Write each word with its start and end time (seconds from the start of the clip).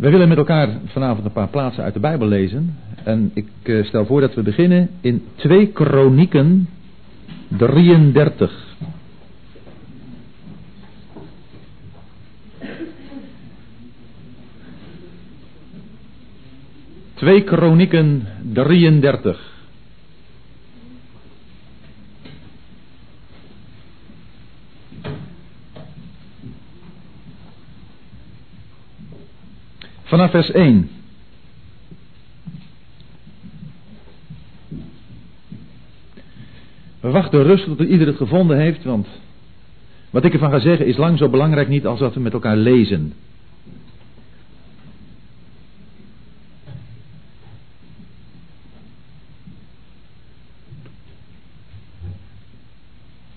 We 0.00 0.10
willen 0.10 0.28
met 0.28 0.38
elkaar 0.38 0.68
vanavond 0.86 1.24
een 1.24 1.32
paar 1.32 1.48
plaatsen 1.48 1.84
uit 1.84 1.94
de 1.94 2.00
Bijbel 2.00 2.26
lezen. 2.26 2.76
En 3.04 3.30
ik 3.34 3.48
eh, 3.62 3.84
stel 3.84 4.06
voor 4.06 4.20
dat 4.20 4.34
we 4.34 4.42
beginnen 4.42 4.90
in 5.00 5.24
2 5.34 5.66
Kronieken 5.66 6.68
33. 7.48 8.76
Twee 17.14 17.44
Kronieken 17.44 18.26
33. 18.52 19.49
Vanaf 30.10 30.30
vers 30.30 30.50
1. 30.50 30.90
We 37.00 37.10
wachten 37.10 37.42
rustig 37.42 37.76
tot 37.76 37.88
ieder 37.88 38.06
het 38.06 38.16
gevonden 38.16 38.58
heeft, 38.58 38.84
want 38.84 39.06
wat 40.10 40.24
ik 40.24 40.32
ervan 40.32 40.50
ga 40.50 40.58
zeggen 40.58 40.86
is 40.86 40.96
lang 40.96 41.18
zo 41.18 41.28
belangrijk 41.28 41.68
niet 41.68 41.86
als 41.86 41.98
dat 41.98 42.14
we 42.14 42.20
met 42.20 42.32
elkaar 42.32 42.56
lezen. 42.56 43.12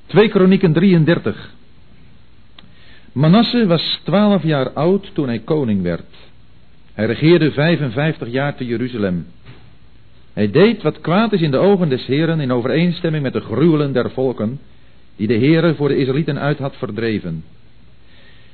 Twee 0.05 0.29
Kronieken 0.29 0.73
33. 0.73 1.53
Manasse 3.11 3.67
was 3.67 4.01
twaalf 4.03 4.43
jaar 4.43 4.69
oud 4.69 5.11
toen 5.13 5.27
hij 5.27 5.39
koning 5.39 5.81
werd. 5.81 6.31
Hij 6.93 7.05
regeerde 7.05 7.51
55 7.51 8.27
jaar 8.27 8.55
te 8.55 8.65
Jeruzalem. 8.65 9.25
Hij 10.33 10.51
deed 10.51 10.81
wat 10.81 11.01
kwaad 11.01 11.33
is 11.33 11.41
in 11.41 11.51
de 11.51 11.57
ogen 11.57 11.89
des 11.89 12.05
Heren 12.05 12.39
in 12.39 12.51
overeenstemming 12.51 13.23
met 13.23 13.33
de 13.33 13.41
gruwelen 13.41 13.93
der 13.93 14.11
volken 14.11 14.59
die 15.15 15.27
de 15.27 15.37
Heere 15.37 15.75
voor 15.75 15.87
de 15.87 15.97
Israëlieten 15.97 16.39
uit 16.39 16.57
had 16.57 16.75
verdreven. 16.75 17.43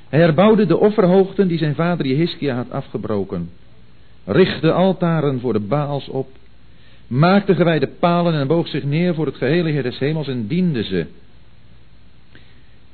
Hij 0.09 0.20
herbouwde 0.20 0.66
de 0.66 0.78
offerhoogten 0.78 1.48
die 1.48 1.58
zijn 1.58 1.76
vader 1.76 2.06
Jehiskia 2.06 2.56
had 2.56 2.72
afgebroken, 2.72 3.50
richtte 4.26 4.72
altaren 4.72 5.40
voor 5.40 5.53
de 5.53 5.59
Baals 5.59 6.08
op, 6.08 6.28
maakte 7.08 7.56
gewijde 7.56 7.88
palen 7.88 8.34
en 8.34 8.48
boog 8.48 8.68
zich 8.68 8.84
neer 8.84 9.14
voor 9.14 9.26
het 9.26 9.36
gehele 9.36 9.70
Heer 9.70 9.84
des 9.84 10.00
Hemels 10.00 10.28
en 10.28 10.48
diende 10.48 10.84
ze. 10.84 11.06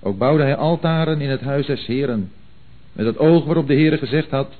Ook 0.02 0.18
bouwde 0.18 0.44
hij 0.44 0.56
altaren 0.56 1.22
in 1.22 1.30
het 1.30 1.42
huis 1.42 1.66
des 1.66 1.86
Heren, 1.86 2.32
met 2.94 3.06
het 3.06 3.18
oog 3.18 3.46
waarop 3.46 3.68
de 3.68 3.74
Heere 3.74 3.98
gezegd 3.98 4.30
had, 4.30 4.56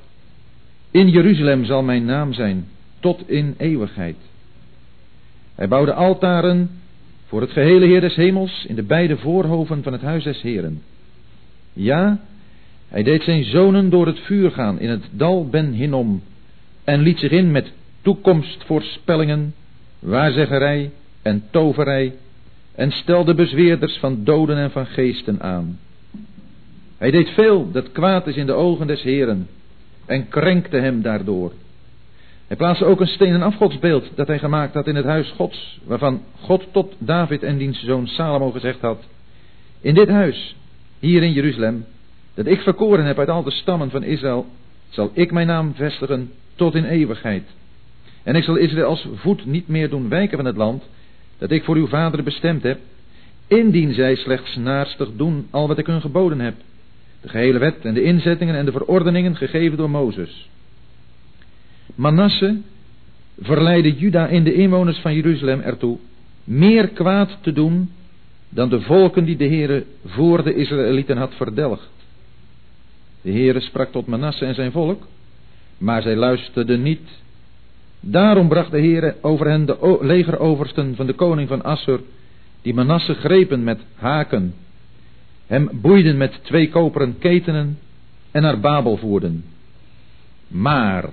in 0.96 1.10
Jeruzalem 1.10 1.66
zal 1.66 1.84
mijn 1.84 2.06
naam 2.06 2.34
zijn, 2.34 2.68
tot 3.00 3.30
in 3.30 3.56
eeuwigheid. 3.58 4.16
Hij 5.56 5.68
bouwde 5.68 5.94
altaren 5.94 6.70
voor 7.26 7.42
het 7.42 7.52
gehele 7.52 7.86
Heer 7.86 8.02
des 8.02 8.16
Hemels 8.16 8.66
in 8.68 8.76
de 8.76 8.84
beide 8.84 9.18
voorhoven 9.18 9.84
van 9.84 9.94
het 9.94 10.02
huis 10.02 10.24
des 10.24 10.42
Heren. 10.42 10.82
Ja, 11.74 12.20
hij 12.88 13.04
deed 13.04 13.24
zijn 13.24 13.44
zonen 13.44 13.90
door 13.90 14.06
het 14.06 14.20
vuur 14.20 14.52
gaan 14.52 14.80
in 14.80 14.90
het 14.90 15.04
dal 15.12 15.50
Ben 15.50 15.72
Hinnom 15.72 16.24
en 16.84 17.00
liet 17.00 17.20
zich 17.20 17.32
in 17.32 17.52
met 17.52 17.72
toekomstvoorspellingen, 18.02 19.54
waarzeggerij 20.00 20.92
en 21.22 21.44
toverij 21.52 22.14
en 22.76 22.92
stelde 22.92 23.34
bezweerders 23.34 23.98
van 23.98 24.24
doden 24.24 24.58
en 24.58 24.72
van 24.72 24.86
geesten 24.86 25.42
aan. 25.42 25.80
Hij 26.98 27.12
deed 27.12 27.30
veel 27.30 27.72
dat 27.72 27.92
kwaad 27.92 28.28
is 28.28 28.36
in 28.36 28.46
de 28.46 28.54
ogen 28.54 28.88
des 28.88 29.02
Heren 29.02 29.48
en 30.06 30.28
krenkte 30.28 30.78
hem 30.78 31.02
daardoor. 31.02 31.52
Hij 32.48 32.58
plaatste 32.58 32.86
ook 32.86 33.02
een 33.02 33.08
stenen 33.08 33.42
afgodsbeeld 33.42 34.10
dat 34.16 34.28
hij 34.28 34.40
gemaakt 34.40 34.74
had 34.74 34.88
in 34.88 34.96
het 34.96 35.06
huis 35.06 35.32
Gods, 35.32 35.80
waarvan 35.84 36.22
God 36.42 36.68
tot 36.72 36.96
David 36.98 37.44
en 37.44 37.58
diens 37.58 37.84
zoon 37.84 38.08
Salomo 38.08 38.52
gezegd 38.52 38.82
had, 38.82 39.04
in 39.82 39.94
dit 39.94 40.10
huis, 40.10 40.56
hier 41.00 41.24
in 41.24 41.32
Jeruzalem, 41.32 41.86
dat 42.34 42.46
ik 42.46 42.62
verkoren 42.62 43.06
heb 43.06 43.20
uit 43.20 43.30
al 43.30 43.44
de 43.44 43.52
stammen 43.52 43.90
van 43.90 44.04
Israël, 44.04 44.46
zal 44.90 45.12
ik 45.14 45.32
mijn 45.32 45.48
naam 45.48 45.74
vestigen 45.76 46.32
tot 46.56 46.76
in 46.76 46.86
eeuwigheid. 46.86 47.44
En 48.24 48.36
ik 48.36 48.44
zal 48.44 48.56
Israël 48.56 48.88
als 48.88 49.08
voet 49.14 49.46
niet 49.46 49.68
meer 49.68 49.90
doen 49.90 50.10
wijken 50.10 50.38
van 50.38 50.46
het 50.46 50.58
land, 50.58 50.84
dat 51.38 51.52
ik 51.52 51.64
voor 51.64 51.76
uw 51.76 51.88
vader 51.88 52.24
bestemd 52.24 52.64
heb, 52.64 52.80
indien 53.48 53.94
zij 53.94 54.16
slechts 54.16 54.56
naarstig 54.56 55.10
doen 55.16 55.48
al 55.50 55.68
wat 55.68 55.78
ik 55.78 55.86
hun 55.86 56.02
geboden 56.02 56.40
heb. 56.40 56.56
De 57.26 57.32
gehele 57.32 57.60
wet 57.60 57.86
en 57.86 57.94
de 57.94 58.04
inzettingen 58.04 58.56
en 58.56 58.66
de 58.66 58.72
verordeningen 58.72 59.36
gegeven 59.36 59.78
door 59.78 59.90
Mozes. 59.90 60.50
Manasse 61.96 62.58
verleidde 63.40 63.94
Juda 63.94 64.28
en 64.28 64.44
de 64.44 64.54
inwoners 64.54 64.98
van 64.98 65.16
Jeruzalem 65.16 65.62
ertoe 65.62 65.98
meer 66.44 66.88
kwaad 66.88 67.38
te 67.42 67.52
doen 67.52 67.92
dan 68.50 68.70
de 68.70 68.82
volken 68.82 69.26
die 69.26 69.38
de 69.38 69.48
Heere 69.48 69.86
voor 70.06 70.44
de 70.44 70.54
Israëlieten 70.54 71.18
had 71.18 71.36
verdelgd. 71.36 71.90
De 73.22 73.32
Heere 73.32 73.60
sprak 73.60 73.92
tot 73.92 74.08
Manasse 74.08 74.46
en 74.46 74.56
zijn 74.56 74.72
volk, 74.72 75.08
maar 75.78 76.02
zij 76.02 76.16
luisterden 76.16 76.82
niet. 76.82 77.10
Daarom 78.00 78.48
bracht 78.48 78.72
de 78.72 78.80
Heere 78.80 79.16
over 79.22 79.48
hen 79.48 79.66
de 79.66 79.98
legeroversten 80.02 80.96
van 80.96 81.06
de 81.06 81.14
koning 81.14 81.48
van 81.48 81.64
Assur, 81.64 82.00
die 82.62 82.74
Manasse 82.74 83.14
grepen 83.14 83.64
met 83.64 83.80
haken 83.96 84.54
hem 85.48 85.70
boeiden 85.74 86.18
met 86.18 86.40
twee 86.44 86.70
koperen 86.70 87.18
ketenen 87.18 87.80
en 88.32 88.42
naar 88.42 88.60
Babel 88.60 88.98
voerden. 88.98 89.44
Maar 90.48 91.10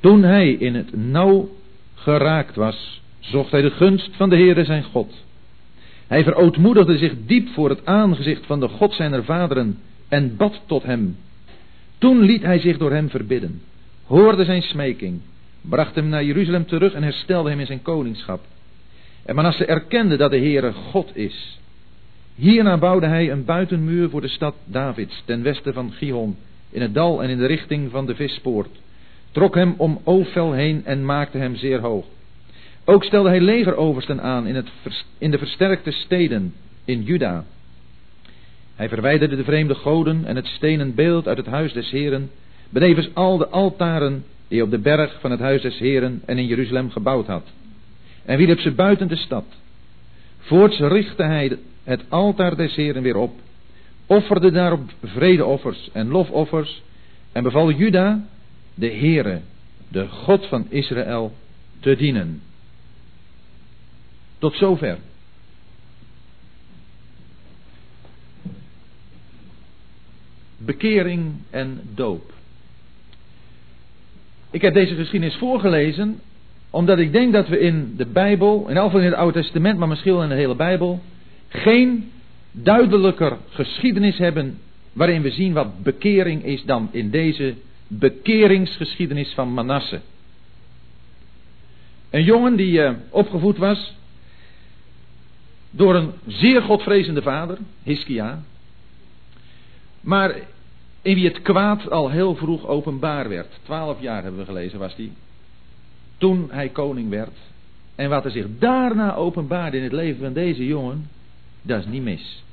toen 0.00 0.22
hij 0.22 0.50
in 0.52 0.74
het 0.74 0.96
nauw 0.96 1.48
geraakt 1.94 2.56
was, 2.56 3.02
zocht 3.18 3.50
hij 3.50 3.62
de 3.62 3.70
gunst 3.70 4.10
van 4.16 4.28
de 4.28 4.36
Heere 4.36 4.64
zijn 4.64 4.82
God. 4.82 5.24
Hij 6.06 6.22
verootmoedigde 6.22 6.98
zich 6.98 7.12
diep 7.26 7.48
voor 7.48 7.68
het 7.68 7.86
aangezicht 7.86 8.46
van 8.46 8.60
de 8.60 8.68
God 8.68 8.94
zijner 8.94 9.24
vaderen 9.24 9.78
en 10.08 10.36
bad 10.36 10.62
tot 10.66 10.82
hem. 10.82 11.16
Toen 11.98 12.20
liet 12.20 12.42
hij 12.42 12.58
zich 12.58 12.78
door 12.78 12.92
hem 12.92 13.10
verbidden, 13.10 13.62
hoorde 14.04 14.44
zijn 14.44 14.62
smeking, 14.62 15.20
bracht 15.60 15.94
hem 15.94 16.08
naar 16.08 16.24
Jeruzalem 16.24 16.66
terug 16.66 16.92
en 16.92 17.02
herstelde 17.02 17.50
hem 17.50 17.60
in 17.60 17.66
zijn 17.66 17.82
koningschap. 17.82 18.40
En 19.24 19.34
Manasse 19.34 19.64
erkende 19.64 20.16
dat 20.16 20.30
de 20.30 20.38
Heere 20.38 20.72
God 20.72 21.16
is 21.16 21.58
Hierna 22.36 22.78
bouwde 22.78 23.06
hij 23.06 23.30
een 23.30 23.44
buitenmuur 23.44 24.10
voor 24.10 24.20
de 24.20 24.28
stad 24.28 24.54
Davids, 24.64 25.22
ten 25.24 25.42
westen 25.42 25.72
van 25.72 25.92
Gihon, 25.92 26.36
in 26.70 26.80
het 26.80 26.94
dal 26.94 27.22
en 27.22 27.30
in 27.30 27.38
de 27.38 27.46
richting 27.46 27.90
van 27.90 28.06
de 28.06 28.14
vispoort, 28.14 28.80
trok 29.30 29.54
hem 29.54 29.74
om 29.76 30.00
Ofel 30.04 30.52
heen 30.52 30.84
en 30.84 31.04
maakte 31.04 31.38
hem 31.38 31.56
zeer 31.56 31.80
hoog. 31.80 32.06
Ook 32.84 33.04
stelde 33.04 33.28
hij 33.28 33.40
legeroversten 33.40 34.22
aan 34.22 34.46
in, 34.46 34.54
het, 34.54 34.68
in 35.18 35.30
de 35.30 35.38
versterkte 35.38 35.90
steden 35.90 36.54
in 36.84 37.02
Juda. 37.02 37.44
Hij 38.74 38.88
verwijderde 38.88 39.36
de 39.36 39.44
vreemde 39.44 39.74
goden 39.74 40.24
en 40.24 40.36
het 40.36 40.46
stenen 40.46 40.94
beeld 40.94 41.28
uit 41.28 41.36
het 41.36 41.46
huis 41.46 41.72
des 41.72 41.90
Heren, 41.90 42.30
benevens 42.70 43.14
al 43.14 43.38
de 43.38 43.48
altaren 43.48 44.24
die 44.48 44.62
op 44.62 44.70
de 44.70 44.78
berg 44.78 45.20
van 45.20 45.30
het 45.30 45.40
huis 45.40 45.62
des 45.62 45.78
Heren 45.78 46.22
en 46.26 46.38
in 46.38 46.46
Jeruzalem 46.46 46.90
gebouwd 46.90 47.26
had. 47.26 47.46
En 48.24 48.36
wierp 48.36 48.58
ze 48.58 48.70
buiten 48.70 49.08
de 49.08 49.16
stad. 49.16 49.44
Voorts 50.38 50.78
richtte 50.78 51.22
hij 51.22 51.58
het 51.86 52.04
altaar 52.08 52.56
des 52.56 52.74
Heren 52.74 53.02
weer 53.02 53.16
op, 53.16 53.40
offerde 54.06 54.50
daarop 54.50 54.90
vredeoffers 55.02 55.90
en 55.92 56.08
lofoffers 56.08 56.82
en 57.32 57.42
beval 57.42 57.70
Juda 57.70 58.26
de 58.74 58.90
Heere, 58.90 59.40
de 59.88 60.08
God 60.08 60.46
van 60.46 60.66
Israël, 60.68 61.32
te 61.80 61.96
dienen. 61.96 62.42
Tot 64.38 64.54
zover. 64.54 64.98
Bekering 70.56 71.34
en 71.50 71.80
doop. 71.94 72.32
Ik 74.50 74.62
heb 74.62 74.74
deze 74.74 74.94
geschiedenis 74.94 75.36
voorgelezen 75.36 76.20
omdat 76.70 76.98
ik 76.98 77.12
denk 77.12 77.32
dat 77.32 77.48
we 77.48 77.58
in 77.58 77.94
de 77.96 78.06
Bijbel, 78.06 78.68
in 78.68 78.76
elk 78.76 78.84
geval 78.84 79.00
in 79.00 79.06
het 79.06 79.14
Oude 79.14 79.40
Testament, 79.40 79.78
maar 79.78 79.88
misschien 79.88 80.22
in 80.22 80.28
de 80.28 80.34
hele 80.34 80.54
Bijbel, 80.54 81.00
geen 81.48 82.10
duidelijker 82.52 83.38
geschiedenis 83.50 84.18
hebben 84.18 84.58
waarin 84.92 85.22
we 85.22 85.30
zien 85.30 85.52
wat 85.52 85.82
bekering 85.82 86.44
is 86.44 86.64
dan 86.64 86.88
in 86.92 87.10
deze 87.10 87.54
bekeringsgeschiedenis 87.88 89.32
van 89.34 89.52
Manasse. 89.52 90.00
Een 92.10 92.24
jongen 92.24 92.56
die 92.56 92.80
uh, 92.80 92.90
opgevoed 93.10 93.56
was 93.56 93.94
door 95.70 95.94
een 95.94 96.12
zeer 96.26 96.62
godvrezende 96.62 97.22
vader, 97.22 97.58
Hiskia, 97.82 98.42
maar 100.00 100.34
in 101.02 101.14
wie 101.14 101.24
het 101.24 101.42
kwaad 101.42 101.90
al 101.90 102.10
heel 102.10 102.34
vroeg 102.34 102.66
openbaar 102.66 103.28
werd. 103.28 103.58
Twaalf 103.62 104.00
jaar 104.00 104.22
hebben 104.22 104.40
we 104.40 104.46
gelezen 104.46 104.78
was 104.78 104.96
hij, 104.96 105.10
toen 106.18 106.48
hij 106.50 106.68
koning 106.68 107.10
werd. 107.10 107.36
En 107.94 108.08
wat 108.08 108.24
er 108.24 108.30
zich 108.30 108.46
daarna 108.58 109.14
openbaarde 109.14 109.76
in 109.76 109.82
het 109.82 109.92
leven 109.92 110.20
van 110.20 110.32
deze 110.32 110.66
jongen, 110.66 111.08
dat 111.66 111.80
is 111.80 111.86
niet 111.86 112.02
mis. 112.02 112.44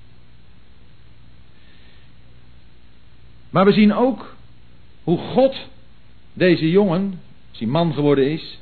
Maar 3.50 3.65
we 3.65 3.71
zien 3.71 3.94
ook 3.94 4.36
hoe 5.04 5.18
God 5.18 5.56
deze 6.33 6.69
jongen, 6.69 7.21
als 7.50 7.60
hij 7.60 7.68
man 7.68 7.94
geworden 7.94 8.31
is, 8.31 8.60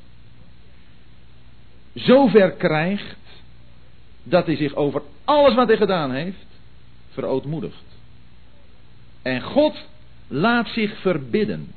zover 1.93 2.51
krijgt 2.51 3.17
dat 4.23 4.45
hij 4.45 4.55
zich 4.55 4.75
over 4.75 5.01
alles 5.23 5.53
wat 5.53 5.67
hij 5.67 5.77
gedaan 5.77 6.11
heeft 6.11 6.45
verootmoedigt. 7.09 7.83
En 9.21 9.41
God 9.41 9.75
laat 10.27 10.67
zich 10.67 10.99
verbidden. 10.99 11.73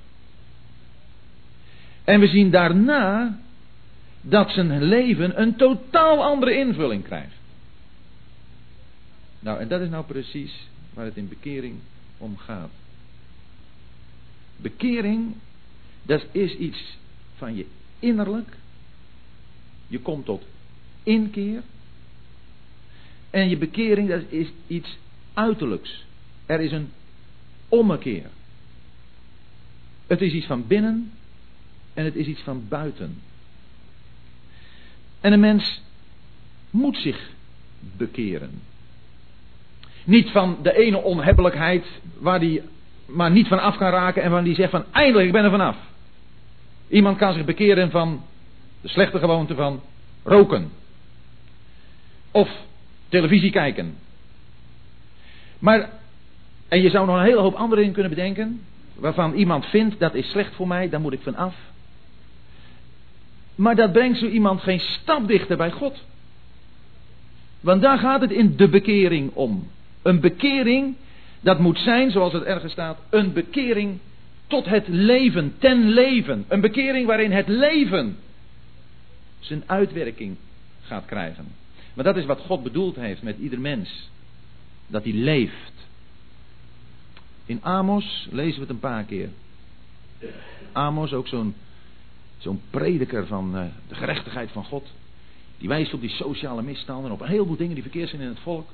En 2.05 2.20
we 2.20 2.27
zien 2.27 2.50
daarna 2.50 3.38
dat 4.20 4.50
zijn 4.50 4.82
leven 4.82 5.41
een 5.41 5.56
totaal 5.56 6.25
andere 6.25 6.55
invulling 6.55 7.05
krijgt. 7.05 7.44
Nou, 9.44 9.61
en 9.61 9.69
dat 9.69 9.81
is 9.81 9.88
nou 9.88 10.05
precies 10.05 10.69
waar 10.94 11.05
het 11.05 11.17
in 11.17 11.29
bekering 11.29 11.79
om 12.19 12.37
gaat. 12.37 12.70
Bekering, 14.56 15.35
dat 16.02 16.26
is 16.32 16.56
iets 16.56 16.96
van 17.37 17.56
je 17.56 17.67
innerlijk. 17.99 18.56
Je 19.87 20.00
komt 20.00 20.25
tot 20.25 20.44
inkeer. 21.02 21.62
En 23.31 23.49
je 23.49 23.56
bekering, 23.56 24.08
dat 24.08 24.23
is 24.29 24.49
iets 24.67 24.99
uiterlijks. 25.35 26.05
Er 26.46 26.61
is 26.61 26.73
een 26.73 26.88
ommekeer. 27.69 28.31
Het 30.06 30.20
is 30.20 30.32
iets 30.32 30.46
van 30.46 30.67
binnen 30.67 31.12
en 31.94 32.05
het 32.05 32.14
is 32.14 32.26
iets 32.26 32.41
van 32.41 32.69
buiten. 32.69 33.23
En 35.20 35.32
een 35.32 35.41
mens 35.41 35.82
moet 36.70 36.96
zich 36.96 37.31
bekeren. 37.96 38.73
Niet 40.05 40.31
van 40.31 40.56
de 40.62 40.77
ene 40.77 41.03
onhebbelijkheid 41.03 41.85
waar 42.19 42.41
die 42.41 42.62
maar 43.06 43.31
niet 43.31 43.49
van 43.49 43.61
af 43.61 43.77
kan 43.77 43.91
raken 43.91 44.23
en 44.23 44.31
van 44.31 44.45
die 44.45 44.55
zegt 44.55 44.71
van 44.71 44.85
eindelijk 44.93 45.27
ik 45.27 45.33
ben 45.33 45.45
er 45.45 45.51
vanaf. 45.51 45.77
Iemand 46.89 47.19
kan 47.19 47.33
zich 47.33 47.45
bekeren 47.45 47.91
van 47.91 48.23
de 48.81 48.89
slechte 48.89 49.19
gewoonte 49.19 49.55
van 49.55 49.81
roken. 50.25 50.73
Of 52.31 52.49
televisie 53.09 53.51
kijken. 53.51 53.97
Maar, 55.59 55.91
en 56.69 56.83
je 56.83 56.91
zou 56.91 57.06
nog 57.06 57.17
een 57.17 57.23
hele 57.23 57.41
hoop 57.41 57.55
andere 57.55 57.81
dingen 57.81 57.95
kunnen 57.95 58.15
bedenken, 58.15 58.61
waarvan 58.95 59.35
iemand 59.35 59.67
vindt 59.67 59.99
dat 59.99 60.15
is 60.15 60.31
slecht 60.31 60.55
voor 60.55 60.69
mij, 60.69 60.89
daar 60.89 61.01
moet 61.01 61.12
ik 61.12 61.23
van 61.23 61.37
af. 61.37 61.55
Maar 63.55 63.77
dat 63.77 63.93
brengt 63.93 64.19
zo 64.19 64.27
iemand 64.27 64.61
geen 64.61 64.81
stap 64.81 65.29
dichter 65.29 65.56
bij 65.56 65.71
God. 65.71 66.05
Want 67.61 67.83
daar 67.83 67.99
gaat 67.99 68.21
het 68.21 68.31
in 68.31 68.56
de 68.56 68.69
bekering 68.69 69.31
om. 69.35 69.69
Een 70.05 70.21
bekering, 70.21 70.95
dat 71.41 71.59
moet 71.59 71.79
zijn, 71.79 72.11
zoals 72.11 72.33
het 72.33 72.43
ergens 72.43 72.73
staat, 72.73 72.99
een 73.11 73.33
bekering 73.33 73.99
tot 74.47 74.65
het 74.65 74.89
leven, 74.89 75.55
ten 75.59 75.89
leven. 75.89 76.45
Een 76.49 76.61
bekering 76.61 77.06
waarin 77.06 77.33
het 77.33 77.49
leven 77.49 78.17
zijn 79.39 79.62
uitwerking 79.67 80.37
gaat 80.83 81.05
krijgen. 81.05 81.47
Maar 81.95 82.05
dat 82.05 82.17
is 82.17 82.25
wat 82.25 82.41
God 82.41 82.62
bedoeld 82.62 82.97
heeft 82.97 83.23
met 83.23 83.39
ieder 83.39 83.61
mens. 83.61 84.11
Dat 84.87 85.05
hij 85.05 85.12
leeft. 85.12 85.73
In 87.47 87.62
Amos 87.62 88.29
lezen 88.31 88.55
we 88.55 88.61
het 88.61 88.71
een 88.71 88.79
paar 88.79 89.05
keer. 89.05 89.29
Amos, 90.73 91.12
ook 91.12 91.29
zo'n 91.29 91.55
zo'n 92.39 92.61
prediker 92.71 93.27
van 93.27 93.56
uh, 93.56 93.65
de 93.89 93.95
gerechtigheid 93.95 94.51
van 94.51 94.65
God. 94.65 94.93
Die 95.59 95.69
wijst 95.69 95.95
op 95.95 96.01
die 96.01 96.11
sociale 96.11 96.62
misstanden 96.62 97.06
en 97.06 97.12
op 97.12 97.21
een 97.21 97.29
heleboel 97.29 97.56
dingen 97.56 97.75
die 97.75 97.83
verkeerd 97.83 98.09
zijn 98.09 98.23
in 98.23 98.29
het 98.29 98.39
volk. 98.39 98.69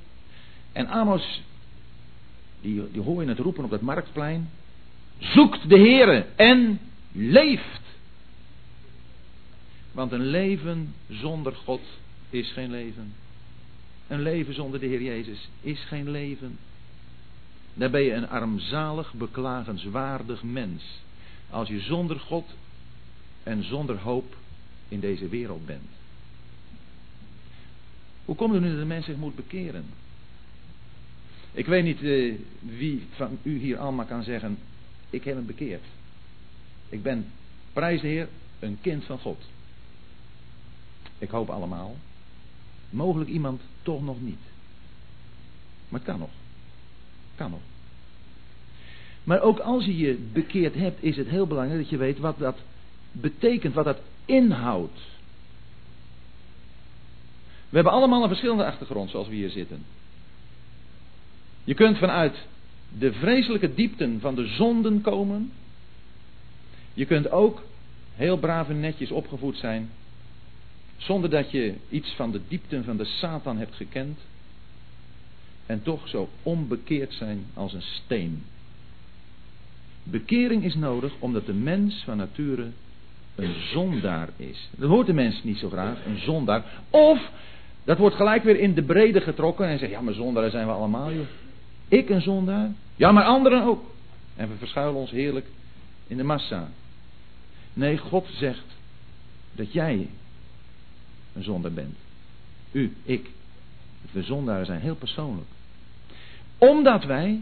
En 0.72 0.88
Amos, 0.88 1.42
die, 2.60 2.90
die 2.90 3.02
hoor 3.02 3.22
je 3.22 3.28
het 3.28 3.38
roepen 3.38 3.64
op 3.64 3.70
dat 3.70 3.80
marktplein. 3.80 4.50
Zoekt 5.18 5.68
de 5.68 5.78
Heere 5.78 6.26
en 6.36 6.80
leeft. 7.12 7.80
Want 9.92 10.12
een 10.12 10.26
leven 10.26 10.94
zonder 11.08 11.54
God 11.54 11.80
is 12.30 12.52
geen 12.52 12.70
leven. 12.70 13.12
Een 14.08 14.22
leven 14.22 14.54
zonder 14.54 14.80
de 14.80 14.86
Heer 14.86 15.02
Jezus 15.02 15.48
is 15.60 15.84
geen 15.84 16.10
leven. 16.10 16.58
Dan 17.74 17.90
ben 17.90 18.02
je 18.02 18.12
een 18.12 18.28
armzalig, 18.28 19.12
beklagenswaardig 19.12 20.42
mens. 20.42 20.82
Als 21.50 21.68
je 21.68 21.80
zonder 21.80 22.20
God 22.20 22.46
en 23.42 23.64
zonder 23.64 23.98
hoop 23.98 24.36
in 24.88 25.00
deze 25.00 25.28
wereld 25.28 25.66
bent. 25.66 25.90
Hoe 28.24 28.36
komt 28.36 28.52
het 28.52 28.62
nu 28.62 28.68
dat 28.68 28.78
de 28.78 28.84
mens 28.84 29.04
zich 29.04 29.16
moet 29.16 29.36
bekeren? 29.36 29.84
Ik 31.52 31.66
weet 31.66 31.84
niet 31.84 32.02
eh, 32.02 32.34
wie 32.60 33.06
van 33.10 33.38
u 33.42 33.58
hier 33.58 33.78
allemaal 33.78 34.06
kan 34.06 34.22
zeggen, 34.22 34.58
ik 35.10 35.24
heb 35.24 35.34
hem 35.34 35.46
bekeerd. 35.46 35.84
Ik 36.88 37.02
ben, 37.02 37.26
prijs 37.72 38.26
een 38.58 38.78
kind 38.80 39.04
van 39.04 39.18
God. 39.18 39.44
Ik 41.18 41.30
hoop 41.30 41.50
allemaal. 41.50 41.96
Mogelijk 42.90 43.30
iemand 43.30 43.60
toch 43.82 44.02
nog 44.02 44.20
niet. 44.20 44.40
Maar 45.88 46.00
het 46.00 46.08
kan 46.08 46.18
nog. 46.18 46.30
Kan 47.34 47.50
nog. 47.50 47.60
Maar 49.24 49.40
ook 49.40 49.58
als 49.58 49.84
je 49.84 49.96
je 49.96 50.28
bekeerd 50.32 50.74
hebt, 50.74 51.02
is 51.02 51.16
het 51.16 51.28
heel 51.28 51.46
belangrijk 51.46 51.80
dat 51.80 51.90
je 51.90 51.96
weet 51.96 52.18
wat 52.18 52.38
dat 52.38 52.58
betekent, 53.12 53.74
wat 53.74 53.84
dat 53.84 54.00
inhoudt. 54.24 55.00
We 57.68 57.76
hebben 57.76 57.92
allemaal 57.92 58.22
een 58.22 58.28
verschillende 58.28 58.64
achtergrond 58.64 59.10
zoals 59.10 59.28
we 59.28 59.34
hier 59.34 59.50
zitten. 59.50 59.84
Je 61.64 61.74
kunt 61.74 61.98
vanuit 61.98 62.46
de 62.98 63.12
vreselijke 63.12 63.74
diepten 63.74 64.20
van 64.20 64.34
de 64.34 64.46
zonden 64.46 65.00
komen. 65.00 65.52
Je 66.94 67.04
kunt 67.04 67.30
ook 67.30 67.62
heel 68.14 68.38
braaf 68.38 68.68
en 68.68 68.80
netjes 68.80 69.10
opgevoed 69.10 69.56
zijn. 69.56 69.90
Zonder 70.96 71.30
dat 71.30 71.50
je 71.50 71.74
iets 71.88 72.12
van 72.12 72.30
de 72.30 72.40
diepten 72.48 72.84
van 72.84 72.96
de 72.96 73.04
Satan 73.04 73.58
hebt 73.58 73.74
gekend. 73.74 74.18
En 75.66 75.82
toch 75.82 76.08
zo 76.08 76.28
onbekeerd 76.42 77.12
zijn 77.12 77.46
als 77.54 77.72
een 77.72 77.82
steen. 77.82 78.42
Bekering 80.02 80.64
is 80.64 80.74
nodig 80.74 81.12
omdat 81.18 81.46
de 81.46 81.52
mens 81.52 82.02
van 82.04 82.16
nature 82.16 82.66
een 83.34 83.54
zondaar 83.72 84.28
is. 84.36 84.68
Dat 84.70 84.88
hoort 84.88 85.06
de 85.06 85.12
mens 85.12 85.42
niet 85.42 85.58
zo 85.58 85.68
graag, 85.68 86.06
een 86.06 86.18
zondaar. 86.18 86.64
Of, 86.90 87.30
dat 87.84 87.98
wordt 87.98 88.16
gelijk 88.16 88.42
weer 88.42 88.58
in 88.58 88.74
de 88.74 88.82
brede 88.82 89.20
getrokken 89.20 89.66
en 89.66 89.78
zegt, 89.78 89.92
ja 89.92 90.00
maar 90.00 90.14
zondaren 90.14 90.50
zijn 90.50 90.66
we 90.66 90.72
allemaal 90.72 91.12
joh. 91.12 91.26
Ik 91.90 92.08
een 92.08 92.22
zondaar? 92.22 92.72
Ja, 92.96 93.12
maar 93.12 93.24
anderen 93.24 93.62
ook. 93.62 93.84
En 94.36 94.48
we 94.48 94.56
verschuilen 94.56 95.00
ons 95.00 95.10
heerlijk 95.10 95.46
in 96.06 96.16
de 96.16 96.22
massa. 96.22 96.68
Nee, 97.72 97.98
God 97.98 98.26
zegt 98.32 98.64
dat 99.52 99.72
jij 99.72 100.08
een 101.32 101.42
zondaar 101.42 101.72
bent. 101.72 101.96
U, 102.72 102.96
ik. 103.02 103.30
We 104.10 104.22
zondaren 104.22 104.66
zijn 104.66 104.80
heel 104.80 104.94
persoonlijk. 104.94 105.48
Omdat 106.58 107.04
wij, 107.04 107.40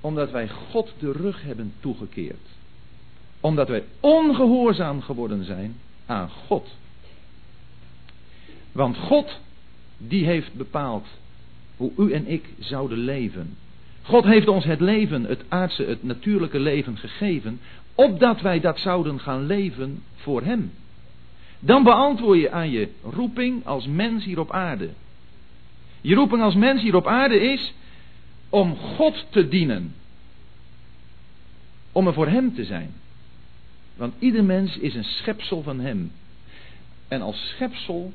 omdat 0.00 0.30
wij 0.30 0.48
God 0.48 0.92
de 0.98 1.12
rug 1.12 1.42
hebben 1.42 1.72
toegekeerd. 1.80 2.48
Omdat 3.40 3.68
wij 3.68 3.84
ongehoorzaam 4.00 5.02
geworden 5.02 5.44
zijn 5.44 5.76
aan 6.06 6.30
God. 6.30 6.68
Want 8.72 8.96
God, 8.96 9.40
die 9.98 10.24
heeft 10.24 10.54
bepaald 10.54 11.06
hoe 11.76 11.92
u 11.96 12.12
en 12.12 12.26
ik 12.26 12.44
zouden 12.58 12.98
leven. 12.98 13.56
God 14.02 14.24
heeft 14.24 14.48
ons 14.48 14.64
het 14.64 14.80
leven, 14.80 15.24
het 15.24 15.44
aardse, 15.48 15.84
het 15.84 16.02
natuurlijke 16.02 16.58
leven 16.58 16.96
gegeven, 16.96 17.60
opdat 17.94 18.40
wij 18.40 18.60
dat 18.60 18.78
zouden 18.78 19.20
gaan 19.20 19.46
leven 19.46 20.02
voor 20.14 20.42
Hem. 20.42 20.72
Dan 21.58 21.82
beantwoord 21.82 22.40
je 22.40 22.50
aan 22.50 22.70
je 22.70 22.88
roeping 23.02 23.66
als 23.66 23.86
mens 23.86 24.24
hier 24.24 24.40
op 24.40 24.50
aarde. 24.50 24.88
Je 26.00 26.14
roeping 26.14 26.42
als 26.42 26.54
mens 26.54 26.82
hier 26.82 26.94
op 26.94 27.06
aarde 27.06 27.40
is 27.40 27.74
om 28.48 28.76
God 28.76 29.26
te 29.30 29.48
dienen. 29.48 29.94
Om 31.92 32.06
er 32.06 32.12
voor 32.12 32.28
Hem 32.28 32.54
te 32.54 32.64
zijn. 32.64 32.94
Want 33.96 34.14
ieder 34.18 34.44
mens 34.44 34.78
is 34.78 34.94
een 34.94 35.04
schepsel 35.04 35.62
van 35.62 35.80
Hem. 35.80 36.12
En 37.08 37.22
als 37.22 37.48
schepsel 37.48 38.12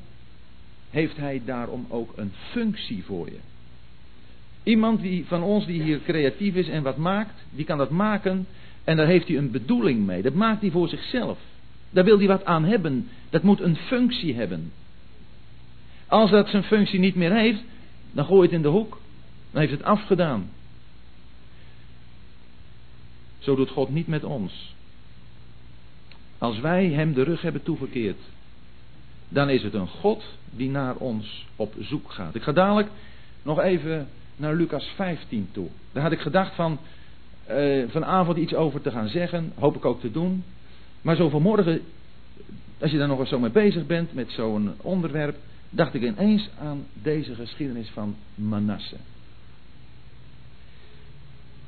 heeft 0.90 1.16
Hij 1.16 1.42
daarom 1.44 1.86
ook 1.88 2.12
een 2.16 2.32
functie 2.50 3.04
voor 3.04 3.26
je. 3.26 3.38
Iemand 4.62 5.00
die, 5.00 5.26
van 5.26 5.42
ons 5.42 5.66
die 5.66 5.82
hier 5.82 6.00
creatief 6.02 6.54
is 6.54 6.68
en 6.68 6.82
wat 6.82 6.96
maakt, 6.96 7.44
die 7.50 7.64
kan 7.64 7.78
dat 7.78 7.90
maken 7.90 8.46
en 8.84 8.96
daar 8.96 9.06
heeft 9.06 9.28
hij 9.28 9.36
een 9.36 9.50
bedoeling 9.50 10.06
mee. 10.06 10.22
Dat 10.22 10.34
maakt 10.34 10.60
hij 10.60 10.70
voor 10.70 10.88
zichzelf. 10.88 11.38
Daar 11.90 12.04
wil 12.04 12.18
hij 12.18 12.26
wat 12.26 12.44
aan 12.44 12.64
hebben. 12.64 13.08
Dat 13.30 13.42
moet 13.42 13.60
een 13.60 13.76
functie 13.76 14.34
hebben. 14.34 14.72
Als 16.06 16.30
dat 16.30 16.48
zijn 16.48 16.62
functie 16.62 16.98
niet 16.98 17.14
meer 17.14 17.32
heeft, 17.32 17.62
dan 18.12 18.24
gooi 18.24 18.42
het 18.42 18.52
in 18.52 18.62
de 18.62 18.68
hoek. 18.68 19.00
Dan 19.50 19.60
heeft 19.60 19.72
het 19.72 19.82
afgedaan. 19.82 20.50
Zo 23.38 23.54
doet 23.54 23.70
God 23.70 23.90
niet 23.90 24.06
met 24.06 24.24
ons. 24.24 24.74
Als 26.38 26.60
wij 26.60 26.88
hem 26.88 27.12
de 27.14 27.22
rug 27.22 27.42
hebben 27.42 27.62
toegekeerd, 27.62 28.18
dan 29.28 29.48
is 29.48 29.62
het 29.62 29.74
een 29.74 29.88
God 29.88 30.24
die 30.50 30.70
naar 30.70 30.96
ons 30.96 31.46
op 31.56 31.74
zoek 31.80 32.10
gaat. 32.10 32.34
Ik 32.34 32.42
ga 32.42 32.52
dadelijk 32.52 32.88
nog 33.42 33.60
even 33.60 34.08
naar 34.42 34.54
Lucas 34.54 34.92
15 34.94 35.48
toe. 35.52 35.68
Daar 35.92 36.02
had 36.02 36.12
ik 36.12 36.20
gedacht 36.20 36.54
van, 36.54 36.78
uh, 37.50 37.84
vanavond 37.88 38.38
iets 38.38 38.54
over 38.54 38.80
te 38.80 38.90
gaan 38.90 39.08
zeggen. 39.08 39.52
Hoop 39.58 39.76
ik 39.76 39.84
ook 39.84 40.00
te 40.00 40.10
doen. 40.10 40.44
Maar 41.02 41.16
zo 41.16 41.28
vanmorgen, 41.28 41.80
als 42.80 42.90
je 42.90 42.98
daar 42.98 43.08
nog 43.08 43.18
eens 43.18 43.28
zo 43.28 43.38
mee 43.38 43.50
bezig 43.50 43.86
bent 43.86 44.14
met 44.14 44.30
zo'n 44.30 44.72
onderwerp, 44.80 45.36
dacht 45.70 45.94
ik 45.94 46.02
ineens 46.02 46.50
aan 46.60 46.84
deze 46.92 47.34
geschiedenis 47.34 47.88
van 47.88 48.16
Manasse. 48.34 48.96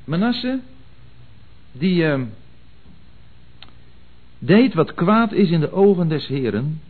Manasse, 0.03 0.59
die 1.71 2.03
uh, 2.03 2.21
deed 4.39 4.73
wat 4.73 4.93
kwaad 4.93 5.31
is 5.31 5.49
in 5.49 5.59
de 5.59 5.71
ogen 5.71 6.07
des 6.07 6.27
Heren, 6.27 6.81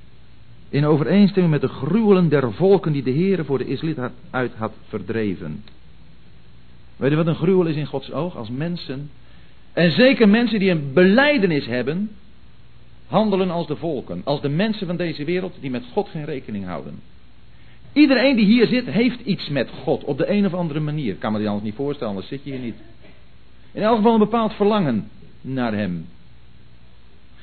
in 0.75 0.85
overeenstemming 0.85 1.53
met 1.53 1.61
de 1.61 1.67
gruwelen 1.67 2.29
der 2.29 2.53
volken 2.53 2.91
die 2.91 3.03
de 3.03 3.11
Heere 3.11 3.43
voor 3.43 3.57
de 3.57 3.65
Israëliet 3.65 3.99
uit 4.29 4.53
had 4.55 4.73
verdreven. 4.87 5.63
Weet 6.95 7.09
je 7.09 7.15
wat 7.15 7.27
een 7.27 7.35
gruwel 7.35 7.65
is 7.65 7.75
in 7.75 7.85
Gods 7.85 8.11
oog? 8.11 8.37
Als 8.37 8.49
mensen, 8.49 9.09
en 9.73 9.91
zeker 9.91 10.29
mensen 10.29 10.59
die 10.59 10.69
een 10.69 10.93
beleidenis 10.93 11.65
hebben, 11.65 12.09
handelen 13.07 13.49
als 13.49 13.67
de 13.67 13.75
volken, 13.75 14.21
als 14.23 14.41
de 14.41 14.49
mensen 14.49 14.87
van 14.87 14.97
deze 14.97 15.23
wereld 15.23 15.57
die 15.59 15.69
met 15.69 15.83
God 15.93 16.09
geen 16.09 16.25
rekening 16.25 16.65
houden. 16.65 16.99
Iedereen 17.93 18.35
die 18.35 18.45
hier 18.45 18.67
zit, 18.67 18.85
heeft 18.85 19.19
iets 19.19 19.49
met 19.49 19.69
God 19.69 20.03
op 20.03 20.17
de 20.17 20.29
een 20.29 20.45
of 20.45 20.53
andere 20.53 20.79
manier. 20.79 21.13
Ik 21.13 21.19
kan 21.19 21.31
me 21.31 21.37
die 21.37 21.47
anders 21.47 21.65
niet 21.65 21.75
voorstellen, 21.75 22.09
anders 22.09 22.29
zit 22.29 22.43
je 22.43 22.51
hier 22.51 22.59
niet. 22.59 22.77
In 23.71 23.81
elk 23.81 23.95
geval 23.95 24.13
een 24.13 24.19
bepaald 24.19 24.53
verlangen 24.53 25.09
naar 25.41 25.73
Hem. 25.73 26.05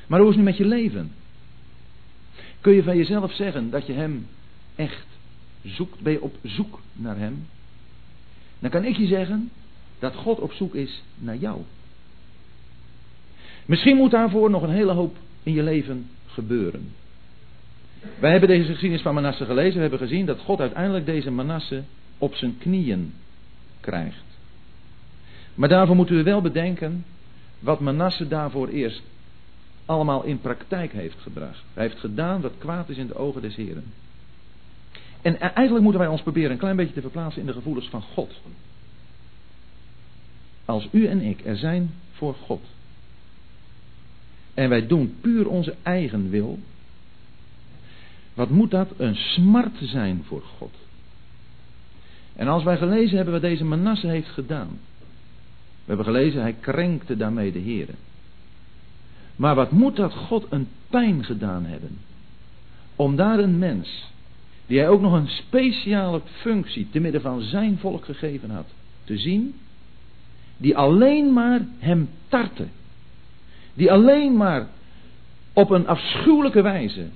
Maar 0.07 0.21
hoe 0.21 0.29
is 0.29 0.37
het 0.37 0.45
nu 0.45 0.51
met 0.51 0.59
je 0.59 0.67
leven? 0.67 1.22
Kun 2.63 2.73
je 2.73 2.83
van 2.83 2.97
jezelf 2.97 3.33
zeggen 3.33 3.71
dat 3.71 3.87
je 3.87 3.93
Hem 3.93 4.27
echt 4.77 5.07
zoekt? 5.65 6.01
Ben 6.01 6.13
je 6.13 6.23
op 6.23 6.37
zoek 6.43 6.81
naar 6.93 7.17
Hem? 7.17 7.47
Dan 8.59 8.71
kan 8.71 8.85
ik 8.85 8.97
je 8.97 9.07
zeggen 9.07 9.51
dat 9.99 10.15
God 10.15 10.41
op 10.41 10.53
zoek 10.53 10.75
is 10.75 11.03
naar 11.19 11.37
jou. 11.37 11.61
Misschien 13.67 13.97
moet 13.97 14.11
daarvoor 14.11 14.51
nog 14.51 14.63
een 14.63 14.71
hele 14.71 14.93
hoop 14.93 15.17
in 15.43 15.53
je 15.53 15.63
leven 15.63 16.09
gebeuren. 16.27 16.93
Wij 18.19 18.31
hebben 18.31 18.49
deze 18.49 18.71
geschiedenis 18.71 19.03
van 19.03 19.15
Manasse 19.15 19.45
gelezen. 19.45 19.75
We 19.75 19.81
hebben 19.81 19.99
gezien 19.99 20.27
dat 20.27 20.41
God 20.41 20.61
uiteindelijk 20.61 21.07
deze 21.07 21.31
Manasse 21.31 21.83
op 22.19 22.35
zijn 22.35 22.59
knieën 22.59 23.13
krijgt. 23.81 24.25
Maar 25.55 25.69
daarvoor 25.69 25.97
moeten 25.97 26.17
we 26.17 26.23
wel 26.23 26.41
bedenken 26.41 27.05
wat 27.59 27.81
Manasse 27.81 28.29
daarvoor 28.29 28.69
eerst 28.69 29.03
allemaal 29.93 30.23
in 30.23 30.41
praktijk 30.41 30.93
heeft 30.93 31.21
gebracht. 31.21 31.65
Hij 31.75 31.83
heeft 31.83 32.01
gedaan 32.01 32.41
wat 32.41 32.53
kwaad 32.59 32.89
is 32.89 32.97
in 32.97 33.07
de 33.07 33.15
ogen 33.15 33.43
des 33.43 33.57
Heren. 33.57 33.85
En 35.23 35.41
eigenlijk 35.41 35.83
moeten 35.83 36.01
wij 36.01 36.11
ons 36.11 36.23
proberen 36.23 36.51
een 36.51 36.59
klein 36.59 36.77
beetje 36.77 36.95
te 36.95 37.01
verplaatsen 37.01 37.41
in 37.41 37.47
de 37.47 37.53
gevoelens 37.53 37.89
van 37.89 38.03
God. 38.03 38.41
Als 40.65 40.89
u 40.91 41.07
en 41.07 41.21
ik 41.21 41.45
er 41.45 41.57
zijn 41.57 41.95
voor 42.13 42.35
God. 42.35 42.65
En 44.55 44.69
wij 44.69 44.87
doen 44.87 45.17
puur 45.21 45.49
onze 45.49 45.75
eigen 45.83 46.31
wil. 46.31 46.59
Wat 48.35 48.51
moet 48.51 48.71
dat 48.71 48.89
een 48.97 49.15
smart 49.17 49.77
zijn 49.81 50.25
voor 50.27 50.43
God. 50.59 50.75
En 52.37 52.49
als 52.49 52.63
wij 52.65 52.77
gelezen 52.77 53.17
hebben 53.17 53.35
wat 53.35 53.43
deze 53.43 53.65
Manasse 53.65 54.07
heeft 54.07 54.29
gedaan. 54.29 54.79
We 55.85 55.89
hebben 55.89 56.07
gelezen, 56.07 56.41
hij 56.41 56.57
krenkte 56.61 57.17
daarmee 57.17 57.53
de 57.53 57.59
Heren. 57.59 57.97
Maar 59.43 59.55
wat 59.55 59.71
moet 59.71 59.97
dat 59.97 60.15
God 60.15 60.47
een 60.51 60.69
pijn 60.91 61.25
gedaan 61.25 61.65
hebben. 61.65 61.99
Om 62.97 63.17
daar 63.17 63.39
een 63.39 63.59
mens, 63.59 64.13
die 64.67 64.79
hij 64.79 64.89
ook 64.89 65.01
nog 65.01 65.13
een 65.13 65.29
speciale 65.29 66.21
functie 66.25 66.89
te 66.91 67.01
midden 67.01 67.21
van 67.21 67.41
zijn 67.41 67.79
volk 67.79 68.05
gegeven 68.05 68.51
had, 68.51 68.67
te 69.05 69.19
zien, 69.19 69.55
die 70.57 70.77
alleen 70.77 71.33
maar 71.33 71.61
hem 71.79 72.09
tartte. 72.29 72.67
Die 73.75 73.93
alleen 73.93 74.37
maar 74.37 74.67
op 75.53 75.71
een 75.71 75.87
afschuwelijke 75.87 76.63
wijze 76.63 77.07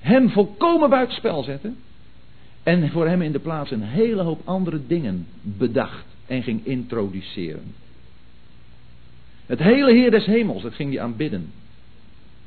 hem 0.00 0.30
volkomen 0.30 0.90
buitenspel 0.90 1.42
zette. 1.42 1.72
En 2.62 2.90
voor 2.90 3.06
hem 3.06 3.22
in 3.22 3.32
de 3.32 3.38
plaats 3.38 3.70
een 3.70 3.82
hele 3.82 4.22
hoop 4.22 4.40
andere 4.44 4.86
dingen 4.86 5.26
bedacht 5.42 6.06
en 6.26 6.42
ging 6.42 6.66
introduceren. 6.66 7.74
Het 9.46 9.58
hele 9.58 9.92
Heer 9.92 10.10
des 10.10 10.26
Hemels, 10.26 10.62
dat 10.62 10.74
ging 10.74 10.92
hij 10.92 11.02
aanbidden. 11.02 11.52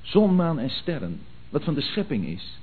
Zon, 0.01 0.36
maan 0.36 0.60
en 0.60 0.70
sterren, 0.70 1.20
wat 1.50 1.63
van 1.63 1.74
de 1.74 1.82
schepping 1.82 2.25
is. 2.25 2.60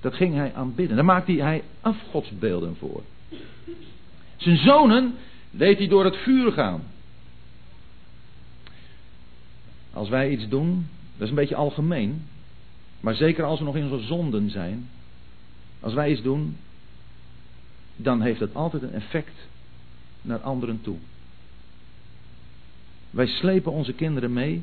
Dat 0.00 0.14
ging 0.14 0.34
hij 0.34 0.54
aanbidden. 0.54 0.96
Daar 0.96 1.04
maakte 1.04 1.32
hij 1.32 1.62
afgodsbeelden 1.80 2.76
voor. 2.76 3.02
Zijn 4.36 4.56
zonen 4.56 5.14
deed 5.50 5.78
hij 5.78 5.88
door 5.88 6.04
het 6.04 6.16
vuur 6.16 6.52
gaan. 6.52 6.82
Als 9.92 10.08
wij 10.08 10.30
iets 10.30 10.48
doen, 10.48 10.88
dat 11.12 11.22
is 11.22 11.28
een 11.28 11.34
beetje 11.34 11.54
algemeen. 11.54 12.26
Maar 13.00 13.14
zeker 13.14 13.44
als 13.44 13.58
we 13.58 13.64
nog 13.64 13.76
in 13.76 13.90
onze 13.90 14.06
zonden 14.06 14.50
zijn. 14.50 14.88
Als 15.80 15.94
wij 15.94 16.10
iets 16.10 16.22
doen, 16.22 16.56
dan 17.96 18.20
heeft 18.20 18.40
het 18.40 18.54
altijd 18.54 18.82
een 18.82 18.94
effect 18.94 19.34
naar 20.22 20.40
anderen 20.40 20.80
toe. 20.82 20.96
Wij 23.12 23.26
slepen 23.26 23.72
onze 23.72 23.92
kinderen 23.92 24.32
mee 24.32 24.62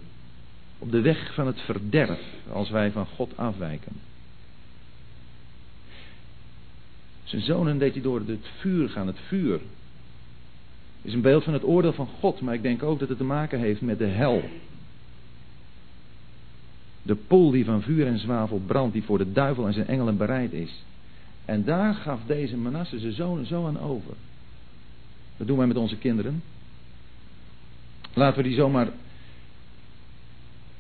op 0.80 0.92
de 0.92 1.02
weg 1.02 1.34
van 1.34 1.48
het 1.48 1.60
verderf 1.60 2.22
als 2.52 2.70
wij 2.70 2.92
van 2.92 3.06
God 3.06 3.38
afwijken. 3.38 3.92
Zijn 7.24 7.42
zonen 7.42 7.78
deed 7.78 7.94
hij 7.94 8.02
door 8.02 8.22
het 8.26 8.48
vuur 8.60 8.90
gaan. 8.90 9.08
Het 9.08 9.20
vuur 9.28 9.60
is 11.02 11.14
een 11.14 11.22
beeld 11.22 11.44
van 11.44 11.54
het 11.54 11.64
oordeel 11.64 11.94
van 11.94 12.08
God, 12.20 12.42
maar 12.42 12.54
ik 12.54 12.62
denk 12.62 12.84
ook 12.84 13.00
dat 13.00 13.10
het 13.10 13.18
te 13.18 13.24
maken 13.24 13.60
heeft 13.60 13.82
met 13.82 13.98
de 13.98 14.06
hel. 14.06 14.44
De 17.02 17.16
pool 17.16 17.52
die 17.52 17.66
van 17.66 17.82
vuur 17.82 18.08
en 18.08 18.20
zwavel 18.20 18.62
brandt, 18.66 18.94
die 18.94 19.04
voor 19.04 19.18
de 19.18 19.32
duivel 19.32 19.68
en 19.68 19.74
zijn 19.74 19.88
engelen 19.88 20.18
bereid 20.18 20.54
is. 20.54 20.84
En 21.46 21.64
daar 21.64 21.94
gaf 21.94 22.20
deze 22.26 22.58
Manasse 22.58 23.00
zijn 23.00 23.14
zonen 23.14 23.46
zo 23.46 23.66
aan 23.66 23.80
over. 23.80 24.14
Dat 25.38 25.48
doen 25.48 25.58
wij 25.58 25.68
met 25.68 25.78
onze 25.78 25.98
kinderen. 25.98 26.42
Laten 28.20 28.38
we 28.38 28.48
die 28.48 28.58
zomaar 28.58 28.90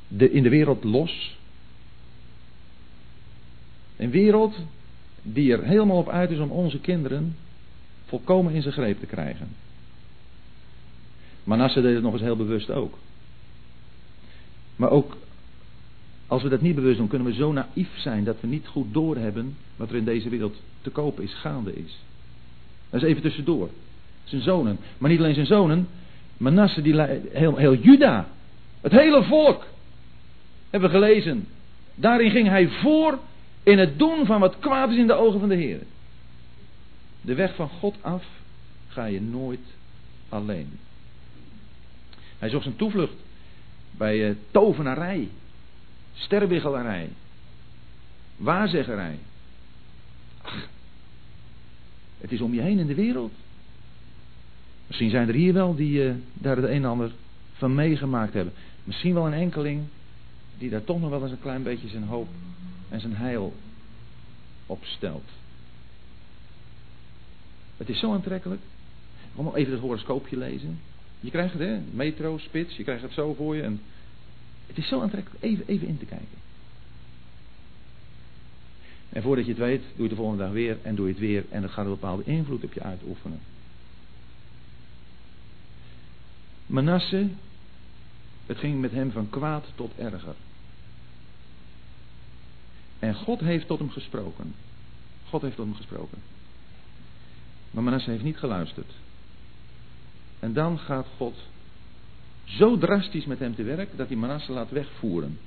de, 0.08 0.32
in 0.32 0.44
de 0.44 0.50
wereld 0.50 0.84
los. 0.84 1.38
Een 3.98 4.12
wereld 4.12 4.56
die 5.22 5.52
er 5.52 5.64
helemaal 5.64 5.98
op 5.98 6.10
uit 6.10 6.32
is 6.32 6.40
om 6.40 6.52
onze 6.52 6.80
kinderen 6.80 7.36
volkomen 8.06 8.54
in 8.54 8.62
zijn 8.62 8.74
greep 8.74 9.00
te 9.00 9.06
krijgen. 9.06 9.48
Manasse 11.44 11.82
deed 11.82 11.94
het 11.94 12.04
nog 12.04 12.14
eens 12.14 12.22
heel 12.22 12.36
bewust 12.36 12.70
ook. 12.70 12.98
Maar 14.76 14.90
ook 14.90 15.18
als 16.28 16.44
we 16.44 16.50
dat 16.50 16.62
niet 16.62 16.76
bewust 16.76 16.98
doen, 16.98 17.08
kunnen 17.08 17.28
we 17.28 17.34
zo 17.34 17.52
naïef 17.52 17.90
zijn 17.98 18.24
dat 18.24 18.42
we 18.42 18.48
niet 18.48 18.68
goed 18.68 18.94
doorhebben 18.94 19.58
wat 19.76 19.90
er 19.90 19.96
in 19.96 20.06
deze 20.06 20.30
wereld 20.30 20.62
te 20.82 20.90
kopen 20.90 21.24
is, 21.24 21.34
gaande 21.34 21.76
is. 21.76 22.00
Dat 22.90 23.02
is 23.02 23.08
even 23.08 23.22
tussendoor. 23.22 23.70
Zijn 24.24 24.42
zonen. 24.42 24.78
Maar 24.98 25.10
niet 25.10 25.20
alleen 25.20 25.34
zijn 25.34 25.46
zonen. 25.46 25.88
Manasse, 26.40 26.82
die, 26.82 27.02
heel, 27.32 27.56
heel 27.56 27.76
Juda. 27.76 28.28
Het 28.82 28.92
hele 28.92 29.24
volk. 29.24 29.66
Hebben 30.70 30.90
we 30.90 30.96
gelezen. 30.96 31.48
Daarin 31.96 32.32
ging 32.32 32.48
hij 32.48 32.68
voor 32.68 33.20
in 33.64 33.80
het 33.80 34.00
doen 34.00 34.26
van 34.26 34.40
wat 34.40 34.60
kwaad 34.60 34.90
is 34.90 34.98
in 34.98 35.08
de 35.08 35.14
ogen 35.14 35.40
van 35.40 35.50
de 35.50 35.56
Heer. 35.56 35.80
De 37.22 37.34
weg 37.34 37.56
van 37.56 37.70
God 37.70 37.96
af 38.02 38.24
ga 38.88 39.06
je 39.06 39.22
nooit 39.22 39.60
alleen. 40.30 40.80
Hij 42.38 42.50
zocht 42.50 42.64
zijn 42.64 42.76
toevlucht 42.76 43.16
bij 43.92 44.30
uh, 44.30 44.36
tovenarij, 44.52 45.28
sterrenbiggelarij, 46.14 47.10
waarzeggerij. 48.38 49.20
Het 52.18 52.32
is 52.32 52.42
om 52.42 52.54
je 52.54 52.62
heen 52.62 52.80
in 52.80 52.88
de 52.88 52.96
wereld. 52.96 53.34
Misschien 54.90 55.10
zijn 55.10 55.28
er 55.28 55.34
hier 55.34 55.54
wel 55.54 55.76
die 55.76 56.04
uh, 56.04 56.14
daar 56.34 56.56
het 56.56 56.66
een 56.66 56.72
en 56.72 56.86
ander 56.86 57.12
van 57.54 57.76
meegemaakt 57.76 58.34
hebben. 58.34 58.54
Misschien 58.84 59.14
wel 59.14 59.28
een 59.28 59.34
enkeling 59.34 59.82
die 60.58 60.70
daar 60.70 60.84
toch 60.84 61.00
nog 61.00 61.10
wel 61.10 61.22
eens 61.22 61.32
een 61.32 61.42
klein 61.42 61.64
beetje 61.64 61.88
zijn 61.88 62.04
hoop 62.04 62.28
en 62.90 63.00
zijn 63.00 63.16
heil 63.16 63.54
opstelt. 64.66 65.30
Het 67.78 67.90
is 67.90 68.00
zo 68.00 68.14
aantrekkelijk. 68.14 68.62
Kom 69.36 69.56
even 69.56 69.72
het 69.72 69.82
horoscoopje 69.82 70.38
lezen. 70.38 70.80
Je 71.20 71.30
krijgt 71.30 71.54
het, 71.54 71.62
hè? 71.62 71.80
Metro, 71.92 72.38
spits, 72.38 72.76
je 72.76 72.84
krijgt 72.84 73.02
het 73.02 73.12
zo 73.12 73.34
voor 73.34 73.56
je. 73.56 73.62
En 73.62 73.82
het 74.68 74.78
is 74.78 74.88
zo 74.88 75.02
aantrekkelijk 75.02 75.44
even, 75.44 75.68
even 75.68 75.88
in 75.88 75.98
te 75.98 76.06
kijken. 76.06 76.38
En 79.10 79.22
voordat 79.22 79.46
je 79.46 79.52
het 79.52 79.60
weet, 79.60 79.82
doe 79.82 79.92
je 79.96 80.02
het 80.02 80.10
de 80.10 80.16
volgende 80.16 80.44
dag 80.44 80.52
weer 80.52 80.78
en 80.82 80.96
doe 80.96 81.06
je 81.06 81.12
het 81.12 81.22
weer. 81.22 81.46
En 81.50 81.62
dat 81.62 81.72
gaat 81.72 81.86
een 81.86 81.92
bepaalde 81.92 82.24
invloed 82.24 82.64
op 82.64 82.74
je 82.74 82.82
uitoefenen. 82.82 83.40
Manasse, 86.70 87.28
het 88.46 88.58
ging 88.58 88.82
met 88.82 88.92
hem 88.92 89.12
van 89.12 89.30
kwaad 89.30 89.66
tot 89.76 89.92
erger. 89.98 90.36
En 93.00 93.16
God 93.16 93.40
heeft 93.40 93.68
tot 93.68 93.80
hem 93.80 93.90
gesproken. 93.90 94.56
God 95.30 95.42
heeft 95.42 95.56
tot 95.56 95.66
hem 95.66 95.76
gesproken. 95.76 96.18
Maar 97.72 97.84
Manasse 97.84 98.10
heeft 98.10 98.24
niet 98.24 98.38
geluisterd. 98.38 98.92
En 100.40 100.54
dan 100.54 100.80
gaat 100.80 101.08
God 101.18 101.38
zo 102.44 102.78
drastisch 102.78 103.26
met 103.26 103.40
hem 103.40 103.56
te 103.56 103.64
werk 103.64 103.98
dat 103.98 104.08
hij 104.08 104.18
Manasse 104.18 104.52
laat 104.52 104.72
wegvoeren. 104.72 105.40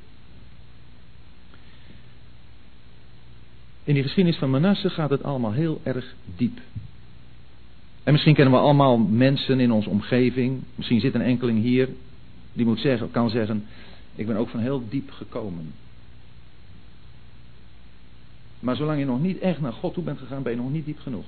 In 3.84 3.94
die 3.94 4.02
geschiedenis 4.02 4.38
van 4.38 4.50
Manasse 4.50 4.90
gaat 4.90 5.10
het 5.10 5.22
allemaal 5.22 5.52
heel 5.52 5.80
erg 5.82 6.14
diep. 6.36 6.60
En 8.02 8.12
misschien 8.12 8.34
kennen 8.34 8.54
we 8.54 8.60
allemaal 8.60 8.98
mensen 8.98 9.60
in 9.60 9.72
onze 9.72 9.88
omgeving. 9.88 10.62
Misschien 10.74 11.00
zit 11.00 11.14
een 11.14 11.20
enkeling 11.22 11.62
hier 11.62 11.88
die 12.52 12.66
moet 12.66 12.80
zeggen, 12.80 13.10
kan 13.10 13.30
zeggen: 13.30 13.66
Ik 14.14 14.26
ben 14.26 14.36
ook 14.36 14.48
van 14.48 14.60
heel 14.60 14.88
diep 14.88 15.10
gekomen. 15.10 15.72
Maar 18.60 18.76
zolang 18.76 18.98
je 18.98 19.04
nog 19.04 19.20
niet 19.20 19.38
echt 19.38 19.60
naar 19.60 19.72
God 19.72 19.94
toe 19.94 20.04
bent 20.04 20.18
gegaan, 20.18 20.42
ben 20.42 20.52
je 20.52 20.58
nog 20.58 20.70
niet 20.70 20.84
diep 20.84 20.98
genoeg. 20.98 21.24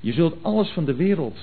Je 0.00 0.12
zult 0.12 0.42
alles 0.42 0.68
van 0.68 0.84
de 0.84 0.94
wereld 0.94 1.38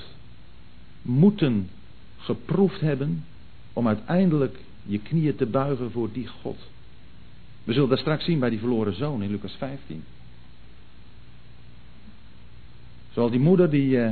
moeten 1.01 1.69
geproefd 2.17 2.81
hebben 2.81 3.25
om 3.73 3.87
uiteindelijk 3.87 4.59
je 4.83 4.99
knieën 4.99 5.35
te 5.35 5.45
buigen 5.45 5.91
voor 5.91 6.11
die 6.11 6.27
God. 6.27 6.57
We 7.63 7.73
zullen 7.73 7.89
dat 7.89 7.99
straks 7.99 8.25
zien 8.25 8.39
bij 8.39 8.49
die 8.49 8.59
verloren 8.59 8.95
zoon 8.95 9.23
in 9.23 9.29
Lucas 9.29 9.55
15. 9.57 10.03
Zoals 13.15 13.31
die 13.31 13.39
moeder 13.39 13.69
die 13.69 13.97
uh, 13.97 14.11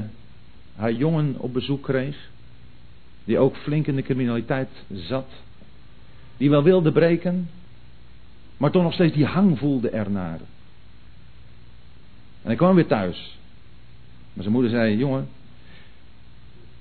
haar 0.75 0.93
jongen 0.93 1.35
op 1.39 1.53
bezoek 1.53 1.83
kreeg, 1.83 2.29
die 3.23 3.39
ook 3.39 3.55
flink 3.57 3.87
in 3.87 3.95
de 3.95 4.01
criminaliteit 4.01 4.69
zat, 4.93 5.29
die 6.37 6.49
wel 6.49 6.63
wilde 6.63 6.91
breken, 6.91 7.49
maar 8.57 8.71
toch 8.71 8.83
nog 8.83 8.93
steeds 8.93 9.13
die 9.13 9.25
hang 9.25 9.59
voelde 9.59 9.89
ernaar. 9.89 10.39
En 12.41 12.49
hij 12.49 12.55
kwam 12.55 12.75
weer 12.75 12.87
thuis. 12.87 13.37
Maar 14.33 14.43
zijn 14.43 14.55
moeder 14.55 14.71
zei: 14.71 14.97
Jongen, 14.97 15.27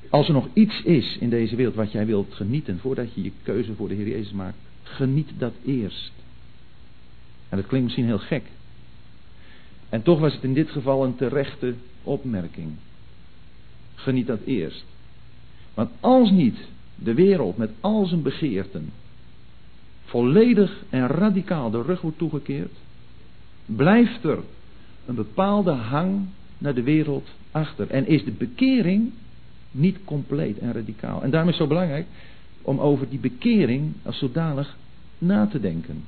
als 0.09 0.27
er 0.27 0.35
nog 0.35 0.49
iets 0.53 0.83
is 0.83 1.17
in 1.19 1.31
deze 1.31 1.57
wereld 1.57 1.75
wat 1.75 1.93
jij 1.93 2.07
wilt 2.07 2.35
genieten 2.35 2.79
voordat 2.79 3.15
je 3.15 3.23
je 3.23 3.33
keuze 3.43 3.75
voor 3.75 3.89
de 3.89 3.95
Heer 3.95 4.09
Jezus 4.09 4.33
maakt, 4.33 4.59
geniet 4.83 5.31
dat 5.39 5.55
eerst. 5.65 6.13
En 7.49 7.57
dat 7.57 7.67
klinkt 7.67 7.87
misschien 7.87 8.07
heel 8.07 8.19
gek. 8.19 8.45
En 9.89 10.03
toch 10.03 10.21
was 10.21 10.35
het 10.35 10.45
in 10.45 10.55
dit 10.55 10.71
geval 10.71 11.05
een 11.05 11.17
terechte 11.17 11.75
opmerking. 12.03 12.73
Geniet 13.95 14.27
dat 14.27 14.41
eerst. 14.45 14.85
Want 15.75 15.91
als 16.01 16.31
niet 16.31 16.59
de 16.95 17.15
wereld 17.15 17.57
met 17.57 17.71
al 17.81 18.07
zijn 18.07 18.23
begeerten 18.23 18.93
volledig 20.05 20.83
en 20.91 21.07
radicaal 21.07 21.71
de 21.71 21.83
rug 21.83 22.01
wordt 22.01 22.19
toegekeerd, 22.19 22.73
blijft 23.67 24.25
er 24.25 24.39
een 25.07 25.15
bepaalde 25.15 25.71
hang 25.71 26.27
naar 26.59 26.75
de 26.75 26.83
wereld 26.83 27.29
achter. 27.51 27.91
En 27.91 28.07
is 28.07 28.25
de 28.25 28.31
bekering 28.31 29.13
niet 29.71 29.99
compleet 30.05 30.59
en 30.59 30.73
radicaal. 30.73 31.23
En 31.23 31.31
daarom 31.31 31.49
is 31.49 31.59
het 31.59 31.69
zo 31.69 31.75
belangrijk 31.75 32.07
om 32.63 32.79
over 32.79 33.09
die 33.09 33.19
bekering 33.19 33.93
als 34.03 34.19
zodanig 34.19 34.77
na 35.19 35.47
te 35.47 35.61
denken. 35.61 36.05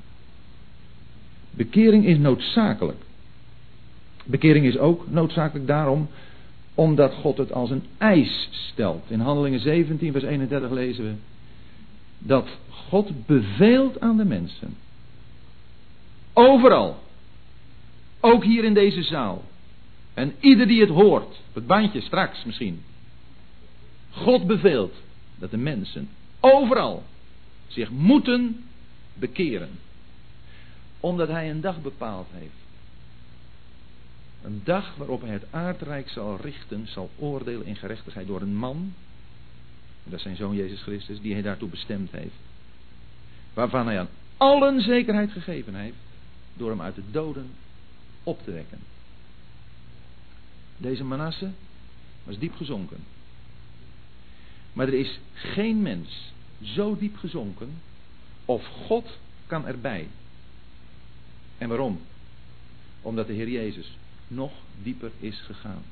Bekering 1.51 2.07
is 2.07 2.19
noodzakelijk. 2.19 3.04
Bekering 4.25 4.67
is 4.67 4.79
ook 4.79 5.11
noodzakelijk 5.11 5.67
daarom 5.67 6.09
omdat 6.75 7.15
God 7.15 7.39
het 7.39 7.53
als 7.53 7.71
een 7.71 7.85
eis 7.99 8.49
stelt. 8.51 9.11
In 9.11 9.21
Handelingen 9.21 9.61
17, 9.61 10.13
vers 10.13 10.25
31 10.25 10.71
lezen 10.71 11.05
we 11.05 11.15
dat 12.19 12.49
God 12.69 13.27
beveelt 13.27 14.01
aan 14.01 14.17
de 14.17 14.25
mensen. 14.25 14.77
Overal. 16.33 17.03
Ook 18.21 18.45
hier 18.45 18.65
in 18.65 18.75
deze 18.75 19.03
zaal. 19.03 19.43
En 20.15 20.35
ieder 20.41 20.67
die 20.67 20.81
het 20.81 20.91
hoort, 20.91 21.41
het 21.53 21.67
bandje 21.67 22.01
straks 22.01 22.45
misschien. 22.45 22.83
God 24.11 24.47
beveelt 24.47 24.95
dat 25.39 25.51
de 25.51 25.57
mensen 25.57 26.09
overal 26.41 27.03
zich 27.67 27.91
moeten 27.91 28.65
bekeren. 29.15 29.69
Omdat 31.01 31.29
hij 31.29 31.51
een 31.51 31.61
dag 31.61 31.83
bepaald 31.83 32.27
heeft. 32.33 32.64
Een 34.45 34.61
dag 34.65 34.97
waarop 34.97 35.21
hij 35.21 35.31
het 35.31 35.47
aardrijk 35.51 36.09
zal 36.09 36.41
richten, 36.41 36.89
zal 36.89 37.11
oordelen 37.17 37.67
in 37.67 37.77
gerechtigheid 37.77 38.27
door 38.27 38.41
een 38.41 38.57
man. 38.57 38.95
Dat 40.05 40.15
is 40.15 40.23
zijn 40.23 40.37
zoon 40.37 40.57
Jezus 40.57 40.83
Christus, 40.83 41.21
die 41.21 41.33
hij 41.33 41.43
daartoe 41.43 41.69
bestemd 41.69 42.11
heeft. 42.11 42.35
Waarvan 43.55 43.87
hij 43.87 43.99
aan 43.99 44.09
allen 44.37 44.81
zekerheid 44.81 45.33
gegeven 45.33 45.75
heeft, 45.75 45.97
door 46.55 46.71
hem 46.71 46.81
uit 46.81 46.95
de 46.95 47.03
doden 47.11 47.51
op 48.23 48.43
te 48.45 48.53
wekken. 48.53 48.79
Deze 50.77 51.05
Manasse 51.05 51.51
was 52.25 52.39
diep 52.39 52.55
gezonken. 52.57 52.99
Maar 54.73 54.87
er 54.87 54.95
is 54.95 55.21
geen 55.33 55.83
mens 55.83 56.33
zo 56.63 56.97
diep 56.97 57.17
gezonken 57.17 57.81
of 58.45 58.67
God 58.67 59.19
kan 59.47 59.67
erbij. 59.67 60.09
En 61.59 61.69
waarom? 61.69 62.01
Omdat 63.03 63.27
de 63.27 63.33
Heer 63.33 63.49
Jezus 63.49 63.97
nog 64.29 64.53
dieper 64.83 65.11
is 65.19 65.41
gegaan. 65.41 65.83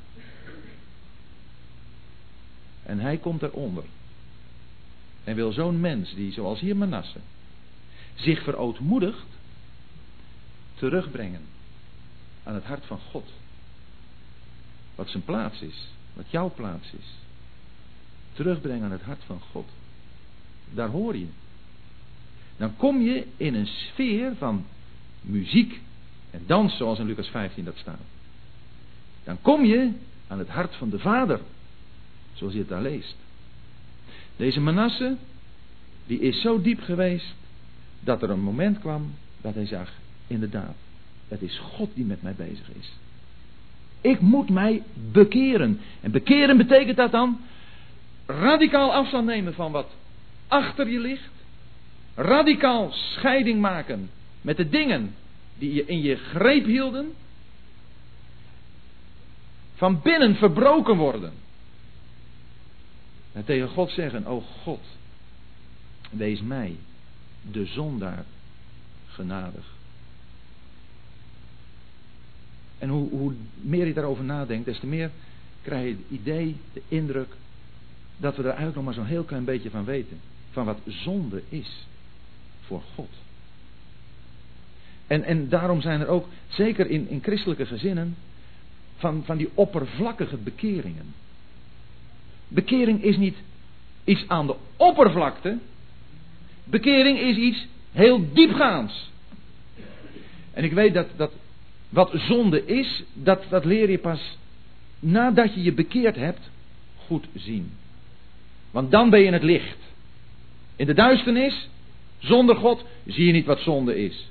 En 2.82 2.98
hij 2.98 3.16
komt 3.16 3.42
eronder. 3.42 3.84
En 5.24 5.34
wil 5.34 5.52
zo'n 5.52 5.80
mens 5.80 6.14
die, 6.14 6.32
zoals 6.32 6.60
hier 6.60 6.76
Manasse, 6.76 7.18
zich 8.14 8.42
verootmoedigt, 8.42 9.26
terugbrengen 10.74 11.42
aan 12.42 12.54
het 12.54 12.64
hart 12.64 12.86
van 12.86 12.98
God. 13.10 13.28
Wat 14.94 15.08
zijn 15.08 15.24
plaats 15.24 15.60
is, 15.60 15.88
wat 16.12 16.30
jouw 16.30 16.52
plaats 16.54 16.92
is. 16.92 17.06
Terugbrengen 18.32 18.84
aan 18.84 18.92
het 18.92 19.02
hart 19.02 19.24
van 19.26 19.40
God. 19.40 19.68
Daar 20.70 20.88
hoor 20.88 21.16
je. 21.16 21.26
Dan 22.56 22.76
kom 22.76 23.00
je 23.00 23.26
in 23.36 23.54
een 23.54 23.66
sfeer 23.66 24.36
van 24.36 24.66
muziek 25.20 25.80
en 26.30 26.42
dans, 26.46 26.76
zoals 26.76 26.98
in 26.98 27.06
Lucas 27.06 27.28
15 27.28 27.64
dat 27.64 27.76
staat. 27.76 28.00
Dan 29.24 29.38
kom 29.42 29.64
je 29.64 29.90
aan 30.26 30.38
het 30.38 30.48
hart 30.48 30.74
van 30.74 30.90
de 30.90 30.98
Vader, 30.98 31.40
zoals 32.32 32.52
je 32.52 32.58
het 32.58 32.68
daar 32.68 32.82
leest. 32.82 33.16
Deze 34.36 34.60
Manasse, 34.60 35.16
die 36.06 36.20
is 36.20 36.40
zo 36.40 36.60
diep 36.60 36.80
geweest, 36.80 37.34
dat 38.00 38.22
er 38.22 38.30
een 38.30 38.40
moment 38.40 38.78
kwam 38.78 39.14
dat 39.40 39.54
hij 39.54 39.66
zag, 39.66 39.90
inderdaad, 40.26 40.74
het 41.28 41.42
is 41.42 41.58
God 41.58 41.90
die 41.94 42.04
met 42.04 42.22
mij 42.22 42.34
bezig 42.34 42.70
is. 42.78 42.92
Ik 44.00 44.20
moet 44.20 44.50
mij 44.50 44.82
bekeren. 45.12 45.80
En 46.00 46.10
bekeren 46.10 46.56
betekent 46.56 46.96
dat 46.96 47.10
dan 47.10 47.40
radicaal 48.26 48.92
afstand 48.92 49.26
nemen 49.26 49.54
van 49.54 49.72
wat 49.72 49.90
achter 50.48 50.88
je 50.88 50.98
ligt. 50.98 51.30
Radicaal 52.14 52.92
scheiding 52.92 53.60
maken 53.60 54.10
met 54.40 54.56
de 54.56 54.68
dingen 54.68 55.14
die 55.58 55.74
je 55.74 55.84
in 55.84 56.02
je 56.02 56.16
greep 56.16 56.64
hielden. 56.64 57.12
Van 59.82 60.00
binnen 60.02 60.34
verbroken 60.34 60.96
worden. 60.96 61.32
En 63.32 63.44
tegen 63.44 63.68
God 63.68 63.90
zeggen, 63.90 64.26
o 64.26 64.40
God, 64.40 64.80
wees 66.10 66.42
mij, 66.42 66.76
de 67.50 67.66
zondaar, 67.66 68.24
genadig. 69.06 69.64
En 72.78 72.88
hoe, 72.88 73.10
hoe 73.10 73.32
meer 73.60 73.86
je 73.86 73.94
daarover 73.94 74.24
nadenkt, 74.24 74.64
des 74.64 74.78
te 74.78 74.86
meer 74.86 75.10
krijg 75.62 75.84
je 75.84 75.90
het 75.90 76.20
idee, 76.20 76.56
de 76.72 76.82
indruk, 76.88 77.34
dat 78.16 78.36
we 78.36 78.42
er 78.42 78.48
eigenlijk 78.48 78.76
nog 78.76 78.84
maar 78.84 78.94
zo'n 78.94 79.04
heel 79.04 79.24
klein 79.24 79.44
beetje 79.44 79.70
van 79.70 79.84
weten. 79.84 80.20
Van 80.50 80.64
wat 80.64 80.78
zonde 80.86 81.42
is 81.48 81.86
voor 82.60 82.82
God. 82.94 83.10
En, 85.06 85.24
en 85.24 85.48
daarom 85.48 85.80
zijn 85.80 86.00
er 86.00 86.08
ook, 86.08 86.28
zeker 86.48 86.90
in, 86.90 87.08
in 87.08 87.22
christelijke 87.22 87.66
gezinnen, 87.66 88.16
van, 89.02 89.22
van 89.24 89.36
die 89.36 89.50
oppervlakkige 89.54 90.36
bekeringen. 90.36 91.14
Bekering 92.48 93.02
is 93.02 93.16
niet 93.16 93.36
iets 94.04 94.24
aan 94.28 94.46
de 94.46 94.54
oppervlakte. 94.76 95.58
Bekering 96.64 97.18
is 97.18 97.36
iets 97.36 97.66
heel 97.92 98.32
diepgaands. 98.32 99.10
En 100.52 100.64
ik 100.64 100.72
weet 100.72 100.94
dat, 100.94 101.06
dat 101.16 101.32
wat 101.88 102.10
zonde 102.14 102.66
is, 102.66 103.04
dat, 103.12 103.44
dat 103.48 103.64
leer 103.64 103.90
je 103.90 103.98
pas 103.98 104.38
nadat 104.98 105.54
je 105.54 105.62
je 105.62 105.72
bekeerd 105.72 106.16
hebt 106.16 106.50
goed 107.06 107.26
zien. 107.34 107.70
Want 108.70 108.90
dan 108.90 109.10
ben 109.10 109.20
je 109.20 109.26
in 109.26 109.32
het 109.32 109.42
licht. 109.42 109.78
In 110.76 110.86
de 110.86 110.94
duisternis, 110.94 111.68
zonder 112.18 112.56
God, 112.56 112.84
zie 113.06 113.26
je 113.26 113.32
niet 113.32 113.46
wat 113.46 113.60
zonde 113.60 114.04
is. 114.04 114.28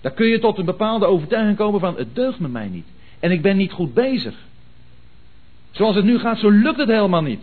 Dan 0.00 0.14
kun 0.14 0.26
je 0.26 0.38
tot 0.38 0.58
een 0.58 0.64
bepaalde 0.64 1.06
overtuiging 1.06 1.56
komen 1.56 1.80
van 1.80 1.96
het 1.96 2.14
deugt 2.14 2.38
met 2.38 2.52
mij 2.52 2.68
niet. 2.68 2.86
En 3.22 3.30
ik 3.30 3.42
ben 3.42 3.56
niet 3.56 3.72
goed 3.72 3.94
bezig. 3.94 4.34
Zoals 5.70 5.96
het 5.96 6.04
nu 6.04 6.18
gaat, 6.18 6.38
zo 6.38 6.50
lukt 6.50 6.78
het 6.78 6.88
helemaal 6.88 7.22
niet. 7.22 7.42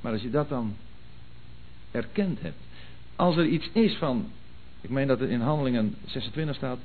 Maar 0.00 0.12
als 0.12 0.22
je 0.22 0.30
dat 0.30 0.48
dan 0.48 0.76
erkend 1.90 2.40
hebt. 2.40 2.56
Als 3.16 3.36
er 3.36 3.46
iets 3.46 3.70
is 3.72 3.94
van, 3.94 4.30
ik 4.80 4.90
meen 4.90 5.06
dat 5.06 5.20
het 5.20 5.30
in 5.30 5.40
handelingen 5.40 5.94
26 6.06 6.56
staat, 6.56 6.78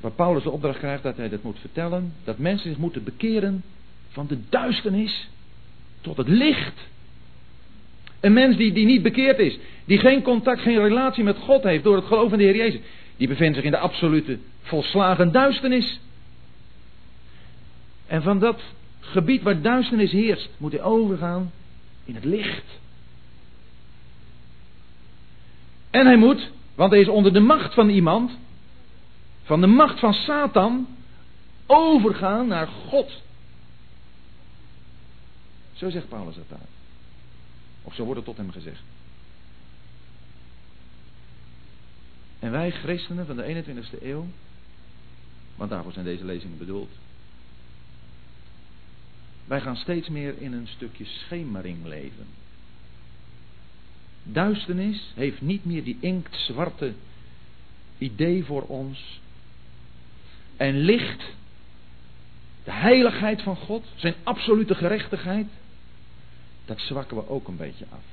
waar 0.00 0.10
Paulus 0.10 0.42
de 0.42 0.50
opdracht 0.50 0.78
krijgt 0.78 1.02
dat 1.02 1.16
hij 1.16 1.28
dat 1.28 1.42
moet 1.42 1.58
vertellen, 1.58 2.12
dat 2.24 2.38
mensen 2.38 2.68
zich 2.68 2.78
moeten 2.78 3.04
bekeren 3.04 3.62
van 4.08 4.26
de 4.26 4.38
duisternis 4.48 5.28
tot 6.00 6.16
het 6.16 6.28
licht. 6.28 6.80
Een 8.22 8.32
mens 8.32 8.56
die, 8.56 8.72
die 8.72 8.86
niet 8.86 9.02
bekeerd 9.02 9.38
is, 9.38 9.58
die 9.84 9.98
geen 9.98 10.22
contact, 10.22 10.60
geen 10.60 10.82
relatie 10.82 11.24
met 11.24 11.36
God 11.36 11.62
heeft 11.62 11.84
door 11.84 11.96
het 11.96 12.04
geloof 12.04 12.32
in 12.32 12.38
de 12.38 12.44
Heer 12.44 12.56
Jezus, 12.56 12.80
die 13.16 13.28
bevindt 13.28 13.56
zich 13.56 13.64
in 13.64 13.70
de 13.70 13.78
absolute 13.78 14.38
volslagen 14.62 15.32
duisternis. 15.32 16.00
En 18.06 18.22
van 18.22 18.38
dat 18.38 18.62
gebied 19.00 19.42
waar 19.42 19.60
duisternis 19.60 20.12
heerst, 20.12 20.48
moet 20.56 20.72
hij 20.72 20.82
overgaan 20.82 21.52
in 22.04 22.14
het 22.14 22.24
licht. 22.24 22.80
En 25.90 26.06
hij 26.06 26.16
moet, 26.16 26.50
want 26.74 26.90
hij 26.90 27.00
is 27.00 27.08
onder 27.08 27.32
de 27.32 27.40
macht 27.40 27.74
van 27.74 27.88
iemand, 27.88 28.38
van 29.42 29.60
de 29.60 29.66
macht 29.66 29.98
van 29.98 30.14
Satan, 30.14 30.86
overgaan 31.66 32.46
naar 32.46 32.68
God. 32.88 33.22
Zo 35.72 35.90
zegt 35.90 36.08
Paulus 36.08 36.34
dat 36.34 36.48
daar. 36.48 36.71
Of 37.82 37.94
zo 37.94 38.04
wordt 38.04 38.24
tot 38.24 38.36
hem 38.36 38.50
gezegd. 38.50 38.82
En 42.38 42.50
wij 42.50 42.70
christenen 42.70 43.26
van 43.26 43.36
de 43.36 43.64
21ste 43.64 44.02
eeuw, 44.02 44.26
want 45.56 45.70
daarvoor 45.70 45.92
zijn 45.92 46.04
deze 46.04 46.24
lezingen 46.24 46.58
bedoeld. 46.58 46.90
Wij 49.44 49.60
gaan 49.60 49.76
steeds 49.76 50.08
meer 50.08 50.34
in 50.40 50.52
een 50.52 50.68
stukje 50.68 51.04
schemering 51.04 51.86
leven. 51.86 52.26
Duisternis 54.22 55.12
heeft 55.14 55.40
niet 55.40 55.64
meer 55.64 55.84
die 55.84 55.96
inktzwarte 56.00 56.92
idee 57.98 58.44
voor 58.44 58.62
ons. 58.62 59.20
En 60.56 60.78
licht, 60.78 61.24
de 62.64 62.72
heiligheid 62.72 63.42
van 63.42 63.56
God, 63.56 63.86
zijn 63.94 64.14
absolute 64.22 64.74
gerechtigheid, 64.74 65.46
dat 66.72 66.86
zwakken 66.86 67.16
we 67.16 67.28
ook 67.28 67.48
een 67.48 67.56
beetje 67.56 67.86
af. 67.88 68.04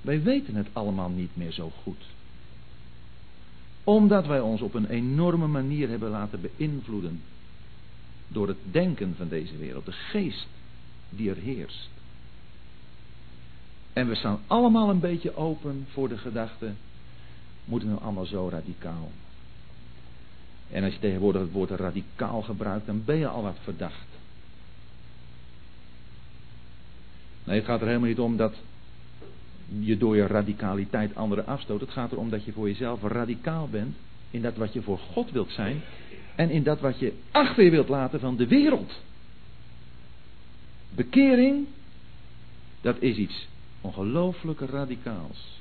Wij 0.00 0.22
weten 0.22 0.54
het 0.54 0.68
allemaal 0.72 1.08
niet 1.08 1.36
meer 1.36 1.52
zo 1.52 1.72
goed. 1.82 2.04
Omdat 3.84 4.26
wij 4.26 4.40
ons 4.40 4.60
op 4.60 4.74
een 4.74 4.88
enorme 4.88 5.46
manier 5.46 5.88
hebben 5.88 6.10
laten 6.10 6.40
beïnvloeden 6.40 7.22
door 8.28 8.48
het 8.48 8.56
denken 8.70 9.14
van 9.16 9.28
deze 9.28 9.56
wereld, 9.56 9.84
de 9.84 9.92
geest 9.92 10.46
die 11.10 11.30
er 11.30 11.36
heerst. 11.36 11.88
En 13.92 14.08
we 14.08 14.14
staan 14.14 14.40
allemaal 14.46 14.90
een 14.90 15.00
beetje 15.00 15.36
open 15.36 15.86
voor 15.92 16.08
de 16.08 16.18
gedachte, 16.18 16.72
moeten 17.64 17.88
we 17.88 17.94
nou 17.94 18.06
allemaal 18.06 18.26
zo 18.26 18.48
radicaal? 18.48 19.10
En 20.70 20.84
als 20.84 20.92
je 20.92 20.98
tegenwoordig 20.98 21.42
het 21.42 21.52
woord 21.52 21.70
radicaal 21.70 22.42
gebruikt, 22.42 22.86
dan 22.86 23.04
ben 23.04 23.16
je 23.16 23.28
al 23.28 23.42
wat 23.42 23.58
verdacht. 23.62 24.13
Nee, 27.44 27.56
het 27.56 27.64
gaat 27.64 27.80
er 27.80 27.86
helemaal 27.86 28.08
niet 28.08 28.18
om 28.18 28.36
dat 28.36 28.54
je 29.80 29.96
door 29.96 30.16
je 30.16 30.26
radicaliteit 30.26 31.14
anderen 31.14 31.46
afstoot. 31.46 31.80
Het 31.80 31.90
gaat 31.90 32.12
erom 32.12 32.30
dat 32.30 32.44
je 32.44 32.52
voor 32.52 32.68
jezelf 32.68 33.02
radicaal 33.02 33.68
bent 33.68 33.96
in 34.30 34.42
dat 34.42 34.56
wat 34.56 34.72
je 34.72 34.82
voor 34.82 34.98
God 34.98 35.30
wilt 35.30 35.50
zijn 35.50 35.80
en 36.34 36.50
in 36.50 36.62
dat 36.62 36.80
wat 36.80 36.98
je 36.98 37.12
achter 37.30 37.64
je 37.64 37.70
wilt 37.70 37.88
laten 37.88 38.20
van 38.20 38.36
de 38.36 38.46
wereld. 38.46 38.92
Bekering, 40.94 41.66
dat 42.80 42.96
is 43.00 43.16
iets 43.16 43.48
ongelooflijk 43.80 44.60
radicaals. 44.60 45.60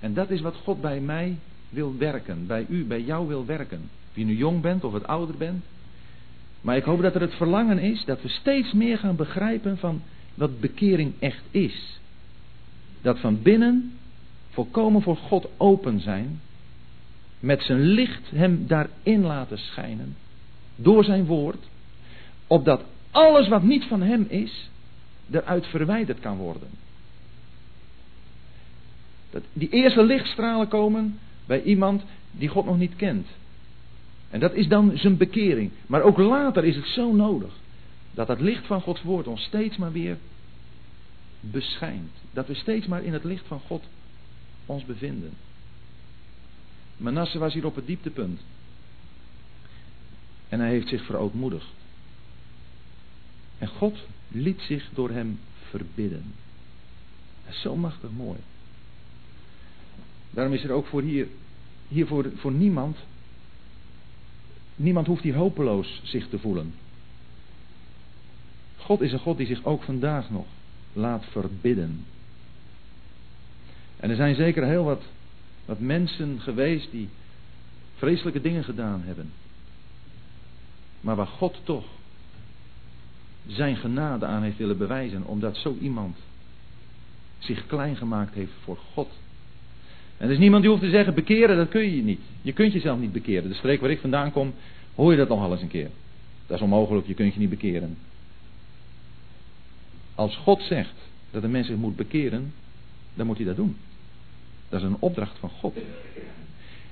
En 0.00 0.14
dat 0.14 0.30
is 0.30 0.40
wat 0.40 0.56
God 0.56 0.80
bij 0.80 1.00
mij 1.00 1.36
wil 1.68 1.96
werken, 1.96 2.46
bij 2.46 2.66
u, 2.68 2.84
bij 2.84 3.00
jou 3.00 3.28
wil 3.28 3.46
werken. 3.46 3.90
Je 4.12 4.24
nu 4.24 4.36
jong 4.36 4.60
bent 4.60 4.84
of 4.84 4.92
het 4.92 5.06
ouder 5.06 5.36
bent. 5.36 5.64
Maar 6.64 6.76
ik 6.76 6.84
hoop 6.84 7.02
dat 7.02 7.14
er 7.14 7.20
het 7.20 7.34
verlangen 7.34 7.78
is 7.78 8.04
dat 8.04 8.22
we 8.22 8.28
steeds 8.28 8.72
meer 8.72 8.98
gaan 8.98 9.16
begrijpen 9.16 9.78
van 9.78 10.02
wat 10.34 10.60
bekering 10.60 11.12
echt 11.18 11.42
is. 11.50 12.00
Dat 13.02 13.18
van 13.18 13.42
binnen 13.42 13.92
volkomen 14.50 15.02
voor 15.02 15.16
God 15.16 15.48
open 15.56 16.00
zijn. 16.00 16.40
Met 17.40 17.62
zijn 17.62 17.80
licht 17.80 18.30
hem 18.30 18.66
daarin 18.66 19.20
laten 19.22 19.58
schijnen. 19.58 20.16
Door 20.76 21.04
zijn 21.04 21.24
woord. 21.24 21.64
Opdat 22.46 22.84
alles 23.10 23.48
wat 23.48 23.62
niet 23.62 23.84
van 23.84 24.02
hem 24.02 24.26
is, 24.28 24.70
eruit 25.30 25.66
verwijderd 25.66 26.20
kan 26.20 26.36
worden. 26.36 26.68
Dat 29.30 29.42
die 29.52 29.68
eerste 29.68 30.02
lichtstralen 30.02 30.68
komen 30.68 31.18
bij 31.46 31.62
iemand 31.62 32.02
die 32.30 32.48
God 32.48 32.64
nog 32.64 32.78
niet 32.78 32.96
kent. 32.96 33.26
En 34.34 34.40
dat 34.40 34.54
is 34.54 34.68
dan 34.68 34.92
zijn 34.94 35.16
bekering. 35.16 35.70
Maar 35.86 36.02
ook 36.02 36.18
later 36.18 36.64
is 36.64 36.76
het 36.76 36.86
zo 36.86 37.12
nodig 37.12 37.52
dat 38.10 38.28
het 38.28 38.40
licht 38.40 38.66
van 38.66 38.80
Gods 38.80 39.02
woord 39.02 39.26
ons 39.26 39.42
steeds 39.42 39.76
maar 39.76 39.92
weer 39.92 40.16
beschijnt. 41.40 42.10
Dat 42.32 42.46
we 42.46 42.54
steeds 42.54 42.86
maar 42.86 43.02
in 43.02 43.12
het 43.12 43.24
licht 43.24 43.46
van 43.46 43.60
God 43.60 43.84
ons 44.66 44.84
bevinden. 44.84 45.30
Manasse 46.96 47.38
was 47.38 47.54
hier 47.54 47.66
op 47.66 47.74
het 47.74 47.86
dieptepunt. 47.86 48.40
En 50.48 50.60
hij 50.60 50.68
heeft 50.68 50.88
zich 50.88 51.04
verootmoedigd. 51.04 51.70
En 53.58 53.68
God 53.68 53.98
liet 54.28 54.60
zich 54.60 54.88
door 54.94 55.10
hem 55.10 55.38
verbidden. 55.68 56.32
Dat 57.44 57.54
is 57.54 57.60
zo 57.60 57.76
machtig 57.76 58.10
mooi. 58.16 58.38
Daarom 60.30 60.54
is 60.54 60.64
er 60.64 60.70
ook 60.70 60.86
voor 60.86 61.02
hier, 61.02 61.26
hier 61.88 62.06
voor, 62.06 62.30
voor 62.36 62.52
niemand, 62.52 62.96
niemand 64.76 65.06
hoeft 65.06 65.22
hier 65.22 65.34
hopeloos 65.34 66.00
zich 66.04 66.28
te 66.28 66.38
voelen. 66.38 66.74
God 68.76 69.00
is 69.00 69.12
een 69.12 69.18
God 69.18 69.36
die 69.36 69.46
zich 69.46 69.64
ook 69.64 69.82
vandaag 69.82 70.30
nog 70.30 70.46
laat 70.92 71.24
verbidden. 71.30 72.04
En 73.96 74.10
er 74.10 74.16
zijn 74.16 74.34
zeker 74.34 74.64
heel 74.64 74.84
wat, 74.84 75.02
wat 75.64 75.78
mensen 75.78 76.40
geweest 76.40 76.90
die 76.90 77.08
vreselijke 77.94 78.40
dingen 78.40 78.64
gedaan 78.64 79.02
hebben. 79.04 79.32
Maar 81.00 81.16
waar 81.16 81.26
God 81.26 81.60
toch 81.64 81.84
zijn 83.46 83.76
genade 83.76 84.26
aan 84.26 84.42
heeft 84.42 84.56
willen 84.56 84.78
bewijzen, 84.78 85.24
omdat 85.24 85.56
zo 85.56 85.76
iemand 85.80 86.16
zich 87.38 87.66
klein 87.66 87.96
gemaakt 87.96 88.34
heeft 88.34 88.52
voor 88.62 88.78
God. 88.92 89.08
En 90.16 90.26
er 90.26 90.32
is 90.32 90.38
niemand 90.38 90.62
die 90.62 90.70
hoeft 90.70 90.82
te 90.82 90.90
zeggen, 90.90 91.14
bekeren, 91.14 91.56
dat 91.56 91.68
kun 91.68 91.96
je 91.96 92.02
niet. 92.02 92.20
Je 92.42 92.52
kunt 92.52 92.72
jezelf 92.72 92.98
niet 92.98 93.12
bekeren. 93.12 93.48
De 93.48 93.54
streek 93.54 93.80
waar 93.80 93.90
ik 93.90 94.00
vandaan 94.00 94.32
kom, 94.32 94.54
hoor 94.94 95.10
je 95.10 95.16
dat 95.16 95.28
nog 95.28 95.50
eens 95.50 95.60
een 95.60 95.68
keer. 95.68 95.90
Dat 96.46 96.56
is 96.56 96.62
onmogelijk, 96.62 97.06
je 97.06 97.14
kunt 97.14 97.34
je 97.34 97.40
niet 97.40 97.50
bekeren. 97.50 97.96
Als 100.14 100.36
God 100.36 100.62
zegt 100.62 100.94
dat 101.30 101.42
een 101.42 101.50
mens 101.50 101.66
zich 101.66 101.76
moet 101.76 101.96
bekeren, 101.96 102.52
dan 103.14 103.26
moet 103.26 103.36
hij 103.36 103.46
dat 103.46 103.56
doen. 103.56 103.76
Dat 104.68 104.80
is 104.80 104.86
een 104.86 104.96
opdracht 104.98 105.38
van 105.38 105.50
God. 105.50 105.76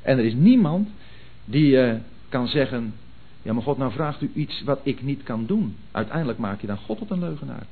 En 0.02 0.18
er 0.18 0.24
is 0.24 0.34
niemand 0.34 0.88
die 1.44 1.72
uh, 1.72 1.94
kan 2.28 2.48
zeggen, 2.48 2.94
ja, 3.42 3.52
maar 3.52 3.62
God, 3.62 3.78
nou 3.78 3.92
vraagt 3.92 4.22
u 4.22 4.30
iets 4.34 4.62
wat 4.62 4.80
ik 4.82 5.02
niet 5.02 5.22
kan 5.22 5.46
doen. 5.46 5.76
Uiteindelijk 5.90 6.38
maak 6.38 6.60
je 6.60 6.66
dan 6.66 6.76
God 6.76 6.98
tot 6.98 7.10
een 7.10 7.18
leugenaar. 7.18 7.66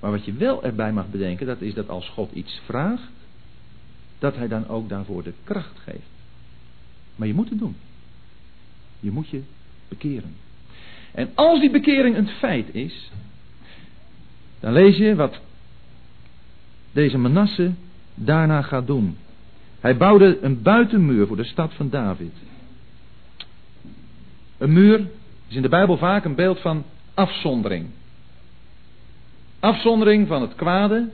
Maar 0.00 0.10
wat 0.10 0.24
je 0.24 0.32
wel 0.32 0.64
erbij 0.64 0.92
mag 0.92 1.10
bedenken, 1.10 1.46
dat 1.46 1.60
is 1.60 1.74
dat 1.74 1.88
als 1.88 2.08
God 2.08 2.32
iets 2.32 2.60
vraagt, 2.64 3.12
dat 4.20 4.36
hij 4.36 4.48
dan 4.48 4.68
ook 4.68 4.88
daarvoor 4.88 5.22
de 5.22 5.32
kracht 5.44 5.78
geeft. 5.78 6.10
Maar 7.16 7.26
je 7.26 7.34
moet 7.34 7.48
het 7.48 7.58
doen. 7.58 7.76
Je 9.00 9.10
moet 9.10 9.28
je 9.28 9.42
bekeren. 9.88 10.34
En 11.12 11.30
als 11.34 11.60
die 11.60 11.70
bekering 11.70 12.16
een 12.16 12.28
feit 12.28 12.74
is, 12.74 13.10
dan 14.60 14.72
lees 14.72 14.96
je 14.96 15.14
wat 15.14 15.40
deze 16.92 17.18
Manasse 17.18 17.72
daarna 18.14 18.62
gaat 18.62 18.86
doen. 18.86 19.16
Hij 19.80 19.96
bouwde 19.96 20.38
een 20.42 20.62
buitenmuur 20.62 21.26
voor 21.26 21.36
de 21.36 21.44
stad 21.44 21.74
van 21.74 21.90
David. 21.90 22.32
Een 24.58 24.72
muur 24.72 25.06
is 25.48 25.56
in 25.56 25.62
de 25.62 25.68
Bijbel 25.68 25.96
vaak 25.96 26.24
een 26.24 26.34
beeld 26.34 26.60
van 26.60 26.84
afzondering. 27.14 27.86
Afzondering 29.60 30.28
van 30.28 30.42
het 30.42 30.54
kwade 30.54 31.08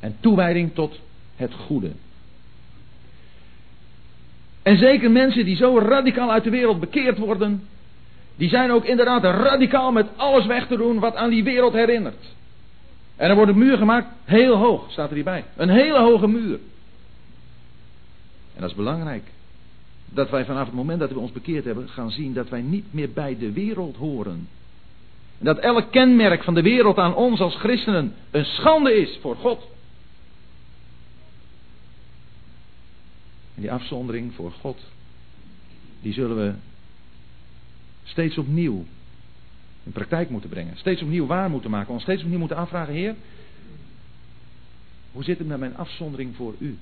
en 0.00 0.16
toewijding 0.20 0.74
tot 0.74 1.00
het 1.36 1.54
goede. 1.54 1.92
En 4.62 4.78
zeker 4.78 5.10
mensen 5.10 5.44
die 5.44 5.56
zo 5.56 5.78
radicaal 5.78 6.30
uit 6.30 6.44
de 6.44 6.50
wereld 6.50 6.80
bekeerd 6.80 7.18
worden, 7.18 7.68
die 8.36 8.48
zijn 8.48 8.70
ook 8.70 8.84
inderdaad 8.84 9.22
radicaal 9.22 9.92
met 9.92 10.06
alles 10.16 10.46
weg 10.46 10.66
te 10.66 10.76
doen 10.76 10.98
wat 10.98 11.14
aan 11.14 11.30
die 11.30 11.44
wereld 11.44 11.72
herinnert. 11.72 12.36
En 13.16 13.30
er 13.30 13.36
wordt 13.36 13.50
een 13.50 13.58
muur 13.58 13.76
gemaakt, 13.76 14.06
heel 14.24 14.56
hoog, 14.56 14.90
staat 14.90 15.08
er 15.08 15.14
hierbij. 15.14 15.44
Een 15.56 15.68
hele 15.68 15.98
hoge 15.98 16.26
muur. 16.26 16.58
En 18.54 18.60
dat 18.60 18.70
is 18.70 18.76
belangrijk 18.76 19.22
dat 20.04 20.30
wij 20.30 20.44
vanaf 20.44 20.66
het 20.66 20.74
moment 20.74 21.00
dat 21.00 21.10
we 21.10 21.18
ons 21.18 21.32
bekeerd 21.32 21.64
hebben 21.64 21.88
gaan 21.88 22.10
zien 22.10 22.34
dat 22.34 22.48
wij 22.48 22.60
niet 22.60 22.86
meer 22.90 23.10
bij 23.10 23.36
de 23.38 23.52
wereld 23.52 23.96
horen. 23.96 24.48
En 25.38 25.44
dat 25.44 25.58
elk 25.58 25.90
kenmerk 25.90 26.44
van 26.44 26.54
de 26.54 26.62
wereld 26.62 26.98
aan 26.98 27.14
ons 27.14 27.40
als 27.40 27.54
christenen 27.54 28.14
een 28.30 28.44
schande 28.44 28.94
is 28.94 29.18
voor 29.20 29.36
God. 29.36 29.66
En 33.58 33.64
die 33.64 33.72
afzondering 33.72 34.34
voor 34.34 34.52
God, 34.52 34.80
die 36.00 36.12
zullen 36.12 36.36
we 36.36 36.54
steeds 38.04 38.38
opnieuw 38.38 38.84
in 39.84 39.92
praktijk 39.92 40.30
moeten 40.30 40.50
brengen. 40.50 40.76
Steeds 40.76 41.02
opnieuw 41.02 41.26
waar 41.26 41.50
moeten 41.50 41.70
maken. 41.70 41.92
Ons 41.92 42.02
steeds 42.02 42.22
opnieuw 42.22 42.38
moeten 42.38 42.56
afvragen, 42.56 42.94
Heer, 42.94 43.14
hoe 45.12 45.24
zit 45.24 45.38
het 45.38 45.46
met 45.46 45.58
mijn 45.58 45.76
afzondering 45.76 46.36
voor 46.36 46.54
u? 46.58 46.78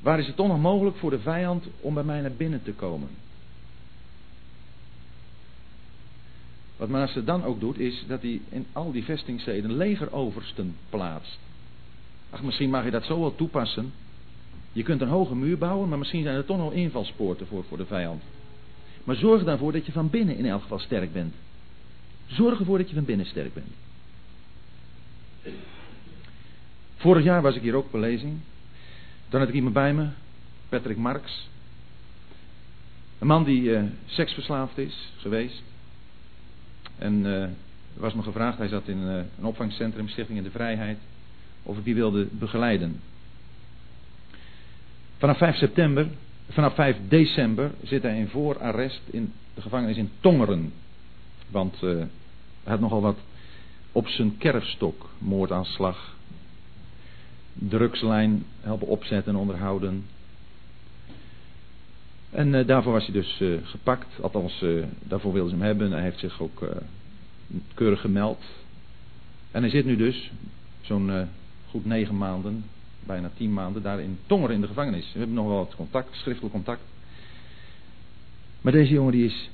Waar 0.00 0.18
is 0.18 0.26
het 0.26 0.36
toch 0.36 0.48
nog 0.48 0.60
mogelijk 0.60 0.96
voor 0.96 1.10
de 1.10 1.20
vijand 1.20 1.66
om 1.80 1.94
bij 1.94 2.04
mij 2.04 2.20
naar 2.20 2.32
binnen 2.32 2.62
te 2.62 2.72
komen? 2.72 3.08
Wat 6.76 6.88
Manasse 6.88 7.24
dan 7.24 7.44
ook 7.44 7.60
doet, 7.60 7.78
is 7.78 8.04
dat 8.06 8.22
hij 8.22 8.40
in 8.48 8.66
al 8.72 8.92
die 8.92 9.04
vestingsteden 9.04 9.76
legeroversten 9.76 10.76
plaatst. 10.90 11.38
Ach, 12.30 12.42
misschien 12.42 12.70
mag 12.70 12.84
je 12.84 12.90
dat 12.90 13.04
zo 13.04 13.20
wel 13.20 13.34
toepassen. 13.34 13.92
Je 14.78 14.84
kunt 14.84 15.00
een 15.00 15.08
hoge 15.08 15.34
muur 15.34 15.58
bouwen, 15.58 15.88
maar 15.88 15.98
misschien 15.98 16.22
zijn 16.22 16.36
er 16.36 16.44
toch 16.44 16.56
nog 16.56 16.72
invalspoorten 16.72 17.46
voor, 17.46 17.64
voor 17.64 17.76
de 17.76 17.86
vijand. 17.86 18.22
Maar 19.04 19.16
zorg 19.16 19.44
ervoor 19.44 19.72
dat 19.72 19.86
je 19.86 19.92
van 19.92 20.10
binnen 20.10 20.36
in 20.36 20.46
elk 20.46 20.62
geval 20.62 20.78
sterk 20.78 21.12
bent. 21.12 21.34
Zorg 22.26 22.58
ervoor 22.58 22.78
dat 22.78 22.88
je 22.88 22.94
van 22.94 23.04
binnen 23.04 23.26
sterk 23.26 23.54
bent. 23.54 23.66
Vorig 26.96 27.24
jaar 27.24 27.42
was 27.42 27.54
ik 27.54 27.62
hier 27.62 27.74
ook 27.74 27.86
op 27.86 28.00
lezing. 28.00 28.38
Dan 29.28 29.40
had 29.40 29.48
ik 29.48 29.54
iemand 29.54 29.74
bij 29.74 29.94
me, 29.94 30.08
Patrick 30.68 30.96
Marx. 30.96 31.48
Een 33.18 33.26
man 33.26 33.44
die 33.44 33.62
uh, 33.62 33.82
seksverslaafd 34.06 34.78
is 34.78 35.12
geweest. 35.16 35.62
En 36.98 37.24
er 37.24 37.50
was 37.94 38.14
me 38.14 38.22
gevraagd, 38.22 38.58
hij 38.58 38.68
zat 38.68 38.88
in 38.88 38.98
uh, 38.98 39.14
een 39.38 39.44
opvangcentrum, 39.44 40.08
Stichting 40.08 40.38
in 40.38 40.44
de 40.44 40.50
Vrijheid, 40.50 40.98
of 41.62 41.78
ik 41.78 41.84
die 41.84 41.94
wilde 41.94 42.28
begeleiden. 42.30 43.00
Vanaf 45.18 45.38
5 45.38 45.56
september, 45.56 46.06
vanaf 46.48 46.74
5 46.74 46.96
december 47.08 47.70
zit 47.82 48.02
hij 48.02 48.18
in 48.18 48.28
voorarrest 48.28 49.00
in 49.10 49.32
de 49.54 49.60
gevangenis 49.60 49.96
in 49.96 50.10
Tongeren. 50.20 50.72
Want 51.50 51.82
uh, 51.82 51.96
hij 52.62 52.72
had 52.72 52.80
nogal 52.80 53.00
wat 53.00 53.18
op 53.92 54.08
zijn 54.08 54.36
kerfstok, 54.36 55.10
moordaanslag, 55.18 56.16
drugslijn 57.52 58.44
helpen 58.60 58.86
opzetten 58.86 59.32
en 59.32 59.38
onderhouden. 59.38 60.06
En 62.30 62.54
uh, 62.54 62.66
daarvoor 62.66 62.92
was 62.92 63.04
hij 63.04 63.12
dus 63.12 63.40
uh, 63.40 63.58
gepakt, 63.62 64.20
althans 64.20 64.64
daarvoor 64.98 65.32
wilden 65.32 65.50
ze 65.50 65.56
hem 65.56 65.66
hebben. 65.66 65.92
Hij 65.92 66.02
heeft 66.02 66.18
zich 66.18 66.40
ook 66.40 66.68
keurig 67.74 68.00
gemeld. 68.00 68.44
En 69.50 69.60
hij 69.60 69.70
zit 69.70 69.84
nu 69.84 69.96
dus 69.96 70.30
zo'n 70.80 71.28
goed 71.70 71.84
negen 71.84 72.16
maanden, 72.16 72.64
bijna 73.08 73.30
tien 73.36 73.52
maanden, 73.52 73.82
daar 73.82 74.00
in 74.00 74.18
Tongeren 74.26 74.54
in 74.54 74.60
de 74.60 74.66
gevangenis. 74.66 75.12
We 75.12 75.18
hebben 75.18 75.36
nog 75.36 75.46
wel 75.46 75.56
wat 75.56 75.74
contact, 75.74 76.16
schriftelijk 76.16 76.54
contact. 76.54 76.82
Maar 78.60 78.72
deze 78.72 78.92
jongen 78.92 79.12
die 79.12 79.24
is 79.24 79.50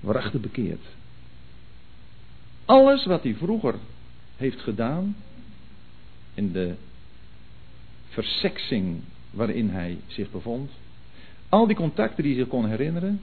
waarachtig 0.00 0.40
bekeerd. 0.40 0.84
Alles 2.64 3.06
wat 3.06 3.22
hij 3.22 3.34
vroeger 3.34 3.74
heeft 4.36 4.60
gedaan 4.60 5.16
in 6.34 6.52
de 6.52 6.74
verseksing 8.08 9.00
waarin 9.30 9.70
hij 9.70 9.98
zich 10.06 10.30
bevond. 10.30 10.70
Al 11.48 11.66
die 11.66 11.76
contacten 11.76 12.22
die 12.22 12.32
hij 12.32 12.42
zich 12.42 12.50
kon 12.50 12.68
herinneren, 12.68 13.20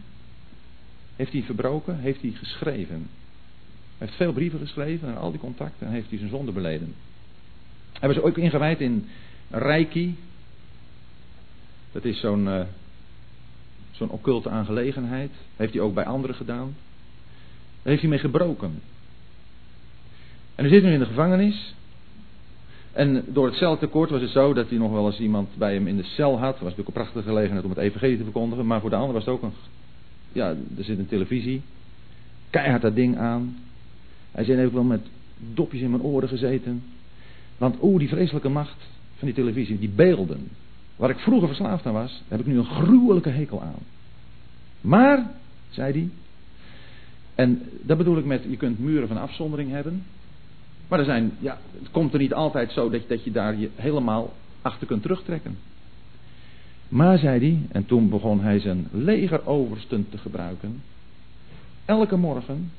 heeft 1.16 1.32
hij 1.32 1.44
verbroken, 1.44 2.00
heeft 2.00 2.22
hij 2.22 2.32
geschreven. 2.32 3.10
Hij 3.98 4.08
heeft 4.08 4.18
veel 4.18 4.34
brieven 4.34 4.60
geschreven 4.60 5.08
en 5.08 5.18
al 5.18 5.32
die 5.32 5.40
contacten 5.40 5.88
en 5.88 5.94
heeft 5.94 6.10
hij 6.10 6.18
zijn 6.18 6.30
zonde 6.30 6.52
beleden. 6.52 6.96
Hij 7.94 8.08
was 8.08 8.20
ook 8.20 8.38
ingewijd 8.38 8.82
in 8.82 9.10
Reiki. 9.50 10.16
Dat 11.92 12.06
is 12.06 12.20
zo'n 12.20 12.46
uh, 12.46 12.62
zo'n 13.92 14.10
occulte 14.10 14.50
aangelegenheid. 14.50 15.32
Heeft 15.56 15.74
hij 15.74 15.82
ook 15.82 15.94
bij 15.94 16.06
anderen 16.06 16.36
gedaan. 16.36 16.76
Daar 17.82 17.96
heeft 17.96 18.02
hij 18.02 18.10
mee 18.10 18.20
gebroken. 18.20 18.82
En 20.56 20.64
hij 20.64 20.74
zit 20.74 20.84
nu 20.84 20.92
in 20.94 21.00
de 21.00 21.06
gevangenis. 21.06 21.76
En 22.94 23.24
door 23.28 23.46
hetzelfde 23.46 23.86
tekort 23.86 24.10
was 24.10 24.22
het 24.22 24.30
zo 24.30 24.54
dat 24.54 24.70
hij 24.70 24.78
nog 24.78 24.92
wel 24.92 25.06
eens 25.06 25.20
iemand 25.20 25.50
bij 25.58 25.74
hem 25.74 25.88
in 25.88 25.98
de 25.98 26.04
cel 26.04 26.40
had. 26.40 26.54
Het 26.54 26.64
was 26.64 26.70
natuurlijk 26.70 26.88
een 26.88 27.04
prachtige 27.04 27.28
gelegenheid 27.28 27.64
om 27.64 27.70
het 27.70 27.80
evangelie 27.80 28.18
te 28.18 28.24
verkondigen. 28.24 28.66
Maar 28.66 28.82
voor 28.82 28.90
de 28.90 28.96
ander 28.96 29.14
was 29.14 29.26
het 29.26 29.34
ook 29.34 29.42
een... 29.42 29.54
Ja, 30.32 30.50
er 30.78 30.84
zit 30.84 30.98
een 30.98 31.08
televisie. 31.08 31.62
Keihard 32.50 32.82
dat 32.82 32.96
ding 32.96 33.18
aan. 33.18 33.58
Hij 34.32 34.44
zei, 34.44 34.58
heeft 34.58 34.74
wel 34.74 34.84
met 34.84 35.02
dopjes 35.54 35.82
in 35.82 35.90
mijn 35.90 36.04
oren 36.04 36.30
gezeten. 36.30 36.84
Want 37.58 37.76
oeh, 37.82 38.00
die 38.00 38.10
vreselijke 38.10 38.50
macht 38.50 38.88
van 39.17 39.27
die 39.27 39.34
televisie, 39.34 39.80
die 39.80 39.89
beelden. 39.89 40.47
Waar 40.95 41.10
ik 41.10 41.19
vroeger 41.19 41.47
verslaafd 41.47 41.86
aan 41.86 41.93
was, 41.93 42.23
heb 42.27 42.39
ik 42.39 42.45
nu 42.45 42.58
een 42.58 42.65
gruwelijke 42.65 43.30
hekel 43.30 43.62
aan. 43.62 43.84
Maar, 44.82 45.32
zei 45.69 45.91
hij. 45.91 46.10
En 47.36 47.62
dat 47.82 47.97
bedoel 47.97 48.17
ik 48.17 48.25
met, 48.25 48.43
je 48.49 48.58
kunt 48.58 48.80
muren 48.80 49.08
van 49.08 49.17
afzondering 49.17 49.71
hebben. 49.71 50.03
Maar 50.88 50.99
er 50.99 51.06
zijn, 51.06 51.32
ja, 51.39 51.58
het 51.80 51.91
komt 51.91 52.13
er 52.13 52.19
niet 52.19 52.34
altijd 52.34 52.71
zo 52.71 52.89
dat, 52.89 53.01
dat 53.08 53.23
je 53.23 53.32
daar 53.32 53.58
je 53.58 53.69
helemaal 53.75 54.34
achter 54.62 54.88
kunt 54.88 55.01
terugtrekken. 55.01 55.58
Maar, 56.89 57.17
zei 57.17 57.39
hij, 57.39 57.60
en 57.71 57.86
toen 57.86 58.10
begon 58.10 58.41
hij 58.41 58.60
zijn 58.60 58.88
legeroversten 58.91 60.08
te 60.10 60.17
gebruiken. 60.17 60.82
Elke 61.86 62.15
morgen 62.15 62.71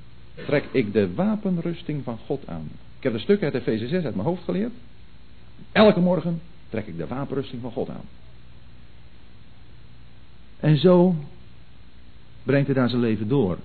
trek 0.47 0.65
ik 0.73 0.93
de 0.93 1.15
wapenrusting 1.15 2.05
van 2.05 2.19
God 2.27 2.47
aan. 2.47 2.69
Ik 2.97 3.05
heb 3.05 3.13
een 3.13 3.21
stuk 3.21 3.43
uit 3.43 3.55
Efeze 3.55 3.89
6 3.89 4.05
uit 4.05 4.15
mijn 4.15 4.29
hoofd 4.29 4.45
geleerd. 4.45 4.73
Elke 5.73 6.01
morgen 6.01 6.41
trek 6.69 6.87
ik 6.87 6.97
de 6.97 7.07
wapenrusting 7.07 7.63
van 7.63 7.73
God 7.73 7.89
aan. 7.89 8.05
En 10.61 10.79
zo 10.79 11.15
brengt 12.43 12.67
hij 12.67 12.75
daar 12.75 12.89
zijn 12.89 13.01
leven 13.01 13.29
door. 13.29 13.59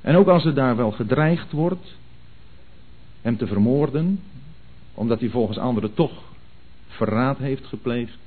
En 0.00 0.16
ook 0.16 0.28
als 0.28 0.44
er 0.44 0.54
daar 0.54 0.76
wel 0.76 0.90
gedreigd 0.90 1.52
wordt 1.52 1.96
hem 3.22 3.36
te 3.36 3.46
vermoorden, 3.46 4.20
omdat 4.94 5.20
hij 5.20 5.28
volgens 5.28 5.58
anderen 5.58 5.94
toch 5.94 6.22
verraad 6.86 7.38
heeft 7.38 7.66
gepleegd, 7.66 8.18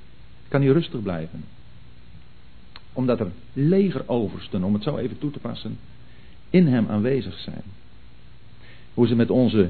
kan 0.48 0.62
hij 0.62 0.72
rustig 0.72 1.02
blijven. 1.02 1.44
Omdat 2.94 3.20
er 3.20 3.32
legeroversten, 3.54 4.64
om 4.64 4.74
het 4.74 4.84
zo 4.84 4.98
even 4.98 5.18
toe 5.18 5.32
te 5.32 5.40
passen, 5.40 5.78
in 6.50 6.68
hem 6.68 6.88
aanwezig 6.88 7.40
zijn. 7.40 7.64
Hoe 8.94 9.08
ze 9.08 9.16
met 9.16 9.30
onze 9.30 9.70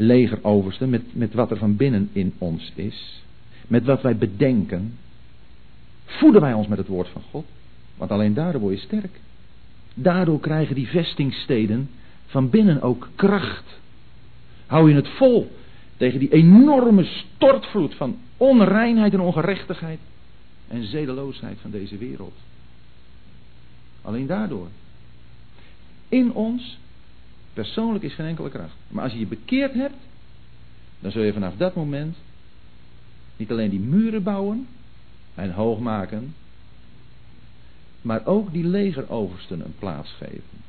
legeroversten, 0.00 0.90
met, 0.90 1.02
met 1.14 1.34
wat 1.34 1.50
er 1.50 1.56
van 1.56 1.76
binnen 1.76 2.08
in 2.12 2.32
ons 2.38 2.72
is, 2.74 3.22
met 3.66 3.84
wat 3.84 4.02
wij 4.02 4.16
bedenken, 4.16 4.98
voeden 6.04 6.40
wij 6.40 6.52
ons 6.52 6.66
met 6.66 6.78
het 6.78 6.86
woord 6.86 7.08
van 7.08 7.22
God. 7.30 7.44
Want 7.96 8.10
alleen 8.10 8.34
daardoor 8.34 8.60
word 8.60 8.74
je 8.74 8.86
sterk. 8.86 9.20
Daardoor 9.94 10.40
krijgen 10.40 10.74
die 10.74 10.88
vestingsteden 10.88 11.90
van 12.26 12.50
binnen 12.50 12.82
ook 12.82 13.08
kracht. 13.14 13.78
Hou 14.66 14.88
je 14.88 14.94
het 14.94 15.08
vol 15.08 15.50
tegen 15.96 16.18
die 16.18 16.32
enorme 16.32 17.04
stortvloed 17.04 17.94
van 17.94 18.16
onreinheid 18.36 19.12
en 19.12 19.20
ongerechtigheid 19.20 19.98
en 20.68 20.84
zedeloosheid 20.84 21.58
van 21.60 21.70
deze 21.70 21.96
wereld. 21.96 22.34
Alleen 24.02 24.26
daardoor. 24.26 24.68
In 26.08 26.32
ons 26.32 26.78
persoonlijk 27.52 28.04
is 28.04 28.14
geen 28.14 28.26
enkele 28.26 28.50
kracht. 28.50 28.76
Maar 28.88 29.04
als 29.04 29.12
je 29.12 29.18
je 29.18 29.26
bekeerd 29.26 29.72
hebt, 29.72 29.96
dan 31.00 31.10
zul 31.10 31.22
je 31.22 31.32
vanaf 31.32 31.56
dat 31.56 31.74
moment 31.74 32.16
niet 33.36 33.50
alleen 33.50 33.70
die 33.70 33.80
muren 33.80 34.22
bouwen 34.22 34.66
en 35.34 35.52
hoog 35.52 35.78
maken, 35.78 36.34
maar 38.02 38.26
ook 38.26 38.52
die 38.52 38.64
legeroversten 38.64 39.60
een 39.64 39.74
plaats 39.78 40.12
geven. 40.12 40.62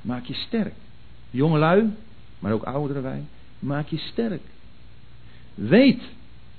Maak 0.00 0.24
je 0.24 0.34
sterk. 0.34 0.74
Jongelui, 1.30 1.90
maar 2.38 2.52
ook 2.52 2.62
ouderen 2.62 3.02
wij, 3.02 3.22
maak 3.58 3.86
je 3.86 3.98
sterk. 3.98 4.42
Weet 5.54 6.02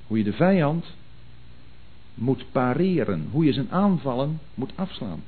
hoe 0.07 0.17
je 0.17 0.23
de 0.23 0.33
vijand 0.33 0.85
moet 2.13 2.51
pareren, 2.51 3.27
hoe 3.31 3.45
je 3.45 3.53
zijn 3.53 3.71
aanvallen 3.71 4.39
moet 4.53 4.71
afslaan. 4.75 5.23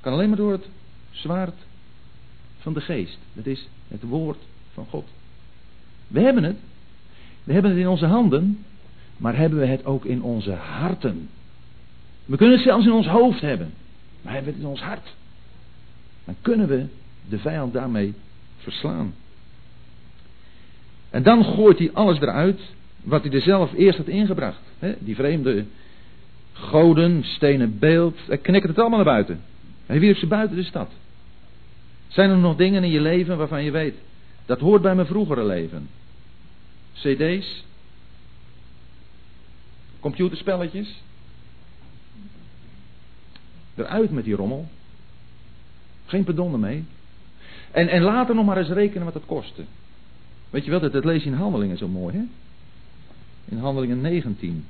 Kan 0.00 0.12
alleen 0.12 0.28
maar 0.28 0.38
door 0.38 0.52
het 0.52 0.68
zwaard 1.10 1.54
van 2.66 2.74
de 2.74 2.80
geest. 2.80 3.18
Dat 3.32 3.46
is 3.46 3.68
het 3.88 4.02
woord 4.02 4.38
van 4.72 4.86
God. 4.90 5.08
We 6.08 6.20
hebben 6.20 6.44
het. 6.44 6.56
We 7.44 7.52
hebben 7.52 7.70
het 7.70 7.80
in 7.80 7.88
onze 7.88 8.06
handen, 8.06 8.64
maar 9.16 9.36
hebben 9.36 9.58
we 9.58 9.66
het 9.66 9.84
ook 9.84 10.04
in 10.04 10.22
onze 10.22 10.52
harten. 10.52 11.28
We 12.24 12.36
kunnen 12.36 12.56
het 12.56 12.66
zelfs 12.66 12.86
in 12.86 12.92
ons 12.92 13.06
hoofd 13.06 13.40
hebben, 13.40 13.72
maar 14.22 14.32
hebben 14.32 14.52
we 14.52 14.58
het 14.58 14.66
in 14.66 14.72
ons 14.72 14.82
hart. 14.82 15.14
Dan 16.24 16.34
kunnen 16.40 16.68
we 16.68 16.86
de 17.28 17.38
vijand 17.38 17.72
daarmee 17.72 18.14
verslaan. 18.56 19.14
En 21.10 21.22
dan 21.22 21.44
gooit 21.44 21.78
hij 21.78 21.90
alles 21.92 22.20
eruit 22.20 22.60
wat 23.02 23.22
hij 23.22 23.32
er 23.32 23.40
zelf 23.40 23.72
eerst 23.74 23.98
had 23.98 24.08
ingebracht. 24.08 24.60
Die 24.98 25.14
vreemde 25.14 25.64
goden, 26.52 27.24
stenen 27.24 27.78
beeld. 27.78 28.18
Hij 28.26 28.38
knikkert 28.38 28.72
het 28.72 28.80
allemaal 28.80 29.04
naar 29.04 29.14
buiten. 29.14 29.40
Hij 29.86 30.00
wierp 30.00 30.16
ze 30.16 30.26
buiten 30.26 30.56
de 30.56 30.64
stad. 30.64 30.90
Zijn 32.08 32.30
er 32.30 32.36
nog 32.36 32.56
dingen 32.56 32.84
in 32.84 32.90
je 32.90 33.00
leven 33.00 33.36
waarvan 33.36 33.64
je 33.64 33.70
weet, 33.70 33.94
dat 34.46 34.60
hoort 34.60 34.82
bij 34.82 34.94
mijn 34.94 35.06
vroegere 35.06 35.44
leven? 35.44 35.88
CD's? 36.92 37.64
Computerspelletjes? 40.00 41.02
Eruit 43.74 44.10
met 44.10 44.24
die 44.24 44.34
rommel. 44.34 44.68
Geen 46.06 46.24
pardon 46.24 46.60
mee. 46.60 46.84
En, 47.70 47.88
en 47.88 48.02
later 48.02 48.34
nog 48.34 48.46
maar 48.46 48.58
eens 48.58 48.68
rekenen 48.68 49.04
wat 49.04 49.14
het 49.14 49.26
kostte. 49.26 49.64
Weet 50.50 50.64
je 50.64 50.70
wel, 50.70 50.80
dat, 50.80 50.92
dat 50.92 51.04
lees 51.04 51.22
je 51.22 51.28
in 51.28 51.36
Handelingen 51.36 51.78
zo 51.78 51.88
mooi, 51.88 52.16
hè? 52.16 52.22
In 53.44 53.58
Handelingen 53.58 54.00
19. 54.00 54.66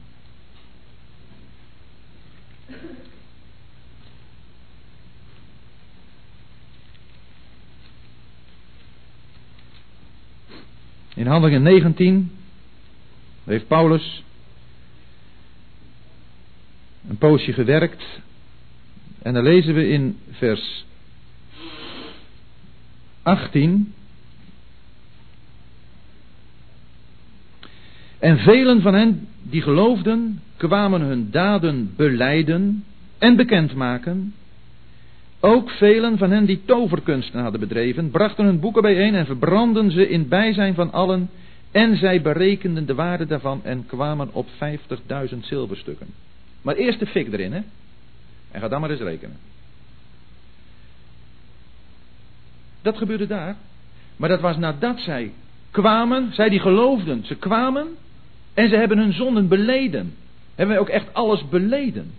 In 11.17 11.27
Handelingen 11.27 11.63
19 11.63 12.31
heeft 13.45 13.67
Paulus 13.67 14.23
een 17.09 17.17
poosje 17.17 17.53
gewerkt. 17.53 18.05
En 19.23 19.35
dan 19.35 19.43
lezen 19.43 19.75
we 19.75 19.89
in 19.89 20.19
vers 20.31 20.85
18. 23.23 23.95
En 28.19 28.39
velen 28.39 28.81
van 28.83 28.95
hen 28.95 29.29
die 29.43 29.63
geloofden, 29.63 30.43
kwamen 30.57 31.01
hun 31.01 31.31
daden 31.31 31.95
beleiden 31.97 32.85
en 33.19 33.37
bekendmaken. 33.37 34.35
Ook 35.47 35.71
velen 35.71 36.19
van 36.19 36.31
hen 36.31 36.45
die 36.45 36.63
toverkunsten 36.65 37.41
hadden 37.41 37.61
bedreven, 37.61 38.11
brachten 38.11 38.45
hun 38.45 38.61
boeken 38.61 38.83
bijeen 38.83 39.15
en 39.15 39.27
verbrandden 39.27 39.91
ze 39.91 40.09
in 40.09 40.29
bijzijn 40.29 40.75
van 40.75 40.93
allen. 40.93 41.31
En 41.71 41.97
zij 41.97 42.23
berekenden 42.23 42.87
de 42.87 42.95
waarde 42.95 43.27
daarvan 43.27 43.61
en 43.65 43.87
kwamen 43.87 44.29
op 44.33 44.47
50.000 44.49 45.39
zilverstukken. 45.41 46.07
Maar 46.63 46.75
eerst 46.75 46.99
de 46.99 47.07
fik 47.07 47.33
erin, 47.33 47.53
hè? 47.53 47.61
En 48.51 48.61
ga 48.61 48.69
dan 48.69 48.81
maar 48.81 48.91
eens 48.91 49.01
rekenen. 49.01 49.37
Dat 52.83 52.97
gebeurde 52.97 53.27
daar. 53.27 53.57
Maar 54.17 54.29
dat 54.29 54.41
was 54.41 54.57
nadat 54.57 55.01
zij 55.01 55.33
kwamen, 55.71 56.29
zij 56.33 56.49
die 56.49 56.61
geloofden, 56.61 57.25
ze 57.25 57.35
kwamen 57.35 57.87
en 58.55 58.69
ze 58.69 58.77
hebben 58.77 58.99
hun 58.99 59.13
zonden 59.13 59.49
beleden. 59.49 60.15
Hebben 60.55 60.75
wij 60.75 60.85
ook 60.85 60.91
echt 60.91 61.15
alles 61.15 61.49
beleden? 61.49 62.13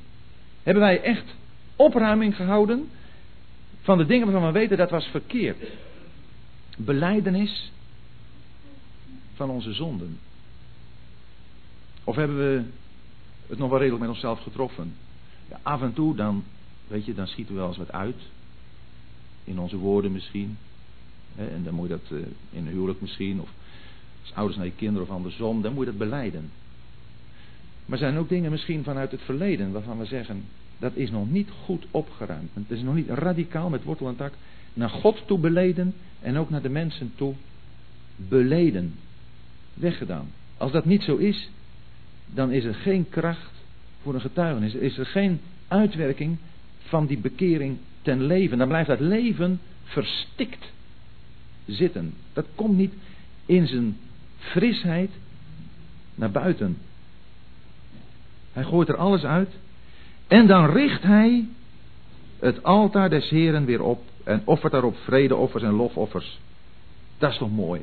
Hebben 0.64 0.84
wij 0.84 1.02
echt 1.02 1.36
opruiming 1.76 2.36
gehouden 2.36 2.90
van 3.88 3.98
de 3.98 4.06
dingen 4.06 4.32
waarvan 4.32 4.52
we 4.54 4.60
weten 4.60 4.78
dat 4.78 4.90
was 4.90 5.06
verkeerd? 5.06 5.72
Beleidenis 6.78 7.72
van 9.34 9.50
onze 9.50 9.74
zonden. 9.74 10.20
Of 12.04 12.16
hebben 12.16 12.38
we 12.38 12.64
het 13.48 13.58
nog 13.58 13.70
wel 13.70 13.80
redelijk 13.80 14.02
met 14.02 14.14
onszelf 14.14 14.40
getroffen? 14.40 14.96
Ja, 15.50 15.60
af 15.64 15.82
en 15.82 15.94
toe 15.94 16.16
dan, 16.16 16.44
weet 16.88 17.06
je, 17.06 17.14
dan 17.14 17.28
schieten 17.28 17.54
we 17.54 17.60
wel 17.60 17.70
eens 17.70 17.78
wat 17.78 17.92
uit. 17.92 18.16
In 19.44 19.60
onze 19.60 19.78
woorden 19.78 20.12
misschien. 20.12 20.58
En 21.36 21.64
dan 21.64 21.74
moet 21.74 21.88
je 21.88 22.00
dat 22.00 22.20
uh, 22.20 22.26
in 22.52 22.68
een 22.68 22.68
huwelijk 22.68 23.02
misschien. 23.02 23.42
Of 23.42 23.50
als 24.22 24.34
ouders 24.34 24.58
naar 24.58 24.66
je 24.66 24.76
kinderen 24.76 25.08
of 25.08 25.14
andersom. 25.14 25.62
Dan 25.62 25.74
moet 25.74 25.86
je 25.86 25.92
dat 25.92 26.00
beleiden. 26.00 26.52
Maar 27.86 27.98
zijn 27.98 28.18
ook 28.18 28.30
dingen 28.30 28.52
misschien 28.52 28.84
vanuit 28.84 29.12
het 29.12 29.22
verleden 29.22 29.72
waarvan 29.72 29.98
we 29.98 30.06
zeggen, 30.06 30.46
dat 30.80 30.96
is 30.96 31.12
nog 31.12 31.30
niet 31.30 31.50
goed 31.64 31.86
opgeruimd. 31.92 32.50
Het 32.54 32.72
is 32.72 32.82
nog 32.82 32.96
niet 32.96 33.10
radicaal 33.10 33.70
met 33.70 33.84
wortel 33.84 34.08
en 34.08 34.16
tak 34.16 34.34
naar 34.74 34.90
God 34.90 35.24
toe 35.26 35.40
beleden 35.40 35.94
en 36.22 36.38
ook 36.38 36.50
naar 36.50 36.62
de 36.62 36.70
mensen 36.70 37.12
toe 37.16 37.34
beleden. 38.16 38.94
Weggedaan. 39.74 40.28
Als 40.58 40.72
dat 40.72 40.86
niet 40.86 41.04
zo 41.04 41.16
is, 41.16 41.50
dan 42.26 42.52
is 42.52 42.64
er 42.64 42.76
geen 42.76 43.10
kracht 43.10 43.52
voor 44.02 44.14
een 44.14 44.22
getuigenis. 44.22 44.74
Is 44.74 44.98
er 44.98 45.06
geen 45.06 45.40
uitwerking 45.68 46.38
van 46.78 47.06
die 47.06 47.18
bekering 47.18 47.78
ten 48.02 48.24
leven. 48.24 48.58
Dan 48.58 48.68
blijft 48.68 48.90
dat 48.90 49.00
leven 49.00 49.60
verstikt 49.84 50.72
zitten. 51.66 52.14
Dat 52.34 52.46
komt 52.56 52.78
niet 52.78 52.94
in 53.46 53.68
zijn 53.68 53.98
frisheid 54.38 55.12
naar 56.16 56.32
buiten. 56.32 56.78
Hij 58.54 58.64
gooit 58.64 58.90
er 58.90 58.98
alles 58.98 59.24
uit. 59.24 59.50
En 60.28 60.48
dan 60.48 60.70
richt 60.70 61.04
hij 61.04 61.46
het 62.40 62.64
altaar 62.64 63.10
des 63.10 63.30
Heren 63.30 63.66
weer 63.66 63.82
op. 63.82 64.04
En 64.24 64.42
offert 64.46 64.72
daarop 64.72 64.98
vredeoffers 64.98 65.64
en 65.64 65.74
lofoffers. 65.74 66.40
Dat 67.18 67.32
is 67.32 67.38
toch 67.38 67.52
mooi. 67.52 67.82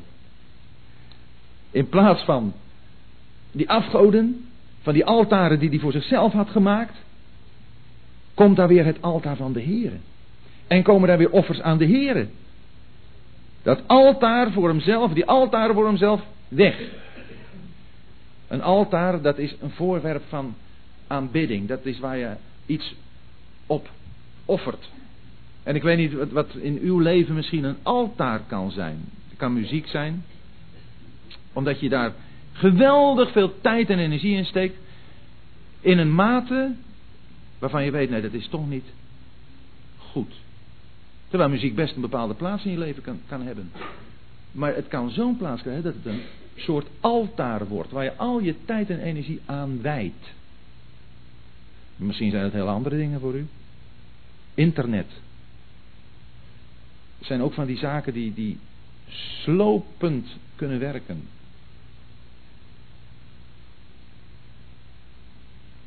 In 1.71 1.89
plaats 1.89 2.23
van 2.23 2.53
die 3.51 3.69
afgoden, 3.69 4.47
van 4.81 4.93
die 4.93 5.05
altaren 5.05 5.59
die 5.59 5.69
hij 5.69 5.79
voor 5.79 5.91
zichzelf 5.91 6.33
had 6.33 6.49
gemaakt, 6.49 6.97
komt 8.33 8.55
daar 8.55 8.67
weer 8.67 8.85
het 8.85 9.01
altaar 9.01 9.35
van 9.35 9.53
de 9.53 9.59
Heren. 9.59 10.01
En 10.67 10.83
komen 10.83 11.07
daar 11.07 11.17
weer 11.17 11.31
offers 11.31 11.61
aan 11.61 11.77
de 11.77 11.85
Heren. 11.85 12.29
Dat 13.63 13.81
altaar 13.87 14.51
voor 14.51 14.67
hemzelf, 14.67 15.13
die 15.13 15.25
altaar 15.25 15.73
voor 15.73 15.85
hemzelf, 15.85 16.21
weg. 16.47 16.81
Een 18.47 18.61
altaar, 18.61 19.21
dat 19.21 19.37
is 19.37 19.55
een 19.61 19.69
voorwerp 19.69 20.23
van 20.27 20.55
aanbidding. 21.07 21.67
Dat 21.67 21.85
is 21.85 21.99
waar 21.99 22.17
je 22.17 22.35
iets 22.65 22.95
op 23.65 23.89
offert. 24.45 24.89
En 25.63 25.75
ik 25.75 25.83
weet 25.83 25.97
niet 25.97 26.31
wat, 26.31 26.55
in 26.55 26.79
uw 26.81 26.99
leven 26.99 27.35
misschien 27.35 27.63
een 27.63 27.77
altaar 27.83 28.41
kan 28.47 28.71
zijn. 28.71 28.99
Het 29.29 29.37
kan 29.37 29.53
muziek 29.53 29.87
zijn. 29.87 30.23
Omdat 31.53 31.79
je 31.79 31.89
daar 31.89 32.13
geweldig 32.51 33.31
veel 33.31 33.61
tijd 33.61 33.89
en 33.89 33.99
energie 33.99 34.35
in 34.35 34.45
steekt. 34.45 34.77
In 35.79 35.97
een 35.97 36.13
mate 36.13 36.71
waarvan 37.59 37.83
je 37.83 37.91
weet, 37.91 38.09
nee 38.09 38.21
dat 38.21 38.33
is 38.33 38.47
toch 38.47 38.69
niet 38.69 38.85
goed. 39.97 40.33
Terwijl 41.27 41.49
muziek 41.49 41.75
best 41.75 41.95
een 41.95 42.01
bepaalde 42.01 42.33
plaats 42.33 42.65
in 42.65 42.71
je 42.71 42.77
leven 42.77 43.03
kan, 43.03 43.19
kan 43.27 43.41
hebben. 43.41 43.71
Maar 44.51 44.75
het 44.75 44.87
kan 44.87 45.09
zo'n 45.09 45.37
plaats 45.37 45.61
krijgen 45.61 45.83
dat 45.83 45.93
het 45.93 46.05
een 46.05 46.21
soort 46.55 46.87
altaar 46.99 47.67
wordt. 47.67 47.91
Waar 47.91 48.03
je 48.03 48.15
al 48.15 48.39
je 48.39 48.55
tijd 48.65 48.89
en 48.89 48.99
energie 48.99 49.41
aan 49.45 49.81
wijdt. 49.81 50.33
Misschien 51.95 52.31
zijn 52.31 52.43
het 52.43 52.53
heel 52.53 52.69
andere 52.69 52.97
dingen 52.97 53.19
voor 53.19 53.35
u. 53.35 53.47
Internet. 54.53 55.07
Zijn 57.19 57.41
ook 57.41 57.53
van 57.53 57.65
die 57.65 57.77
zaken 57.77 58.13
die, 58.13 58.33
die 58.33 58.59
slopend 59.43 60.27
kunnen 60.55 60.79
werken. 60.79 61.27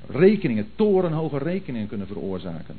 Rekeningen, 0.07 0.71
torenhoge 0.75 1.39
rekeningen 1.39 1.89
kunnen 1.89 2.07
veroorzaken. 2.07 2.77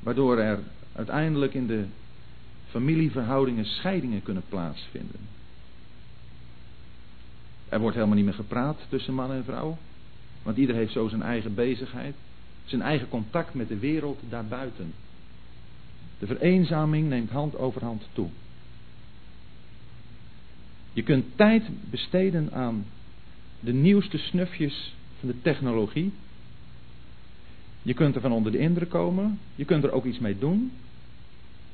Waardoor 0.00 0.38
er 0.38 0.58
uiteindelijk 0.92 1.54
in 1.54 1.66
de 1.66 1.84
familieverhoudingen 2.68 3.64
scheidingen 3.64 4.22
kunnen 4.22 4.42
plaatsvinden. 4.48 5.20
Er 7.68 7.80
wordt 7.80 7.94
helemaal 7.96 8.16
niet 8.16 8.24
meer 8.24 8.34
gepraat 8.34 8.78
tussen 8.88 9.14
man 9.14 9.32
en 9.32 9.44
vrouw. 9.44 9.78
Want 10.42 10.56
ieder 10.56 10.74
heeft 10.74 10.92
zo 10.92 11.08
zijn 11.08 11.22
eigen 11.22 11.54
bezigheid. 11.54 12.14
Zijn 12.64 12.82
eigen 12.82 13.08
contact 13.08 13.54
met 13.54 13.68
de 13.68 13.78
wereld 13.78 14.20
daarbuiten. 14.28 14.92
De 16.18 16.26
vereenzaming 16.26 17.08
neemt 17.08 17.30
hand 17.30 17.58
over 17.58 17.84
hand 17.84 18.08
toe. 18.12 18.28
Je 20.92 21.02
kunt 21.02 21.24
tijd 21.34 21.62
besteden 21.90 22.52
aan 22.52 22.84
de 23.60 23.72
nieuwste 23.72 24.18
snufjes 24.18 24.94
van 25.18 25.28
de 25.28 25.40
technologie. 25.42 26.12
Je 27.82 27.94
kunt 27.94 28.14
er 28.14 28.20
van 28.20 28.32
onder 28.32 28.52
de 28.52 28.58
indruk 28.58 28.88
komen. 28.88 29.38
Je 29.54 29.64
kunt 29.64 29.84
er 29.84 29.92
ook 29.92 30.04
iets 30.04 30.18
mee 30.18 30.38
doen. 30.38 30.72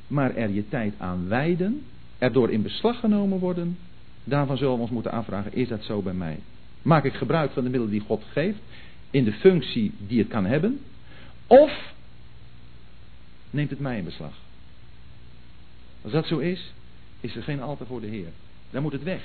Maar 0.07 0.35
er 0.35 0.51
je 0.51 0.69
tijd 0.69 0.95
aan 0.99 1.29
wijden. 1.29 1.83
Erdoor 2.19 2.51
in 2.51 2.63
beslag 2.63 3.01
genomen 3.01 3.39
worden. 3.39 3.79
Daarvan 4.25 4.57
zullen 4.57 4.75
we 4.75 4.81
ons 4.81 4.91
moeten 4.91 5.13
afvragen. 5.13 5.55
Is 5.55 5.69
dat 5.69 5.85
zo 5.85 6.03
bij 6.03 6.15
mij? 6.15 6.39
Maak 6.87 7.05
ik 7.05 7.15
gebruik 7.15 7.51
van 7.51 7.63
de 7.63 7.71
middelen 7.71 7.93
die 7.93 8.07
God 8.07 8.25
geeft. 8.33 8.59
In 9.11 9.25
de 9.25 9.33
functie 9.33 9.93
die 9.99 10.19
het 10.19 10.29
kan 10.29 10.47
hebben. 10.47 10.81
Of 11.47 11.93
neemt 13.51 13.71
het 13.71 13.81
mij 13.81 13.99
in 13.99 14.05
beslag. 14.05 14.33
Als 16.03 16.13
dat 16.13 16.27
zo 16.27 16.39
is. 16.39 16.73
Is 17.21 17.37
er 17.37 17.43
geen 17.43 17.63
altaar 17.63 17.87
voor 17.87 18.01
de 18.01 18.07
Heer. 18.07 18.29
Dan 18.71 18.83
moet 18.83 18.93
het 18.93 19.03
weg. 19.03 19.23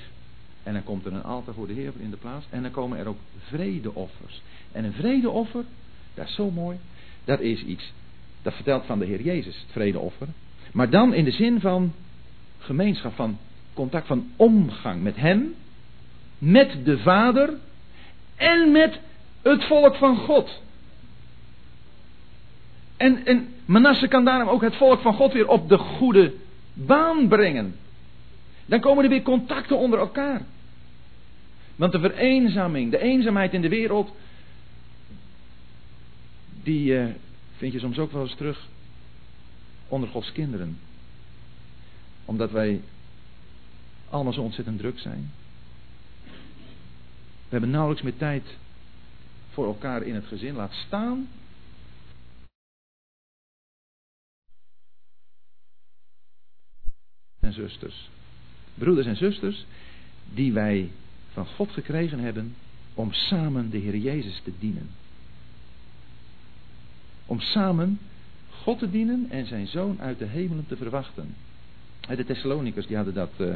En 0.64 0.74
dan 0.74 0.84
komt 0.84 1.06
er 1.06 1.14
een 1.14 1.24
altaar 1.24 1.54
voor 1.54 1.68
de 1.68 1.74
Heer 1.74 1.92
in 1.98 2.10
de 2.10 2.18
plaats. 2.18 2.46
En 2.50 2.62
dan 2.62 2.72
komen 2.72 2.98
er 2.98 3.08
ook 3.08 3.20
vredeoffers. 3.40 4.42
En 4.72 4.84
een 4.84 4.94
vredeoffer 4.94 5.64
dat 6.14 6.28
is 6.28 6.36
zo 6.36 6.52
mooi. 6.52 6.78
Dat 7.24 7.40
is 7.40 7.64
iets, 7.64 7.94
dat 8.42 8.54
vertelt 8.54 8.86
van 8.86 9.00
de 9.00 9.06
Heer 9.06 9.22
Jezus, 9.22 9.60
het 9.60 9.72
vredeoffer. 9.72 10.28
Maar 10.74 10.90
dan 10.90 11.14
in 11.14 11.24
de 11.24 11.32
zin 11.32 11.60
van 11.60 11.94
gemeenschap, 12.58 13.14
van 13.14 13.38
contact, 13.74 14.08
van 14.08 14.32
omgang 14.36 15.02
met 15.02 15.16
Hem, 15.16 15.56
met 16.42 16.86
de 16.86 16.98
Vader 16.98 17.54
en 18.36 18.72
met 18.72 19.00
het 19.42 19.64
volk 19.64 19.96
van 19.96 20.18
God. 20.18 20.62
En, 22.98 23.26
en 23.26 23.54
Manasse 23.66 24.08
kan 24.08 24.26
daarom 24.26 24.50
ook 24.50 24.62
het 24.62 24.76
volk 24.76 25.02
van 25.02 25.14
God 25.14 25.34
weer 25.34 25.48
op 25.48 25.70
de 25.70 25.78
goede 25.78 26.34
baan 26.74 27.28
brengen. 27.28 27.76
Dan 28.66 28.80
komen 28.80 29.04
er 29.04 29.10
weer 29.10 29.22
contacten 29.22 29.78
onder 29.78 30.00
elkaar. 30.00 30.42
Want 31.76 31.92
de 31.92 32.00
vereenzaming, 32.00 32.92
de 32.92 33.00
eenzaamheid 33.00 33.54
in 33.54 33.62
de 33.62 33.70
wereld, 33.70 34.12
die 36.64 36.94
uh, 36.94 37.06
vind 37.58 37.74
je 37.74 37.80
soms 37.80 38.00
ook 38.00 38.12
wel 38.12 38.22
eens 38.22 38.36
terug 38.36 38.68
onder 39.88 40.10
Gods 40.10 40.32
kinderen. 40.32 40.80
Omdat 42.26 42.52
wij 42.52 42.82
allemaal 44.10 44.34
zo 44.34 44.42
ontzettend 44.42 44.80
druk 44.80 45.00
zijn. 45.00 45.32
We 47.52 47.58
hebben 47.58 47.70
nauwelijks 47.70 48.04
meer 48.04 48.18
tijd 48.18 48.58
voor 49.50 49.66
elkaar 49.66 50.04
in 50.04 50.16
het 50.16 50.26
gezin. 50.26 50.56
Laat 50.56 50.74
staan 50.74 51.28
en 57.40 57.54
zusters. 57.54 58.10
Broeders 58.74 59.08
en 59.08 59.16
zusters 59.16 59.66
die 60.34 60.54
wij 60.54 60.92
van 61.32 61.46
God 61.46 61.72
gekregen 61.72 62.20
hebben 62.20 62.56
om 62.94 63.14
samen 63.14 63.70
de 63.70 63.78
Heer 63.78 63.98
Jezus 63.98 64.42
te 64.44 64.52
dienen. 64.60 64.90
Om 67.26 67.40
samen 67.40 68.00
God 68.50 68.80
te 68.80 68.90
dienen 68.90 69.30
en 69.30 69.46
zijn 69.46 69.68
zoon 69.68 70.02
uit 70.02 70.20
de 70.20 70.26
hemelen 70.26 70.68
te 70.68 70.78
verwachten. 70.78 71.36
De 72.08 72.26
Thessalonikers 72.26 72.88
die 72.88 72.96
hadden 72.96 73.14
dat 73.14 73.32
uh, 73.38 73.56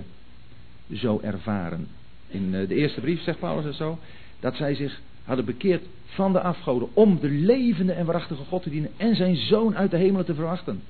zo 0.93 1.19
ervaren. 1.19 1.87
In 2.27 2.53
uh, 2.53 2.67
de 2.67 2.75
eerste 2.75 3.01
brief 3.01 3.21
zegt 3.21 3.39
Paulus 3.39 3.65
het 3.65 3.75
zo, 3.75 3.99
dat 4.39 4.55
zij 4.55 4.75
zich 4.75 5.01
hadden 5.25 5.45
bekeerd 5.45 5.83
van 6.05 6.33
de 6.33 6.41
afgoden 6.41 6.89
om 6.93 7.19
de 7.19 7.29
levende 7.29 7.93
en 7.93 8.05
waarachtige 8.05 8.43
God 8.43 8.63
te 8.63 8.69
dienen 8.69 8.91
en 8.97 9.15
zijn 9.15 9.35
zoon 9.35 9.77
uit 9.77 9.91
de 9.91 9.97
hemelen 9.97 10.25
te 10.25 10.33
verwachten. 10.33 10.81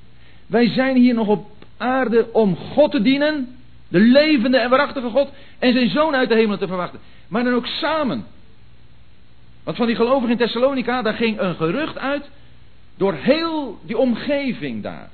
Wij 0.48 0.68
zijn 0.68 0.96
hier 0.96 1.14
nog 1.14 1.28
op 1.28 1.48
aarde 1.78 2.34
om 2.34 2.56
God 2.56 2.92
te 2.92 3.02
dienen, 3.02 3.56
de 3.88 4.00
levende 4.00 4.58
en 4.58 4.70
waarachtige 4.70 5.10
God 5.10 5.30
en 5.60 5.74
zijn 5.74 5.90
zoon 5.90 6.16
uit 6.16 6.30
de 6.30 6.36
hemelen 6.36 6.60
te 6.60 6.68
verwachten. 6.68 7.00
Maar 7.28 7.44
dan 7.44 7.54
ook 7.54 7.66
samen. 7.66 8.26
Want 9.64 9.78
van 9.78 9.88
die 9.88 9.96
gelovigen 9.96 10.32
in 10.32 10.38
Thessalonica, 10.38 11.02
daar 11.02 11.14
ging 11.14 11.40
een 11.40 11.56
gerucht 11.56 11.98
uit 11.98 12.30
door 12.98 13.14
heel 13.14 13.80
die 13.86 13.98
omgeving 13.98 14.84
daar. 14.84 15.10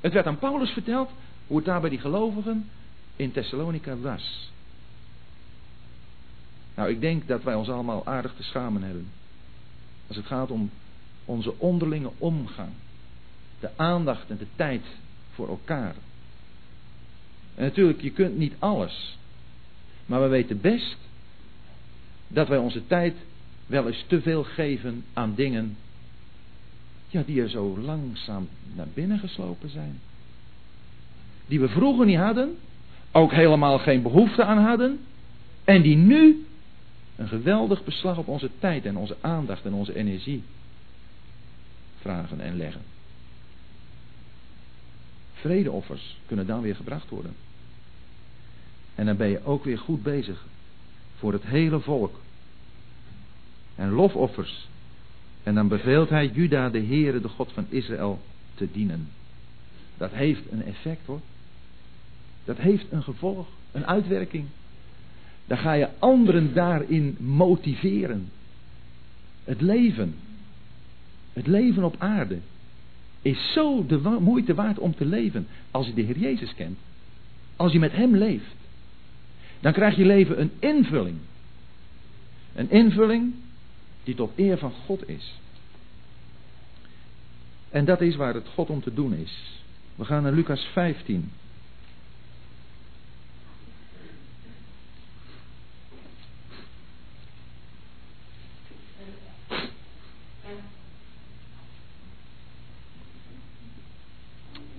Het 0.00 0.12
werd 0.12 0.26
aan 0.26 0.38
Paulus 0.38 0.70
verteld 0.70 1.10
hoe 1.46 1.56
het 1.56 1.66
daar 1.66 1.80
bij 1.80 1.90
die 1.90 1.98
gelovigen 1.98 2.70
in 3.16 3.32
Thessalonica 3.32 3.96
was. 3.96 4.52
Nou, 6.74 6.90
ik 6.90 7.00
denk 7.00 7.28
dat 7.28 7.42
wij 7.42 7.54
ons 7.54 7.68
allemaal 7.68 8.06
aardig 8.06 8.34
te 8.34 8.42
schamen 8.42 8.82
hebben. 8.82 9.08
Als 10.06 10.16
het 10.16 10.26
gaat 10.26 10.50
om 10.50 10.70
onze 11.24 11.58
onderlinge 11.58 12.10
omgang. 12.18 12.70
De 13.60 13.70
aandacht 13.76 14.30
en 14.30 14.36
de 14.36 14.46
tijd 14.56 14.82
voor 15.32 15.48
elkaar. 15.48 15.94
En 17.54 17.64
natuurlijk, 17.64 18.00
je 18.00 18.10
kunt 18.10 18.36
niet 18.36 18.54
alles. 18.58 19.18
Maar 20.06 20.22
we 20.22 20.28
weten 20.28 20.60
best 20.60 20.96
dat 22.28 22.48
wij 22.48 22.58
onze 22.58 22.86
tijd 22.86 23.14
wel 23.66 23.86
eens 23.86 24.04
te 24.08 24.20
veel 24.20 24.44
geven 24.44 25.04
aan 25.12 25.34
dingen 25.34 25.76
ja, 27.08 27.22
die 27.26 27.42
er 27.42 27.48
zo 27.48 27.78
langzaam 27.78 28.48
naar 28.74 28.88
binnen 28.94 29.18
geslopen 29.18 29.70
zijn. 29.70 30.00
Die 31.46 31.60
we 31.60 31.68
vroeger 31.68 32.06
niet 32.06 32.18
hadden, 32.18 32.56
ook 33.16 33.32
helemaal 33.32 33.78
geen 33.78 34.02
behoefte 34.02 34.44
aan 34.44 34.58
hadden, 34.58 35.00
en 35.64 35.82
die 35.82 35.96
nu 35.96 36.46
een 37.16 37.28
geweldig 37.28 37.84
beslag 37.84 38.18
op 38.18 38.28
onze 38.28 38.50
tijd 38.58 38.84
en 38.84 38.96
onze 38.96 39.16
aandacht 39.20 39.64
en 39.64 39.72
onze 39.72 39.94
energie 39.94 40.42
vragen 42.00 42.40
en 42.40 42.56
leggen. 42.56 42.80
Vredeoffers 45.32 46.16
kunnen 46.26 46.46
dan 46.46 46.60
weer 46.60 46.76
gebracht 46.76 47.08
worden. 47.08 47.34
En 48.94 49.06
dan 49.06 49.16
ben 49.16 49.28
je 49.28 49.44
ook 49.44 49.64
weer 49.64 49.78
goed 49.78 50.02
bezig 50.02 50.46
voor 51.16 51.32
het 51.32 51.42
hele 51.42 51.80
volk. 51.80 52.20
En 53.74 53.90
lofoffers. 53.90 54.68
En 55.42 55.54
dan 55.54 55.68
beveelt 55.68 56.08
hij 56.08 56.26
Juda, 56.28 56.70
de 56.70 56.82
Heere, 56.82 57.20
de 57.20 57.28
God 57.28 57.52
van 57.52 57.66
Israël, 57.68 58.20
te 58.54 58.68
dienen. 58.72 59.08
Dat 59.96 60.10
heeft 60.10 60.42
een 60.50 60.64
effect 60.64 61.06
hoor. 61.06 61.20
Dat 62.44 62.56
heeft 62.56 62.86
een 62.90 63.02
gevolg, 63.02 63.48
een 63.72 63.86
uitwerking. 63.86 64.44
Dan 65.46 65.58
ga 65.58 65.72
je 65.72 65.88
anderen 65.98 66.54
daarin 66.54 67.16
motiveren. 67.20 68.30
Het 69.44 69.60
leven, 69.60 70.14
het 71.32 71.46
leven 71.46 71.84
op 71.84 71.96
aarde, 71.98 72.38
is 73.22 73.52
zo 73.52 73.86
de 73.86 73.98
moeite 74.20 74.54
waard 74.54 74.78
om 74.78 74.94
te 74.94 75.04
leven 75.04 75.46
als 75.70 75.86
je 75.86 75.94
de 75.94 76.02
Heer 76.02 76.18
Jezus 76.18 76.54
kent. 76.54 76.78
Als 77.56 77.72
je 77.72 77.78
met 77.78 77.92
Hem 77.92 78.16
leeft. 78.16 78.54
Dan 79.60 79.72
krijgt 79.72 79.96
je 79.96 80.04
leven 80.04 80.40
een 80.40 80.52
invulling. 80.58 81.16
Een 82.54 82.70
invulling 82.70 83.34
die 84.04 84.14
tot 84.14 84.32
eer 84.36 84.58
van 84.58 84.72
God 84.86 85.08
is. 85.08 85.40
En 87.70 87.84
dat 87.84 88.00
is 88.00 88.16
waar 88.16 88.34
het 88.34 88.48
God 88.54 88.70
om 88.70 88.82
te 88.82 88.94
doen 88.94 89.14
is. 89.14 89.62
We 89.94 90.04
gaan 90.04 90.22
naar 90.22 90.32
Lucas 90.32 90.68
15. 90.72 91.30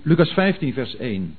Lucas 0.07 0.29
15, 0.33 0.73
vers 0.73 0.95
1. 0.95 1.35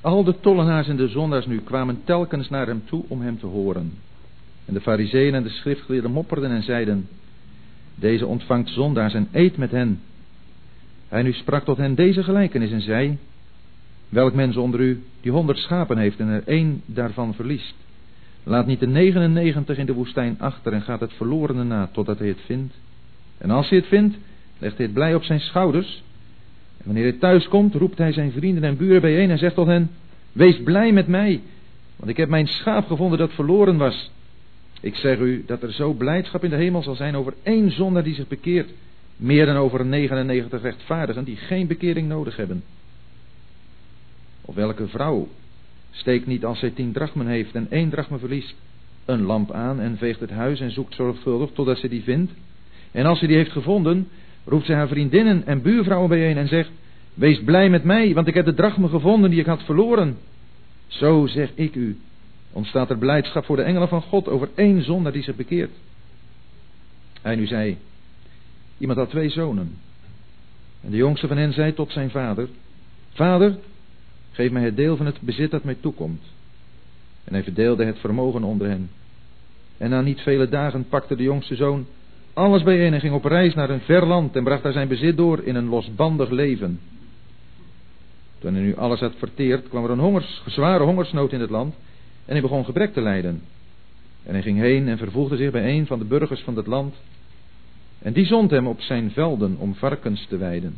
Al 0.00 0.24
de 0.24 0.40
tollenaars 0.40 0.88
en 0.88 0.96
de 0.96 1.08
zondaars 1.08 1.46
nu 1.46 1.60
kwamen 1.60 2.00
telkens 2.04 2.48
naar 2.48 2.66
hem 2.66 2.82
toe 2.84 3.04
om 3.08 3.20
hem 3.20 3.38
te 3.38 3.46
horen. 3.46 3.92
En 4.64 4.74
de 4.74 4.80
fariseeën 4.80 5.34
en 5.34 5.42
de 5.42 5.48
schriftgeleerden 5.48 6.10
mopperden 6.10 6.50
en 6.50 6.62
zeiden, 6.62 7.08
deze 7.94 8.26
ontvangt 8.26 8.70
zondaars 8.70 9.14
en 9.14 9.28
eet 9.32 9.56
met 9.56 9.70
hen. 9.70 10.00
Hij 11.08 11.22
nu 11.22 11.32
sprak 11.32 11.64
tot 11.64 11.76
hen 11.76 11.94
deze 11.94 12.22
gelijkenis 12.22 12.70
en 12.70 12.80
zei, 12.80 13.18
welk 14.12 14.34
mens 14.34 14.56
onder 14.56 14.80
u 14.80 15.02
die 15.20 15.32
honderd 15.32 15.58
schapen 15.58 15.98
heeft 15.98 16.18
en 16.18 16.28
er 16.28 16.42
één 16.46 16.82
daarvan 16.86 17.34
verliest, 17.34 17.74
laat 18.42 18.66
niet 18.66 18.80
de 18.80 18.86
99 18.86 19.78
in 19.78 19.86
de 19.86 19.92
woestijn 19.92 20.36
achter 20.38 20.72
en 20.72 20.82
gaat 20.82 21.00
het 21.00 21.12
verlorene 21.12 21.64
na 21.64 21.88
totdat 21.92 22.18
hij 22.18 22.28
het 22.28 22.40
vindt. 22.44 22.74
En 23.38 23.50
als 23.50 23.68
hij 23.68 23.78
het 23.78 23.86
vindt, 23.86 24.16
legt 24.58 24.76
hij 24.76 24.86
het 24.86 24.94
blij 24.94 25.14
op 25.14 25.22
zijn 25.22 25.40
schouders 25.40 26.02
en 26.78 26.84
wanneer 26.84 27.02
hij 27.02 27.12
thuis 27.12 27.48
komt, 27.48 27.74
roept 27.74 27.98
hij 27.98 28.12
zijn 28.12 28.32
vrienden 28.32 28.64
en 28.64 28.76
buren 28.76 29.00
bijeen 29.00 29.30
en 29.30 29.38
zegt 29.38 29.54
tot 29.54 29.66
hen, 29.66 29.90
wees 30.32 30.62
blij 30.62 30.92
met 30.92 31.06
mij, 31.06 31.40
want 31.96 32.10
ik 32.10 32.16
heb 32.16 32.28
mijn 32.28 32.46
schaap 32.46 32.86
gevonden 32.86 33.18
dat 33.18 33.32
verloren 33.32 33.76
was. 33.76 34.10
Ik 34.80 34.96
zeg 34.96 35.18
u 35.18 35.44
dat 35.46 35.62
er 35.62 35.72
zo 35.72 35.92
blijdschap 35.92 36.44
in 36.44 36.50
de 36.50 36.56
hemel 36.56 36.82
zal 36.82 36.94
zijn 36.94 37.16
over 37.16 37.34
één 37.42 37.70
zondaar 37.70 38.04
die 38.04 38.14
zich 38.14 38.28
bekeert, 38.28 38.70
meer 39.16 39.46
dan 39.46 39.56
over 39.56 39.84
99 39.86 40.62
rechtvaardigen 40.62 41.24
die 41.24 41.36
geen 41.36 41.66
bekering 41.66 42.08
nodig 42.08 42.36
hebben. 42.36 42.62
Of 44.44 44.54
welke 44.54 44.88
vrouw 44.88 45.28
steekt 45.90 46.26
niet 46.26 46.44
als 46.44 46.58
zij 46.58 46.70
tien 46.70 46.92
drachmen 46.92 47.26
heeft 47.26 47.54
en 47.54 47.66
één 47.70 47.90
drachme 47.90 48.18
verliest, 48.18 48.54
een 49.04 49.22
lamp 49.22 49.52
aan 49.52 49.80
en 49.80 49.96
veegt 49.96 50.20
het 50.20 50.30
huis 50.30 50.60
en 50.60 50.70
zoekt 50.70 50.94
zorgvuldig 50.94 51.50
totdat 51.52 51.78
ze 51.78 51.88
die 51.88 52.02
vindt. 52.02 52.32
En 52.90 53.06
als 53.06 53.18
ze 53.18 53.26
die 53.26 53.36
heeft 53.36 53.52
gevonden, 53.52 54.08
roept 54.44 54.66
ze 54.66 54.72
haar 54.72 54.88
vriendinnen 54.88 55.46
en 55.46 55.62
buurvrouwen 55.62 56.08
bijeen 56.08 56.36
en 56.36 56.48
zegt, 56.48 56.70
wees 57.14 57.42
blij 57.44 57.70
met 57.70 57.84
mij, 57.84 58.14
want 58.14 58.26
ik 58.26 58.34
heb 58.34 58.44
de 58.44 58.54
drachme 58.54 58.88
gevonden 58.88 59.30
die 59.30 59.40
ik 59.40 59.46
had 59.46 59.62
verloren. 59.62 60.18
Zo 60.86 61.26
zeg 61.26 61.50
ik 61.54 61.74
u, 61.74 61.98
ontstaat 62.52 62.90
er 62.90 62.98
blijdschap 62.98 63.44
voor 63.44 63.56
de 63.56 63.62
engelen 63.62 63.88
van 63.88 64.02
God 64.02 64.28
over 64.28 64.48
één 64.54 64.84
zondaar 64.84 65.12
die 65.12 65.22
zich 65.22 65.36
bekeert. 65.36 65.70
Hij 67.22 67.34
nu 67.34 67.46
zei, 67.46 67.76
iemand 68.78 68.98
had 68.98 69.10
twee 69.10 69.30
zonen. 69.30 69.78
En 70.80 70.90
de 70.90 70.96
jongste 70.96 71.28
van 71.28 71.36
hen 71.36 71.52
zei 71.52 71.74
tot 71.74 71.92
zijn 71.92 72.10
vader, 72.10 72.48
Vader, 73.12 73.56
geef 74.32 74.50
mij 74.50 74.62
het 74.62 74.76
deel 74.76 74.96
van 74.96 75.06
het 75.06 75.20
bezit 75.20 75.50
dat 75.50 75.64
mij 75.64 75.76
toekomt. 75.80 76.22
En 77.24 77.32
hij 77.32 77.42
verdeelde 77.42 77.84
het 77.84 77.98
vermogen 77.98 78.42
onder 78.42 78.68
hen. 78.68 78.90
En 79.76 79.90
na 79.90 80.00
niet 80.00 80.20
vele 80.20 80.48
dagen 80.48 80.88
pakte 80.88 81.16
de 81.16 81.22
jongste 81.22 81.54
zoon 81.54 81.86
alles 82.34 82.62
bijeen 82.62 82.94
en 82.94 83.00
ging 83.00 83.14
op 83.14 83.24
reis 83.24 83.54
naar 83.54 83.70
een 83.70 83.80
ver 83.80 84.06
land 84.06 84.36
en 84.36 84.44
bracht 84.44 84.62
daar 84.62 84.72
zijn 84.72 84.88
bezit 84.88 85.16
door 85.16 85.42
in 85.42 85.54
een 85.54 85.68
losbandig 85.68 86.30
leven. 86.30 86.80
Toen 88.38 88.54
hij 88.54 88.62
nu 88.62 88.76
alles 88.76 89.00
had 89.00 89.14
verteerd, 89.16 89.68
kwam 89.68 89.84
er 89.84 89.90
een 89.90 89.98
hongers, 89.98 90.42
zware 90.46 90.84
hongersnood 90.84 91.32
in 91.32 91.40
het 91.40 91.50
land 91.50 91.74
en 92.24 92.32
hij 92.32 92.40
begon 92.40 92.64
gebrek 92.64 92.92
te 92.92 93.00
lijden. 93.00 93.42
En 94.22 94.32
hij 94.32 94.42
ging 94.42 94.58
heen 94.58 94.88
en 94.88 94.98
vervoegde 94.98 95.36
zich 95.36 95.50
bij 95.50 95.76
een 95.76 95.86
van 95.86 95.98
de 95.98 96.04
burgers 96.04 96.40
van 96.40 96.56
het 96.56 96.66
land. 96.66 96.94
En 97.98 98.12
die 98.12 98.26
zond 98.26 98.50
hem 98.50 98.66
op 98.66 98.80
zijn 98.80 99.10
velden 99.10 99.56
om 99.58 99.74
varkens 99.74 100.26
te 100.26 100.36
weiden. 100.36 100.76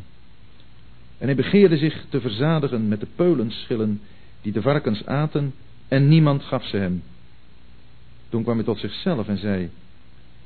En 1.24 1.30
hij 1.30 1.38
begeerde 1.38 1.76
zich 1.76 2.04
te 2.08 2.20
verzadigen 2.20 2.88
met 2.88 3.00
de 3.00 3.06
peulenschillen 3.16 4.00
die 4.42 4.52
de 4.52 4.62
varkens 4.62 5.06
aten 5.06 5.54
en 5.88 6.08
niemand 6.08 6.42
gaf 6.42 6.64
ze 6.64 6.76
hem. 6.76 7.02
Toen 8.28 8.42
kwam 8.42 8.56
hij 8.56 8.64
tot 8.64 8.78
zichzelf 8.78 9.28
en 9.28 9.38
zei, 9.38 9.70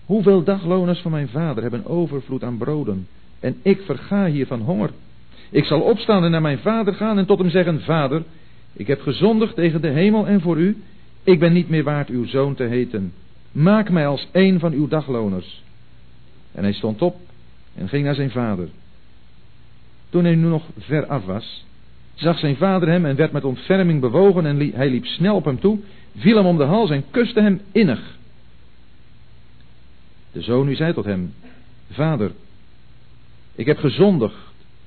Hoeveel 0.05 0.45
dagloners 0.45 1.01
van 1.01 1.11
mijn 1.11 1.29
vader 1.29 1.63
hebben 1.63 1.87
overvloed 1.87 2.45
aan 2.45 2.59
broden 2.59 3.07
en 3.41 3.57
ik 3.63 3.81
verga 3.81 4.27
hier 4.27 4.47
van 4.47 4.61
honger. 4.61 4.91
Ik 5.51 5.65
zal 5.65 5.81
opstaan 5.81 6.25
en 6.25 6.31
naar 6.31 6.43
mijn 6.43 6.59
vader 6.59 6.95
gaan 6.95 7.19
en 7.19 7.27
tot 7.27 7.39
hem 7.39 7.51
zeggen, 7.51 7.81
Vader, 7.81 8.23
ik 8.73 8.87
heb 8.87 9.01
gezondigd 9.01 9.55
tegen 9.55 9.81
de 9.81 9.91
hemel 9.91 10.27
en 10.27 10.41
voor 10.41 10.59
u. 10.59 10.77
Ik 11.25 11.39
ben 11.39 11.53
niet 11.53 11.69
meer 11.69 11.85
waard 11.85 12.09
uw 12.09 12.27
zoon 12.27 12.55
te 12.55 12.65
heten. 12.65 13.13
Maak 13.53 13.91
mij 13.91 14.07
als 14.07 14.29
een 14.33 14.59
van 14.59 14.73
uw 14.73 14.89
dagloners. 14.89 15.63
En 16.53 16.63
hij 16.63 16.73
stond 16.73 17.03
op 17.03 17.17
en 17.75 17.89
ging 17.89 18.05
naar 18.05 18.15
zijn 18.15 18.31
vader. 18.31 18.69
Toen 20.11 20.25
hij 20.25 20.35
nu 20.35 20.47
nog 20.47 20.65
ver 20.79 21.07
af 21.07 21.25
was, 21.25 21.65
zag 22.15 22.39
zijn 22.39 22.57
vader 22.57 22.89
hem 22.89 23.05
en 23.05 23.17
werd 23.17 23.33
met 23.33 23.45
ontferming 23.45 24.01
bewogen 24.01 24.47
en 24.47 24.73
hij 24.73 24.91
liep 24.91 25.07
snel 25.07 25.35
op 25.35 25.45
hem 25.45 25.61
toe, 25.61 25.79
viel 26.17 26.37
hem 26.37 26.47
om 26.47 26.57
de 26.57 26.65
hals 26.65 26.91
en 26.91 27.05
kuste 27.11 27.41
hem 27.41 27.61
innig. 27.73 28.17
De 30.33 30.43
zoon 30.43 30.67
nu 30.67 30.75
zei 30.75 30.93
tot 30.93 31.05
hem, 31.05 31.35
Vader, 31.91 32.31
ik 33.55 33.67
heb 33.67 33.79
gezondigd 33.79 34.37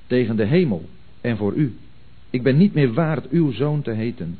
tegen 0.06 0.36
de 0.36 0.44
hemel 0.44 0.88
en 1.20 1.36
voor 1.36 1.54
u. 1.54 1.76
Ik 2.30 2.42
ben 2.42 2.56
niet 2.56 2.74
meer 2.74 2.92
waard 2.92 3.28
uw 3.28 3.52
zoon 3.52 3.82
te 3.82 3.90
heten. 3.90 4.38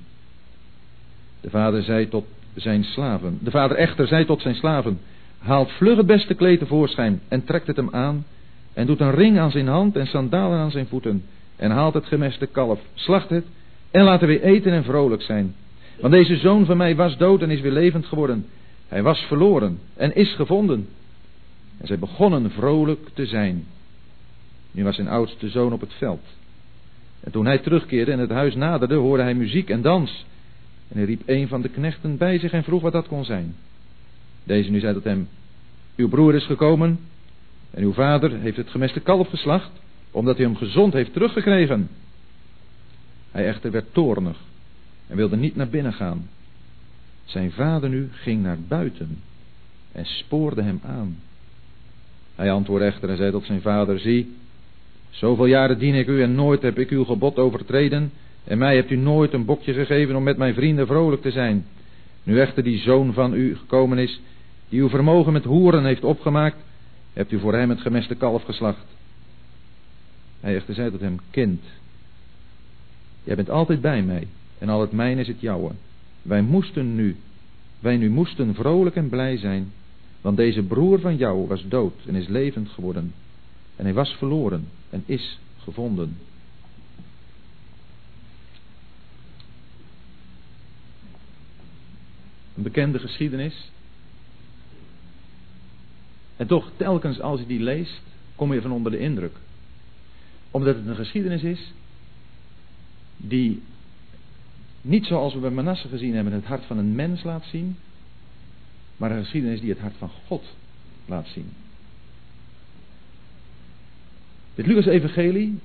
De 1.41 1.51
vader 1.51 1.83
zei 1.83 2.09
tot 2.09 2.27
zijn 2.55 2.85
slaven, 2.85 3.39
de 3.43 3.51
vader 3.51 3.77
echter 3.77 4.07
zei 4.07 4.25
tot 4.25 4.41
zijn 4.43 4.55
slaven, 4.55 5.01
haalt 5.39 5.71
vlug 5.71 5.97
het 5.97 6.07
beste 6.07 6.35
kleed 6.35 6.59
tevoorschijn 6.59 7.21
en 7.29 7.45
trekt 7.45 7.67
het 7.67 7.77
hem 7.77 7.89
aan 7.91 8.25
en 8.73 8.87
doet 8.87 9.01
een 9.01 9.15
ring 9.15 9.39
aan 9.39 9.51
zijn 9.51 9.67
hand 9.67 9.97
en 9.97 10.07
sandalen 10.07 10.59
aan 10.59 10.71
zijn 10.71 10.87
voeten 10.87 11.25
en 11.57 11.71
haalt 11.71 11.95
het 11.95 12.07
gemeste 12.07 12.47
kalf, 12.47 12.81
slacht 12.95 13.29
het 13.29 13.45
en 13.91 14.05
laten 14.05 14.29
we 14.29 14.43
eten 14.43 14.73
en 14.73 14.85
vrolijk 14.85 15.23
zijn. 15.23 15.55
Want 16.01 16.13
deze 16.13 16.37
zoon 16.37 16.65
van 16.65 16.77
mij 16.77 16.97
was 16.97 17.17
dood 17.17 17.43
en 17.43 17.51
is 17.51 17.61
weer 17.61 17.73
levend 17.73 18.07
geworden. 18.07 18.47
Hij 18.89 19.03
was 19.03 19.21
verloren 19.21 19.79
en 19.97 20.15
is 20.15 20.35
gevonden. 20.35 20.89
En 21.79 21.87
zij 21.87 21.99
begonnen 21.99 22.51
vrolijk 22.51 23.09
te 23.15 23.27
zijn. 23.27 23.67
Nu 24.71 24.85
was 24.85 24.95
zijn 24.95 25.09
oudste 25.09 25.49
zoon 25.49 25.73
op 25.73 25.81
het 25.81 25.93
veld. 25.93 26.25
En 27.21 27.33
toen 27.33 27.47
hij 27.47 27.59
terugkeerde 27.59 28.13
en 28.13 28.19
het 28.19 28.31
huis 28.31 28.55
naderde, 28.55 28.95
hoorde 28.95 29.23
hij 29.23 29.35
muziek 29.35 29.71
en 29.71 29.83
dans. 29.83 30.25
En 30.89 30.97
hij 30.97 31.05
riep 31.05 31.23
een 31.27 31.49
van 31.49 31.63
de 31.63 31.69
knechten 31.69 32.17
bij 32.17 32.39
zich 32.39 32.53
en 32.53 32.65
vroeg 32.65 32.83
wat 32.83 32.93
dat 32.93 33.09
kon 33.09 33.25
zijn. 33.25 33.55
Deze 34.45 34.71
nu 34.71 34.81
zei 34.81 34.95
tot 34.95 35.05
hem, 35.05 35.29
uw 35.97 36.09
broer 36.09 36.35
is 36.35 36.47
gekomen 36.47 36.99
en 37.75 37.83
uw 37.83 37.93
vader 37.93 38.39
heeft 38.39 38.57
het 38.57 38.71
gemeste 38.71 39.01
kalf 39.01 39.29
geslacht, 39.29 39.71
omdat 40.11 40.37
hij 40.37 40.45
hem 40.45 40.57
gezond 40.57 40.93
heeft 40.93 41.13
teruggekregen. 41.13 41.89
Hij 43.31 43.47
echter 43.47 43.71
werd 43.71 43.95
toornig 43.95 44.39
en 45.07 45.17
wilde 45.17 45.37
niet 45.37 45.57
naar 45.57 45.69
binnen 45.69 45.93
gaan. 45.93 46.29
Zijn 47.25 47.53
vader 47.53 47.89
nu 47.89 48.09
ging 48.13 48.43
naar 48.43 48.59
buiten 48.69 49.19
en 49.93 50.07
spoorde 50.07 50.63
hem 50.63 50.81
aan. 50.85 51.19
Hij 52.35 52.53
antwoordde 52.53 52.87
echter 52.87 53.09
en 53.09 53.17
zei 53.17 53.31
tot 53.31 53.45
zijn 53.45 53.61
vader, 53.61 53.99
zie, 53.99 54.37
zoveel 55.11 55.47
jaren 55.47 55.79
dien 55.79 55.95
ik 55.95 56.09
u 56.09 56.23
en 56.23 56.35
nooit 56.35 56.63
heb 56.63 56.79
ik 56.79 56.91
uw 56.91 57.05
gebod 57.05 57.37
overtreden 57.37 58.13
en 58.45 58.59
mij 58.59 58.77
hebt 58.77 58.91
u 58.91 58.97
nooit 58.97 59.33
een 59.33 59.45
bokje 59.45 59.73
gegeven 59.73 60.17
om 60.17 60.23
met 60.23 60.37
mijn 60.37 60.55
vrienden 60.55 60.87
vrolijk 60.87 61.23
te 61.23 61.31
zijn. 61.31 61.67
Nu 62.23 62.41
echter 62.41 62.63
die 62.63 62.79
zoon 62.79 63.13
van 63.13 63.35
u 63.35 63.57
gekomen 63.57 63.99
is, 63.99 64.21
die 64.69 64.81
uw 64.81 64.89
vermogen 64.89 65.33
met 65.33 65.45
hoeren 65.45 65.85
heeft 65.85 66.05
opgemaakt, 66.05 66.57
hebt 67.13 67.33
u 67.33 67.39
voor 67.39 67.55
hem 67.55 67.71
het 67.71 67.81
gemeste 67.81 68.15
kalf 68.15 68.43
geslacht. 68.43 68.87
Hij 70.41 70.57
echter 70.57 70.75
zei 70.75 70.91
tot 70.91 71.01
hem, 71.01 71.21
kind, 71.31 71.63
jij 73.25 73.37
bent 73.37 73.51
altijd 73.51 73.81
bij 73.81 74.03
mij 74.03 74.27
en 74.59 74.69
al 74.69 74.81
het 74.81 74.93
mijn 74.93 75.19
is 75.19 75.27
het 75.27 75.41
jouwe. 75.41 75.73
Wij 76.23 76.43
moesten 76.43 76.95
nu, 76.95 77.17
wij 77.81 77.97
nu 77.97 78.11
moesten 78.11 78.55
vrolijk 78.55 78.97
en 78.97 79.09
blij 79.09 79.37
zijn, 79.37 79.73
want 80.21 80.37
deze 80.37 80.63
broer 80.63 81.01
van 81.01 81.17
jou 81.17 81.47
was 81.47 81.69
dood 81.69 81.95
en 82.07 82.15
is 82.15 82.29
levend 82.29 82.69
geworden. 82.69 83.15
En 83.77 83.85
hij 83.85 83.95
was 83.95 84.13
verloren 84.13 84.69
en 84.91 85.03
is 85.07 85.39
gevonden. 85.59 86.17
Een 92.57 92.63
bekende 92.63 92.99
geschiedenis. 92.99 93.71
En 96.43 96.49
toch, 96.49 96.71
telkens 96.77 97.21
als 97.21 97.41
je 97.41 97.47
die 97.47 97.61
leest, 97.61 98.03
kom 98.35 98.53
je 98.53 98.61
van 98.61 98.73
onder 98.73 98.93
de 98.93 98.99
indruk. 98.99 99.37
Omdat 100.51 100.75
het 100.75 100.87
een 100.87 100.95
geschiedenis 100.97 101.43
is 101.43 101.73
die 103.17 103.63
niet 104.81 105.07
zoals 105.07 105.35
we 105.35 105.41
bij 105.41 105.51
Manasse 105.51 105.89
gezien 105.89 106.15
hebben 106.15 106.33
het 106.33 106.45
hart 106.45 106.65
van 106.65 106.79
een 106.79 106.95
mens 106.95 107.23
laat 107.23 107.45
zien, 107.45 107.77
maar 108.97 109.11
een 109.11 109.23
geschiedenis 109.23 109.61
die 109.61 109.71
het 109.71 109.79
hart 109.79 109.97
van 109.99 110.11
God 110.27 110.45
laat 111.07 111.27
zien. 111.27 111.51
Dit 114.55 114.67
Lucas-evangelie 114.67 115.59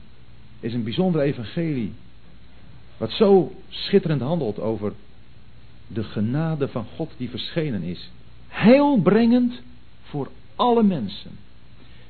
is 0.59 0.73
een 0.73 0.83
bijzonder 0.83 1.21
evangelie, 1.21 1.93
wat 2.97 3.11
zo 3.11 3.55
schitterend 3.69 4.21
handelt 4.21 4.59
over 4.59 4.93
de 5.87 6.03
genade 6.03 6.67
van 6.67 6.85
God 6.95 7.11
die 7.17 7.29
verschenen 7.29 7.83
is. 7.83 8.11
Heilbrengend 8.47 9.61
voor 10.01 10.29
alle 10.57 10.83
mensen. 10.83 11.31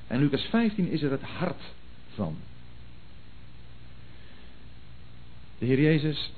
En 0.07 0.19
Lucas 0.19 0.41
15 0.41 0.87
is 0.87 1.01
er 1.01 1.11
het 1.11 1.21
hart 1.21 1.61
van. 2.13 2.35
De 5.57 5.65
Heer 5.65 5.81
Jezus, 5.81 6.31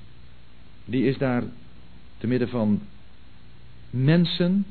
die 0.85 1.05
is 1.05 1.17
daar 1.17 1.43
te 2.17 2.27
midden 2.27 2.49
van 2.49 2.81
mensen, 3.89 4.65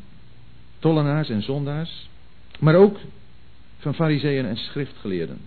tollenaars 0.78 1.28
en 1.28 1.42
zondaars, 1.42 2.08
maar 2.58 2.74
ook 2.74 2.98
van 3.78 3.94
fariseeën 3.94 4.46
en 4.46 4.56
schriftgeleerden. 4.56 5.38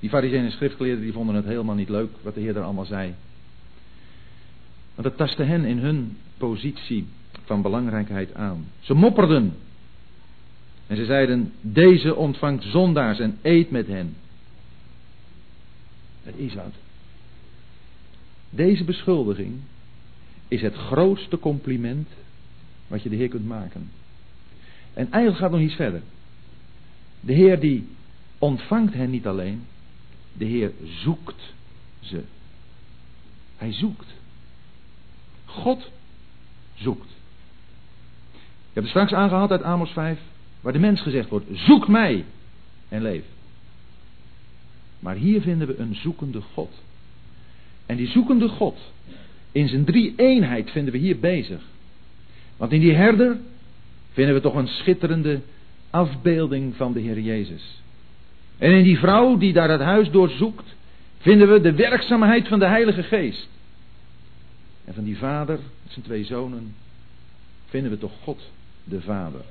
Die 0.00 0.10
fariseeën 0.10 0.44
en 0.44 0.52
schriftgeleerden 0.52 1.02
die 1.02 1.12
vonden 1.12 1.34
het 1.34 1.44
helemaal 1.44 1.74
niet 1.74 1.88
leuk 1.88 2.10
wat 2.22 2.34
de 2.34 2.40
Heer 2.40 2.54
daar 2.54 2.64
allemaal 2.64 2.84
zei. 2.84 3.14
Want 4.94 5.08
het 5.08 5.16
tastte 5.16 5.42
hen 5.42 5.64
in 5.64 5.78
hun 5.78 6.16
positie 6.36 7.06
van 7.44 7.62
belangrijkheid 7.62 8.34
aan. 8.34 8.66
Ze 8.80 8.94
mopperden. 8.94 9.56
En 10.88 10.96
ze 10.96 11.04
zeiden, 11.04 11.52
deze 11.60 12.14
ontvangt 12.14 12.64
zondaars 12.64 13.18
en 13.18 13.38
eet 13.42 13.70
met 13.70 13.86
hen. 13.86 14.16
Het 16.22 16.36
is 16.36 16.54
wat. 16.54 16.74
Deze 18.50 18.84
beschuldiging 18.84 19.54
is 20.48 20.62
het 20.62 20.74
grootste 20.74 21.38
compliment 21.38 22.08
wat 22.86 23.02
je 23.02 23.08
de 23.08 23.16
Heer 23.16 23.28
kunt 23.28 23.46
maken. 23.46 23.90
En 24.94 25.10
eigenlijk 25.10 25.42
gaat 25.42 25.50
nog 25.50 25.60
iets 25.60 25.74
verder. 25.74 26.02
De 27.20 27.32
Heer 27.32 27.60
die 27.60 27.86
ontvangt 28.38 28.94
hen 28.94 29.10
niet 29.10 29.26
alleen, 29.26 29.66
de 30.32 30.44
Heer 30.44 30.72
zoekt 30.84 31.54
ze. 32.00 32.22
Hij 33.56 33.72
zoekt. 33.72 34.06
God 35.44 35.90
zoekt. 36.74 37.10
Ik 38.32 38.74
heb 38.74 38.82
het 38.82 38.88
straks 38.88 39.12
aangehaald 39.12 39.50
uit 39.50 39.62
Amos 39.62 39.90
5, 39.90 40.20
waar 40.68 40.76
de 40.80 40.86
mens 40.86 41.00
gezegd 41.00 41.28
wordt, 41.28 41.46
zoek 41.52 41.88
mij 41.88 42.24
en 42.88 43.02
leef. 43.02 43.24
Maar 44.98 45.14
hier 45.14 45.40
vinden 45.40 45.66
we 45.66 45.78
een 45.78 45.94
zoekende 45.94 46.40
God. 46.40 46.72
En 47.86 47.96
die 47.96 48.08
zoekende 48.08 48.48
God, 48.48 48.78
in 49.52 49.68
zijn 49.68 49.84
drie 49.84 50.12
eenheid 50.16 50.70
vinden 50.70 50.92
we 50.92 50.98
hier 50.98 51.18
bezig. 51.18 51.60
Want 52.56 52.72
in 52.72 52.80
die 52.80 52.94
herder 52.94 53.36
vinden 54.12 54.34
we 54.34 54.40
toch 54.40 54.54
een 54.54 54.68
schitterende 54.68 55.40
afbeelding 55.90 56.76
van 56.76 56.92
de 56.92 57.00
Heer 57.00 57.20
Jezus. 57.20 57.82
En 58.58 58.72
in 58.72 58.84
die 58.84 58.98
vrouw 58.98 59.36
die 59.36 59.52
daar 59.52 59.70
het 59.70 59.80
huis 59.80 60.10
doorzoekt, 60.10 60.74
vinden 61.18 61.52
we 61.52 61.60
de 61.60 61.74
werkzaamheid 61.74 62.48
van 62.48 62.58
de 62.58 62.66
Heilige 62.66 63.02
Geest. 63.02 63.48
En 64.84 64.94
van 64.94 65.04
die 65.04 65.18
vader, 65.18 65.58
zijn 65.86 66.04
twee 66.04 66.24
zonen, 66.24 66.74
vinden 67.66 67.90
we 67.90 67.98
toch 67.98 68.12
God 68.22 68.50
de 68.84 69.00
Vader. 69.00 69.44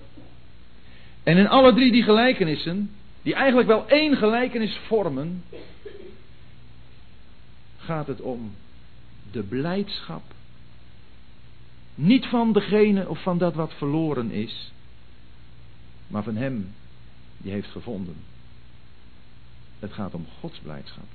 En 1.28 1.38
in 1.38 1.47
alle 1.47 1.73
drie 1.73 1.91
die 1.91 2.03
gelijkenissen, 2.03 2.89
die 3.21 3.34
eigenlijk 3.34 3.67
wel 3.67 3.88
één 3.88 4.17
gelijkenis 4.17 4.78
vormen, 4.88 5.43
gaat 7.78 8.07
het 8.07 8.21
om 8.21 8.55
de 9.32 9.43
blijdschap. 9.43 10.21
Niet 11.95 12.25
van 12.25 12.53
degene 12.53 13.07
of 13.07 13.21
van 13.21 13.38
dat 13.38 13.53
wat 13.53 13.73
verloren 13.73 14.32
is, 14.32 14.71
maar 16.07 16.23
van 16.23 16.36
hem 16.36 16.73
die 17.38 17.51
heeft 17.51 17.71
gevonden. 17.71 18.15
Het 19.80 19.93
gaat 19.93 20.13
om 20.13 20.25
Gods 20.39 20.59
blijdschap. 20.59 21.07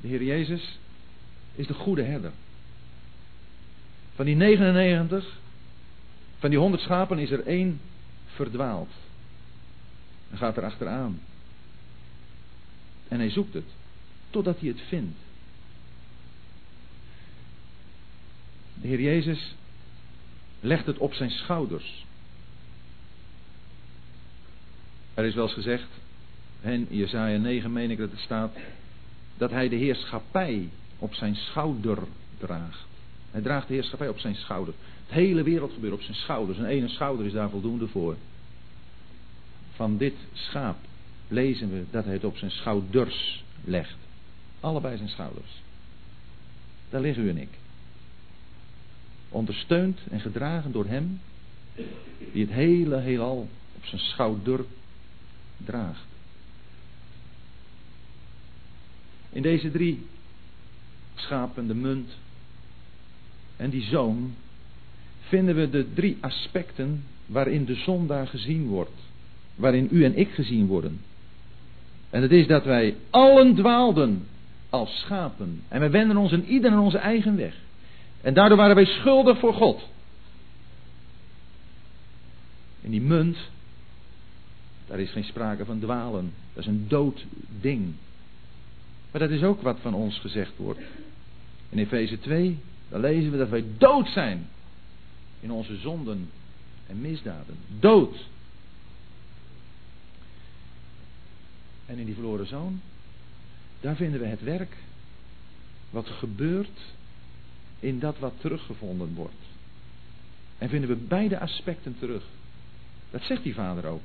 De 0.00 0.08
Heer 0.08 0.22
Jezus 0.22 0.78
is 1.54 1.66
de 1.66 1.74
goede 1.74 2.02
herder. 2.02 2.32
Van 4.14 4.24
die 4.24 4.36
99, 4.36 5.36
van 6.38 6.50
die 6.50 6.58
100 6.58 6.82
schapen 6.82 7.18
is 7.18 7.30
er 7.30 7.46
één 7.46 7.80
verdwaald. 8.26 8.90
En 10.30 10.38
gaat 10.38 10.56
er 10.56 10.64
achteraan. 10.64 11.20
En 13.08 13.18
hij 13.18 13.30
zoekt 13.30 13.54
het. 13.54 13.64
Totdat 14.30 14.60
hij 14.60 14.68
het 14.68 14.80
vindt. 14.80 15.18
De 18.74 18.88
Heer 18.88 19.00
Jezus 19.00 19.54
legt 20.60 20.86
het 20.86 20.98
op 20.98 21.14
zijn 21.14 21.30
schouders. 21.30 22.06
Er 25.14 25.24
is 25.24 25.34
wel 25.34 25.44
eens 25.44 25.54
gezegd, 25.54 25.88
in 26.60 26.86
Jesaja 26.90 27.38
9 27.38 27.72
meen 27.72 27.90
ik 27.90 27.98
dat 27.98 28.10
het 28.10 28.20
staat, 28.20 28.56
dat 29.36 29.50
hij 29.50 29.68
de 29.68 29.76
heerschappij 29.76 30.68
op 30.98 31.14
zijn 31.14 31.36
schouder 31.36 31.98
draagt. 32.38 32.87
Hij 33.30 33.40
draagt 33.40 33.68
de 33.68 33.74
heerschappij 33.74 34.08
op 34.08 34.18
zijn 34.18 34.34
schouder. 34.34 34.74
Het 35.06 35.14
hele 35.14 35.42
wereldgebeuren 35.42 35.98
op 35.98 36.04
zijn 36.04 36.16
schouders. 36.16 36.58
En 36.58 36.64
ene 36.64 36.88
schouder 36.88 37.26
is 37.26 37.32
daar 37.32 37.50
voldoende 37.50 37.88
voor. 37.88 38.16
Van 39.72 39.96
dit 39.96 40.14
schaap 40.32 40.76
lezen 41.28 41.70
we 41.70 41.84
dat 41.90 42.04
hij 42.04 42.12
het 42.12 42.24
op 42.24 42.36
zijn 42.36 42.50
schouders 42.50 43.44
legt. 43.64 43.96
Allebei 44.60 44.96
zijn 44.96 45.08
schouders. 45.08 45.62
Daar 46.90 47.00
liggen 47.00 47.24
u 47.24 47.28
en 47.28 47.38
ik. 47.38 47.58
Ondersteund 49.28 50.00
en 50.10 50.20
gedragen 50.20 50.72
door 50.72 50.86
hem 50.86 51.20
die 52.32 52.44
het 52.44 52.54
hele 52.54 53.00
heelal 53.00 53.48
op 53.76 53.84
zijn 53.84 54.00
schouder 54.00 54.64
draagt. 55.56 56.06
In 59.30 59.42
deze 59.42 59.70
drie 59.70 60.06
schapen, 61.14 61.66
de 61.66 61.74
munt 61.74 62.10
en 63.58 63.70
die 63.70 63.82
zoon, 63.82 64.34
vinden 65.20 65.54
we 65.54 65.70
de 65.70 65.86
drie 65.94 66.16
aspecten 66.20 67.04
waarin 67.26 67.64
de 67.64 67.74
zondaar 67.74 68.26
gezien 68.26 68.66
wordt. 68.66 69.00
Waarin 69.54 69.88
u 69.90 70.04
en 70.04 70.18
ik 70.18 70.30
gezien 70.30 70.66
worden. 70.66 71.00
En 72.10 72.22
het 72.22 72.30
is 72.30 72.46
dat 72.46 72.64
wij 72.64 72.96
allen 73.10 73.54
dwaalden 73.54 74.26
als 74.70 75.00
schapen. 75.00 75.62
En 75.68 75.80
wij 75.80 75.90
wenden 75.90 76.16
ons 76.16 76.32
in 76.32 76.44
ieder 76.44 76.72
in 76.72 76.78
onze 76.78 76.98
eigen 76.98 77.36
weg. 77.36 77.54
En 78.20 78.34
daardoor 78.34 78.56
waren 78.56 78.74
wij 78.74 78.84
schuldig 78.84 79.38
voor 79.38 79.54
God. 79.54 79.88
In 82.80 82.90
die 82.90 83.00
munt, 83.00 83.36
daar 84.86 85.00
is 85.00 85.10
geen 85.10 85.24
sprake 85.24 85.64
van 85.64 85.78
dwalen. 85.78 86.32
Dat 86.52 86.62
is 86.62 86.68
een 86.68 86.84
dood 86.88 87.26
ding. 87.60 87.92
Maar 89.10 89.20
dat 89.20 89.30
is 89.30 89.42
ook 89.42 89.62
wat 89.62 89.78
van 89.80 89.94
ons 89.94 90.18
gezegd 90.18 90.52
wordt. 90.56 90.80
In 91.68 91.78
Efeze 91.78 92.18
2, 92.18 92.58
dan 92.88 93.00
lezen 93.00 93.30
we 93.30 93.38
dat 93.38 93.48
wij 93.48 93.64
dood 93.78 94.08
zijn 94.08 94.48
in 95.40 95.50
onze 95.50 95.76
zonden 95.76 96.30
en 96.86 97.00
misdaden. 97.00 97.56
Dood. 97.78 98.26
En 101.86 101.98
in 101.98 102.04
die 102.04 102.14
verloren 102.14 102.46
zoon, 102.46 102.80
daar 103.80 103.96
vinden 103.96 104.20
we 104.20 104.26
het 104.26 104.42
werk 104.42 104.76
wat 105.90 106.08
gebeurt 106.08 106.80
in 107.80 107.98
dat 107.98 108.18
wat 108.18 108.32
teruggevonden 108.40 109.14
wordt. 109.14 109.46
En 110.58 110.68
vinden 110.68 110.88
we 110.88 110.96
beide 110.96 111.38
aspecten 111.38 111.98
terug. 111.98 112.24
Dat 113.10 113.22
zegt 113.22 113.42
die 113.42 113.54
vader 113.54 113.86
ook. 113.86 114.02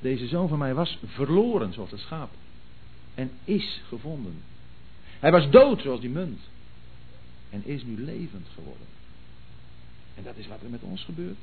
Deze 0.00 0.26
zoon 0.26 0.48
van 0.48 0.58
mij 0.58 0.74
was 0.74 0.98
verloren 1.04 1.72
zoals 1.72 1.90
het 1.90 2.00
schaap. 2.00 2.30
En 3.14 3.30
is 3.44 3.82
gevonden. 3.88 4.34
Hij 5.18 5.30
was 5.30 5.50
dood 5.50 5.82
zoals 5.82 6.00
die 6.00 6.10
munt. 6.10 6.40
En 7.50 7.64
is 7.64 7.82
nu 7.82 8.04
levend 8.04 8.46
geworden. 8.54 8.86
En 10.14 10.22
dat 10.22 10.36
is 10.36 10.46
wat 10.46 10.62
er 10.62 10.70
met 10.70 10.82
ons 10.82 11.04
gebeurt. 11.04 11.38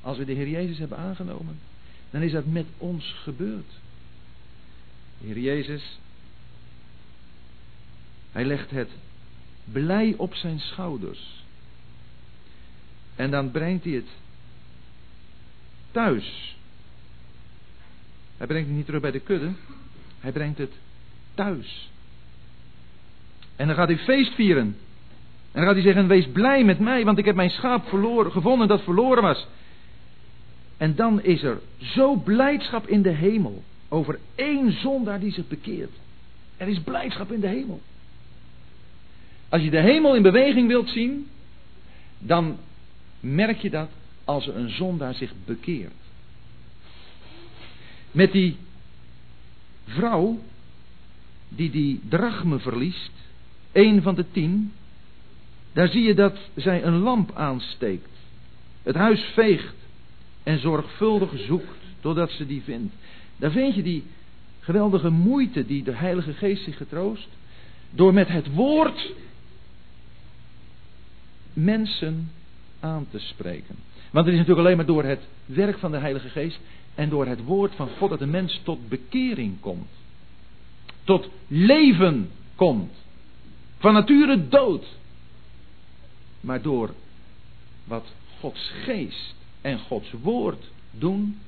Als 0.00 0.18
we 0.18 0.24
de 0.24 0.32
Heer 0.32 0.48
Jezus 0.48 0.78
hebben 0.78 0.98
aangenomen, 0.98 1.58
dan 2.10 2.22
is 2.22 2.32
dat 2.32 2.46
met 2.46 2.66
ons 2.78 3.12
gebeurd. 3.22 3.70
De 5.20 5.26
Heer 5.26 5.38
Jezus, 5.38 5.98
hij 8.32 8.44
legt 8.44 8.70
het 8.70 8.90
blij 9.64 10.14
op 10.16 10.34
zijn 10.34 10.60
schouders. 10.60 11.44
En 13.16 13.30
dan 13.30 13.50
brengt 13.50 13.84
hij 13.84 13.92
het 13.92 14.08
thuis. 15.90 16.56
Hij 18.36 18.46
brengt 18.46 18.66
het 18.66 18.76
niet 18.76 18.86
terug 18.86 19.00
bij 19.00 19.10
de 19.10 19.20
kudde, 19.20 19.52
hij 20.20 20.32
brengt 20.32 20.58
het 20.58 20.72
thuis. 21.34 21.90
En 23.56 23.66
dan 23.66 23.76
gaat 23.76 23.88
hij 23.88 23.98
feest 23.98 24.34
vieren. 24.34 24.76
En 25.54 25.60
dan 25.60 25.64
gaat 25.64 25.74
hij 25.74 25.92
zeggen: 25.92 26.08
Wees 26.08 26.28
blij 26.28 26.64
met 26.64 26.78
mij, 26.78 27.04
want 27.04 27.18
ik 27.18 27.24
heb 27.24 27.34
mijn 27.34 27.50
schaap 27.50 27.88
verloren, 27.88 28.32
gevonden 28.32 28.68
dat 28.68 28.82
verloren 28.82 29.22
was. 29.22 29.46
En 30.76 30.94
dan 30.94 31.22
is 31.22 31.42
er 31.42 31.60
zo 31.78 32.16
blijdschap 32.16 32.86
in 32.86 33.02
de 33.02 33.10
hemel 33.10 33.62
over 33.88 34.18
één 34.34 34.72
zondaar 34.72 35.20
die 35.20 35.32
zich 35.32 35.48
bekeert. 35.48 35.90
Er 36.56 36.68
is 36.68 36.80
blijdschap 36.80 37.32
in 37.32 37.40
de 37.40 37.46
hemel. 37.46 37.80
Als 39.48 39.62
je 39.62 39.70
de 39.70 39.80
hemel 39.80 40.16
in 40.16 40.22
beweging 40.22 40.68
wilt 40.68 40.88
zien, 40.88 41.28
dan 42.18 42.56
merk 43.20 43.58
je 43.58 43.70
dat 43.70 43.88
als 44.24 44.46
een 44.46 44.70
zondaar 44.70 45.14
zich 45.14 45.32
bekeert. 45.44 45.92
Met 48.10 48.32
die 48.32 48.56
vrouw 49.86 50.38
die 51.48 51.70
die 51.70 52.00
drachme 52.08 52.58
verliest, 52.58 53.12
een 53.72 54.02
van 54.02 54.14
de 54.14 54.30
tien, 54.30 54.72
daar 55.74 55.88
zie 55.88 56.02
je 56.02 56.14
dat 56.14 56.36
zij 56.54 56.84
een 56.84 56.98
lamp 56.98 57.32
aansteekt, 57.34 58.08
het 58.82 58.94
huis 58.94 59.20
veegt 59.20 59.74
en 60.42 60.58
zorgvuldig 60.58 61.30
zoekt 61.38 61.78
totdat 62.00 62.30
ze 62.30 62.46
die 62.46 62.62
vindt. 62.62 62.94
Daar 63.36 63.50
vind 63.50 63.74
je 63.74 63.82
die 63.82 64.04
geweldige 64.60 65.10
moeite 65.10 65.66
die 65.66 65.82
de 65.82 65.94
Heilige 65.94 66.32
Geest 66.32 66.64
zich 66.64 66.76
getroost, 66.76 67.28
door 67.90 68.12
met 68.12 68.28
het 68.28 68.54
woord 68.54 69.12
mensen 71.52 72.30
aan 72.80 73.06
te 73.10 73.18
spreken. 73.18 73.76
Want 74.10 74.26
het 74.26 74.34
is 74.34 74.40
natuurlijk 74.40 74.66
alleen 74.66 74.76
maar 74.76 74.86
door 74.86 75.04
het 75.04 75.20
werk 75.46 75.78
van 75.78 75.90
de 75.90 75.98
Heilige 75.98 76.28
Geest 76.28 76.58
en 76.94 77.08
door 77.08 77.26
het 77.26 77.44
woord 77.44 77.74
van 77.74 77.88
God 77.98 78.10
dat 78.10 78.18
de 78.18 78.26
mens 78.26 78.60
tot 78.62 78.88
bekering 78.88 79.60
komt. 79.60 79.90
Tot 81.04 81.28
leven 81.46 82.30
komt. 82.54 82.92
Van 83.78 83.92
nature 83.92 84.48
dood. 84.48 84.86
Maar 86.44 86.62
door 86.62 86.94
wat 87.84 88.06
Gods 88.40 88.70
geest 88.84 89.34
en 89.60 89.78
Gods 89.78 90.12
woord 90.22 90.70
doen, 90.90 91.38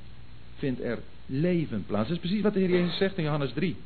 vindt 0.57 0.81
er 0.81 0.99
leven 1.27 1.85
plaats. 1.87 2.09
Dat 2.09 2.17
is 2.17 2.23
precies 2.23 2.43
wat 2.43 2.53
de 2.53 2.61
Heer 2.61 2.71
Jezus 2.71 2.97
zegt 2.97 3.17
in 3.17 3.25
Johannes 3.25 3.53
3. 3.53 3.77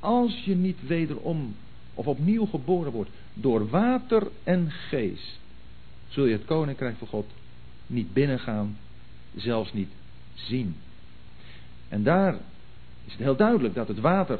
Als 0.00 0.44
je 0.44 0.54
niet 0.54 0.86
wederom 0.86 1.56
of 1.94 2.06
opnieuw 2.06 2.46
geboren 2.46 2.92
wordt 2.92 3.10
door 3.34 3.68
water 3.68 4.28
en 4.44 4.70
geest, 4.70 5.38
zul 6.08 6.24
je 6.24 6.32
het 6.32 6.44
koninkrijk 6.44 6.96
van 6.96 7.08
God 7.08 7.30
niet 7.86 8.12
binnengaan, 8.12 8.78
zelfs 9.34 9.72
niet 9.72 9.90
zien. 10.34 10.76
En 11.88 12.02
daar 12.02 12.34
is 13.04 13.12
het 13.12 13.20
heel 13.20 13.36
duidelijk 13.36 13.74
dat 13.74 13.88
het 13.88 14.00
water 14.00 14.38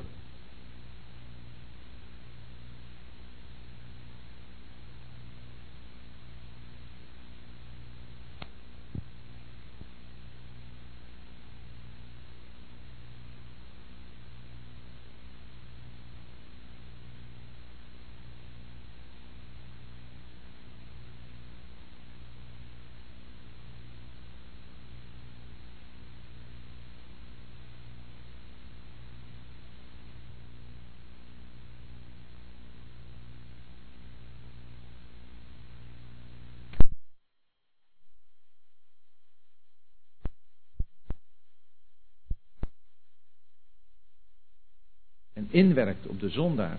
inwerkt 45.51 46.07
op 46.07 46.21
de 46.21 46.29
zondaar. 46.29 46.79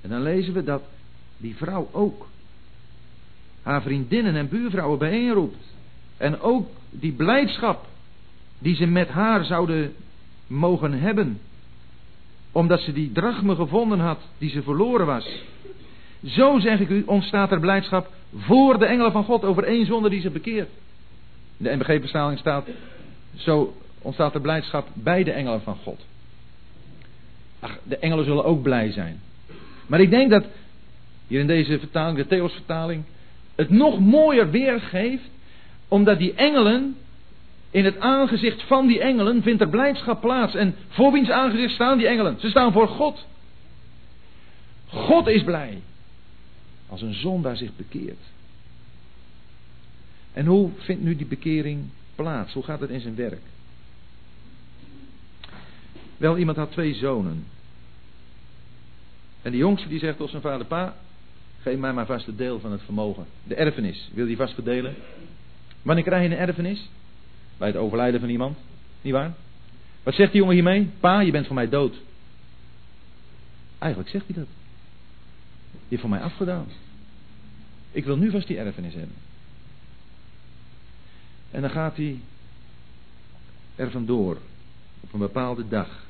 En 0.00 0.08
dan 0.08 0.22
lezen 0.22 0.52
we 0.54 0.64
dat 0.64 0.82
die 1.36 1.56
vrouw 1.56 1.88
ook 1.92 2.26
haar 3.62 3.82
vriendinnen 3.82 4.36
en 4.36 4.48
buurvrouwen 4.48 4.98
bijeenroept. 4.98 5.64
En 6.16 6.40
ook 6.40 6.68
die 6.90 7.12
blijdschap 7.12 7.86
die 8.58 8.74
ze 8.74 8.86
met 8.86 9.08
haar 9.08 9.44
zouden 9.44 9.94
mogen 10.46 10.92
hebben. 10.92 11.40
Omdat 12.52 12.80
ze 12.80 12.92
die 12.92 13.12
drachme 13.12 13.54
gevonden 13.54 13.98
had 13.98 14.20
die 14.38 14.50
ze 14.50 14.62
verloren 14.62 15.06
was. 15.06 15.42
Zo 16.24 16.58
zeg 16.58 16.80
ik 16.80 16.88
u, 16.88 17.02
ontstaat 17.06 17.50
er 17.50 17.60
blijdschap 17.60 18.12
voor 18.36 18.78
de 18.78 18.86
engelen 18.86 19.12
van 19.12 19.24
God 19.24 19.44
over 19.44 19.64
één 19.64 19.86
zonde 19.86 20.08
die 20.08 20.20
ze 20.20 20.30
bekeert. 20.30 20.70
De 21.56 21.76
NBG-verstaling 21.76 22.38
staat, 22.38 22.66
zo 23.34 23.74
ontstaat 24.02 24.34
er 24.34 24.40
blijdschap 24.40 24.88
bij 24.92 25.24
de 25.24 25.32
engelen 25.32 25.62
van 25.62 25.76
God. 25.76 26.00
Ach, 27.60 27.78
de 27.82 27.98
engelen 27.98 28.24
zullen 28.24 28.44
ook 28.44 28.62
blij 28.62 28.92
zijn. 28.92 29.20
Maar 29.86 30.00
ik 30.00 30.10
denk 30.10 30.30
dat 30.30 30.44
hier 31.26 31.40
in 31.40 31.46
deze 31.46 31.78
vertaling, 31.78 32.18
de 32.18 32.26
Theos-vertaling, 32.26 33.04
het 33.54 33.70
nog 33.70 34.00
mooier 34.00 34.50
weergeeft, 34.50 35.30
omdat 35.88 36.18
die 36.18 36.34
engelen 36.34 36.96
In 37.70 37.84
het 37.84 37.98
aangezicht 37.98 38.62
van 38.62 38.86
die 38.86 39.00
engelen 39.00 39.42
vindt 39.42 39.60
er 39.60 39.68
blijdschap 39.68 40.20
plaats. 40.20 40.54
En 40.54 40.74
voor 40.88 41.12
wiens 41.12 41.30
aangezicht 41.30 41.74
staan 41.74 41.98
die 41.98 42.06
engelen? 42.06 42.40
Ze 42.40 42.48
staan 42.48 42.72
voor 42.72 42.88
God. 42.88 43.26
God 44.86 45.26
is 45.26 45.44
blij 45.44 45.80
als 46.88 47.02
een 47.02 47.14
zondaar 47.14 47.56
zich 47.56 47.76
bekeert. 47.76 48.20
En 50.32 50.46
hoe 50.46 50.70
vindt 50.76 51.02
nu 51.02 51.16
die 51.16 51.26
bekering 51.26 51.84
plaats? 52.14 52.52
Hoe 52.52 52.62
gaat 52.62 52.80
het 52.80 52.90
in 52.90 53.00
zijn 53.00 53.14
werk? 53.14 53.42
Wel, 56.18 56.38
iemand 56.38 56.56
had 56.56 56.70
twee 56.70 56.94
zonen. 56.94 57.46
En 59.42 59.50
de 59.50 59.56
jongste 59.56 59.88
die 59.88 59.98
zegt 59.98 60.16
tot 60.16 60.30
zijn 60.30 60.42
vader, 60.42 60.66
pa, 60.66 60.96
geef 61.60 61.78
mij 61.78 61.92
maar 61.92 62.06
vast 62.06 62.26
het 62.26 62.38
deel 62.38 62.60
van 62.60 62.72
het 62.72 62.82
vermogen. 62.82 63.26
De 63.44 63.54
erfenis, 63.54 64.10
wil 64.14 64.26
die 64.26 64.36
vast 64.36 64.54
verdelen? 64.54 64.94
Wanneer 65.82 66.04
krijg 66.04 66.28
je 66.28 66.36
een 66.36 66.48
erfenis? 66.48 66.88
Bij 67.56 67.68
het 67.68 67.76
overlijden 67.76 68.20
van 68.20 68.28
iemand, 68.28 68.58
niet 69.02 69.12
waar? 69.12 69.34
Wat 70.02 70.14
zegt 70.14 70.32
die 70.32 70.40
jongen 70.40 70.54
hiermee? 70.54 70.90
Pa, 71.00 71.20
je 71.20 71.30
bent 71.30 71.46
voor 71.46 71.54
mij 71.54 71.68
dood. 71.68 71.94
Eigenlijk 73.78 74.10
zegt 74.10 74.26
hij 74.26 74.34
dat. 74.34 74.46
Je 75.70 75.78
hebt 75.88 76.00
voor 76.00 76.10
mij 76.10 76.20
afgedaan. 76.20 76.66
Ik 77.90 78.04
wil 78.04 78.16
nu 78.16 78.30
vast 78.30 78.46
die 78.46 78.58
erfenis 78.58 78.94
hebben. 78.94 79.16
En 81.50 81.60
dan 81.60 81.70
gaat 81.70 81.96
hij 81.96 82.20
er 83.76 83.90
vandoor 83.90 84.38
op 85.00 85.12
een 85.12 85.18
bepaalde 85.18 85.68
dag. 85.68 86.06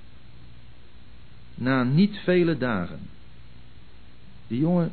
Na 1.59 1.83
niet 1.83 2.17
vele 2.17 2.59
dagen. 2.59 3.01
Die 4.47 4.61
jongen, 4.61 4.91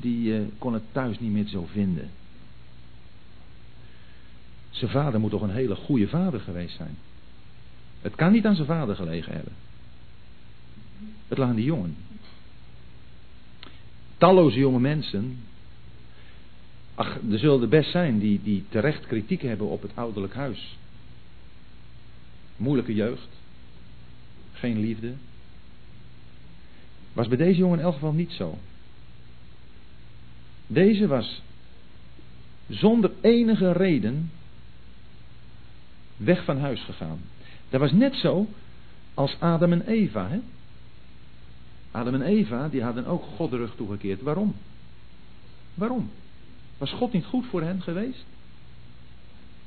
die 0.00 0.40
uh, 0.40 0.46
kon 0.58 0.72
het 0.72 0.82
thuis 0.92 1.18
niet 1.18 1.32
meer 1.32 1.46
zo 1.46 1.66
vinden. 1.72 2.10
Zijn 4.70 4.90
vader 4.90 5.20
moet 5.20 5.30
toch 5.30 5.42
een 5.42 5.50
hele 5.50 5.74
goede 5.74 6.08
vader 6.08 6.40
geweest 6.40 6.76
zijn. 6.76 6.96
Het 8.00 8.14
kan 8.14 8.32
niet 8.32 8.46
aan 8.46 8.54
zijn 8.54 8.66
vader 8.66 8.96
gelegen 8.96 9.32
hebben. 9.32 9.52
Het 11.28 11.38
lag 11.38 11.48
aan 11.48 11.54
die 11.54 11.64
jongen. 11.64 11.96
Talloze 14.18 14.58
jonge 14.58 14.80
mensen. 14.80 15.38
Ach, 16.94 17.18
er 17.30 17.38
zullen 17.38 17.62
er 17.62 17.68
best 17.68 17.90
zijn 17.90 18.18
die, 18.18 18.40
die 18.42 18.64
terecht 18.68 19.06
kritiek 19.06 19.42
hebben 19.42 19.68
op 19.68 19.82
het 19.82 19.90
ouderlijk 19.94 20.34
huis. 20.34 20.76
Moeilijke 22.56 22.94
jeugd. 22.94 23.39
Geen 24.60 24.80
liefde. 24.80 25.12
Was 27.12 27.28
bij 27.28 27.36
deze 27.36 27.58
jongen 27.58 27.78
in 27.78 27.84
elk 27.84 27.94
geval 27.94 28.12
niet 28.12 28.32
zo. 28.32 28.58
Deze 30.66 31.06
was 31.06 31.42
zonder 32.68 33.10
enige 33.20 33.72
reden 33.72 34.30
weg 36.16 36.44
van 36.44 36.58
huis 36.58 36.80
gegaan. 36.80 37.20
Dat 37.68 37.80
was 37.80 37.92
net 37.92 38.14
zo 38.14 38.46
als 39.14 39.36
Adam 39.38 39.72
en 39.72 39.86
Eva. 39.86 40.28
Hè? 40.28 40.40
Adam 41.90 42.14
en 42.14 42.22
Eva 42.22 42.68
die 42.68 42.82
hadden 42.82 43.06
ook 43.06 43.22
God 43.22 43.50
de 43.50 43.56
rug 43.56 43.74
toegekeerd. 43.76 44.22
Waarom? 44.22 44.54
Waarom? 45.74 46.10
Was 46.78 46.92
God 46.92 47.12
niet 47.12 47.24
goed 47.24 47.46
voor 47.46 47.62
hen 47.62 47.82
geweest? 47.82 48.24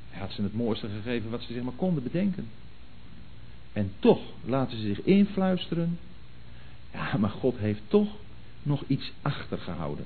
Hij 0.09 0.21
had 0.21 0.31
ze 0.31 0.41
het 0.41 0.53
mooiste 0.53 0.87
gegeven 0.87 1.29
wat 1.29 1.41
ze 1.41 1.53
zich 1.53 1.63
maar 1.63 1.73
konden 1.73 2.03
bedenken. 2.03 2.47
En 3.73 3.91
toch 3.99 4.21
laten 4.45 4.77
ze 4.77 4.83
zich 4.83 5.01
influisteren. 5.01 5.99
Ja, 6.93 7.17
maar 7.17 7.29
God 7.29 7.57
heeft 7.57 7.81
toch 7.87 8.09
nog 8.63 8.83
iets 8.87 9.11
achtergehouden. 9.21 10.05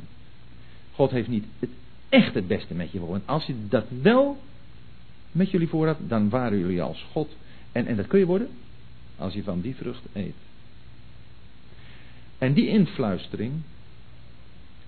God 0.94 1.12
heeft 1.12 1.28
niet 1.28 1.46
het 1.60 1.70
echt 2.10 2.34
het 2.34 2.48
beste 2.48 2.74
met 2.74 2.92
je 2.92 3.00
voor. 3.00 3.16
En 3.16 3.24
als 3.26 3.46
hij 3.46 3.56
dat 3.70 3.86
wel 4.02 4.38
met 5.32 5.52
jullie 5.52 5.68
voor 5.68 5.88
had, 5.88 5.98
dan 6.08 6.30
waren 6.30 6.58
jullie 6.58 6.82
als 6.82 7.06
God. 7.12 7.36
En, 7.72 7.86
en 7.86 7.96
dat 7.96 8.08
kun 8.08 8.20
je 8.20 8.26
worden 8.26 8.50
als 9.18 9.34
je 9.34 9.44
van 9.44 9.62
die 9.62 9.76
vrucht 9.76 10.04
eet. 10.14 10.36
En 12.38 12.54
die 12.54 12.68
influistering, 12.68 13.54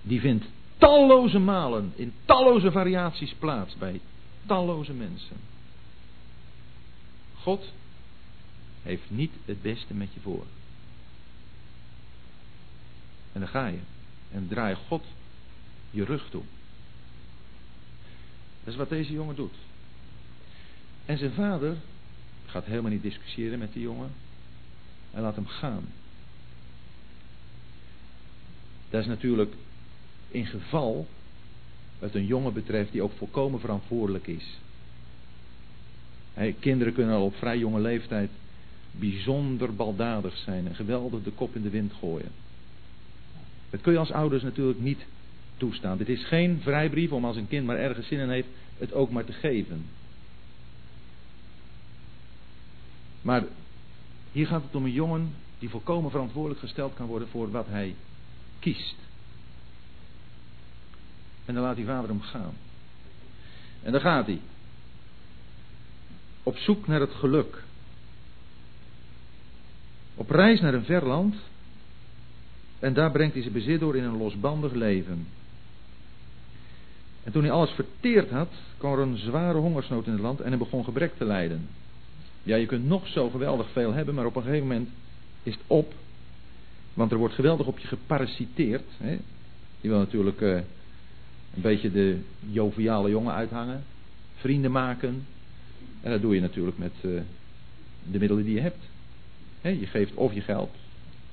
die 0.02 0.20
vindt 0.20 0.44
talloze 0.78 1.38
malen, 1.38 1.92
in 1.96 2.12
talloze 2.24 2.70
variaties 2.70 3.34
plaats 3.34 3.76
bij 3.78 4.00
talloze 4.46 4.92
mensen. 4.92 5.36
God 7.34 7.72
heeft 8.82 9.10
niet 9.10 9.32
het 9.44 9.62
beste 9.62 9.94
met 9.94 10.14
je 10.14 10.20
voor. 10.20 10.44
En 13.32 13.40
dan 13.40 13.48
ga 13.48 13.66
je. 13.66 13.78
En 14.32 14.48
draai 14.48 14.74
God 14.74 15.04
je 15.90 16.04
rug 16.04 16.28
toe. 16.30 16.42
Dat 18.64 18.72
is 18.72 18.76
wat 18.76 18.88
deze 18.88 19.12
jongen 19.12 19.36
doet. 19.36 19.54
En 21.06 21.18
zijn 21.18 21.32
vader 21.32 21.76
gaat 22.46 22.64
helemaal 22.64 22.90
niet 22.90 23.02
discussiëren 23.02 23.58
met 23.58 23.72
die 23.72 23.82
jongen. 23.82 24.10
Hij 25.10 25.22
laat 25.22 25.34
hem 25.34 25.46
gaan. 25.46 25.84
Dat 28.90 29.00
is 29.00 29.06
natuurlijk 29.06 29.54
in 30.28 30.46
geval 30.46 31.08
het 31.98 32.14
een 32.14 32.26
jongen 32.26 32.52
betreft 32.52 32.92
die 32.92 33.02
ook 33.02 33.12
volkomen 33.16 33.60
verantwoordelijk 33.60 34.26
is. 34.26 34.58
kinderen 36.60 36.94
kunnen 36.94 37.14
al 37.14 37.24
op 37.24 37.36
vrij 37.36 37.58
jonge 37.58 37.80
leeftijd 37.80 38.30
bijzonder 38.90 39.74
baldadig 39.74 40.36
zijn 40.36 40.66
en 40.66 40.74
geweldig 40.74 41.22
de 41.22 41.30
kop 41.30 41.54
in 41.54 41.62
de 41.62 41.70
wind 41.70 41.92
gooien. 41.92 42.30
Dat 43.70 43.80
kun 43.80 43.92
je 43.92 43.98
als 43.98 44.10
ouders 44.10 44.42
natuurlijk 44.42 44.80
niet 44.80 45.06
toestaan. 45.56 45.98
Dit 45.98 46.08
is 46.08 46.24
geen 46.24 46.60
vrijbrief 46.62 47.12
om 47.12 47.24
als 47.24 47.36
een 47.36 47.48
kind 47.48 47.66
maar 47.66 47.78
ergens 47.78 48.06
zin 48.06 48.18
in 48.18 48.30
heeft 48.30 48.48
het 48.78 48.92
ook 48.92 49.10
maar 49.10 49.24
te 49.24 49.32
geven. 49.32 49.84
Maar 53.22 53.44
hier 54.32 54.46
gaat 54.46 54.62
het 54.62 54.74
om 54.74 54.84
een 54.84 54.92
jongen 54.92 55.34
die 55.58 55.68
volkomen 55.68 56.10
verantwoordelijk 56.10 56.60
gesteld 56.60 56.94
kan 56.94 57.06
worden 57.06 57.28
voor 57.28 57.50
wat 57.50 57.66
hij 57.68 57.94
kiest. 58.58 58.96
En 61.44 61.54
dan 61.54 61.62
laat 61.62 61.76
die 61.76 61.84
vader 61.84 62.08
hem 62.08 62.20
gaan. 62.20 62.54
En 63.82 63.92
dan 63.92 64.00
gaat 64.00 64.26
hij. 64.26 64.40
Op 66.42 66.56
zoek 66.56 66.86
naar 66.86 67.00
het 67.00 67.12
geluk. 67.12 67.62
Op 70.20 70.30
reis 70.30 70.60
naar 70.60 70.74
een 70.74 70.84
ver 70.84 71.06
land. 71.06 71.34
En 72.78 72.94
daar 72.94 73.10
brengt 73.10 73.32
hij 73.32 73.42
zijn 73.42 73.54
bezit 73.54 73.80
door 73.80 73.96
in 73.96 74.04
een 74.04 74.16
losbandig 74.16 74.72
leven. 74.72 75.26
En 77.24 77.32
toen 77.32 77.42
hij 77.42 77.52
alles 77.52 77.70
verteerd 77.70 78.30
had, 78.30 78.48
kwam 78.76 78.92
er 78.92 78.98
een 78.98 79.16
zware 79.16 79.58
hongersnood 79.58 80.06
in 80.06 80.12
het 80.12 80.20
land 80.20 80.40
en 80.40 80.48
hij 80.48 80.58
begon 80.58 80.84
gebrek 80.84 81.16
te 81.16 81.24
lijden. 81.24 81.68
Ja, 82.42 82.56
je 82.56 82.66
kunt 82.66 82.86
nog 82.86 83.08
zo 83.08 83.30
geweldig 83.30 83.70
veel 83.70 83.92
hebben, 83.92 84.14
maar 84.14 84.26
op 84.26 84.36
een 84.36 84.42
gegeven 84.42 84.66
moment 84.66 84.88
is 85.42 85.52
het 85.52 85.62
op. 85.66 85.94
Want 86.94 87.12
er 87.12 87.18
wordt 87.18 87.34
geweldig 87.34 87.66
op 87.66 87.78
je 87.78 87.88
geparasiteerd. 87.88 88.86
Hè? 88.96 89.18
Je 89.80 89.88
wil 89.88 89.98
natuurlijk 89.98 90.40
uh, 90.40 90.54
een 91.54 91.62
beetje 91.62 91.92
de 91.92 92.18
joviale 92.50 93.10
jongen 93.10 93.34
uithangen. 93.34 93.84
Vrienden 94.34 94.72
maken. 94.72 95.26
En 96.00 96.10
dat 96.10 96.20
doe 96.20 96.34
je 96.34 96.40
natuurlijk 96.40 96.78
met 96.78 96.92
uh, 97.02 97.20
de 98.10 98.18
middelen 98.18 98.44
die 98.44 98.54
je 98.54 98.60
hebt. 98.60 98.89
Je 99.60 99.86
geeft 99.86 100.14
of 100.14 100.32
je 100.32 100.40
geld, 100.40 100.70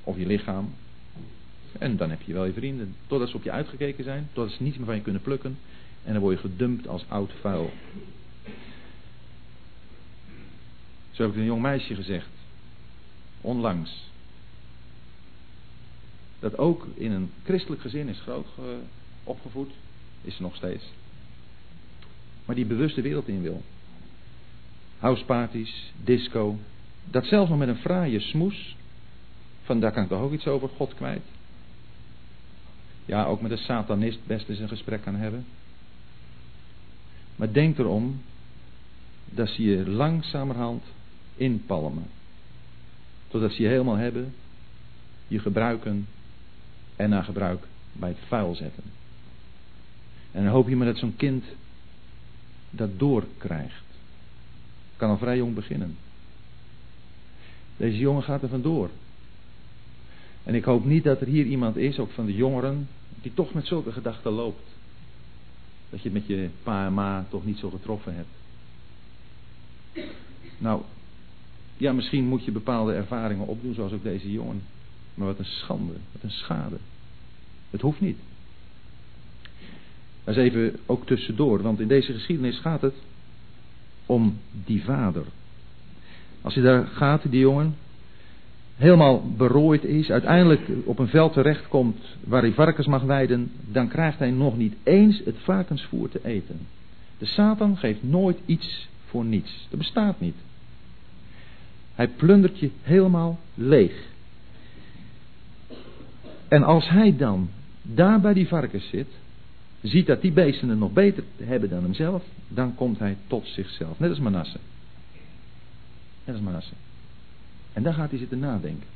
of 0.04 0.18
je 0.18 0.26
lichaam. 0.26 0.74
En 1.80 1.98
dan 1.98 2.10
heb 2.10 2.22
je 2.22 2.34
wel 2.34 2.46
je 2.46 2.54
vrienden. 2.54 2.96
Totdat 3.08 3.30
ze 3.30 3.36
op 3.36 3.44
je 3.44 3.52
uitgekeken 3.52 4.04
zijn. 4.04 4.30
Totdat 4.34 4.54
ze 4.54 4.64
niets 4.64 4.78
meer 4.78 4.86
van 4.86 4.96
je 4.96 5.02
kunnen 5.02 5.22
plukken. 5.22 5.58
En 6.04 6.14
dan 6.14 6.22
word 6.22 6.36
je 6.36 6.50
gedumpt 6.50 6.88
als 6.88 7.06
oud 7.08 7.32
vuil. 7.40 7.72
Zo 11.12 11.24
heb 11.24 11.32
ik 11.32 11.38
een 11.38 11.46
jong 11.46 11.62
meisje 11.62 11.96
gezegd. 11.96 12.30
Onlangs. 13.42 14.06
Dat 16.40 16.58
ook 16.58 16.88
in 16.94 17.12
een 17.12 17.32
christelijk 17.44 17.82
gezin 17.82 18.08
is 18.08 18.20
groot 18.20 18.48
opgevoed. 19.24 19.72
Is 20.22 20.36
ze 20.36 20.42
nog 20.42 20.56
steeds. 20.56 20.84
Maar 22.46 22.56
die 22.56 22.66
bewuste 22.66 23.02
wereld 23.02 23.28
in 23.28 23.42
wil. 23.42 23.62
Houseparties, 24.98 25.92
disco. 26.04 26.58
Dat 27.12 27.26
zelfs 27.26 27.50
nog 27.50 27.60
met 27.60 27.68
een 27.68 27.78
fraaie 27.78 28.20
smoes. 28.20 28.76
Van 29.64 29.80
daar 29.80 29.92
kan 29.92 30.04
ik 30.04 30.10
toch 30.10 30.22
ook 30.22 30.34
iets 30.34 30.48
over 30.48 30.70
God 30.70 30.96
kwijt. 30.96 31.26
Ja, 33.06 33.26
ook 33.26 33.42
met 33.42 33.52
een 33.52 33.58
satanist 33.58 34.20
best 34.26 34.50
eens 34.50 34.60
een 34.60 34.68
gesprek 34.68 35.02
kan 35.02 35.16
hebben. 35.16 35.46
Maar 37.36 37.54
denk 37.54 37.78
erom 37.78 38.22
dat 39.26 39.50
ze 39.50 39.64
je 39.64 39.90
langzamerhand 39.90 40.84
inpalmen. 41.36 42.06
Totdat 43.28 43.52
ze 43.52 43.62
je 43.62 43.68
helemaal 43.68 43.96
hebben, 43.96 44.34
je 45.28 45.40
gebruiken 45.40 46.08
en 46.96 47.10
na 47.10 47.22
gebruik 47.22 47.68
bij 47.92 48.10
het 48.10 48.20
vuil 48.28 48.56
zetten. 48.56 48.84
En 50.32 50.44
dan 50.44 50.52
hoop 50.52 50.68
je 50.68 50.76
maar 50.76 50.88
dat 50.88 50.98
zo'n 50.98 51.16
kind 51.16 51.46
dat 52.70 53.00
doorkrijgt. 53.00 53.86
Kan 54.96 55.10
al 55.10 55.18
vrij 55.18 55.38
jong 55.38 55.56
beginnen. 55.56 55.96
Deze 57.78 57.98
jongen 57.98 58.24
gaat 58.24 58.42
er 58.42 58.50
vandoor. 58.50 58.90
En 60.44 60.56
ik 60.56 60.64
hoop 60.64 60.86
niet 60.86 61.04
dat 61.04 61.22
er 61.22 61.28
hier 61.28 61.46
iemand 61.46 61.78
is, 61.78 62.00
ook 62.00 62.12
van 62.12 62.26
de 62.26 62.36
jongeren, 62.36 62.88
die 63.22 63.34
toch 63.34 63.54
met 63.54 63.68
zulke 63.68 63.92
gedachten 63.92 64.32
loopt. 64.32 64.76
Dat 65.90 66.02
je 66.02 66.10
het 66.10 66.18
met 66.18 66.28
je 66.28 66.50
pa 66.64 66.86
en 66.86 66.94
ma 66.94 67.26
toch 67.30 67.46
niet 67.46 67.58
zo 67.58 67.70
getroffen 67.70 68.16
hebt. 68.16 68.28
Nou, 70.58 70.82
ja, 71.78 71.94
misschien 71.94 72.26
moet 72.26 72.46
je 72.46 72.52
bepaalde 72.52 72.94
ervaringen 72.94 73.48
opdoen, 73.48 73.74
zoals 73.74 73.92
ook 73.92 74.04
deze 74.04 74.32
jongen. 74.32 74.62
Maar 75.14 75.28
wat 75.28 75.40
een 75.40 75.46
schande, 75.46 75.94
wat 76.12 76.24
een 76.24 76.32
schade. 76.32 76.78
Het 77.70 77.82
hoeft 77.82 78.02
niet. 78.02 78.18
Dat 80.24 80.36
is 80.38 80.44
even 80.44 80.80
ook 80.86 81.06
tussendoor, 81.06 81.62
want 81.62 81.80
in 81.80 81.88
deze 81.88 82.14
geschiedenis 82.14 82.60
gaat 82.60 82.82
het 82.82 82.96
om 84.06 84.40
die 84.66 84.84
vader. 84.84 85.26
Als 86.42 86.54
hij 86.54 86.64
daar 86.64 86.88
gaat, 86.88 87.32
die 87.32 87.40
jongen, 87.40 87.76
helemaal 88.76 89.32
berooid 89.38 89.84
is, 89.84 90.10
uiteindelijk 90.10 90.62
op 90.86 91.00
een 91.00 91.08
veld 91.08 91.34
terechtkomt 91.34 91.98
waar 92.24 92.42
hij 92.42 92.52
varkens 92.52 92.88
mag 92.88 93.04
weiden, 93.04 93.52
dan 93.72 93.88
krijgt 93.88 94.20
hij 94.20 94.32
nog 94.32 94.58
niet 94.58 94.76
eens 94.84 95.22
het 95.26 95.38
varkensvoer 95.38 96.10
te 96.10 96.20
eten. 96.24 96.60
De 97.18 97.26
Satan 97.26 97.78
geeft 97.78 98.04
nooit 98.04 98.38
iets 98.46 98.88
voor 99.06 99.26
niets. 99.26 99.68
Dat 99.70 99.80
bestaat 99.80 100.20
niet. 100.20 100.36
Hij 101.96 102.08
plundert 102.08 102.60
je 102.60 102.70
helemaal 102.82 103.40
leeg. 103.54 104.06
En 106.48 106.64
als 106.64 106.90
hij 106.90 107.16
dan 107.18 107.50
daar 107.82 108.22
bij 108.22 108.34
die 108.34 108.48
varkens 108.48 108.90
zit, 108.90 109.08
ziet 109.82 110.06
dat 110.06 110.22
die 110.22 110.32
beesten 110.32 110.70
het 110.70 110.80
nog 110.80 110.94
beter 110.94 111.24
hebben 111.44 111.70
dan 111.70 111.84
hemzelf, 111.84 112.24
dan 112.48 112.76
komt 112.76 113.00
hij 113.00 113.18
tot 113.28 113.48
zichzelf. 113.48 114.00
Net 114.00 114.10
als 114.10 114.20
Manasse. 114.20 114.58
Als 116.28 116.40
Manasse. 116.40 116.74
En 117.74 117.84
daar 117.84 117.94
gaat 117.94 118.10
hij 118.10 118.20
zitten 118.20 118.40
nadenken. 118.40 118.88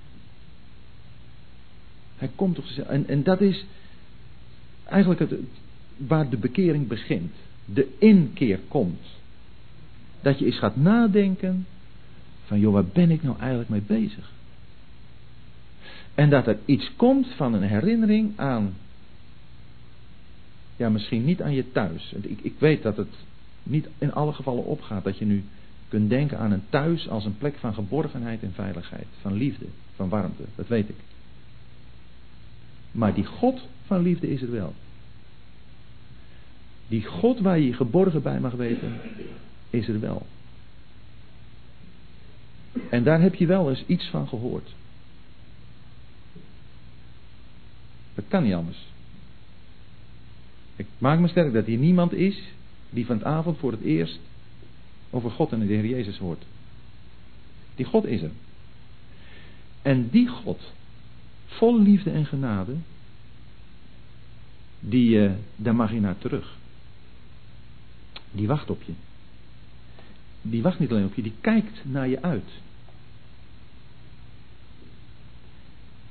Hij 2.18 2.30
komt 2.36 2.56
tot 2.56 2.66
zichzelf. 2.66 2.88
En, 2.88 3.08
en 3.08 3.24
dat 3.24 3.42
is 3.42 3.66
eigenlijk 4.84 5.20
het, 5.20 5.34
waar 5.98 6.30
de 6.30 6.38
bekering 6.38 6.88
begint. 6.88 7.34
De 7.66 7.96
inkeer 7.98 8.60
komt. 8.68 9.06
Dat 10.22 10.40
je 10.40 10.46
eens 10.46 10.60
gaat 10.60 10.76
nadenken 10.76 11.66
van 12.46 12.60
joh, 12.60 12.74
waar 12.74 12.86
ben 12.86 13.12
ik 13.12 13.24
nou 13.24 13.40
eigenlijk 13.40 13.70
mee 13.70 13.82
bezig? 13.82 14.32
En 16.16 16.30
dat 16.30 16.48
er 16.48 16.58
iets 16.66 16.92
komt 16.96 17.28
van 17.36 17.54
een 17.54 17.62
herinnering 17.62 18.32
aan, 18.36 18.74
ja 20.76 20.90
misschien 20.90 21.26
niet 21.26 21.42
aan 21.42 21.54
je 21.54 21.72
thuis. 21.72 22.14
Ik, 22.22 22.40
ik 22.42 22.54
weet 22.58 22.84
dat 22.84 22.98
het 22.98 23.14
niet 23.64 23.88
in 23.98 24.14
alle 24.14 24.34
gevallen 24.34 24.66
opgaat 24.66 25.04
dat 25.04 25.18
je 25.18 25.26
nu 25.26 25.44
kunt 25.92 26.10
denken 26.10 26.38
aan 26.38 26.52
een 26.52 26.64
thuis 26.70 27.10
als 27.10 27.26
een 27.26 27.38
plek 27.38 27.58
van 27.58 27.74
geborgenheid 27.74 28.44
en 28.44 28.54
veiligheid, 28.54 29.08
van 29.22 29.34
liefde, 29.34 29.66
van 29.96 30.10
warmte, 30.10 30.44
dat 30.56 30.68
weet 30.68 30.90
ik. 30.90 30.96
Maar 32.92 33.14
die 33.14 33.26
God 33.26 33.68
van 33.86 34.02
liefde 34.02 34.30
is 34.30 34.42
er 34.42 34.52
wel. 34.52 34.74
Die 36.88 37.06
God 37.06 37.40
waar 37.40 37.60
je 37.60 37.66
je 37.66 37.74
geborgen 37.74 38.22
bij 38.22 38.40
mag 38.40 38.54
weten, 38.54 38.94
is 39.70 39.88
er 39.88 40.00
wel. 40.00 40.26
En 42.90 43.04
daar 43.04 43.22
heb 43.22 43.36
je 43.36 43.46
wel 43.46 43.70
eens 43.70 43.84
iets 43.86 44.08
van 44.10 44.28
gehoord. 44.28 44.74
Dat 48.16 48.26
kan 48.28 48.44
niet 48.44 48.54
anders. 48.54 48.88
Ik 50.76 50.88
maak 50.98 51.20
me 51.20 51.28
sterk 51.28 51.54
dat 51.54 51.66
hier 51.66 51.78
niemand 51.78 52.14
is 52.14 52.44
die 52.90 53.06
van 53.06 53.16
het 53.16 53.26
avond 53.26 53.58
voor 53.58 53.72
het 53.72 53.82
eerst 53.82 54.20
over 55.12 55.32
God 55.32 55.52
en 55.52 55.60
de 55.60 55.66
Heer 55.66 55.86
Jezus 55.86 56.18
hoort. 56.18 56.44
Die 57.76 57.86
God 57.86 58.06
is 58.06 58.22
er. 58.22 58.32
En 59.82 60.10
die 60.10 60.28
God, 60.28 60.74
vol 61.46 61.82
liefde 61.82 62.12
en 62.12 62.26
genade, 62.26 62.76
die, 64.80 65.18
uh, 65.18 65.32
daar 65.56 65.76
mag 65.76 65.92
je 65.92 66.00
naar 66.00 66.18
terug. 66.18 66.58
Die 68.32 68.48
wacht 68.48 68.70
op 68.70 68.82
je. 68.84 68.92
Die 70.42 70.62
wacht 70.62 70.80
niet 70.80 70.92
alleen 70.92 71.06
op 71.06 71.14
je, 71.14 71.22
die 71.22 71.34
kijkt 71.42 71.82
naar 71.84 72.08
je 72.08 72.22
uit. 72.22 72.50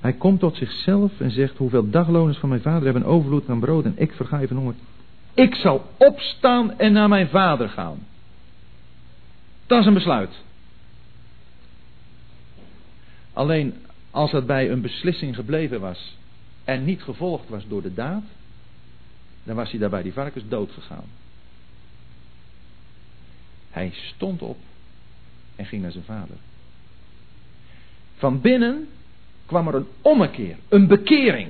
Hij 0.00 0.12
komt 0.12 0.40
tot 0.40 0.56
zichzelf 0.56 1.20
en 1.20 1.30
zegt: 1.30 1.56
Hoeveel 1.56 1.90
dagloners 1.90 2.38
van 2.38 2.48
mijn 2.48 2.60
vader 2.60 2.84
hebben 2.84 3.04
overvloed 3.04 3.48
aan 3.48 3.60
brood 3.60 3.84
en 3.84 3.94
ik 3.96 4.12
verga 4.12 4.40
even 4.40 4.56
honger. 4.56 4.74
Ik 5.34 5.54
zal 5.54 5.90
opstaan 5.96 6.78
en 6.78 6.92
naar 6.92 7.08
mijn 7.08 7.28
vader 7.28 7.68
gaan. 7.68 7.98
Dat 9.70 9.80
is 9.80 9.86
een 9.86 9.94
besluit. 9.94 10.30
Alleen 13.32 13.74
als 14.10 14.32
het 14.32 14.46
bij 14.46 14.70
een 14.70 14.80
beslissing 14.80 15.34
gebleven 15.34 15.80
was 15.80 16.16
en 16.64 16.84
niet 16.84 17.02
gevolgd 17.02 17.48
was 17.48 17.68
door 17.68 17.82
de 17.82 17.94
daad, 17.94 18.22
dan 19.42 19.56
was 19.56 19.70
hij 19.70 19.80
daar 19.80 19.90
bij 19.90 20.02
die 20.02 20.12
varkens 20.12 20.44
dood 20.48 20.70
gegaan. 20.72 21.04
Hij 23.70 23.90
stond 23.94 24.42
op 24.42 24.58
en 25.56 25.66
ging 25.66 25.82
naar 25.82 25.92
zijn 25.92 26.04
vader. 26.04 26.36
Van 28.16 28.40
binnen 28.40 28.88
kwam 29.46 29.68
er 29.68 29.74
een 29.74 29.88
ommekeer, 30.02 30.56
een 30.68 30.86
bekering. 30.86 31.48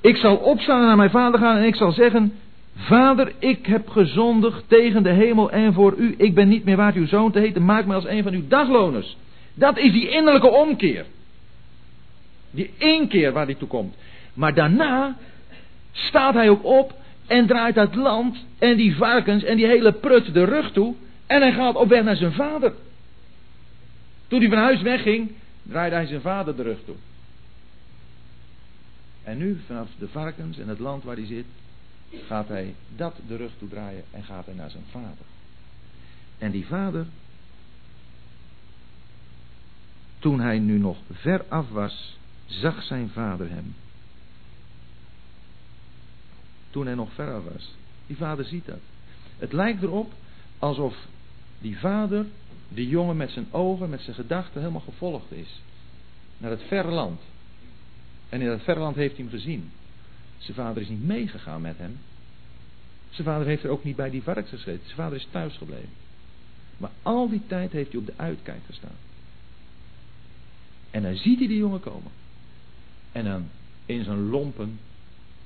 Ik 0.00 0.16
zal 0.16 0.36
opstaan 0.36 0.80
en 0.80 0.86
naar 0.86 0.96
mijn 0.96 1.10
vader 1.10 1.40
gaan 1.40 1.56
en 1.56 1.64
ik 1.64 1.76
zal 1.76 1.92
zeggen: 1.92 2.32
Vader, 2.76 3.32
ik 3.38 3.66
heb 3.66 3.88
gezondigd 3.88 4.68
tegen 4.68 5.02
de 5.02 5.12
hemel 5.12 5.50
en 5.50 5.72
voor 5.72 5.94
u. 5.96 6.14
Ik 6.18 6.34
ben 6.34 6.48
niet 6.48 6.64
meer 6.64 6.76
waard 6.76 6.94
uw 6.94 7.06
zoon 7.06 7.32
te 7.32 7.38
heten. 7.38 7.64
Maak 7.64 7.86
me 7.86 7.94
als 7.94 8.06
een 8.06 8.22
van 8.22 8.32
uw 8.32 8.48
dagloners. 8.48 9.16
Dat 9.54 9.78
is 9.78 9.92
die 9.92 10.08
innerlijke 10.08 10.50
omkeer. 10.50 11.04
Die 12.50 12.70
één 12.78 13.08
keer 13.08 13.32
waar 13.32 13.44
hij 13.44 13.54
toe 13.54 13.68
komt. 13.68 13.94
Maar 14.34 14.54
daarna 14.54 15.16
staat 15.92 16.34
hij 16.34 16.48
ook 16.48 16.64
op 16.64 16.94
en 17.26 17.46
draait 17.46 17.74
het 17.74 17.94
land 17.94 18.44
en 18.58 18.76
die 18.76 18.96
varkens 18.96 19.44
en 19.44 19.56
die 19.56 19.66
hele 19.66 19.92
prut 19.92 20.34
de 20.34 20.44
rug 20.44 20.72
toe. 20.72 20.94
En 21.26 21.40
hij 21.40 21.52
gaat 21.52 21.74
op 21.74 21.88
weg 21.88 22.04
naar 22.04 22.16
zijn 22.16 22.32
vader. 22.32 22.72
Toen 24.28 24.40
hij 24.40 24.48
van 24.48 24.58
huis 24.58 24.82
wegging, 24.82 25.30
draaide 25.62 25.94
hij 25.96 26.06
zijn 26.06 26.20
vader 26.20 26.56
de 26.56 26.62
rug 26.62 26.78
toe. 26.84 26.94
En 29.24 29.38
nu, 29.38 29.60
vanaf 29.66 29.88
de 29.98 30.08
varkens 30.08 30.58
en 30.58 30.68
het 30.68 30.78
land 30.78 31.04
waar 31.04 31.16
hij 31.16 31.26
zit, 31.26 31.44
gaat 32.10 32.48
hij 32.48 32.74
dat 32.96 33.20
de 33.28 33.36
rug 33.36 33.52
toe 33.58 33.68
draaien 33.68 34.04
en 34.10 34.24
gaat 34.24 34.46
hij 34.46 34.54
naar 34.54 34.70
zijn 34.70 34.84
vader. 34.90 35.26
En 36.38 36.50
die 36.50 36.66
vader, 36.66 37.06
toen 40.18 40.40
hij 40.40 40.58
nu 40.58 40.78
nog 40.78 40.98
ver 41.12 41.44
af 41.48 41.68
was, 41.68 42.18
zag 42.46 42.82
zijn 42.82 43.08
vader 43.08 43.50
hem. 43.50 43.74
Toen 46.70 46.86
hij 46.86 46.94
nog 46.94 47.12
ver 47.12 47.34
af 47.34 47.44
was. 47.52 47.74
Die 48.06 48.16
vader 48.16 48.44
ziet 48.44 48.66
dat. 48.66 48.80
Het 49.38 49.52
lijkt 49.52 49.82
erop 49.82 50.12
alsof 50.58 50.96
die 51.58 51.78
vader 51.78 52.26
de 52.68 52.88
jongen 52.88 53.16
met 53.16 53.30
zijn 53.30 53.46
ogen, 53.50 53.90
met 53.90 54.00
zijn 54.00 54.16
gedachten 54.16 54.60
helemaal 54.60 54.80
gevolgd 54.80 55.32
is. 55.32 55.62
Naar 56.38 56.50
het 56.50 56.62
verre 56.62 56.90
land. 56.90 57.20
En 58.28 58.40
in 58.40 58.46
dat 58.46 58.62
verre 58.62 58.80
land 58.80 58.96
heeft 58.96 59.16
hij 59.16 59.24
hem 59.24 59.34
gezien. 59.34 59.70
Zijn 60.38 60.56
vader 60.56 60.82
is 60.82 60.88
niet 60.88 61.04
meegegaan 61.04 61.60
met 61.60 61.78
hem. 61.78 61.98
Zijn 63.10 63.26
vader 63.26 63.46
heeft 63.46 63.64
er 63.64 63.70
ook 63.70 63.84
niet 63.84 63.96
bij 63.96 64.10
die 64.10 64.22
varkens 64.22 64.50
gezeten. 64.50 64.84
Zijn 64.84 64.96
vader 64.96 65.18
is 65.18 65.28
thuis 65.30 65.56
gebleven. 65.56 65.88
Maar 66.76 66.90
al 67.02 67.28
die 67.28 67.42
tijd 67.46 67.72
heeft 67.72 67.90
hij 67.90 68.00
op 68.00 68.06
de 68.06 68.14
uitkijk 68.16 68.60
gestaan. 68.66 68.96
En 70.90 71.02
dan 71.02 71.16
ziet 71.16 71.38
hij 71.38 71.48
die 71.48 71.56
jongen 71.56 71.80
komen. 71.80 72.12
En 73.12 73.24
dan 73.24 73.48
in 73.86 74.04
zijn 74.04 74.28
lompen 74.28 74.78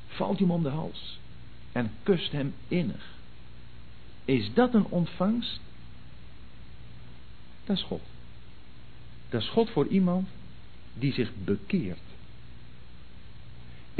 valt 0.06 0.38
hij 0.38 0.46
hem 0.46 0.56
om 0.56 0.62
de 0.62 0.68
hals. 0.68 1.18
En 1.72 1.90
kust 2.02 2.32
hem 2.32 2.54
innig. 2.68 3.18
Is 4.24 4.54
dat 4.54 4.74
een 4.74 4.86
ontvangst? 4.86 5.60
Dat 7.64 7.76
is 7.76 7.82
God. 7.82 8.02
Dat 9.28 9.40
is 9.40 9.48
God 9.48 9.70
voor 9.70 9.86
iemand 9.86 10.28
die 10.94 11.12
zich 11.12 11.30
bekeert. 11.44 12.09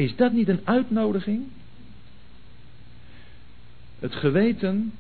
Is 0.01 0.17
dat 0.17 0.33
niet 0.33 0.49
een 0.49 0.61
uitnodiging? 0.65 1.43
Het 3.99 4.15
geweten 4.15 4.93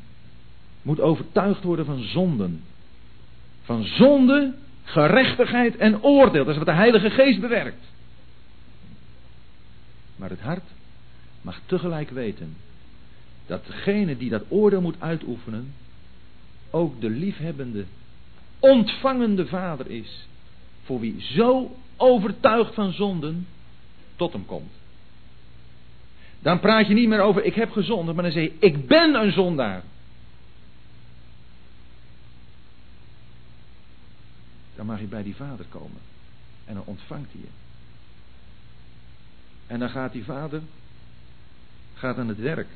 moet 0.82 1.00
overtuigd 1.00 1.62
worden 1.62 1.84
van 1.84 2.02
zonden. 2.02 2.62
Van 3.62 3.84
zonde, 3.84 4.54
gerechtigheid 4.82 5.76
en 5.76 6.02
oordeel. 6.02 6.44
Dat 6.44 6.52
is 6.52 6.56
wat 6.56 6.66
de 6.66 6.72
Heilige 6.72 7.10
Geest 7.10 7.40
bewerkt. 7.40 7.84
Maar 10.16 10.30
het 10.30 10.40
hart 10.40 10.64
mag 11.42 11.60
tegelijk 11.66 12.10
weten 12.10 12.56
dat 13.46 13.66
degene 13.66 14.16
die 14.16 14.30
dat 14.30 14.44
oordeel 14.48 14.80
moet 14.80 15.00
uitoefenen 15.00 15.74
ook 16.70 17.00
de 17.00 17.10
liefhebbende, 17.10 17.84
ontvangende 18.58 19.46
vader 19.46 19.90
is. 19.90 20.26
Voor 20.82 21.00
wie 21.00 21.22
zo 21.22 21.76
overtuigd 21.96 22.74
van 22.74 22.92
zonden 22.92 23.46
tot 24.16 24.32
hem 24.32 24.46
komt. 24.46 24.78
Dan 26.42 26.60
praat 26.60 26.86
je 26.86 26.94
niet 26.94 27.08
meer 27.08 27.20
over 27.20 27.44
ik 27.44 27.54
heb 27.54 27.72
gezondigd, 27.72 28.14
maar 28.14 28.24
dan 28.24 28.32
zeg 28.32 28.42
je 28.42 28.56
ik 28.58 28.86
ben 28.86 29.14
een 29.14 29.32
zondaar. 29.32 29.82
Dan 34.76 34.86
mag 34.86 35.00
je 35.00 35.06
bij 35.06 35.22
die 35.22 35.36
vader 35.36 35.66
komen. 35.68 36.00
En 36.64 36.74
dan 36.74 36.82
ontvangt 36.86 37.32
hij 37.32 37.40
je. 37.40 37.48
En 39.66 39.78
dan 39.78 39.88
gaat 39.88 40.12
die 40.12 40.24
vader 40.24 40.60
gaat 41.94 42.18
aan 42.18 42.28
het 42.28 42.40
werk. 42.40 42.68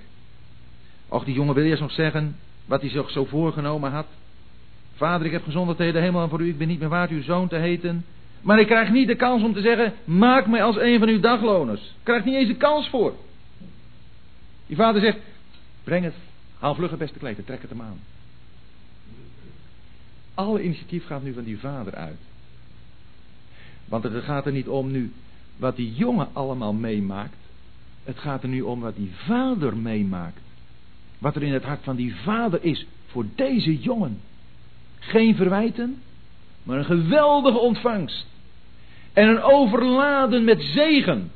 Och, 1.09 1.25
die 1.25 1.35
jongen 1.35 1.55
wil 1.55 1.65
eerst 1.65 1.81
nog 1.81 1.93
zeggen 1.93 2.37
wat 2.65 2.81
hij 2.81 2.91
zich 2.91 3.11
zo 3.11 3.25
voorgenomen 3.25 3.91
had. 3.91 4.07
Vader, 4.95 5.27
ik 5.27 5.33
heb 5.33 5.45
gezondheid 5.45 5.95
helemaal 5.95 6.29
voor 6.29 6.41
u, 6.41 6.49
ik 6.49 6.59
ben 6.59 6.69
niet 6.69 6.81
meer 6.81 6.89
waard 6.89 7.11
uw 7.11 7.23
zoon 7.23 7.49
te 7.49 7.57
heten. 7.57 8.05
Maar 8.41 8.61
ik 8.61 8.67
krijg 8.67 8.91
niet 8.91 9.07
de 9.07 9.15
kans 9.15 9.43
om 9.43 9.53
te 9.53 9.61
zeggen, 9.61 9.93
maak 10.05 10.47
mij 10.47 10.63
als 10.63 10.77
een 10.77 10.99
van 10.99 11.09
uw 11.09 11.21
dagloners. 11.21 11.81
Ik 11.81 12.03
krijg 12.03 12.25
niet 12.25 12.35
eens 12.35 12.49
de 12.49 12.57
kans 12.57 12.89
voor. 12.89 13.15
Die 14.67 14.77
vader 14.77 15.01
zegt, 15.01 15.19
breng 15.85 16.05
het, 16.05 16.15
haal 16.59 16.75
vlug 16.75 16.91
het 16.91 16.99
beste 16.99 17.19
kleed 17.19 17.39
en 17.39 17.45
trek 17.45 17.61
het 17.61 17.71
hem 17.71 17.81
aan. 17.81 18.01
Alle 20.35 20.63
initiatief 20.63 21.07
gaat 21.07 21.23
nu 21.23 21.33
van 21.33 21.45
die 21.45 21.59
vader 21.59 21.95
uit. 21.95 22.19
Want 23.85 24.05
het 24.05 24.25
gaat 24.25 24.47
er 24.47 24.53
niet 24.53 24.69
om 24.69 24.91
nu 24.91 25.13
wat 25.57 25.77
die 25.77 25.95
jongen 25.95 26.29
allemaal 26.33 26.73
meemaakt. 26.73 27.37
Het 28.05 28.19
gaat 28.19 28.43
er 28.43 28.49
nu 28.49 28.61
om 28.61 28.81
wat 28.81 28.97
die 28.97 29.13
vader 29.15 29.77
meemaakt. 29.77 30.41
Wat 31.19 31.37
er 31.37 31.43
in 31.43 31.53
het 31.53 31.65
hart 31.65 31.83
van 31.83 31.97
die 31.97 32.15
vader 32.15 32.65
is 32.65 32.87
voor 33.07 33.25
deze 33.35 33.79
jongen. 33.79 34.21
Geen 34.99 35.37
verwijten, 35.37 36.03
maar 36.63 36.79
een 36.79 36.85
geweldige 36.85 37.59
ontvangst. 37.59 38.27
En 39.13 39.29
een 39.29 39.43
overladen 39.43 40.45
met 40.45 40.63
zegen. 40.63 41.31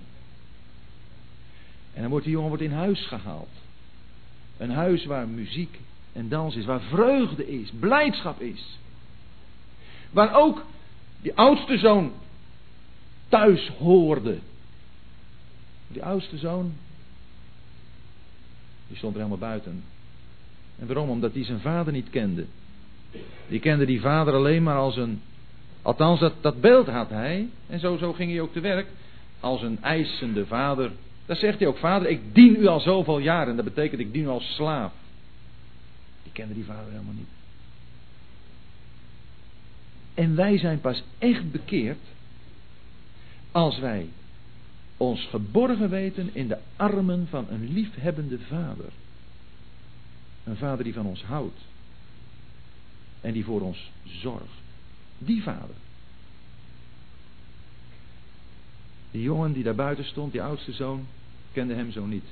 En 1.99 2.05
dan 2.05 2.13
wordt 2.13 2.25
die 2.25 2.35
jongen 2.35 2.49
wordt 2.49 2.65
in 2.65 2.73
huis 2.73 3.07
gehaald. 3.07 3.49
Een 4.57 4.71
huis 4.71 5.05
waar 5.05 5.29
muziek 5.29 5.79
en 6.13 6.29
dans 6.29 6.57
is, 6.57 6.65
waar 6.65 6.81
vreugde 6.81 7.49
is, 7.49 7.73
blijdschap 7.79 8.41
is. 8.41 8.79
Waar 10.11 10.35
ook 10.35 10.65
die 11.23 11.35
oudste 11.35 11.79
zoon 11.79 12.13
thuis 13.29 13.69
hoorde. 13.69 14.39
Die 15.89 16.05
oudste 16.05 16.39
zoon, 16.39 16.73
die 18.87 18.97
stond 18.97 19.15
er 19.15 19.21
helemaal 19.21 19.49
buiten. 19.49 19.85
En 20.79 20.87
waarom? 20.87 21.11
Omdat 21.11 21.35
hij 21.35 21.45
zijn 21.45 21.61
vader 21.61 21.93
niet 21.93 22.11
kende. 22.11 22.47
Die 23.49 23.61
kende 23.61 23.87
die 23.87 24.01
vader 24.01 24.35
alleen 24.35 24.63
maar 24.63 24.77
als 24.77 24.97
een. 24.97 25.23
Althans, 25.83 26.21
dat, 26.21 26.35
dat 26.41 26.61
beeld 26.61 26.87
had 26.87 27.11
hij. 27.11 27.49
En 27.67 27.81
zo, 27.81 27.97
zo 27.97 28.13
ging 28.13 28.31
hij 28.31 28.41
ook 28.41 28.53
te 28.53 28.61
werk. 28.61 28.87
Als 29.41 29.63
een 29.63 29.83
eisende 29.83 30.47
vader. 30.47 30.91
Daar 31.29 31.37
zegt 31.37 31.59
hij 31.59 31.69
ook: 31.69 31.79
Vader, 31.79 32.09
ik 32.09 32.35
dien 32.35 32.57
u 32.57 32.67
al 32.67 32.81
zoveel 32.81 33.19
jaren. 33.19 33.57
Dat 33.57 33.65
betekent, 33.65 34.01
ik 34.01 34.13
dien 34.13 34.23
u 34.23 34.29
als 34.29 34.55
slaaf. 34.55 34.93
Die 36.23 36.33
kende 36.33 36.55
die 36.55 36.65
vader 36.65 36.91
helemaal 36.91 37.15
niet. 37.15 37.29
En 40.15 40.37
wij 40.37 40.59
zijn 40.59 40.81
pas 40.81 41.03
echt 41.19 41.51
bekeerd. 41.51 41.99
Als 43.53 43.79
wij 43.79 44.09
ons 44.97 45.27
geborgen 45.27 45.91
weten 45.91 46.31
in 46.33 46.49
de 46.49 46.59
armen 46.77 47.27
van 47.31 47.47
een 47.49 47.73
liefhebbende 47.73 48.39
vader. 48.39 48.93
Een 50.45 50.57
vader 50.57 50.85
die 50.85 50.95
van 50.95 51.07
ons 51.07 51.23
houdt. 51.23 51.61
En 53.21 53.33
die 53.33 53.45
voor 53.45 53.61
ons 53.61 53.91
zorgt. 54.05 54.61
Die 55.19 55.43
vader. 55.43 55.77
Die 59.11 59.23
jongen 59.23 59.53
die 59.53 59.63
daar 59.63 59.75
buiten 59.75 60.05
stond, 60.05 60.33
die 60.33 60.43
oudste 60.43 60.73
zoon, 60.73 61.07
kende 61.53 61.75
hem 61.75 61.91
zo 61.91 62.07
niet. 62.07 62.25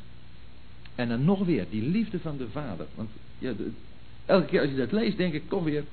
En 0.95 1.09
dan 1.09 1.25
nog 1.25 1.45
weer, 1.45 1.67
die 1.71 1.83
liefde 1.83 2.19
van 2.19 2.37
de 2.37 2.49
vader. 2.53 2.87
Want 2.95 3.11
ja, 3.39 3.53
elke 4.27 4.47
keer 4.47 4.61
als 4.61 4.71
je 4.71 4.77
dat 4.77 4.93
leest, 4.93 5.17
denk 5.17 5.33
ik 5.33 5.49
toch 5.49 5.65
weer, 5.65 5.85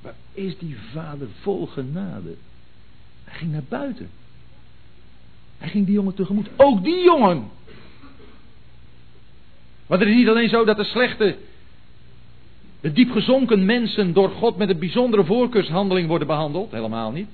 waar 0.00 0.14
is 0.32 0.58
die 0.58 0.76
vader 0.92 1.28
vol 1.40 1.66
genade? 1.66 2.34
Hij 3.24 3.38
ging 3.38 3.52
naar 3.52 3.64
buiten. 3.68 4.10
Hij 5.58 5.68
ging 5.68 5.86
die 5.86 5.94
jongen 5.94 6.14
tegemoet. 6.14 6.48
Ook 6.56 6.84
die 6.84 7.04
jongen. 7.04 7.50
Want 9.86 10.00
het 10.00 10.08
is 10.08 10.16
niet 10.16 10.28
alleen 10.28 10.48
zo 10.48 10.64
dat 10.64 10.76
de 10.76 10.84
slechte, 10.84 11.36
de 12.80 12.92
diep 12.92 13.10
gezonken 13.10 13.64
mensen 13.64 14.12
door 14.12 14.30
God 14.30 14.56
met 14.56 14.68
een 14.68 14.78
bijzondere 14.78 15.24
voorkeurshandeling 15.24 16.08
worden 16.08 16.26
behandeld. 16.26 16.70
Helemaal 16.70 17.10
niet. 17.10 17.28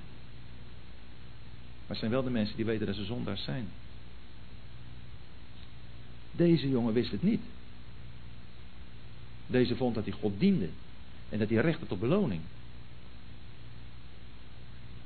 Maar 1.81 1.89
het 1.89 1.99
zijn 1.99 2.11
wel 2.11 2.23
de 2.23 2.31
mensen 2.31 2.57
die 2.57 2.65
weten 2.65 2.87
dat 2.87 2.95
ze 2.95 3.05
zondaars 3.05 3.45
zijn. 3.45 3.69
Deze 6.37 6.69
jongen 6.69 6.93
wist 6.93 7.11
het 7.11 7.23
niet. 7.23 7.43
Deze 9.47 9.77
vond 9.77 9.95
dat 9.95 10.05
hij 10.05 10.13
God 10.13 10.33
diende. 10.39 10.69
En 11.29 11.39
dat 11.39 11.49
hij 11.49 11.59
recht 11.59 11.81
had 11.81 11.93
op 11.93 12.01
beloning. 12.01 12.41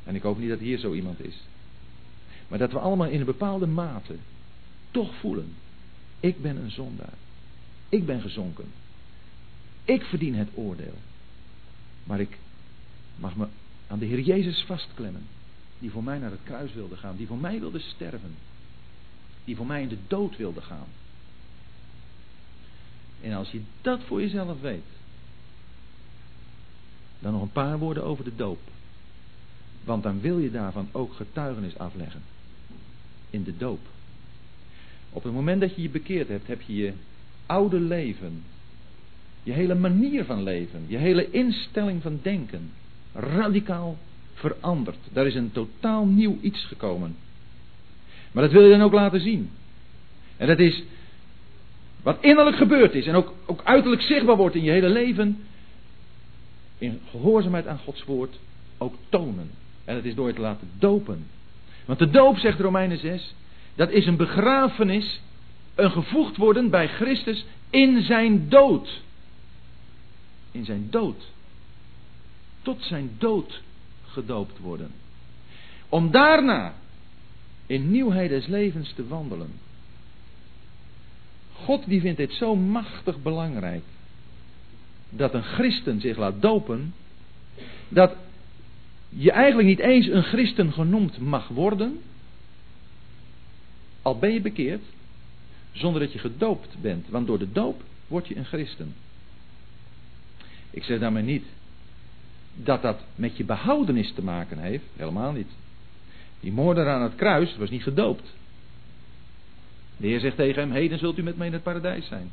En 0.05 0.15
ik 0.15 0.23
hoop 0.23 0.39
niet 0.39 0.49
dat 0.49 0.59
hier 0.59 0.79
zo 0.79 0.93
iemand 0.93 1.25
is. 1.25 1.41
Maar 2.49 2.59
dat 2.59 2.73
we 2.73 2.79
allemaal 2.79 3.09
in 3.09 3.21
een 3.21 3.27
bepaalde 3.27 3.67
mate 3.67 4.17
toch 4.91 5.15
voelen. 5.15 5.55
Ik 6.21 6.43
ben 6.43 6.57
een 6.57 6.71
zondaar. 6.71 7.15
Ik 7.89 8.07
ben 8.07 8.21
gezonken. 8.21 8.67
Ik 9.85 10.03
verdien 10.03 10.35
het 10.35 10.49
oordeel. 10.55 10.95
Maar 12.05 12.21
ik 12.21 12.39
mag 13.17 13.37
me 13.37 13.47
aan 13.87 13.99
de 13.99 14.07
Heer 14.07 14.21
Jezus 14.21 14.63
vastklemmen. 14.67 15.27
Die 15.79 15.91
voor 15.91 16.05
mij 16.05 16.19
naar 16.19 16.31
het 16.31 16.43
kruis 16.45 16.73
wilde 16.73 16.97
gaan. 16.97 17.17
Die 17.17 17.27
voor 17.27 17.39
mij 17.39 17.61
wilde 17.61 17.79
sterven. 17.79 18.35
Die 19.45 19.57
voor 19.57 19.67
mij 19.67 19.83
in 19.83 19.89
de 19.89 19.99
dood 20.07 20.37
wilde 20.37 20.61
gaan. 20.61 20.87
En 23.21 23.33
als 23.33 23.51
je 23.51 23.61
dat 23.81 24.01
voor 24.07 24.21
jezelf 24.21 24.61
weet. 24.61 24.87
Dan 27.19 27.33
nog 27.33 27.43
een 27.43 27.53
paar 27.53 27.79
woorden 27.79 28.05
over 28.05 28.25
de 28.25 28.37
doop. 28.37 28.61
Want 29.85 30.03
dan 30.03 30.21
wil 30.21 30.39
je 30.39 30.51
daarvan 30.51 30.89
ook 30.93 31.13
getuigenis 31.13 31.79
afleggen 31.79 32.23
in 33.31 33.43
de 33.43 33.57
doop. 33.57 33.81
Op 35.11 35.23
het 35.23 35.33
moment 35.33 35.61
dat 35.61 35.75
je 35.75 35.83
je 35.83 35.91
bekeerd 35.91 36.29
hebt, 36.29 36.47
heb 36.47 36.61
je 36.61 36.75
je 36.75 36.93
oude 37.47 37.81
leven, 37.81 38.45
je 39.43 39.53
hele 39.53 39.75
manier 39.75 40.25
van 40.25 40.43
leven, 40.43 40.85
je 40.87 40.97
hele 40.97 41.31
instelling 41.31 42.03
van 42.03 42.19
denken 42.23 42.71
radicaal 43.13 43.99
veranderd. 44.35 44.99
Daar 45.13 45.27
is 45.27 45.35
een 45.35 45.53
totaal 45.53 46.07
nieuw 46.07 46.39
iets 46.41 46.65
gekomen. 46.65 47.17
Maar 48.33 48.43
dat 48.43 48.53
wil 48.53 48.63
je 48.63 48.71
dan 48.71 48.83
ook 48.83 48.93
laten 48.93 49.21
zien. 49.21 49.51
En 50.37 50.47
dat 50.47 50.59
is 50.59 50.83
wat 52.09 52.19
innerlijk 52.21 52.57
gebeurd 52.57 52.95
is 52.95 53.07
en 53.07 53.15
ook, 53.15 53.33
ook 53.47 53.61
uiterlijk 53.65 54.03
zichtbaar 54.03 54.37
wordt 54.37 54.55
in 54.55 54.63
je 54.63 54.71
hele 54.71 54.89
leven. 54.89 55.47
In 56.79 57.01
gehoorzaamheid 57.11 57.67
aan 57.67 57.79
Gods 57.79 58.05
woord 58.05 58.39
ook 58.79 58.95
tonen. 59.09 59.51
En 59.85 59.95
dat 59.95 60.05
is 60.05 60.15
door 60.15 60.29
je 60.29 60.35
te 60.35 60.41
laten 60.41 60.71
dopen. 60.79 61.27
Want 61.85 61.99
de 61.99 62.11
doop, 62.11 62.39
zegt 62.39 62.61
Romeinen 62.61 62.99
6, 62.99 63.35
dat 63.75 63.91
is 63.91 64.07
een 64.07 64.17
begrafenis, 64.17 65.21
een 65.75 65.91
gevoegd 65.91 66.37
worden 66.37 66.71
bij 66.71 66.89
Christus 66.89 67.45
in 67.71 68.03
zijn 68.03 68.49
dood. 68.49 69.01
In 70.51 70.65
zijn 70.65 70.87
dood. 70.91 71.31
Tot 72.63 72.83
zijn 72.83 73.11
dood 73.19 73.63
gedoopt 74.07 74.59
worden. 74.59 74.91
Om 75.89 76.11
daarna 76.11 76.75
in 77.67 77.91
nieuwheid 77.91 78.29
des 78.29 78.47
levens 78.47 78.93
te 78.93 79.07
wandelen. 79.09 79.53
God 81.65 81.87
die 81.87 82.01
vindt 82.01 82.17
dit 82.17 82.33
zo 82.33 82.57
machtig 82.57 83.23
belangrijk. 83.23 83.83
Dat 85.11 85.35
een 85.35 85.43
christen 85.43 86.01
zich 86.01 86.17
laat 86.17 86.43
dopen. 86.43 86.95
Dat 87.89 88.13
je 89.09 89.33
eigenlijk 89.33 89.69
niet 89.69 89.79
eens 89.79 90.07
een 90.07 90.23
christen 90.23 90.73
genoemd 90.73 91.19
mag 91.19 91.49
worden, 91.49 92.01
al 94.03 94.19
ben 94.19 94.33
je 94.33 94.41
bekeerd, 94.41 94.83
zonder 95.73 96.01
dat 96.01 96.13
je 96.13 96.19
gedoopt 96.19 96.77
bent. 96.81 97.09
Want 97.09 97.27
door 97.27 97.39
de 97.39 97.53
doop 97.53 97.83
word 98.07 98.29
je 98.29 98.37
een 98.37 98.45
christen. 98.45 98.95
Ik 100.71 100.85
zeg 100.85 100.99
daarmee 100.99 101.23
niet 101.23 101.45
dat 102.55 102.83
dat 102.83 103.01
met 103.15 103.37
je 103.37 103.45
behoudenis 103.45 104.13
te 104.13 104.23
maken 104.23 104.59
heeft, 104.59 104.85
helemaal 104.97 105.33
niet. 105.33 105.51
Die 106.41 106.53
moordenaar 106.53 106.95
aan 106.95 107.03
het 107.03 107.15
kruis 107.15 107.57
was 107.57 107.71
niet 107.71 107.83
gedoopt. 107.83 108.35
De 109.99 110.07
Heer 110.07 110.21
zegt 110.21 110.37
tegen 110.37 110.63
hem, 110.63 110.73
heden 110.73 110.99
zult 110.99 111.19
u 111.19 111.23
met 111.23 111.37
mij 111.37 111.47
in 111.47 111.53
het 111.53 111.63
paradijs 111.63 112.07
zijn. 112.07 112.31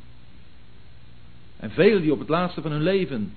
En 1.56 1.70
velen 1.70 2.02
die 2.02 2.12
op 2.12 2.18
het 2.18 2.28
laatste 2.28 2.62
van 2.62 2.70
hun 2.70 2.82
leven 2.82 3.32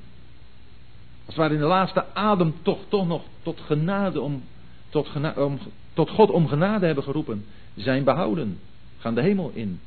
als 1.29 1.37
het 1.37 1.47
ware 1.47 1.53
in 1.53 1.59
de 1.59 1.75
laatste 1.75 2.13
adem 2.13 2.53
toch, 2.61 2.79
toch 2.87 3.07
nog 3.07 3.23
tot 3.43 3.59
genade 3.59 4.21
om, 4.21 4.43
tot, 4.89 5.09
om, 5.35 5.59
tot 5.93 6.09
God 6.09 6.29
om 6.29 6.47
genade 6.47 6.85
hebben 6.85 7.03
geroepen, 7.03 7.45
zijn 7.75 8.03
behouden. 8.03 8.59
Gaan 8.97 9.15
de 9.15 9.21
hemel 9.21 9.51
in. 9.53 9.79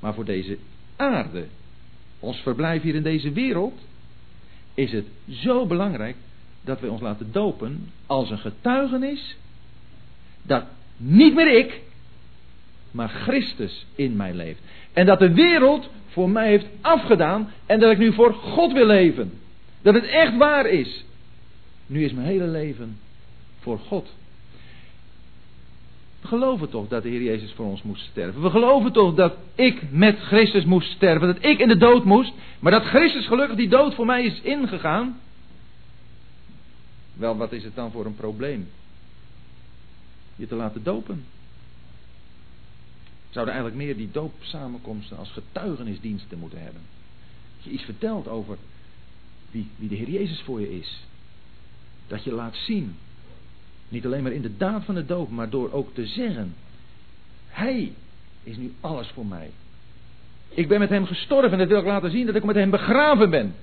Maar 0.00 0.14
voor 0.14 0.24
deze 0.24 0.58
aarde, 0.96 1.46
ons 2.18 2.36
verblijf 2.36 2.82
hier 2.82 2.94
in 2.94 3.02
deze 3.02 3.32
wereld, 3.32 3.80
is 4.74 4.92
het 4.92 5.06
zo 5.28 5.66
belangrijk 5.66 6.16
dat 6.60 6.80
we 6.80 6.90
ons 6.90 7.00
laten 7.00 7.32
dopen 7.32 7.90
als 8.06 8.30
een 8.30 8.38
getuigenis 8.38 9.36
dat 10.42 10.64
niet 10.96 11.34
meer 11.34 11.58
ik, 11.58 11.80
maar 12.92 13.08
Christus 13.08 13.86
in 13.94 14.16
mij 14.16 14.34
leeft. 14.34 14.60
En 14.92 15.06
dat 15.06 15.18
de 15.18 15.32
wereld 15.32 15.90
voor 16.06 16.30
mij 16.30 16.48
heeft 16.48 16.66
afgedaan 16.80 17.50
en 17.66 17.80
dat 17.80 17.90
ik 17.90 17.98
nu 17.98 18.12
voor 18.12 18.34
God 18.34 18.72
wil 18.72 18.86
leven. 18.86 19.32
Dat 19.82 19.94
het 19.94 20.04
echt 20.04 20.36
waar 20.36 20.66
is. 20.66 21.04
Nu 21.86 22.04
is 22.04 22.12
mijn 22.12 22.26
hele 22.26 22.46
leven 22.46 22.98
voor 23.60 23.78
God. 23.78 24.08
We 26.20 26.28
geloven 26.28 26.68
toch 26.68 26.88
dat 26.88 27.02
de 27.02 27.08
Heer 27.08 27.22
Jezus 27.22 27.52
voor 27.52 27.66
ons 27.66 27.82
moest 27.82 28.04
sterven. 28.04 28.42
We 28.42 28.50
geloven 28.50 28.92
toch 28.92 29.14
dat 29.14 29.34
ik 29.54 29.82
met 29.90 30.18
Christus 30.18 30.64
moest 30.64 30.90
sterven. 30.90 31.26
Dat 31.26 31.44
ik 31.44 31.58
in 31.58 31.68
de 31.68 31.76
dood 31.76 32.04
moest. 32.04 32.32
Maar 32.60 32.72
dat 32.72 32.84
Christus 32.84 33.26
gelukkig 33.26 33.56
die 33.56 33.68
dood 33.68 33.94
voor 33.94 34.06
mij 34.06 34.24
is 34.24 34.40
ingegaan. 34.40 35.20
Wel, 37.14 37.36
wat 37.36 37.52
is 37.52 37.64
het 37.64 37.74
dan 37.74 37.90
voor 37.90 38.06
een 38.06 38.14
probleem? 38.14 38.68
Je 40.36 40.46
te 40.46 40.54
laten 40.54 40.82
dopen. 40.82 41.24
Zouden 43.32 43.54
eigenlijk 43.54 43.84
meer 43.84 43.96
die 43.96 44.10
doopsamenkomsten 44.12 45.16
als 45.16 45.30
getuigenisdiensten 45.30 46.38
moeten 46.38 46.62
hebben. 46.62 46.82
Dat 47.56 47.64
je 47.64 47.70
iets 47.70 47.84
vertelt 47.84 48.28
over 48.28 48.56
wie, 49.50 49.66
wie 49.76 49.88
de 49.88 49.94
Heer 49.94 50.10
Jezus 50.10 50.40
voor 50.40 50.60
je 50.60 50.78
is. 50.78 51.04
Dat 52.06 52.24
je 52.24 52.32
laat 52.32 52.56
zien. 52.56 52.96
Niet 53.88 54.06
alleen 54.06 54.22
maar 54.22 54.32
in 54.32 54.42
de 54.42 54.56
daad 54.56 54.84
van 54.84 54.94
de 54.94 55.06
doop, 55.06 55.30
maar 55.30 55.50
door 55.50 55.72
ook 55.72 55.94
te 55.94 56.06
zeggen. 56.06 56.54
Hij 57.48 57.92
is 58.42 58.56
nu 58.56 58.72
alles 58.80 59.08
voor 59.08 59.26
mij. 59.26 59.50
Ik 60.48 60.68
ben 60.68 60.78
met 60.78 60.88
hem 60.88 61.06
gestorven 61.06 61.52
en 61.52 61.58
dat 61.58 61.68
wil 61.68 61.78
ik 61.78 61.84
laten 61.84 62.10
zien 62.10 62.26
dat 62.26 62.34
ik 62.34 62.44
met 62.44 62.54
hem 62.54 62.70
begraven 62.70 63.30
ben. 63.30 63.54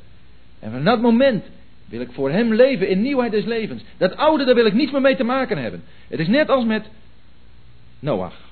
En 0.59 0.71
van 0.71 0.83
dat 0.83 1.01
moment 1.01 1.45
wil 1.85 2.01
ik 2.01 2.11
voor 2.11 2.31
hem 2.31 2.53
leven 2.53 2.89
in 2.89 3.01
nieuwheid 3.01 3.31
des 3.31 3.45
levens. 3.45 3.83
Dat 3.97 4.15
oude, 4.15 4.45
daar 4.45 4.55
wil 4.55 4.65
ik 4.65 4.73
niets 4.73 4.91
meer 4.91 5.01
mee 5.01 5.15
te 5.15 5.23
maken 5.23 5.57
hebben. 5.57 5.83
Het 6.07 6.19
is 6.19 6.27
net 6.27 6.49
als 6.49 6.65
met 6.65 6.85
Noach. 7.99 8.48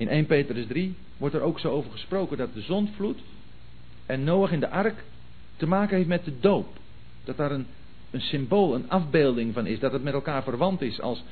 In 0.00 0.08
1 0.08 0.26
Petrus 0.26 0.66
3 0.66 0.94
wordt 1.16 1.34
er 1.34 1.40
ook 1.40 1.60
zo 1.60 1.70
over 1.70 1.90
gesproken 1.90 2.36
dat 2.36 2.54
de 2.54 2.60
zondvloed 2.60 3.18
en 4.06 4.24
Noach 4.24 4.52
in 4.52 4.60
de 4.60 4.70
ark 4.70 5.04
te 5.56 5.66
maken 5.66 5.96
heeft 5.96 6.08
met 6.08 6.24
de 6.24 6.38
doop. 6.40 6.78
Dat 7.24 7.36
daar 7.36 7.50
een, 7.50 7.66
een 8.10 8.20
symbool, 8.20 8.74
een 8.74 8.90
afbeelding 8.90 9.54
van 9.54 9.66
is. 9.66 9.78
Dat 9.78 9.92
het 9.92 10.02
met 10.02 10.12
elkaar 10.12 10.42
verwant 10.42 10.80
is 10.80 11.00
als, 11.00 11.22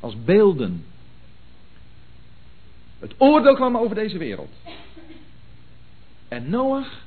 als 0.00 0.24
beelden. 0.24 0.84
Het 2.98 3.14
oordeel 3.18 3.54
kwam 3.54 3.76
over 3.76 3.94
deze 3.94 4.18
wereld. 4.18 4.52
En 6.28 6.50
Noach 6.50 7.04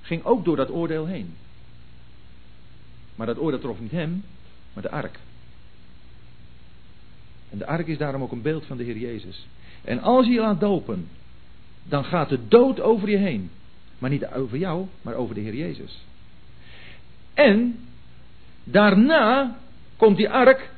ging 0.00 0.24
ook 0.24 0.44
door 0.44 0.56
dat 0.56 0.70
oordeel 0.70 1.06
heen. 1.06 1.36
Maar 3.14 3.26
dat 3.26 3.38
oordeel 3.38 3.60
trof 3.60 3.80
niet 3.80 3.90
hem, 3.90 4.24
maar 4.72 4.82
de 4.82 4.90
ark. 4.90 5.18
En 7.52 7.58
de 7.58 7.66
ark 7.66 7.86
is 7.86 7.98
daarom 7.98 8.22
ook 8.22 8.32
een 8.32 8.42
beeld 8.42 8.66
van 8.66 8.76
de 8.76 8.84
Heer 8.84 8.98
Jezus. 8.98 9.46
En 9.84 10.00
als 10.00 10.26
je 10.26 10.32
je 10.32 10.40
laat 10.40 10.60
dopen, 10.60 11.08
dan 11.84 12.04
gaat 12.04 12.28
de 12.28 12.38
dood 12.48 12.80
over 12.80 13.10
je 13.10 13.16
heen. 13.16 13.50
Maar 13.98 14.10
niet 14.10 14.26
over 14.26 14.58
jou, 14.58 14.86
maar 15.02 15.14
over 15.14 15.34
de 15.34 15.40
Heer 15.40 15.54
Jezus. 15.54 16.04
En 17.34 17.78
daarna 18.64 19.58
komt 19.96 20.16
die 20.16 20.30
ark 20.30 20.70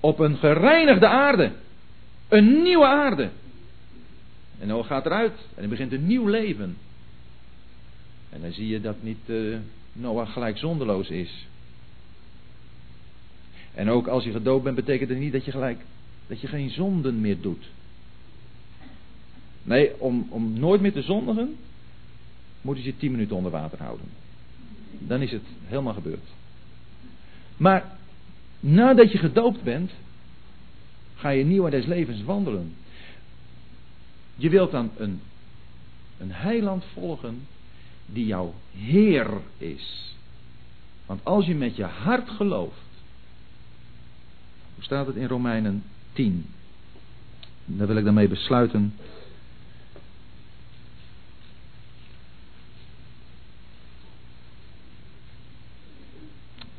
op 0.00 0.18
een 0.18 0.36
gereinigde 0.36 1.08
aarde. 1.08 1.52
Een 2.28 2.62
nieuwe 2.62 2.86
aarde. 2.86 3.30
En 4.58 4.68
Noach 4.68 4.86
gaat 4.86 5.06
eruit 5.06 5.46
en 5.54 5.62
er 5.62 5.68
begint 5.68 5.92
een 5.92 6.06
nieuw 6.06 6.26
leven. 6.26 6.76
En 8.30 8.40
dan 8.40 8.52
zie 8.52 8.68
je 8.68 8.80
dat 8.80 9.02
niet 9.02 9.18
uh, 9.26 9.56
Noach 9.92 10.32
gelijk 10.32 10.58
zonderloos 10.58 11.08
is. 11.08 11.46
En 13.74 13.90
ook 13.90 14.06
als 14.06 14.24
je 14.24 14.32
gedoopt 14.32 14.64
bent, 14.64 14.76
betekent 14.76 15.08
het 15.08 15.18
niet 15.18 15.32
dat 15.32 15.44
je 15.44 15.50
gelijk 15.50 15.80
dat 16.28 16.40
je 16.40 16.46
geen 16.46 16.70
zonden 16.70 17.20
meer 17.20 17.40
doet. 17.40 17.68
Nee, 19.62 20.00
om, 20.00 20.26
om 20.28 20.58
nooit 20.58 20.80
meer 20.80 20.92
te 20.92 21.02
zondigen, 21.02 21.56
moet 22.60 22.76
je 22.76 22.84
je 22.84 22.96
tien 22.96 23.10
minuten 23.10 23.36
onder 23.36 23.50
water 23.50 23.78
houden. 23.82 24.06
Dan 24.98 25.22
is 25.22 25.30
het 25.30 25.42
helemaal 25.64 25.94
gebeurd. 25.94 26.26
Maar 27.56 27.96
nadat 28.60 29.12
je 29.12 29.18
gedoopt 29.18 29.62
bent, 29.62 29.92
ga 31.14 31.28
je 31.28 31.44
nieuw 31.44 31.64
in 31.64 31.70
des 31.70 31.86
levens 31.86 32.22
wandelen. 32.22 32.74
Je 34.36 34.50
wilt 34.50 34.70
dan 34.70 34.90
een, 34.96 35.20
een 36.18 36.32
heiland 36.32 36.84
volgen 36.92 37.46
die 38.06 38.26
jouw 38.26 38.54
Heer 38.76 39.40
is. 39.58 40.14
Want 41.06 41.24
als 41.24 41.46
je 41.46 41.54
met 41.54 41.76
je 41.76 41.84
hart 41.84 42.30
gelooft, 42.30 42.86
hoe 44.74 44.84
staat 44.84 45.06
het 45.06 45.16
in 45.16 45.26
Romeinen 45.26 45.82
10? 46.18 46.44
Daar 47.64 47.86
wil 47.86 47.96
ik 47.96 48.04
daarmee 48.04 48.28
besluiten. 48.28 48.94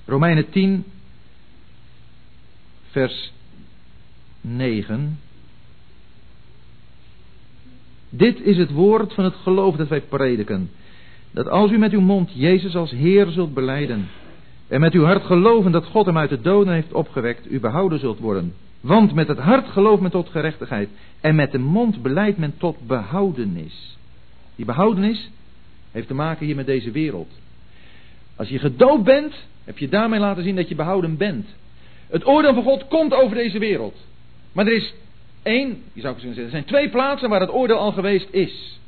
Romeinen 0.05 0.49
10, 0.49 0.83
vers 2.89 3.31
9. 4.41 5.19
Dit 8.09 8.41
is 8.41 8.57
het 8.57 8.71
woord 8.71 9.13
van 9.13 9.23
het 9.23 9.35
geloof 9.35 9.75
dat 9.75 9.87
wij 9.87 10.01
prediken. 10.01 10.69
Dat 11.31 11.47
als 11.47 11.71
u 11.71 11.77
met 11.77 11.91
uw 11.91 12.01
mond 12.01 12.31
Jezus 12.33 12.75
als 12.75 12.91
Heer 12.91 13.27
zult 13.27 13.53
beleiden. 13.53 14.07
En 14.67 14.79
met 14.79 14.93
uw 14.93 15.03
hart 15.03 15.25
geloven 15.25 15.71
dat 15.71 15.85
God 15.85 16.05
hem 16.05 16.17
uit 16.17 16.29
de 16.29 16.41
doden 16.41 16.73
heeft 16.73 16.93
opgewekt, 16.93 17.51
u 17.51 17.59
behouden 17.59 17.99
zult 17.99 18.19
worden. 18.19 18.53
Want 18.81 19.13
met 19.13 19.27
het 19.27 19.37
hart 19.37 19.67
gelooft 19.67 20.01
men 20.01 20.11
tot 20.11 20.29
gerechtigheid. 20.29 20.89
En 21.21 21.35
met 21.35 21.51
de 21.51 21.57
mond 21.57 22.01
beleidt 22.01 22.37
men 22.37 22.53
tot 22.57 22.87
behoudenis. 22.87 23.97
Die 24.55 24.65
behoudenis 24.65 25.29
heeft 25.91 26.07
te 26.07 26.13
maken 26.13 26.45
hier 26.45 26.55
met 26.55 26.65
deze 26.65 26.91
wereld. 26.91 27.31
Als 28.35 28.49
je 28.49 28.59
gedoopt 28.59 29.03
bent, 29.03 29.33
heb 29.63 29.77
je 29.77 29.89
daarmee 29.89 30.19
laten 30.19 30.43
zien 30.43 30.55
dat 30.55 30.69
je 30.69 30.75
behouden 30.75 31.17
bent. 31.17 31.47
Het 32.07 32.27
oordeel 32.27 32.53
van 32.53 32.63
God 32.63 32.87
komt 32.87 33.13
over 33.13 33.35
deze 33.35 33.59
wereld. 33.59 33.95
Maar 34.51 34.67
er 34.67 34.75
is 34.75 34.93
één, 35.43 35.83
je 35.93 36.01
zou 36.01 36.15
kunnen 36.15 36.35
zeggen, 36.35 36.43
er 36.43 36.49
zijn 36.49 36.65
twee 36.65 36.89
plaatsen 36.89 37.29
waar 37.29 37.39
het 37.39 37.53
oordeel 37.53 37.77
al 37.77 37.91
geweest 37.91 38.27
is. 38.31 38.79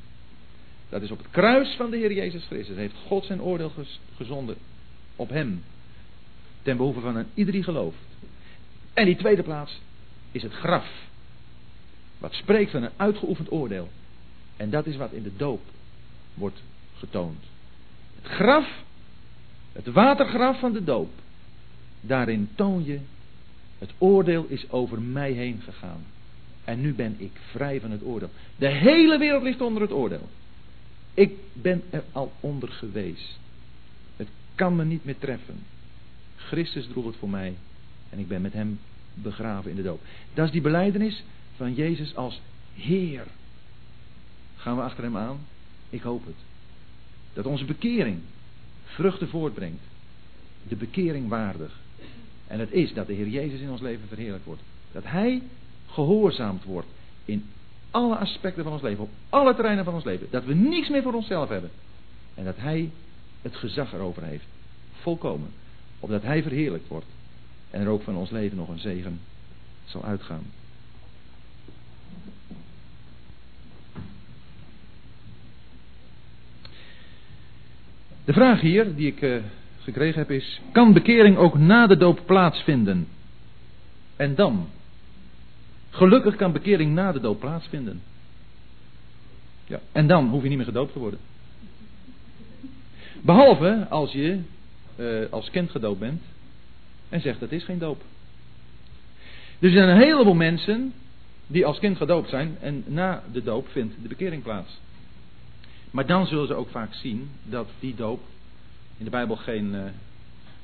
Dat 0.89 1.01
is 1.01 1.11
op 1.11 1.17
het 1.17 1.27
kruis 1.31 1.75
van 1.77 1.89
de 1.89 1.97
Heer 1.97 2.13
Jezus 2.13 2.45
Christus. 2.45 2.75
Heeft 2.75 2.95
God 3.07 3.25
zijn 3.25 3.41
oordeel 3.41 3.71
gezonden 4.15 4.55
op 5.15 5.29
hem. 5.29 5.63
Ten 6.61 6.77
behoeve 6.77 6.99
van 6.99 7.15
een 7.15 7.27
ieder 7.33 7.53
die 7.53 7.63
gelooft. 7.63 8.10
En 8.93 9.05
die 9.05 9.15
tweede 9.15 9.43
plaats 9.43 9.81
is 10.31 10.43
het 10.43 10.53
graf. 10.53 10.87
Wat 12.17 12.33
spreekt 12.33 12.71
van 12.71 12.83
een 12.83 12.91
uitgeoefend 12.95 13.51
oordeel. 13.51 13.89
En 14.57 14.69
dat 14.69 14.85
is 14.85 14.95
wat 14.95 15.11
in 15.11 15.23
de 15.23 15.35
doop 15.35 15.61
wordt 16.33 16.61
getoond. 16.97 17.43
Het 18.21 18.31
graf, 18.31 18.83
het 19.71 19.87
watergraf 19.87 20.59
van 20.59 20.73
de 20.73 20.83
doop. 20.83 21.11
Daarin 22.01 22.49
toon 22.55 22.85
je, 22.85 22.99
het 23.77 23.91
oordeel 23.97 24.45
is 24.47 24.71
over 24.71 25.01
mij 25.01 25.31
heen 25.31 25.61
gegaan. 25.63 26.05
En 26.63 26.81
nu 26.81 26.93
ben 26.93 27.15
ik 27.17 27.31
vrij 27.51 27.79
van 27.81 27.91
het 27.91 28.03
oordeel. 28.03 28.29
De 28.55 28.67
hele 28.67 29.17
wereld 29.17 29.43
ligt 29.43 29.61
onder 29.61 29.81
het 29.81 29.91
oordeel. 29.91 30.29
Ik 31.13 31.33
ben 31.53 31.83
er 31.89 32.03
al 32.11 32.31
onder 32.39 32.69
geweest. 32.69 33.39
Het 34.15 34.27
kan 34.55 34.75
me 34.75 34.85
niet 34.85 35.05
meer 35.05 35.17
treffen. 35.17 35.63
Christus 36.35 36.87
droeg 36.87 37.05
het 37.05 37.15
voor 37.15 37.29
mij 37.29 37.55
en 38.11 38.19
ik 38.19 38.27
ben 38.27 38.41
met 38.41 38.53
hem 38.53 38.79
begraven 39.13 39.69
in 39.69 39.75
de 39.75 39.83
doop. 39.83 40.01
Dat 40.33 40.45
is 40.45 40.51
die 40.51 40.61
beleidenis 40.61 41.23
van 41.55 41.73
Jezus 41.73 42.15
als 42.15 42.41
Heer. 42.73 43.23
Gaan 44.55 44.75
we 44.75 44.81
achter 44.81 45.03
hem 45.03 45.17
aan? 45.17 45.39
Ik 45.89 46.01
hoop 46.01 46.25
het. 46.25 46.35
Dat 47.33 47.45
onze 47.45 47.65
bekering 47.65 48.19
vruchten 48.83 49.29
voortbrengt. 49.29 49.83
De 50.67 50.75
bekering 50.75 51.29
waardig. 51.29 51.79
En 52.47 52.59
het 52.59 52.71
is 52.71 52.93
dat 52.93 53.07
de 53.07 53.13
Heer 53.13 53.27
Jezus 53.27 53.59
in 53.59 53.69
ons 53.69 53.81
leven 53.81 54.07
verheerlijk 54.07 54.45
wordt. 54.45 54.61
Dat 54.91 55.03
Hij 55.05 55.41
gehoorzaamd 55.87 56.63
wordt 56.63 56.87
in 57.25 57.45
alle 57.91 58.15
aspecten 58.15 58.63
van 58.63 58.73
ons 58.73 58.81
leven, 58.81 59.03
op 59.03 59.09
alle 59.29 59.55
terreinen 59.55 59.83
van 59.83 59.93
ons 59.93 60.03
leven. 60.03 60.27
Dat 60.29 60.45
we 60.45 60.53
niets 60.53 60.89
meer 60.89 61.01
voor 61.01 61.13
onszelf 61.13 61.49
hebben. 61.49 61.69
En 62.33 62.43
dat 62.43 62.57
Hij 62.57 62.91
het 63.41 63.55
gezag 63.55 63.93
erover 63.93 64.23
heeft. 64.23 64.45
Volkomen. 64.93 65.49
Opdat 65.99 66.21
Hij 66.21 66.41
verheerlijkt 66.41 66.87
wordt. 66.87 67.05
En 67.71 67.81
er 67.81 67.87
ook 67.87 68.03
van 68.03 68.15
ons 68.15 68.29
leven 68.29 68.57
nog 68.57 68.69
een 68.69 68.79
zegen 68.79 69.19
zal 69.85 70.03
uitgaan. 70.03 70.43
De 78.25 78.33
vraag 78.33 78.61
hier 78.61 78.95
die 78.95 79.07
ik 79.07 79.21
uh, 79.21 79.43
gekregen 79.79 80.19
heb 80.19 80.31
is: 80.31 80.61
kan 80.71 80.93
bekering 80.93 81.37
ook 81.37 81.57
na 81.57 81.87
de 81.87 81.97
doop 81.97 82.21
plaatsvinden? 82.25 83.07
En 84.15 84.35
dan? 84.35 84.67
Gelukkig 85.89 86.35
kan 86.35 86.51
bekering 86.51 86.93
na 86.93 87.11
de 87.11 87.19
doop 87.19 87.39
plaatsvinden. 87.39 88.01
Ja, 89.65 89.79
en 89.91 90.07
dan 90.07 90.29
hoef 90.29 90.43
je 90.43 90.47
niet 90.47 90.57
meer 90.57 90.65
gedoopt 90.65 90.93
te 90.93 90.99
worden. 90.99 91.19
Behalve 93.21 93.87
als 93.89 94.11
je 94.11 94.39
uh, 94.95 95.31
als 95.31 95.49
kind 95.49 95.71
gedoopt 95.71 95.99
bent 95.99 96.21
en 97.11 97.21
zegt 97.21 97.39
dat 97.39 97.51
is 97.51 97.63
geen 97.63 97.79
doop. 97.79 98.03
Dus 99.59 99.71
er 99.71 99.77
zijn 99.77 99.89
een 99.89 100.01
heleboel 100.01 100.33
mensen 100.33 100.93
die 101.47 101.65
als 101.65 101.79
kind 101.79 101.97
gedoopt 101.97 102.29
zijn 102.29 102.57
en 102.61 102.83
na 102.87 103.23
de 103.31 103.43
doop 103.43 103.67
vindt 103.69 103.95
de 104.01 104.07
bekering 104.07 104.43
plaats. 104.43 104.79
Maar 105.91 106.05
dan 106.05 106.27
zullen 106.27 106.47
ze 106.47 106.53
ook 106.53 106.69
vaak 106.69 106.93
zien 106.93 107.29
dat 107.43 107.69
die 107.79 107.95
doop 107.95 108.21
in 108.97 109.03
de 109.05 109.11
Bijbel 109.11 109.35
geen, 109.35 109.73
uh, 109.73 109.83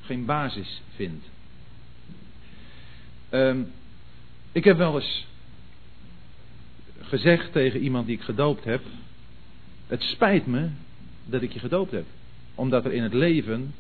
geen 0.02 0.26
basis 0.26 0.82
vindt. 0.96 1.26
Um, 3.32 3.72
ik 4.52 4.64
heb 4.64 4.78
wel 4.78 4.96
eens 4.96 5.28
gezegd 7.00 7.52
tegen 7.52 7.80
iemand 7.80 8.06
die 8.06 8.16
ik 8.16 8.24
gedoopt 8.24 8.64
heb: 8.64 8.82
Het 9.88 10.02
spijt 10.02 10.46
me 10.46 10.70
dat 11.26 11.42
ik 11.42 11.52
je 11.52 11.60
gedoopt 11.60 11.92
heb, 11.92 12.06
omdat 12.56 12.86
er 12.86 12.94
in 12.94 13.04
het 13.04 13.14
leven 13.14 13.74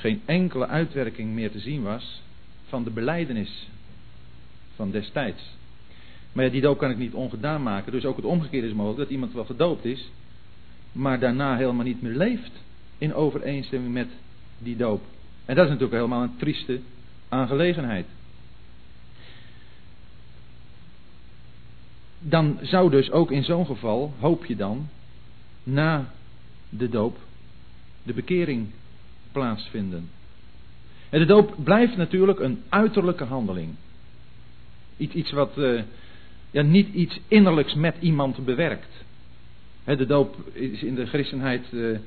geen 0.00 0.22
enkele 0.24 0.66
uitwerking 0.66 1.32
meer 1.32 1.50
te 1.50 1.60
zien 1.60 1.82
was 1.82 2.22
van 2.68 2.84
de 2.84 2.90
beleidenis 2.90 3.68
van 4.74 4.90
destijds. 4.90 5.42
Maar 6.32 6.44
ja, 6.44 6.50
die 6.50 6.60
doop 6.60 6.78
kan 6.78 6.90
ik 6.90 6.98
niet 6.98 7.14
ongedaan 7.14 7.62
maken. 7.62 7.92
Dus 7.92 8.04
ook 8.04 8.16
het 8.16 8.24
omgekeerde 8.24 8.66
is 8.66 8.72
mogelijk 8.72 8.98
dat 8.98 9.10
iemand 9.10 9.32
wel 9.32 9.44
gedoopt 9.44 9.84
is, 9.84 10.10
maar 10.92 11.20
daarna 11.20 11.56
helemaal 11.56 11.84
niet 11.84 12.02
meer 12.02 12.16
leeft 12.16 12.52
in 12.98 13.14
overeenstemming 13.14 13.92
met 13.92 14.08
die 14.58 14.76
doop. 14.76 15.02
En 15.44 15.54
dat 15.54 15.64
is 15.64 15.70
natuurlijk 15.70 15.96
helemaal 15.96 16.22
een 16.22 16.36
trieste 16.36 16.80
aangelegenheid. 17.28 18.06
Dan 22.18 22.58
zou 22.62 22.90
dus 22.90 23.10
ook 23.10 23.30
in 23.30 23.44
zo'n 23.44 23.66
geval, 23.66 24.12
hoop 24.18 24.44
je 24.44 24.56
dan, 24.56 24.88
na 25.62 26.12
de 26.68 26.88
doop 26.88 27.18
de 28.02 28.12
bekering 28.12 28.68
plaatsvinden. 29.32 30.08
En 31.10 31.18
de 31.18 31.26
doop 31.26 31.54
blijft 31.64 31.96
natuurlijk 31.96 32.38
een 32.38 32.62
uiterlijke 32.68 33.24
handeling. 33.24 33.68
Iets, 34.96 35.30
wat 35.30 35.52
uh, 35.58 35.82
ja, 36.50 36.62
niet 36.62 36.94
iets 36.94 37.20
innerlijks 37.28 37.74
met 37.74 37.96
iemand 38.00 38.44
bewerkt. 38.44 39.04
de 39.84 40.06
doop 40.06 40.36
is 40.52 40.82
in 40.82 40.94
de 40.94 41.06
christenheid 41.06 41.66
uh, 41.72 41.98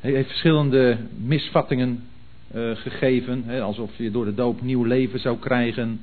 heeft 0.00 0.28
verschillende 0.28 0.98
misvattingen 1.24 2.04
uh, 2.54 2.76
gegeven. 2.76 3.60
alsof 3.60 3.96
je 3.96 4.10
door 4.10 4.24
de 4.24 4.34
doop 4.34 4.62
nieuw 4.62 4.84
leven 4.84 5.20
zou 5.20 5.38
krijgen. 5.38 6.00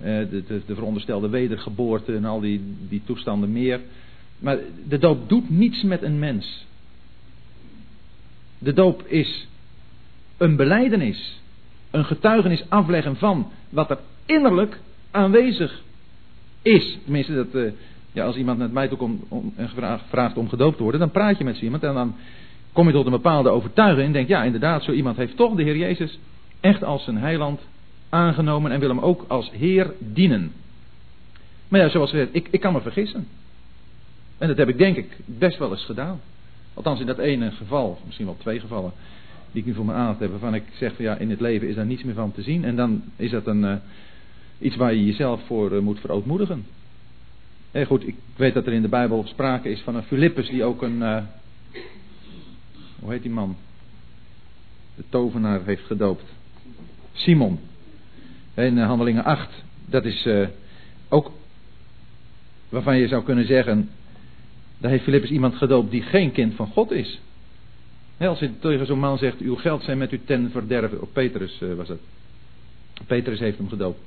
De, 0.00 0.42
de, 0.46 0.62
de, 0.66 0.74
veronderstelde 0.74 1.28
wedergeboorte 1.28 2.16
en 2.16 2.24
al 2.24 2.40
die, 2.40 2.60
die 2.88 3.02
toestanden 3.04 3.52
meer. 3.52 3.80
Maar 4.38 4.58
de 4.88 4.98
doop 4.98 5.28
doet 5.28 5.50
niets 5.50 5.82
met 5.82 6.02
een 6.02 6.18
mens. 6.18 6.66
De 8.58 8.72
doop 8.72 9.06
is 9.06 9.46
een 10.36 10.56
beleidenis. 10.56 11.40
Een 11.90 12.04
getuigenis 12.04 12.64
afleggen 12.68 13.16
van 13.16 13.50
wat 13.68 13.90
er 13.90 13.98
innerlijk 14.26 14.80
aanwezig 15.10 15.82
is. 16.62 16.98
Tenminste, 17.02 17.34
dat, 17.34 17.54
uh, 17.54 17.72
ja, 18.12 18.24
als 18.24 18.36
iemand 18.36 18.58
naar 18.58 18.70
mij 18.70 18.88
toe 18.88 18.98
komt 18.98 19.22
om, 19.28 19.52
en 19.56 19.70
vraagt 20.08 20.36
om 20.36 20.48
gedoopt 20.48 20.76
te 20.76 20.82
worden, 20.82 21.00
dan 21.00 21.10
praat 21.10 21.38
je 21.38 21.44
met 21.44 21.60
iemand 21.60 21.82
en 21.82 21.94
dan 21.94 22.14
kom 22.72 22.86
je 22.86 22.92
tot 22.92 23.04
een 23.06 23.12
bepaalde 23.12 23.48
overtuiging 23.48 24.06
en 24.06 24.12
denk, 24.12 24.28
ja 24.28 24.42
inderdaad, 24.42 24.82
zo 24.82 24.92
iemand 24.92 25.16
heeft 25.16 25.36
toch 25.36 25.54
de 25.54 25.62
Heer 25.62 25.76
Jezus 25.76 26.18
echt 26.60 26.84
als 26.84 27.04
zijn 27.04 27.18
heiland 27.18 27.60
aangenomen 28.08 28.70
en 28.70 28.80
wil 28.80 28.88
hem 28.88 28.98
ook 28.98 29.24
als 29.28 29.50
Heer 29.50 29.92
dienen. 29.98 30.52
Maar 31.68 31.80
ja, 31.80 31.88
zoals 31.88 32.10
gezegd, 32.10 32.28
ik, 32.32 32.48
ik 32.50 32.60
kan 32.60 32.72
me 32.72 32.80
vergissen. 32.80 33.28
En 34.38 34.48
dat 34.48 34.56
heb 34.56 34.68
ik 34.68 34.78
denk 34.78 34.96
ik 34.96 35.16
best 35.24 35.58
wel 35.58 35.70
eens 35.70 35.84
gedaan. 35.84 36.20
Althans 36.74 37.00
in 37.00 37.06
dat 37.06 37.18
ene 37.18 37.50
geval, 37.50 37.98
misschien 38.04 38.26
wel 38.26 38.36
twee 38.38 38.60
gevallen, 38.60 38.92
die 39.54 39.62
ik 39.62 39.68
nu 39.68 39.74
voor 39.74 39.84
me 39.84 39.92
aandacht 39.92 40.20
heb, 40.20 40.30
waarvan 40.30 40.54
ik 40.54 40.62
zeg 40.78 40.94
van 40.94 41.04
ja, 41.04 41.16
in 41.16 41.30
het 41.30 41.40
leven 41.40 41.68
is 41.68 41.74
daar 41.74 41.86
niets 41.86 42.02
meer 42.02 42.14
van 42.14 42.32
te 42.32 42.42
zien. 42.42 42.64
En 42.64 42.76
dan 42.76 43.02
is 43.16 43.30
dat 43.30 43.46
een, 43.46 43.62
uh, 43.62 43.74
iets 44.58 44.76
waar 44.76 44.94
je 44.94 45.04
jezelf 45.04 45.46
voor 45.46 45.72
uh, 45.72 45.80
moet 45.80 46.00
verootmoedigen. 46.00 46.66
Hey, 47.70 47.84
goed, 47.84 48.06
ik 48.06 48.14
weet 48.36 48.54
dat 48.54 48.66
er 48.66 48.72
in 48.72 48.82
de 48.82 48.88
Bijbel 48.88 49.24
sprake 49.26 49.68
is 49.68 49.80
van 49.80 49.96
een 49.96 50.02
Filippus 50.02 50.48
die 50.48 50.64
ook 50.64 50.82
een, 50.82 50.96
uh, 50.96 51.22
hoe 53.00 53.12
heet 53.12 53.22
die 53.22 53.30
man? 53.30 53.56
De 54.94 55.04
tovenaar 55.08 55.64
heeft 55.64 55.86
gedoopt. 55.86 56.24
Simon. 57.12 57.58
In 58.54 58.78
Handelingen 58.78 59.24
8. 59.24 59.64
Dat 59.86 60.04
is 60.04 60.28
ook 61.08 61.30
waarvan 62.68 62.98
je 62.98 63.08
zou 63.08 63.24
kunnen 63.24 63.46
zeggen, 63.46 63.90
daar 64.78 64.90
heeft 64.90 65.04
Filippus 65.04 65.30
iemand 65.30 65.54
gedoopt 65.54 65.90
die 65.90 66.02
geen 66.02 66.32
kind 66.32 66.54
van 66.54 66.66
God 66.66 66.90
is. 66.90 67.20
Als 68.18 68.38
je 68.38 68.58
tegen 68.58 68.86
zo'n 68.86 68.98
man 68.98 69.18
zegt, 69.18 69.40
uw 69.40 69.56
geld 69.56 69.82
zijn 69.82 69.98
met 69.98 70.12
u 70.12 70.20
ten 70.24 70.50
verderven. 70.50 71.00
Of 71.00 71.12
Petrus 71.12 71.60
uh, 71.60 71.74
was 71.74 71.88
het. 71.88 72.00
Petrus 73.06 73.38
heeft 73.38 73.58
hem 73.58 73.68
gedoopt. 73.68 74.00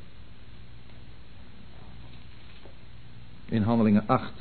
In 3.49 3.61
handelingen 3.61 4.03
8. 4.07 4.31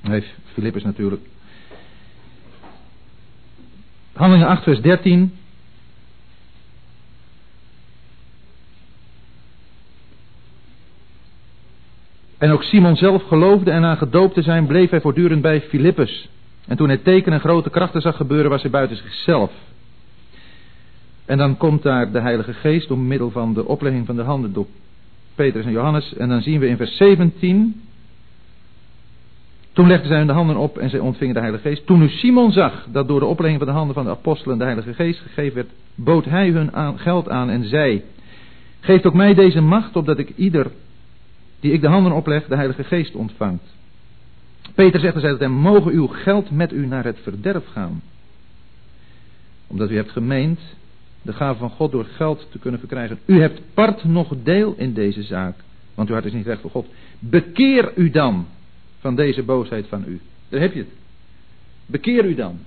heeft 0.00 0.34
Filippus 0.52 0.82
natuurlijk. 0.82 1.26
Handelingen 4.12 4.48
8 4.48 4.62
vers 4.62 4.80
13. 4.80 5.39
En 12.40 12.50
ook 12.50 12.62
Simon 12.62 12.96
zelf 12.96 13.22
geloofde 13.22 13.70
en 13.70 13.84
aan 13.84 13.96
gedoopt 13.96 14.34
te 14.34 14.42
zijn 14.42 14.66
bleef 14.66 14.90
hij 14.90 15.00
voortdurend 15.00 15.42
bij 15.42 15.60
Filippus. 15.60 16.28
En 16.66 16.76
toen 16.76 16.88
hij 16.88 16.96
tekenen 16.96 17.32
en 17.32 17.40
grote 17.40 17.70
krachten 17.70 18.00
zag 18.00 18.16
gebeuren 18.16 18.50
was 18.50 18.62
hij 18.62 18.70
buiten 18.70 18.96
zichzelf. 18.96 19.50
En 21.26 21.38
dan 21.38 21.56
komt 21.56 21.82
daar 21.82 22.12
de 22.12 22.20
Heilige 22.20 22.52
Geest 22.52 22.88
door 22.88 22.98
middel 22.98 23.30
van 23.30 23.54
de 23.54 23.66
oplegging 23.66 24.06
van 24.06 24.16
de 24.16 24.22
handen 24.22 24.52
door 24.52 24.66
Petrus 25.34 25.64
en 25.64 25.70
Johannes. 25.70 26.14
En 26.16 26.28
dan 26.28 26.42
zien 26.42 26.60
we 26.60 26.68
in 26.68 26.76
vers 26.76 26.96
17. 26.96 27.82
Toen 29.72 29.86
legden 29.86 30.08
zij 30.08 30.18
hun 30.18 30.26
de 30.26 30.32
handen 30.32 30.56
op 30.56 30.78
en 30.78 30.90
zij 30.90 30.98
ontvingen 30.98 31.34
de 31.34 31.40
Heilige 31.40 31.68
Geest. 31.68 31.86
Toen 31.86 31.98
nu 31.98 32.08
Simon 32.08 32.52
zag 32.52 32.86
dat 32.92 33.08
door 33.08 33.20
de 33.20 33.26
oplegging 33.26 33.58
van 33.58 33.68
de 33.68 33.74
handen 33.74 33.94
van 33.94 34.04
de 34.04 34.10
apostelen 34.10 34.58
de 34.58 34.64
Heilige 34.64 34.94
Geest 34.94 35.20
gegeven 35.20 35.54
werd, 35.54 35.68
bood 35.94 36.24
hij 36.24 36.48
hun 36.48 36.72
aan, 36.72 36.98
geld 36.98 37.28
aan 37.28 37.50
en 37.50 37.68
zei: 37.68 38.02
Geef 38.80 39.04
ook 39.04 39.14
mij 39.14 39.34
deze 39.34 39.60
macht, 39.60 39.96
opdat 39.96 40.18
ik 40.18 40.32
ieder 40.36 40.70
die 41.60 41.72
ik 41.72 41.80
de 41.80 41.88
handen 41.88 42.12
opleg, 42.12 42.46
de 42.46 42.54
Heilige 42.54 42.84
Geest 42.84 43.14
ontvangt. 43.14 43.64
Peter 44.74 45.00
zegt, 45.00 45.20
zei 45.20 45.32
dat 45.32 45.40
hem, 45.40 45.52
mogen 45.52 45.92
uw 45.92 46.06
geld 46.06 46.50
met 46.50 46.72
u 46.72 46.86
naar 46.86 47.04
het 47.04 47.18
verderf 47.22 47.66
gaan. 47.66 48.02
Omdat 49.66 49.90
u 49.90 49.96
hebt 49.96 50.10
gemeend 50.10 50.60
de 51.22 51.32
gave 51.32 51.58
van 51.58 51.70
God 51.70 51.92
door 51.92 52.04
geld 52.04 52.46
te 52.50 52.58
kunnen 52.58 52.80
verkrijgen. 52.80 53.18
U 53.26 53.40
hebt 53.40 53.60
part 53.74 54.04
nog 54.04 54.34
deel 54.42 54.74
in 54.76 54.92
deze 54.92 55.22
zaak, 55.22 55.56
want 55.94 56.08
uw 56.08 56.14
hart 56.14 56.26
is 56.26 56.32
niet 56.32 56.46
recht 56.46 56.60
voor 56.60 56.70
God. 56.70 56.86
Bekeer 57.18 57.92
u 57.96 58.10
dan 58.10 58.46
van 58.98 59.14
deze 59.14 59.42
boosheid 59.42 59.86
van 59.86 60.04
u. 60.06 60.20
Daar 60.48 60.60
heb 60.60 60.72
je 60.72 60.78
het. 60.78 60.92
Bekeer 61.86 62.24
u 62.24 62.34
dan. 62.34 62.58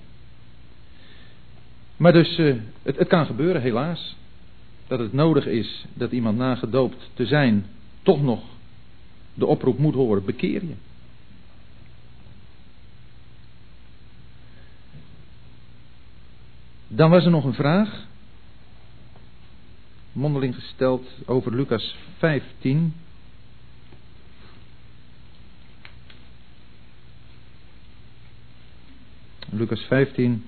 Maar 1.96 2.12
dus, 2.12 2.38
uh, 2.38 2.54
het, 2.82 2.96
het 2.96 3.08
kan 3.08 3.26
gebeuren, 3.26 3.62
helaas, 3.62 4.16
dat 4.86 4.98
het 4.98 5.12
nodig 5.12 5.46
is 5.46 5.86
dat 5.94 6.12
iemand 6.12 6.38
nagedoopt 6.38 7.10
te 7.14 7.26
zijn, 7.26 7.66
toch 8.02 8.22
nog 8.22 8.42
de 9.34 9.46
oproep 9.46 9.78
moet 9.78 9.94
horen, 9.94 10.24
bekeer 10.24 10.64
je. 10.64 10.74
Dan 16.88 17.10
was 17.10 17.24
er 17.24 17.30
nog 17.30 17.44
een 17.44 17.54
vraag, 17.54 18.06
mondeling 20.12 20.54
gesteld 20.54 21.08
over 21.26 21.54
Lucas 21.54 21.96
15. 22.18 22.94
Lucas 29.50 29.80
15. 29.80 30.44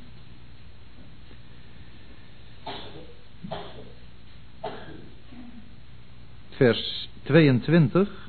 Vers 6.50 7.08
22. 7.22 8.25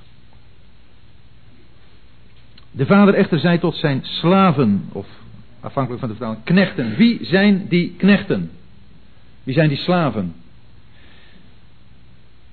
De 2.78 2.86
vader 2.86 3.14
echter 3.14 3.40
zei 3.40 3.60
tot 3.60 3.76
zijn 3.76 4.00
slaven, 4.04 4.90
of 4.92 5.08
afhankelijk 5.60 6.00
van 6.00 6.10
de 6.10 6.16
vertaling, 6.16 6.44
knechten. 6.44 6.96
Wie 6.96 7.26
zijn 7.26 7.68
die 7.68 7.94
knechten? 7.98 8.52
Wie 9.44 9.54
zijn 9.54 9.70
die 9.70 9.78
slaven? 9.78 10.36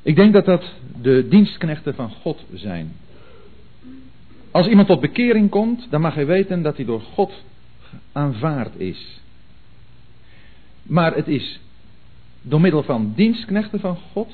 Ik 0.02 0.16
denk 0.16 0.32
dat 0.32 0.44
dat 0.44 0.72
de 1.02 1.28
dienstknechten 1.28 1.94
van 1.94 2.10
God 2.10 2.44
zijn. 2.52 2.92
Als 4.51 4.66
iemand 4.66 4.88
tot 4.88 5.01
bekering 5.01 5.51
komt, 5.51 5.86
dan 5.90 6.01
mag 6.01 6.14
hij 6.14 6.26
weten 6.26 6.62
dat 6.62 6.76
hij 6.76 6.84
door 6.84 7.01
God 7.01 7.32
aanvaard 8.12 8.80
is. 8.80 9.20
Maar 10.82 11.14
het 11.14 11.28
is 11.28 11.60
door 12.42 12.60
middel 12.60 12.82
van 12.82 13.12
dienstknechten 13.16 13.80
van 13.80 13.98
God 14.12 14.32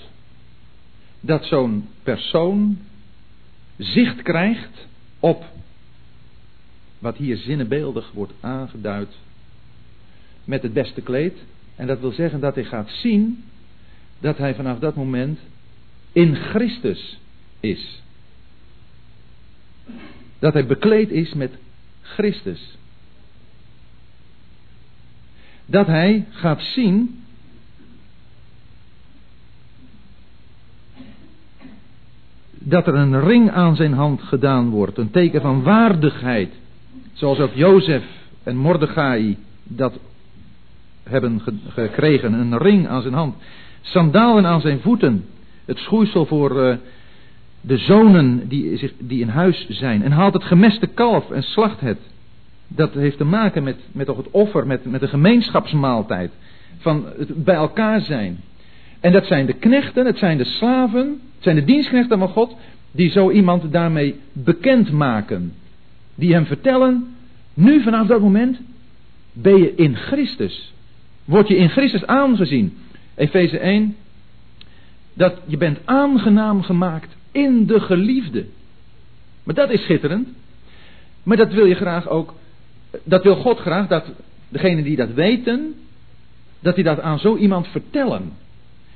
dat 1.21 1.45
zo'n 1.45 1.89
persoon 2.03 2.79
zicht 3.77 4.23
krijgt 4.23 4.87
op 5.21 5.45
wat 7.01 7.17
hier 7.17 7.37
zinnebeeldig 7.37 8.11
wordt 8.13 8.33
aangeduid 8.41 9.17
met 10.45 10.63
het 10.63 10.73
beste 10.73 11.01
kleed. 11.01 11.39
En 11.77 11.87
dat 11.87 12.01
wil 12.01 12.13
zeggen 12.13 12.41
dat 12.41 12.55
hij 12.55 12.65
gaat 12.65 12.91
zien 12.91 13.45
dat 14.19 14.39
hij 14.39 14.55
vanaf 14.55 14.79
dat 14.79 14.95
moment 14.95 15.39
in 16.13 16.37
Christus 16.37 17.19
is. 17.61 18.03
Dat 20.39 20.53
hij 20.53 20.67
bekleed 20.67 21.11
is 21.11 21.35
met 21.35 21.53
Christus. 22.01 22.79
Dat 25.67 25.87
hij 25.87 26.27
gaat 26.31 26.63
zien 26.63 27.23
dat 32.51 32.87
er 32.87 32.95
een 32.95 33.21
ring 33.21 33.51
aan 33.51 33.77
zijn 33.77 33.93
hand 33.93 34.23
gedaan 34.23 34.71
wordt, 34.71 34.99
een 34.99 35.11
teken 35.11 35.41
van 35.41 35.63
waardigheid 35.63 36.53
Zoals 37.13 37.39
ook 37.39 37.55
Jozef 37.55 38.05
en 38.43 38.57
Mordechai 38.57 39.37
dat 39.65 39.99
hebben 41.03 41.43
gekregen. 41.69 42.33
Een 42.33 42.59
ring 42.59 42.89
aan 42.89 43.03
zijn 43.03 43.15
hand. 43.15 43.35
Sandalen 43.81 44.47
aan 44.47 44.61
zijn 44.61 44.81
voeten. 44.81 45.25
Het 45.65 45.79
schoeisel 45.79 46.27
voor 46.27 46.57
uh, 46.57 46.77
de 47.61 47.77
zonen 47.77 48.49
die, 48.49 48.77
zich, 48.77 48.93
die 48.99 49.21
in 49.21 49.29
huis 49.29 49.67
zijn. 49.69 50.03
En 50.03 50.13
haalt 50.13 50.35
het 50.35 50.45
gemeste 50.45 50.87
kalf 50.87 51.31
en 51.31 51.43
slacht 51.43 51.81
het. 51.81 51.99
Dat 52.69 52.95
heeft 52.95 53.17
te 53.17 53.25
maken 53.25 53.63
met, 53.63 53.77
met 53.93 54.07
toch 54.07 54.17
het 54.17 54.31
offer, 54.31 54.67
met, 54.67 54.85
met 54.85 55.01
de 55.01 55.09
gemeenschapsmaaltijd. 55.09 56.31
Van 56.79 57.07
het 57.19 57.45
bij 57.45 57.55
elkaar 57.55 58.01
zijn. 58.01 58.39
En 59.01 59.13
dat 59.13 59.27
zijn 59.27 59.47
de 59.47 59.53
knechten, 59.53 60.07
het 60.07 60.19
zijn 60.19 60.39
de 60.39 60.45
slaven, 60.45 61.07
het 61.35 61.43
zijn 61.43 61.57
de 61.57 61.65
dienstknechten 61.65 62.19
van 62.19 62.29
God, 62.29 62.57
die 62.93 63.11
zo 63.11 63.31
iemand 63.31 63.73
daarmee 63.73 64.21
bekend 64.33 64.93
maken. 64.93 65.53
Die 66.21 66.33
hem 66.33 66.47
vertellen, 66.47 67.17
nu 67.55 67.83
vanaf 67.83 68.07
dat 68.07 68.21
moment 68.21 68.61
ben 69.33 69.59
je 69.59 69.75
in 69.75 69.97
Christus. 69.97 70.73
Word 71.25 71.49
je 71.49 71.57
in 71.57 71.69
Christus 71.69 72.07
aangezien. 72.07 72.77
Efeze 73.15 73.59
1, 73.59 73.97
dat 75.15 75.41
je 75.47 75.57
bent 75.57 75.79
aangenaam 75.85 76.63
gemaakt 76.63 77.17
in 77.33 77.67
de 77.67 77.81
geliefde. 77.81 78.47
Maar 79.43 79.55
dat 79.55 79.71
is 79.71 79.83
schitterend. 79.83 80.29
Maar 81.23 81.37
dat 81.37 81.53
wil 81.53 81.65
je 81.65 81.75
graag 81.75 82.09
ook, 82.09 82.35
dat 83.03 83.23
wil 83.23 83.37
God 83.37 83.59
graag, 83.59 83.87
dat 83.87 84.05
degenen 84.49 84.85
die 84.85 84.97
dat 84.97 85.13
weten, 85.13 85.75
dat 86.61 86.75
die 86.75 86.85
dat 86.85 87.01
aan 87.01 87.19
zo 87.19 87.37
iemand 87.37 87.69
vertellen. 87.69 88.33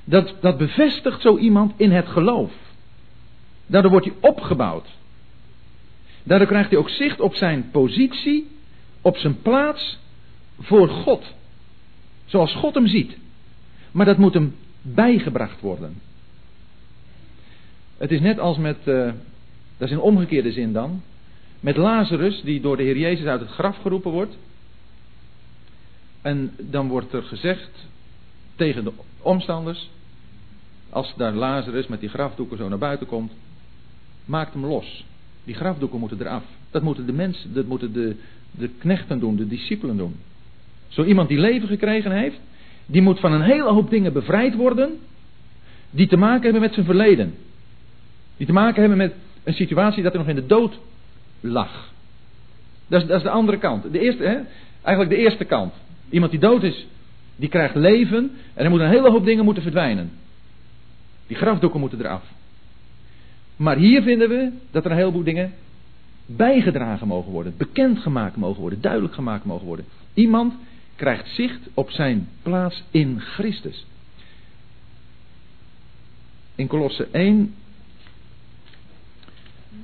Dat, 0.04 0.34
dat 0.40 0.58
bevestigt 0.58 1.20
zo 1.20 1.36
iemand 1.36 1.72
in 1.76 1.90
het 1.90 2.08
geloof. 2.08 2.52
Daardoor 3.66 3.90
wordt 3.90 4.06
hij 4.06 4.14
opgebouwd. 4.20 4.88
Daardoor 6.24 6.48
krijgt 6.48 6.70
hij 6.70 6.78
ook 6.78 6.88
zicht 6.88 7.20
op 7.20 7.34
zijn 7.34 7.70
positie, 7.70 8.46
op 9.00 9.16
zijn 9.16 9.42
plaats 9.42 9.98
voor 10.60 10.88
God. 10.88 11.34
Zoals 12.24 12.54
God 12.54 12.74
hem 12.74 12.86
ziet. 12.86 13.16
Maar 13.90 14.06
dat 14.06 14.18
moet 14.18 14.34
hem 14.34 14.54
bijgebracht 14.82 15.60
worden. 15.60 16.00
Het 17.96 18.10
is 18.10 18.20
net 18.20 18.38
als 18.38 18.58
met, 18.58 18.76
uh, 18.84 19.12
dat 19.76 19.88
is 19.88 19.90
in 19.90 20.00
omgekeerde 20.00 20.52
zin 20.52 20.72
dan, 20.72 21.02
met 21.60 21.76
Lazarus 21.76 22.42
die 22.42 22.60
door 22.60 22.76
de 22.76 22.82
Heer 22.82 22.98
Jezus 22.98 23.26
uit 23.26 23.40
het 23.40 23.50
graf 23.50 23.76
geroepen 23.76 24.10
wordt. 24.10 24.36
En 26.22 26.52
dan 26.58 26.88
wordt 26.88 27.12
er 27.12 27.22
gezegd 27.22 27.70
tegen 28.56 28.84
de 28.84 28.92
omstanders, 29.22 29.90
als 30.90 31.14
daar 31.16 31.32
Lazarus 31.32 31.86
met 31.86 32.00
die 32.00 32.08
grafdoeken 32.08 32.56
zo 32.56 32.68
naar 32.68 32.78
buiten 32.78 33.06
komt, 33.06 33.32
maakt 34.24 34.52
hem 34.52 34.64
los. 34.64 35.04
Die 35.44 35.54
grafdoeken 35.54 35.98
moeten 35.98 36.20
eraf. 36.20 36.44
Dat 36.70 36.82
moeten 36.82 37.06
de 37.06 37.12
mensen, 37.12 37.54
dat 37.54 37.66
moeten 37.66 37.92
de, 37.92 38.16
de 38.50 38.68
knechten 38.78 39.18
doen, 39.18 39.36
de 39.36 39.46
discipelen 39.46 39.96
doen. 39.96 40.14
Zo 40.88 41.04
iemand 41.04 41.28
die 41.28 41.38
leven 41.38 41.68
gekregen 41.68 42.12
heeft, 42.12 42.40
die 42.86 43.02
moet 43.02 43.20
van 43.20 43.32
een 43.32 43.42
hele 43.42 43.70
hoop 43.70 43.90
dingen 43.90 44.12
bevrijd 44.12 44.54
worden, 44.54 44.98
die 45.90 46.06
te 46.06 46.16
maken 46.16 46.42
hebben 46.42 46.60
met 46.60 46.74
zijn 46.74 46.86
verleden. 46.86 47.34
Die 48.36 48.46
te 48.46 48.52
maken 48.52 48.80
hebben 48.80 48.98
met 48.98 49.14
een 49.44 49.54
situatie 49.54 50.02
dat 50.02 50.12
er 50.12 50.18
nog 50.18 50.28
in 50.28 50.34
de 50.34 50.46
dood 50.46 50.78
lag. 51.40 51.92
Dat 52.86 53.02
is, 53.02 53.06
dat 53.08 53.16
is 53.16 53.22
de 53.22 53.30
andere 53.30 53.58
kant. 53.58 53.92
De 53.92 54.00
eerste, 54.00 54.22
hè? 54.22 54.38
Eigenlijk 54.82 55.16
de 55.16 55.22
eerste 55.22 55.44
kant. 55.44 55.74
Iemand 56.10 56.30
die 56.30 56.40
dood 56.40 56.62
is, 56.62 56.86
die 57.36 57.48
krijgt 57.48 57.74
leven 57.74 58.30
en 58.54 58.64
er 58.64 58.70
moeten 58.70 58.88
een 58.88 58.94
hele 58.94 59.10
hoop 59.10 59.24
dingen 59.24 59.44
moeten 59.44 59.62
verdwijnen. 59.62 60.10
Die 61.26 61.36
grafdoeken 61.36 61.80
moeten 61.80 62.00
eraf. 62.00 62.22
Maar 63.56 63.76
hier 63.76 64.02
vinden 64.02 64.28
we 64.28 64.52
dat 64.70 64.84
er 64.84 64.90
een 64.90 64.96
heleboel 64.96 65.22
dingen 65.22 65.52
bijgedragen 66.26 67.06
mogen 67.06 67.32
worden, 67.32 67.54
bekendgemaakt 67.56 68.36
mogen 68.36 68.60
worden, 68.60 68.80
duidelijk 68.80 69.14
gemaakt 69.14 69.44
mogen 69.44 69.66
worden. 69.66 69.84
Iemand 70.14 70.54
krijgt 70.96 71.28
zicht 71.34 71.60
op 71.74 71.90
zijn 71.90 72.28
plaats 72.42 72.82
in 72.90 73.20
Christus. 73.20 73.86
In 76.54 76.66
Kolosse 76.66 77.08
1 77.12 77.54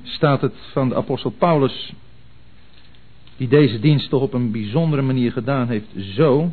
staat 0.02 0.40
het 0.40 0.54
van 0.72 0.88
de 0.88 0.94
apostel 0.94 1.30
Paulus, 1.30 1.92
die 3.36 3.48
deze 3.48 3.80
dienst 3.80 4.08
toch 4.08 4.22
op 4.22 4.32
een 4.32 4.50
bijzondere 4.50 5.02
manier 5.02 5.32
gedaan 5.32 5.68
heeft, 5.68 5.86
zo. 6.14 6.52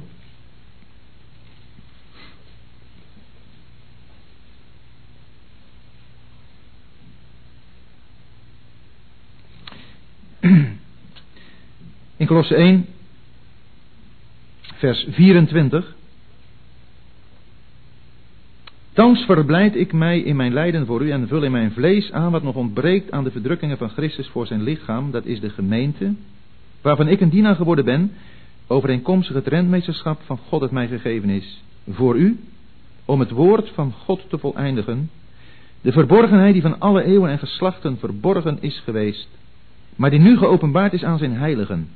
Kolosse 12.27 12.55
1, 12.55 12.85
vers 14.61 15.07
24. 15.09 15.95
Thans 18.93 19.25
verblijd 19.25 19.75
ik 19.75 19.93
mij 19.93 20.19
in 20.19 20.35
mijn 20.35 20.53
lijden 20.53 20.85
voor 20.85 21.01
u 21.01 21.11
en 21.11 21.27
vul 21.27 21.43
in 21.43 21.51
mijn 21.51 21.71
vlees 21.71 22.11
aan 22.11 22.31
wat 22.31 22.43
nog 22.43 22.55
ontbreekt 22.55 23.11
aan 23.11 23.23
de 23.23 23.31
verdrukkingen 23.31 23.77
van 23.77 23.89
Christus 23.89 24.27
voor 24.27 24.47
zijn 24.47 24.63
lichaam, 24.63 25.11
dat 25.11 25.25
is 25.25 25.39
de 25.39 25.49
gemeente, 25.49 26.13
waarvan 26.81 27.07
ik 27.07 27.21
een 27.21 27.29
dienaar 27.29 27.55
geworden 27.55 27.85
ben, 27.85 28.11
overeenkomstig 28.67 29.35
het 29.35 29.47
rentmeesterschap 29.47 30.21
van 30.25 30.37
God 30.37 30.59
dat 30.59 30.71
mij 30.71 30.87
gegeven 30.87 31.29
is, 31.29 31.63
voor 31.89 32.17
u, 32.17 32.39
om 33.05 33.19
het 33.19 33.31
woord 33.31 33.69
van 33.69 33.91
God 33.91 34.29
te 34.29 34.37
voleindigen, 34.37 35.09
de 35.81 35.91
verborgenheid 35.91 36.53
die 36.53 36.61
van 36.61 36.79
alle 36.79 37.03
eeuwen 37.03 37.29
en 37.29 37.39
geslachten 37.39 37.97
verborgen 37.97 38.57
is 38.61 38.81
geweest, 38.83 39.29
maar 39.95 40.09
die 40.09 40.19
nu 40.19 40.37
geopenbaard 40.37 40.93
is 40.93 41.03
aan 41.03 41.17
zijn 41.17 41.33
heiligen. 41.33 41.87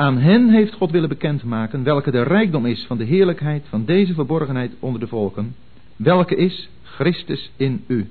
Aan 0.00 0.18
hen 0.18 0.48
heeft 0.48 0.72
God 0.74 0.90
willen 0.90 1.08
bekendmaken 1.08 1.82
welke 1.82 2.10
de 2.10 2.22
rijkdom 2.22 2.66
is 2.66 2.84
van 2.86 2.98
de 2.98 3.04
heerlijkheid 3.04 3.64
van 3.68 3.84
deze 3.84 4.14
verborgenheid 4.14 4.72
onder 4.78 5.00
de 5.00 5.06
volken, 5.06 5.54
welke 5.96 6.36
is 6.36 6.68
Christus 6.82 7.50
in 7.56 7.84
u. 7.86 8.08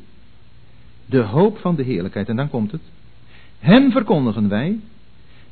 De 1.06 1.22
hoop 1.22 1.57
van 1.57 1.76
de 1.76 1.84
heerlijkheid. 1.84 2.30
En 2.30 2.36
dan 2.36 2.49
komt 2.49 2.72
het. 2.72 2.82
Hem 3.60 3.91
verkondigen 3.91 4.49
wij, 4.49 4.80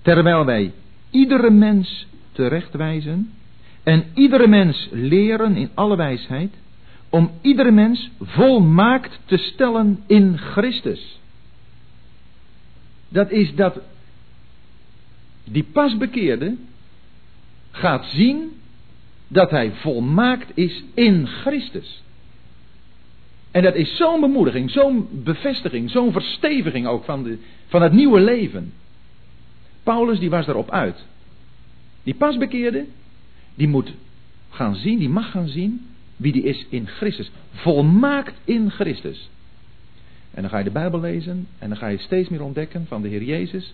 terwijl 0.02 0.46
wij 0.46 0.74
iedere 1.10 1.50
mens 1.50 2.08
terechtwijzen 2.32 3.30
en 3.84 4.06
iedere 4.14 4.48
mens 4.48 4.90
leren 4.92 5.56
in 5.56 5.70
alle 5.74 5.96
wijsheid, 5.96 6.54
om 7.10 7.32
iedere 7.42 7.72
mens 7.72 8.10
volmaakt 8.22 9.20
te 9.26 9.38
stellen 9.38 10.04
in 10.08 10.38
Christus. 10.38 11.20
Dat 13.10 13.32
is 13.32 13.56
dat 13.56 13.80
die 15.52 15.64
pasbekeerde 15.64 16.56
gaat 17.72 18.06
zien 18.06 18.52
dat 19.28 19.52
hij 19.52 19.72
volmaakt 19.72 20.58
is 20.58 20.84
in 20.94 21.28
Christus. 21.28 22.04
En 23.52 23.64
dat 23.64 23.76
is 23.76 23.98
zo'n 23.98 24.20
bemoediging, 24.20 24.72
zo'n 24.72 25.08
bevestiging, 25.12 25.90
zo'n 25.90 26.12
versteviging 26.12 26.88
ook 26.88 27.04
van, 27.04 27.24
de, 27.24 27.38
van 27.68 27.82
het 27.82 27.94
nieuwe 27.94 28.20
leven. 28.20 28.74
Paulus 29.84 30.20
die 30.20 30.30
was 30.30 30.46
daarop 30.46 30.72
uit. 30.72 31.06
Die 32.04 32.16
pasbekeerde, 32.16 32.86
die 33.56 33.68
moet 33.68 33.94
gaan 34.50 34.76
zien, 34.76 35.00
die 35.00 35.10
mag 35.10 35.32
gaan 35.32 35.48
zien 35.48 35.88
wie 36.16 36.32
die 36.32 36.44
is 36.44 36.66
in 36.70 36.88
Christus. 36.88 37.32
Volmaakt 37.52 38.34
in 38.44 38.72
Christus. 38.72 39.30
En 40.32 40.42
dan 40.42 40.52
ga 40.52 40.58
je 40.58 40.64
de 40.64 40.72
Bijbel 40.72 41.00
lezen 41.00 41.48
en 41.60 41.70
dan 41.70 41.78
ga 41.78 41.88
je 41.88 41.98
steeds 41.98 42.30
meer 42.30 42.44
ontdekken 42.44 42.86
van 42.88 43.02
de 43.02 43.08
Heer 43.08 43.24
Jezus, 43.24 43.74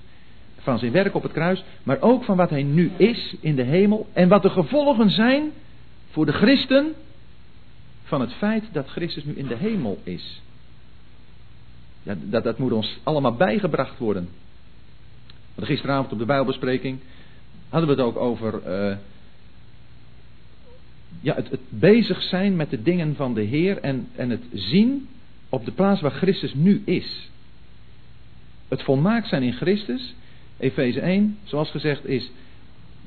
van 0.64 0.80
zijn 0.80 0.92
werk 0.92 1.16
op 1.16 1.24
het 1.24 1.32
kruis, 1.32 1.64
maar 1.84 2.02
ook 2.02 2.24
van 2.24 2.38
wat 2.38 2.50
hij 2.50 2.64
nu 2.64 2.92
is 2.98 3.36
in 3.40 3.56
de 3.56 3.64
hemel 3.64 4.08
en 4.14 4.28
wat 4.28 4.42
de 4.42 4.50
gevolgen 4.50 5.10
zijn 5.10 5.52
voor 6.10 6.26
de 6.26 6.32
christen 6.32 6.94
van 8.04 8.22
het 8.22 8.34
feit 8.34 8.64
dat 8.72 8.88
Christus 8.88 9.24
nu 9.24 9.34
in 9.34 9.48
de 9.48 9.56
hemel 9.56 10.00
is. 10.04 10.42
Ja, 12.04 12.16
dat, 12.20 12.44
dat 12.44 12.58
moet 12.58 12.72
ons 12.72 13.00
allemaal 13.04 13.36
bijgebracht 13.36 13.98
worden. 13.98 14.30
Want 15.56 15.68
gisteravond 15.68 16.12
op 16.12 16.20
de 16.20 16.26
Bijbelbespreking 16.26 17.00
hadden 17.70 17.90
we 17.90 17.96
het 17.96 18.06
ook 18.06 18.18
over 18.18 18.62
uh, 18.68 18.98
ja, 21.22 21.36
het, 21.36 21.50
het, 21.50 21.60
bezig 21.70 22.22
zijn 22.22 22.56
met 22.56 22.70
de 22.70 22.82
dingen 22.82 23.16
van 23.16 23.34
de 23.34 23.42
Heer 23.42 23.78
en, 23.78 24.08
en 24.16 24.30
het 24.30 24.44
zien 24.54 25.08
op 25.50 25.66
de 25.66 25.72
plaats 25.72 26.02
waar 26.02 26.12
Christus 26.12 26.54
nu 26.54 26.82
is. 26.86 27.30
Het 28.68 28.84
volmaakt 28.84 29.28
zijn 29.28 29.44
in 29.44 29.54
Christus, 29.54 30.16
Efeze 30.64 31.00
1, 31.00 31.38
zoals 31.44 31.70
gezegd, 31.70 32.08
is 32.08 32.32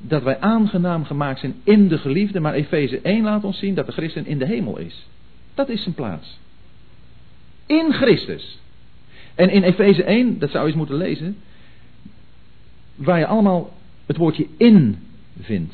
dat 0.01 0.23
wij 0.23 0.39
aangenaam 0.39 1.05
gemaakt 1.05 1.39
zijn 1.39 1.55
in 1.63 1.87
de 1.87 1.97
geliefde, 1.97 2.39
maar 2.39 2.53
Efeze 2.53 2.99
1 3.01 3.23
laat 3.23 3.43
ons 3.43 3.59
zien 3.59 3.75
dat 3.75 3.85
de 3.85 3.91
christen 3.91 4.25
in 4.25 4.37
de 4.37 4.45
hemel 4.45 4.77
is. 4.77 5.07
Dat 5.53 5.69
is 5.69 5.83
zijn 5.83 5.95
plaats. 5.95 6.39
In 7.65 7.93
Christus. 7.93 8.59
En 9.35 9.49
in 9.49 9.63
Efeze 9.63 10.03
1, 10.03 10.39
dat 10.39 10.49
zou 10.49 10.61
je 10.63 10.69
eens 10.69 10.77
moeten 10.77 10.97
lezen, 10.97 11.37
waar 12.95 13.19
je 13.19 13.25
allemaal 13.25 13.73
het 14.05 14.17
woordje 14.17 14.47
in 14.57 14.97
vindt. 15.41 15.73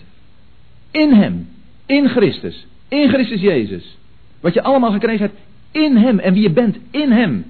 In 0.92 1.14
hem, 1.14 1.50
in 1.86 2.10
Christus, 2.10 2.66
in 2.88 3.10
Christus 3.10 3.42
Jezus. 3.42 3.98
Wat 4.40 4.54
je 4.54 4.64
allemaal 4.64 4.92
gekregen 4.92 5.26
hebt 5.26 5.40
in 5.72 5.96
hem 5.96 6.20
en 6.20 6.34
wie 6.34 6.42
je 6.42 6.52
bent 6.52 6.78
in 6.92 7.12
hem. 7.12 7.46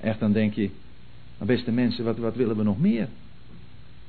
echt 0.00 0.20
dan 0.20 0.32
denk 0.32 0.54
je, 0.54 0.70
beste 1.46 1.70
mensen, 1.70 2.04
wat, 2.04 2.18
wat 2.18 2.36
willen 2.36 2.56
we 2.56 2.62
nog 2.62 2.80
meer? 2.80 3.08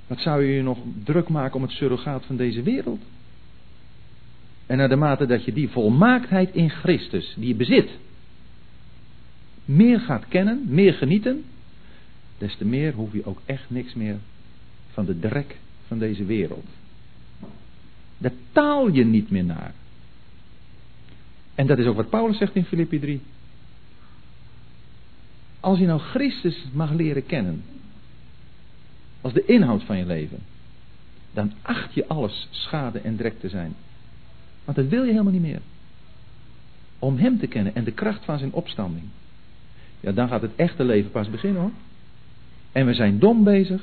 Wat 0.08 0.20
zou 0.20 0.44
je 0.44 0.54
je 0.54 0.62
nog 0.62 0.78
druk 1.04 1.30
maken 1.30 1.56
om 1.56 1.62
het 1.62 1.72
surrogaat 1.72 2.26
van 2.26 2.36
deze 2.36 2.62
wereld? 2.62 3.02
En 4.66 4.78
naar 4.78 4.90
de 4.90 4.96
mate 4.96 5.26
dat 5.26 5.46
je 5.46 5.54
die 5.54 5.70
volmaaktheid 5.70 6.54
in 6.54 6.70
Christus, 6.70 7.34
die 7.38 7.48
je 7.48 7.56
bezit, 7.56 7.90
meer 9.66 10.00
gaat 10.00 10.28
kennen, 10.28 10.64
meer 10.68 10.94
genieten, 10.94 11.44
des 12.38 12.56
te 12.56 12.66
meer 12.66 12.94
hoef 12.94 13.14
je 13.14 13.26
ook 13.26 13.42
echt 13.46 13.70
niks 13.70 13.94
meer 13.94 14.18
van 14.92 15.06
de 15.06 15.20
drek 15.20 15.58
van 15.88 16.00
deze 16.00 16.26
wereld. 16.26 16.66
Daar 18.18 18.32
taal 18.52 18.88
je 18.88 19.06
niet 19.06 19.32
meer 19.32 19.44
naar. 19.44 19.74
En 21.56 21.68
dat 21.68 21.78
is 21.78 21.86
ook 21.86 21.96
wat 21.96 22.10
Paulus 22.10 22.38
zegt 22.38 22.56
in 22.56 22.66
Filippi 22.66 23.00
3. 23.00 23.22
Als 25.60 25.80
je 25.80 25.86
nou 25.86 26.00
Christus 26.00 26.66
mag 26.74 26.92
leren 26.92 27.26
kennen, 27.26 27.64
als 29.22 29.34
de 29.34 29.46
inhoud 29.46 29.84
van 29.84 29.98
je 29.98 30.06
leven, 30.06 30.40
dan 31.34 31.54
acht 31.62 31.94
je 31.94 32.08
alles 32.08 32.48
schade 32.52 33.00
en 33.00 33.16
drek 33.16 33.40
te 33.40 33.50
zijn. 33.50 33.76
Want 34.66 34.78
dat 34.78 34.88
wil 34.88 35.04
je 35.04 35.12
helemaal 35.12 35.34
niet 35.34 35.42
meer. 35.42 35.62
Om 37.00 37.18
Hem 37.18 37.40
te 37.40 37.48
kennen 37.48 37.76
en 37.76 37.84
de 37.84 37.92
kracht 37.92 38.26
van 38.26 38.40
zijn 38.40 38.54
opstanding. 38.54 39.06
Ja, 40.00 40.12
dan 40.12 40.28
gaat 40.28 40.42
het 40.42 40.56
echte 40.56 40.84
leven 40.84 41.12
pas 41.12 41.30
beginnen 41.30 41.62
hoor. 41.62 41.72
En 42.72 42.86
we 42.86 42.94
zijn 42.94 43.20
dom 43.20 43.44
bezig 43.44 43.82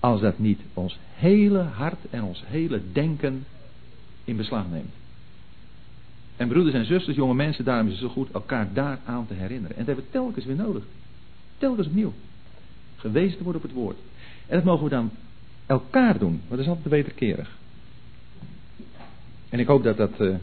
als 0.00 0.20
dat 0.20 0.38
niet 0.38 0.60
ons 0.74 0.98
hele 1.14 1.58
hart 1.58 1.98
en 2.10 2.22
ons 2.22 2.42
hele 2.46 2.80
denken 2.92 3.44
in 4.24 4.36
beslag 4.36 4.70
neemt. 4.70 4.94
En 6.36 6.48
broeders 6.48 6.74
en 6.74 6.84
zusters, 6.84 7.16
jonge 7.16 7.34
mensen, 7.34 7.64
daarom 7.64 7.86
is 7.86 7.92
het 7.92 8.02
zo 8.02 8.08
goed 8.08 8.30
elkaar 8.30 8.72
daaraan 8.72 9.26
te 9.26 9.34
herinneren. 9.34 9.76
En 9.76 9.84
dat 9.84 9.86
hebben 9.86 10.04
we 10.04 10.10
telkens 10.10 10.44
weer 10.44 10.56
nodig. 10.56 10.84
Telkens 11.58 11.86
opnieuw. 11.86 12.12
Gewezen 12.96 13.36
te 13.36 13.42
worden 13.42 13.62
op 13.62 13.68
het 13.68 13.76
woord. 13.76 13.96
En 14.46 14.56
dat 14.56 14.64
mogen 14.64 14.84
we 14.84 14.90
dan 14.90 15.10
elkaar 15.66 16.18
doen, 16.18 16.30
want 16.30 16.50
dat 16.50 16.58
is 16.58 16.66
altijd 16.66 16.88
wederkerig. 16.88 17.56
En 19.48 19.58
ik 19.58 19.66
hoop 19.66 19.82
dat 19.82 19.96
dat 19.96 20.20
uh, 20.20 20.36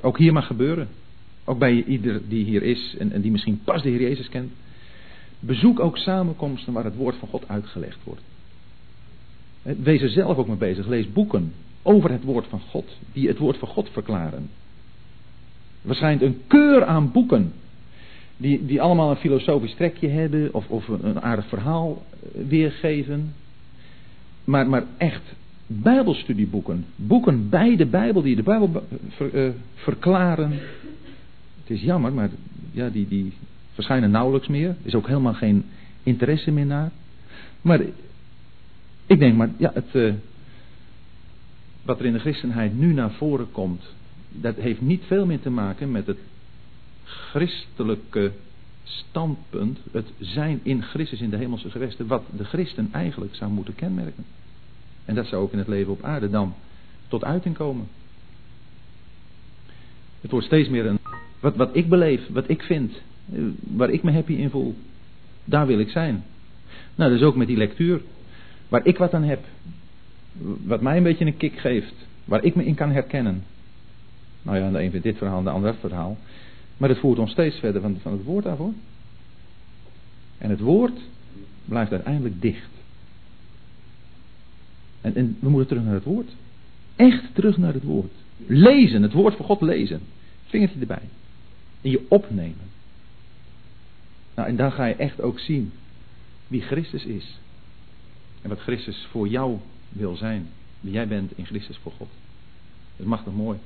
ook 0.00 0.18
hier 0.18 0.32
mag 0.32 0.46
gebeuren. 0.46 0.88
Ook 1.44 1.58
bij 1.58 1.84
ieder 1.84 2.28
die 2.28 2.44
hier 2.44 2.62
is 2.62 2.96
en, 2.98 3.12
en 3.12 3.20
die 3.20 3.30
misschien 3.30 3.60
pas 3.64 3.82
de 3.82 3.88
Heer 3.88 4.00
Jezus 4.00 4.28
kent. 4.28 4.52
Bezoek 5.40 5.80
ook 5.80 5.98
samenkomsten 5.98 6.72
waar 6.72 6.84
het 6.84 6.96
woord 6.96 7.16
van 7.16 7.28
God 7.28 7.48
uitgelegd 7.48 7.98
wordt. 8.04 8.22
Wees 9.62 10.02
er 10.02 10.08
zelf 10.08 10.36
ook 10.36 10.46
mee 10.46 10.56
bezig. 10.56 10.86
Lees 10.86 11.12
boeken 11.12 11.52
over 11.86 12.10
het 12.10 12.24
woord 12.24 12.46
van 12.46 12.60
God, 12.60 12.96
die 13.12 13.28
het 13.28 13.38
woord 13.38 13.56
van 13.56 13.68
God 13.68 13.88
verklaren. 13.90 14.50
Waarschijnlijk 15.82 16.32
een 16.32 16.40
keur 16.46 16.84
aan 16.84 17.12
boeken, 17.12 17.52
die, 18.36 18.66
die 18.66 18.82
allemaal 18.82 19.10
een 19.10 19.16
filosofisch 19.16 19.74
trekje 19.74 20.08
hebben, 20.08 20.54
of, 20.54 20.68
of 20.68 20.88
een 20.88 21.20
aardig 21.20 21.48
verhaal 21.48 22.02
eh, 22.22 22.46
weergeven. 22.48 23.34
Maar, 24.44 24.68
maar 24.68 24.84
echt 24.96 25.22
Bijbelstudieboeken, 25.66 26.84
boeken 26.96 27.48
bij 27.48 27.76
de 27.76 27.86
Bijbel, 27.86 28.22
die 28.22 28.36
de 28.36 28.42
Bijbel 28.42 28.82
uh, 29.32 29.48
verklaren. 29.74 30.50
Het 31.60 31.70
is 31.70 31.82
jammer, 31.82 32.12
maar 32.12 32.30
ja, 32.70 32.88
die, 32.88 33.08
die 33.08 33.32
verschijnen 33.72 34.10
nauwelijks 34.10 34.48
meer. 34.48 34.68
Er 34.68 34.76
is 34.82 34.94
ook 34.94 35.06
helemaal 35.06 35.34
geen 35.34 35.64
interesse 36.02 36.50
meer 36.50 36.66
naar. 36.66 36.90
Maar 37.60 37.80
ik 39.06 39.18
denk 39.18 39.36
maar, 39.36 39.50
ja, 39.56 39.70
het, 39.74 39.94
uh, 39.94 40.12
wat 41.84 41.98
er 41.98 42.06
in 42.06 42.12
de 42.12 42.18
christenheid 42.18 42.78
nu 42.78 42.92
naar 42.92 43.12
voren 43.12 43.52
komt, 43.52 43.94
dat 44.28 44.56
heeft 44.56 44.80
niet 44.80 45.02
veel 45.06 45.26
meer 45.26 45.40
te 45.40 45.50
maken 45.50 45.92
met 45.92 46.06
het 46.06 46.18
christelijke 47.06 48.32
standpunt, 48.82 49.78
het 49.92 50.12
zijn 50.18 50.60
in 50.62 50.82
Christus 50.82 51.20
in 51.20 51.30
de 51.30 51.36
hemelse 51.36 51.70
gewesten, 51.70 52.06
wat 52.06 52.22
de 52.36 52.44
christen 52.44 52.88
eigenlijk 52.92 53.34
zou 53.34 53.50
moeten 53.50 53.74
kenmerken. 53.74 54.24
En 55.04 55.14
dat 55.14 55.26
zou 55.26 55.42
ook 55.42 55.52
in 55.52 55.58
het 55.58 55.68
leven 55.68 55.92
op 55.92 56.02
aarde 56.02 56.30
dan 56.30 56.54
tot 57.08 57.24
uiting 57.24 57.56
komen. 57.56 57.86
Het 60.20 60.30
wordt 60.30 60.46
steeds 60.46 60.68
meer 60.68 60.86
een, 60.86 60.98
wat, 61.40 61.56
wat 61.56 61.76
ik 61.76 61.88
beleef, 61.88 62.28
wat 62.28 62.48
ik 62.48 62.62
vind, 62.62 62.92
waar 63.60 63.90
ik 63.90 64.02
me 64.02 64.12
happy 64.12 64.32
in 64.32 64.50
voel, 64.50 64.74
daar 65.44 65.66
wil 65.66 65.78
ik 65.78 65.90
zijn. 65.90 66.24
Nou, 66.94 67.10
dus 67.10 67.22
ook 67.22 67.36
met 67.36 67.46
die 67.46 67.56
lectuur, 67.56 68.00
waar 68.68 68.86
ik 68.86 68.98
wat 68.98 69.14
aan 69.14 69.22
heb, 69.22 69.44
wat 70.64 70.80
mij 70.80 70.96
een 70.96 71.02
beetje 71.02 71.24
een 71.26 71.36
kick 71.36 71.58
geeft, 71.58 71.94
waar 72.24 72.44
ik 72.44 72.54
me 72.54 72.64
in 72.64 72.74
kan 72.74 72.90
herkennen. 72.90 73.44
Nou 74.42 74.58
ja, 74.58 74.70
de 74.70 74.82
een 74.82 74.90
vindt 74.90 75.06
dit 75.06 75.18
verhaal, 75.18 75.42
de 75.42 75.50
ander 75.50 75.72
dat 75.72 75.80
verhaal. 75.80 76.16
Maar 76.76 76.88
het 76.88 76.98
voert 76.98 77.18
ons 77.18 77.30
steeds 77.30 77.58
verder 77.58 77.80
van, 77.80 77.98
van 78.00 78.12
het 78.12 78.24
woord 78.24 78.46
af 78.46 78.58
hoor. 78.58 78.72
En 80.38 80.50
het 80.50 80.60
woord 80.60 81.00
blijft 81.64 81.92
uiteindelijk 81.92 82.42
dicht. 82.42 82.70
En, 85.00 85.14
en 85.14 85.36
we 85.40 85.48
moeten 85.48 85.68
terug 85.68 85.84
naar 85.84 85.94
het 85.94 86.04
woord. 86.04 86.30
Echt 86.96 87.34
terug 87.34 87.56
naar 87.56 87.72
het 87.72 87.82
woord. 87.82 88.12
Lezen, 88.46 89.02
het 89.02 89.12
woord 89.12 89.36
van 89.36 89.46
God 89.46 89.60
lezen. 89.60 90.00
Vingertje 90.46 90.80
erbij. 90.80 91.08
En 91.80 91.90
je 91.90 92.06
opnemen. 92.08 92.72
Nou, 94.34 94.48
en 94.48 94.56
dan 94.56 94.72
ga 94.72 94.84
je 94.84 94.94
echt 94.94 95.20
ook 95.20 95.38
zien 95.38 95.72
wie 96.46 96.60
Christus 96.60 97.04
is. 97.04 97.38
En 98.42 98.48
wat 98.48 98.60
Christus 98.60 99.06
voor 99.10 99.28
jou 99.28 99.58
wil 99.94 100.16
zijn. 100.16 100.48
Wie 100.80 100.92
jij 100.92 101.08
bent 101.08 101.38
in 101.38 101.46
Christus 101.46 101.78
voor 101.82 101.92
God. 101.92 102.08
Dat 102.96 103.06
mag 103.06 103.24
toch 103.24 103.34
mooi. 103.34 103.58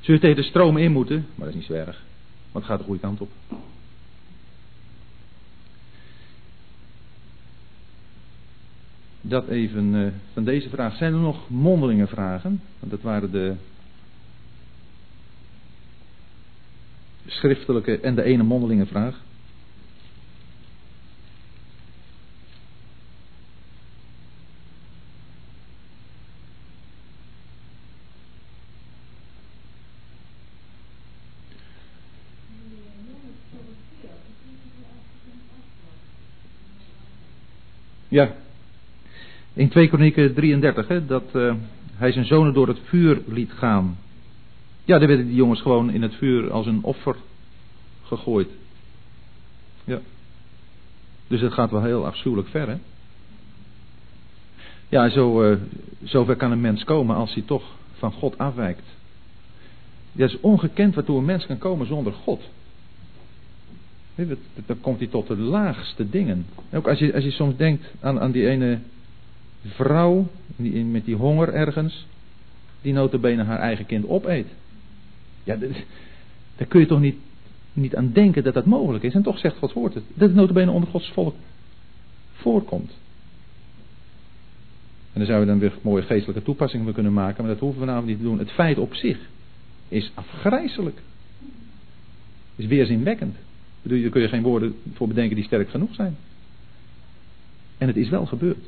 Zul 0.00 0.14
je 0.14 0.20
tegen 0.20 0.36
de 0.36 0.48
stroom 0.48 0.76
in 0.76 0.92
moeten, 0.92 1.26
maar 1.34 1.46
dat 1.46 1.48
is 1.48 1.54
niet 1.54 1.64
zo 1.64 1.72
erg. 1.72 2.02
Want 2.52 2.64
het 2.64 2.64
gaat 2.64 2.78
de 2.78 2.84
goede 2.84 3.00
kant 3.00 3.20
op. 3.20 3.30
Dat 9.20 9.48
even 9.48 9.94
uh, 9.94 10.08
van 10.32 10.44
deze 10.44 10.68
vraag. 10.68 10.96
Zijn 10.96 11.12
er 11.12 11.18
nog 11.18 11.50
mondelinge 11.50 12.06
vragen? 12.06 12.60
Want 12.78 12.92
dat 12.92 13.02
waren 13.02 13.30
de 13.30 13.54
schriftelijke 17.26 18.00
en 18.00 18.14
de 18.14 18.22
ene 18.22 18.42
mondelinge 18.42 18.86
vraag. 18.86 19.20
Ja, 38.12 38.34
in 39.52 39.68
2 39.68 39.88
Kronieken 39.88 40.34
33, 40.34 40.88
hè, 40.88 41.06
dat 41.06 41.24
uh, 41.32 41.54
hij 41.94 42.12
zijn 42.12 42.24
zonen 42.24 42.54
door 42.54 42.68
het 42.68 42.80
vuur 42.84 43.22
liet 43.26 43.52
gaan. 43.52 43.98
Ja, 44.84 44.98
daar 44.98 45.08
werden 45.08 45.26
die 45.26 45.34
jongens 45.34 45.60
gewoon 45.60 45.90
in 45.90 46.02
het 46.02 46.14
vuur 46.14 46.50
als 46.50 46.66
een 46.66 46.82
offer 46.82 47.16
gegooid. 48.02 48.48
Ja. 49.84 50.00
Dus 51.26 51.40
het 51.40 51.52
gaat 51.52 51.70
wel 51.70 51.82
heel 51.82 52.06
afschuwelijk 52.06 52.48
ver, 52.48 52.68
hè? 52.68 52.76
Ja, 54.88 55.08
zo, 55.08 55.50
uh, 55.50 55.56
zover 56.02 56.36
kan 56.36 56.50
een 56.50 56.60
mens 56.60 56.84
komen 56.84 57.16
als 57.16 57.34
hij 57.34 57.42
toch 57.42 57.64
van 57.92 58.12
God 58.12 58.38
afwijkt. 58.38 58.86
Dat 60.12 60.28
is 60.28 60.40
ongekend 60.40 60.94
waartoe 60.94 61.18
een 61.18 61.24
mens 61.24 61.46
kan 61.46 61.58
komen 61.58 61.86
zonder 61.86 62.12
God. 62.12 62.42
Dan 64.66 64.80
komt 64.80 64.98
hij 64.98 65.08
tot 65.08 65.26
de 65.26 65.36
laagste 65.36 66.10
dingen. 66.10 66.46
Ook 66.72 66.88
als 66.88 66.98
je, 66.98 67.14
als 67.14 67.24
je 67.24 67.30
soms 67.30 67.56
denkt 67.56 67.84
aan, 68.00 68.20
aan 68.20 68.30
die 68.30 68.48
ene 68.48 68.78
vrouw 69.64 70.26
die, 70.56 70.84
met 70.84 71.04
die 71.04 71.14
honger 71.14 71.54
ergens, 71.54 72.06
die 72.80 72.92
notabene 72.92 73.42
haar 73.42 73.58
eigen 73.58 73.86
kind 73.86 74.08
opeet. 74.08 74.46
Ja, 75.44 75.56
daar 76.56 76.66
kun 76.68 76.80
je 76.80 76.86
toch 76.86 77.00
niet, 77.00 77.16
niet 77.72 77.96
aan 77.96 78.12
denken 78.12 78.44
dat 78.44 78.54
dat 78.54 78.66
mogelijk 78.66 79.04
is. 79.04 79.14
En 79.14 79.22
toch 79.22 79.38
zegt 79.38 79.56
Gods 79.56 79.72
woord 79.72 79.94
het. 79.94 80.04
Dat 80.14 80.28
het 80.28 80.36
notabene 80.36 80.70
onder 80.70 80.90
Gods 80.90 81.10
volk 81.10 81.34
voorkomt. 82.32 82.90
En 85.12 85.18
dan 85.18 85.26
zouden 85.26 85.46
we 85.46 85.60
dan 85.60 85.70
weer 85.70 85.78
mooie 85.82 86.02
geestelijke 86.02 86.42
toepassingen 86.42 86.94
kunnen 86.94 87.12
maken, 87.12 87.44
maar 87.44 87.52
dat 87.52 87.60
hoeven 87.60 87.80
we 87.80 87.86
vanavond 87.86 88.08
niet 88.08 88.18
te 88.18 88.24
doen. 88.24 88.38
Het 88.38 88.50
feit 88.50 88.78
op 88.78 88.94
zich 88.94 89.18
is 89.88 90.10
afgrijzelijk. 90.14 91.00
Is 92.56 92.66
weerzinwekkend. 92.66 93.36
Daar 93.82 94.10
kun 94.10 94.20
je 94.20 94.28
geen 94.28 94.42
woorden 94.42 94.74
voor 94.94 95.08
bedenken 95.08 95.36
die 95.36 95.44
sterk 95.44 95.70
genoeg 95.70 95.94
zijn. 95.94 96.16
En 97.78 97.86
het 97.86 97.96
is 97.96 98.08
wel 98.08 98.26
gebeurd. 98.26 98.64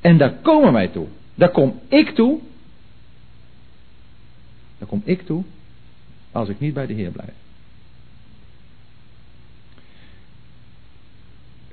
En 0.00 0.18
daar 0.18 0.32
komen 0.32 0.72
wij 0.72 0.88
toe. 0.88 1.06
Daar 1.34 1.50
kom 1.50 1.80
ik 1.88 2.10
toe. 2.10 2.40
Daar 4.78 4.88
kom 4.88 5.02
ik 5.04 5.22
toe. 5.22 5.44
Als 6.32 6.48
ik 6.48 6.60
niet 6.60 6.74
bij 6.74 6.86
de 6.86 6.92
Heer 6.92 7.10
blijf. 7.10 7.34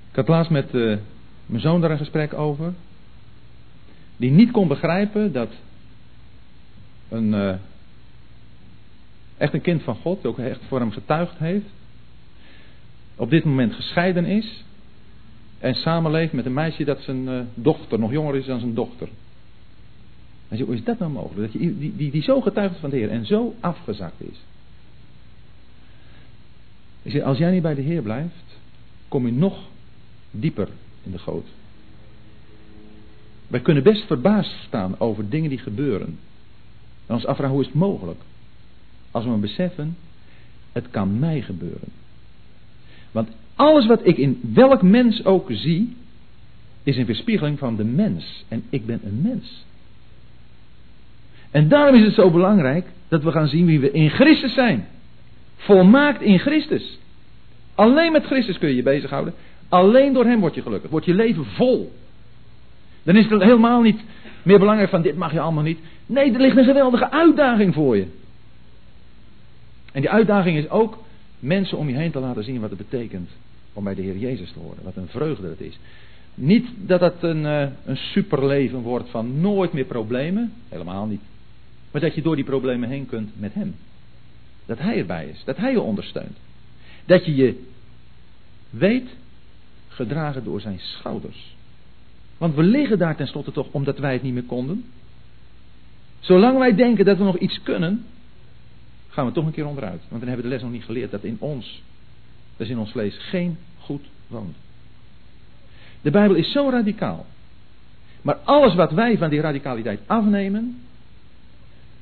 Ik 0.10 0.19
had 0.19 0.27
laatst 0.27 0.52
met 0.52 0.73
uh, 0.73 0.98
mijn 1.45 1.61
zoon 1.61 1.81
daar 1.81 1.91
een 1.91 1.98
gesprek 1.98 2.34
over. 2.34 2.73
Die 4.18 4.31
niet 4.31 4.52
kon 4.52 4.68
begrijpen 4.68 5.31
dat 5.31 5.49
een, 7.10 7.34
uh, 7.34 7.56
echt 9.38 9.53
een 9.53 9.61
kind 9.61 9.84
van 9.84 9.95
God, 9.95 10.26
ook 10.26 10.40
echt 10.40 10.60
voor 10.68 10.80
hem 10.80 10.91
getuigd 10.91 11.38
heeft, 11.38 11.65
op 13.15 13.30
dit 13.30 13.44
moment 13.44 13.73
gescheiden 13.73 14.26
is 14.26 14.64
en 15.60 15.76
samenleeft 15.76 16.34
met 16.34 16.45
een 16.45 16.53
meisje 16.53 16.84
dat 16.84 17.02
zijn 17.02 17.27
uh, 17.27 17.41
dochter 17.53 17.99
nog 17.99 18.11
jonger 18.11 18.35
is 18.35 18.45
dan 18.45 18.60
zijn 18.60 18.73
dochter. 18.73 19.10
En 20.48 20.60
hoe 20.60 20.76
is 20.76 20.84
dat 20.84 20.99
nou 20.99 21.11
mogelijk? 21.11 21.52
Dat 21.52 21.61
je, 21.61 21.77
die, 21.77 21.95
die, 21.95 22.11
die 22.11 22.23
zo 22.23 22.41
getuigt 22.41 22.80
van 22.80 22.90
de 22.90 22.95
Heer 22.95 23.10
en 23.10 23.26
zo 23.26 23.56
afgezakt 23.60 24.22
is. 27.03 27.22
als 27.22 27.38
jij 27.38 27.52
niet 27.52 27.61
bij 27.61 27.76
de 27.76 27.81
Heer 27.81 28.02
blijft, 28.02 28.60
kom 29.07 29.26
je 29.26 29.31
nog 29.31 29.60
dieper 30.31 30.68
in 31.03 31.11
de 31.11 31.19
goot. 31.19 31.48
Wij 33.48 33.60
kunnen 33.60 33.84
best 33.84 34.06
verbaasd 34.06 34.64
staan 34.68 34.99
over 34.99 35.30
dingen 35.30 35.49
die 35.49 35.60
gebeuren. 35.60 36.19
En 37.06 37.15
ons 37.15 37.26
afvragen 37.26 37.53
hoe 37.53 37.61
is 37.61 37.68
het 37.68 37.80
mogelijk? 37.80 38.22
Als 39.11 39.23
we 39.23 39.30
maar 39.30 39.40
beseffen, 39.40 39.98
het 40.72 40.90
kan 40.90 41.19
mij 41.19 41.41
gebeuren. 41.41 42.03
Want 43.14 43.30
alles 43.56 43.85
wat 43.85 44.07
ik 44.07 44.18
in 44.18 44.40
welk 44.53 44.81
mens 44.81 45.26
ook 45.26 45.48
zie, 45.52 45.95
is 46.84 46.98
een 46.98 47.06
weerspiegeling 47.06 47.60
van 47.60 47.76
de 47.76 47.84
mens. 47.84 48.45
En 48.48 48.64
ik 48.69 48.85
ben 48.85 48.99
een 49.03 49.22
mens. 49.22 49.65
En 51.52 51.68
daarom 51.68 51.95
is 51.95 52.06
het 52.06 52.14
zo 52.14 52.31
belangrijk 52.31 52.85
dat 53.07 53.23
we 53.23 53.31
gaan 53.31 53.48
zien 53.48 53.65
wie 53.65 53.80
we 53.80 53.91
in 53.91 54.10
Christus 54.10 54.53
zijn. 54.53 54.88
Volmaakt 55.56 56.22
in 56.22 56.40
Christus. 56.40 56.99
Alleen 57.76 58.11
met 58.11 58.26
Christus 58.26 58.57
kun 58.57 58.69
je 58.69 58.76
je 58.76 58.84
bezighouden. 58.84 59.34
Alleen 59.69 60.14
door 60.14 60.26
Hem 60.26 60.40
word 60.40 60.56
je 60.56 60.61
gelukkig. 60.61 60.90
Wordt 60.90 61.06
je 61.06 61.14
leven 61.14 61.45
vol. 61.45 61.91
Dan 63.03 63.15
is 63.15 63.30
het 63.30 63.41
helemaal 63.41 63.81
niet 63.81 63.99
meer 64.44 64.60
belangrijk 64.60 64.90
van 64.90 65.02
dit 65.02 65.18
mag 65.18 65.31
je 65.31 65.40
allemaal 65.40 65.64
niet. 65.64 65.80
Nee, 66.06 66.34
er 66.34 66.41
ligt 66.41 66.57
een 66.57 66.64
geweldige 66.64 67.11
uitdaging 67.11 67.73
voor 67.73 67.98
je. 67.98 68.06
En 69.91 70.02
die 70.02 70.10
uitdaging 70.10 70.57
is 70.57 70.69
ook 70.69 70.98
mensen 71.44 71.78
om 71.78 71.90
je 71.90 71.95
heen 71.95 72.11
te 72.11 72.20
laten 72.20 72.44
zien 72.44 72.60
wat 72.60 72.70
het 72.70 72.90
betekent 72.90 73.30
om 73.74 73.84
bij 73.84 73.95
de 73.95 74.02
Heer 74.02 74.18
Jezus 74.18 74.52
te 74.52 74.60
horen. 74.60 74.84
Wat 74.84 74.95
een 74.95 75.07
vreugde 75.07 75.48
dat 75.48 75.60
is. 75.60 75.80
Niet 76.36 76.68
dat 76.78 76.99
het 76.99 77.24
een, 77.24 77.44
uh, 77.44 77.68
een 77.86 77.98
superleven 77.98 78.80
wordt 78.80 79.10
van 79.10 79.41
nooit 79.41 79.74
meer 79.74 79.86
problemen. 79.86 80.53
Helemaal 80.70 81.06
niet. 81.06 81.22
Maar 81.91 82.02
dat 82.02 82.15
je 82.15 82.22
door 82.22 82.36
die 82.36 82.45
problemen 82.45 82.90
heen 82.90 83.06
kunt 83.06 83.40
met 83.40 83.53
Hem. 83.53 83.76
Dat 84.65 84.80
Hij 84.80 84.98
erbij 84.98 85.28
is. 85.28 85.44
Dat 85.45 85.57
Hij 85.57 85.72
je 85.72 85.82
ondersteunt. 85.82 86.38
Dat 87.06 87.26
je 87.26 87.36
je 87.36 87.64
weet 88.70 89.10
gedragen 89.88 90.44
door 90.44 90.61
zijn 90.61 90.80
schouders. 90.80 91.56
Want 92.38 92.56
we 92.56 92.64
liggen 92.64 92.98
daar 92.98 93.15
tenslotte 93.15 93.52
toch 93.52 93.68
omdat 93.72 93.99
wij 93.99 94.14
het 94.14 94.22
niet 94.22 94.34
meer 94.34 94.44
konden. 94.44 94.86
Zolang 96.20 96.57
wij 96.57 96.76
denken 96.76 97.06
dat 97.06 97.18
we 97.18 97.24
nog 97.24 97.38
iets 97.38 97.61
kunnen, 97.64 98.06
gaan 99.14 99.26
we 99.26 99.31
toch 99.31 99.45
een 99.45 99.52
keer 99.52 99.68
onderuit. 99.68 100.02
Want 100.10 100.22
dan 100.22 100.30
hebben 100.30 100.35
we 100.35 100.41
de 100.41 100.48
les 100.48 100.61
nog 100.61 100.72
niet 100.72 100.84
geleerd 100.84 101.11
dat 101.11 101.23
in 101.23 101.38
ons, 101.40 101.84
dat 102.57 102.68
in 102.68 102.77
ons 102.77 102.91
vlees, 102.91 103.18
geen 103.18 103.57
goed 103.80 104.06
woont. 104.27 104.56
De 106.02 106.11
Bijbel 106.11 106.35
is 106.35 106.52
zo 106.52 106.69
radicaal. 106.69 107.26
Maar 108.22 108.35
alles 108.35 108.76
wat 108.76 108.91
wij 108.91 109.18
van 109.18 109.30
die 109.30 109.41
radicaliteit 109.41 109.99
afnemen, 110.06 110.81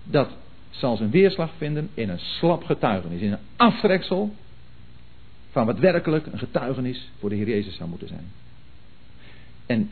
dat 0.04 0.30
zal 0.70 0.98
zijn 0.98 1.12
weerslag 1.12 1.52
vinden 1.58 1.90
in 1.94 2.10
een 2.10 2.20
slap 2.20 2.64
getuigenis, 2.64 3.22
in 3.22 3.32
een 3.32 3.40
aftreksel 3.56 4.36
van 5.52 5.66
wat 5.66 5.80
werkelijk 5.80 6.26
een 6.26 6.40
getuigenis 6.40 7.10
voor 7.20 7.30
de 7.30 7.36
Heer 7.36 7.48
Jezus 7.48 7.76
zou 7.76 7.90
moeten 7.90 8.08
zijn. 8.08 8.32
En 9.66 9.90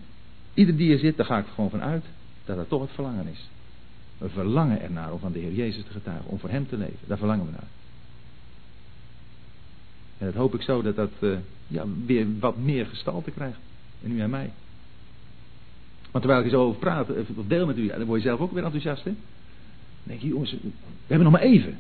ieder 0.53 0.77
die 0.77 0.93
er 0.93 0.99
zit, 0.99 1.17
daar 1.17 1.25
ga 1.25 1.37
ik 1.37 1.45
gewoon 1.53 1.69
van 1.69 1.81
uit 1.81 2.05
dat 2.45 2.55
dat 2.55 2.69
toch 2.69 2.81
het 2.81 2.91
verlangen 2.91 3.27
is. 3.27 3.49
We 4.19 4.29
verlangen 4.29 4.81
ernaar 4.81 5.13
om 5.13 5.19
van 5.19 5.31
de 5.31 5.39
Heer 5.39 5.53
Jezus 5.53 5.83
te 5.83 5.91
getuigen, 5.91 6.29
om 6.29 6.39
voor 6.39 6.49
Hem 6.49 6.67
te 6.67 6.77
leven. 6.77 7.07
Daar 7.07 7.17
verlangen 7.17 7.45
we 7.45 7.51
naar. 7.51 7.67
En 10.17 10.25
dat 10.25 10.35
hoop 10.35 10.53
ik 10.53 10.61
zo 10.61 10.81
dat 10.81 10.95
dat 10.95 11.11
uh, 11.19 11.37
ja, 11.67 11.85
weer 12.05 12.39
wat 12.39 12.57
meer 12.57 12.85
gestalte 12.85 13.31
krijgt. 13.31 13.59
En 14.03 14.11
u 14.11 14.21
en 14.21 14.29
mij. 14.29 14.51
Want 16.11 16.23
terwijl 16.23 16.45
ik 16.45 16.51
zo 16.51 16.63
over 16.63 16.79
praat, 16.79 17.09
of 17.09 17.45
deel 17.47 17.65
met 17.65 17.77
u, 17.77 17.87
dan 17.87 18.05
word 18.05 18.21
je 18.21 18.27
zelf 18.27 18.39
ook 18.39 18.51
weer 18.51 18.63
enthousiast. 18.63 19.03
Hè? 19.03 19.11
Dan 19.11 19.21
denk 20.03 20.21
je, 20.21 20.27
jongens, 20.27 20.51
we 20.51 20.69
hebben 21.07 21.31
nog 21.31 21.33
maar 21.33 21.49
even. 21.49 21.71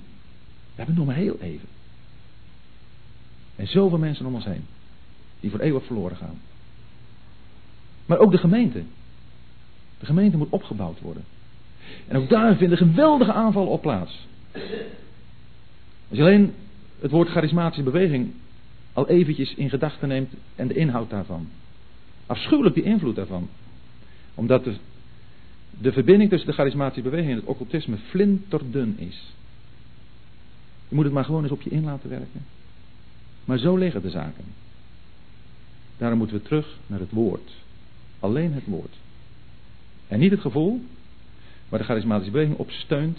We 0.69 0.75
hebben 0.75 0.95
nog 0.95 1.05
maar 1.05 1.15
heel 1.15 1.39
even. 1.39 1.67
En 3.55 3.67
zoveel 3.67 3.97
mensen 3.97 4.25
om 4.25 4.35
ons 4.35 4.45
heen. 4.45 4.65
Die 5.39 5.49
voor 5.49 5.59
eeuwig 5.59 5.85
verloren 5.85 6.17
gaan. 6.17 6.39
Maar 8.05 8.17
ook 8.17 8.31
de 8.31 8.37
gemeente. 8.37 8.83
De 9.99 10.05
gemeente 10.05 10.37
moet 10.37 10.49
opgebouwd 10.49 10.99
worden. 10.99 11.23
En 12.07 12.17
ook 12.17 12.29
daar 12.29 12.55
vinden 12.55 12.77
geweldige 12.77 13.33
aanvallen 13.33 13.71
op 13.71 13.81
plaats. 13.81 14.27
Als 16.09 16.17
je 16.17 16.21
alleen 16.21 16.53
het 16.99 17.11
woord 17.11 17.29
charismatische 17.29 17.83
beweging 17.83 18.31
al 18.93 19.07
eventjes 19.07 19.53
in 19.53 19.69
gedachten 19.69 20.07
neemt 20.07 20.33
en 20.55 20.67
de 20.67 20.73
inhoud 20.73 21.09
daarvan. 21.09 21.47
Afschuwelijk 22.25 22.75
die 22.75 22.83
invloed 22.83 23.15
daarvan. 23.15 23.49
Omdat 24.35 24.63
de, 24.63 24.75
de 25.69 25.91
verbinding 25.91 26.29
tussen 26.29 26.49
de 26.49 26.55
charismatische 26.55 27.09
beweging 27.09 27.31
en 27.31 27.37
het 27.37 27.45
occultisme 27.45 27.97
flinterdun 27.97 28.95
is. 28.97 29.33
Je 30.87 30.95
moet 30.95 31.03
het 31.03 31.13
maar 31.13 31.25
gewoon 31.25 31.43
eens 31.43 31.51
op 31.51 31.61
je 31.61 31.69
in 31.69 31.83
laten 31.83 32.09
werken. 32.09 32.45
Maar 33.45 33.57
zo 33.57 33.75
liggen 33.75 34.01
de 34.01 34.09
zaken. 34.09 34.45
Daarom 35.97 36.17
moeten 36.17 36.37
we 36.37 36.43
terug 36.43 36.77
naar 36.87 36.99
het 36.99 37.11
woord. 37.11 37.51
Alleen 38.19 38.53
het 38.53 38.65
woord. 38.65 38.95
En 40.07 40.19
niet 40.19 40.31
het 40.31 40.41
gevoel, 40.41 40.81
waar 41.69 41.79
de 41.79 41.85
charismatische 41.85 42.31
beweging 42.31 42.57
op 42.57 42.71
steunt, 42.71 43.17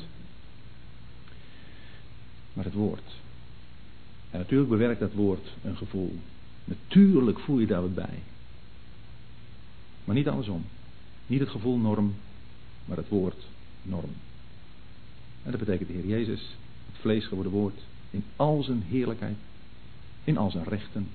maar 2.53 2.65
het 2.65 2.75
woord. 2.75 3.19
En 4.31 4.39
natuurlijk 4.39 4.71
bewerkt 4.71 5.01
dat 5.01 5.13
woord 5.13 5.49
een 5.63 5.77
gevoel. 5.77 6.19
Natuurlijk 6.65 7.39
voel 7.39 7.59
je 7.59 7.67
daar 7.67 7.81
wat 7.81 7.95
bij. 7.95 8.23
Maar 10.05 10.15
niet 10.15 10.29
andersom. 10.29 10.65
Niet 11.27 11.41
het 11.41 11.49
gevoel 11.49 11.77
norm, 11.77 12.15
maar 12.85 12.97
het 12.97 13.09
woord 13.09 13.47
norm. 13.83 14.11
En 15.43 15.51
dat 15.51 15.61
betekent 15.61 15.89
de 15.89 15.95
Heer 15.95 16.07
Jezus, 16.07 16.57
het 16.87 17.01
vlees 17.01 17.27
geworden 17.27 17.53
woord, 17.53 17.79
in 18.11 18.25
al 18.37 18.63
zijn 18.63 18.83
heerlijkheid, 18.89 19.37
in 20.25 20.37
al 20.37 20.51
zijn 20.51 20.65
rechten. 20.65 21.09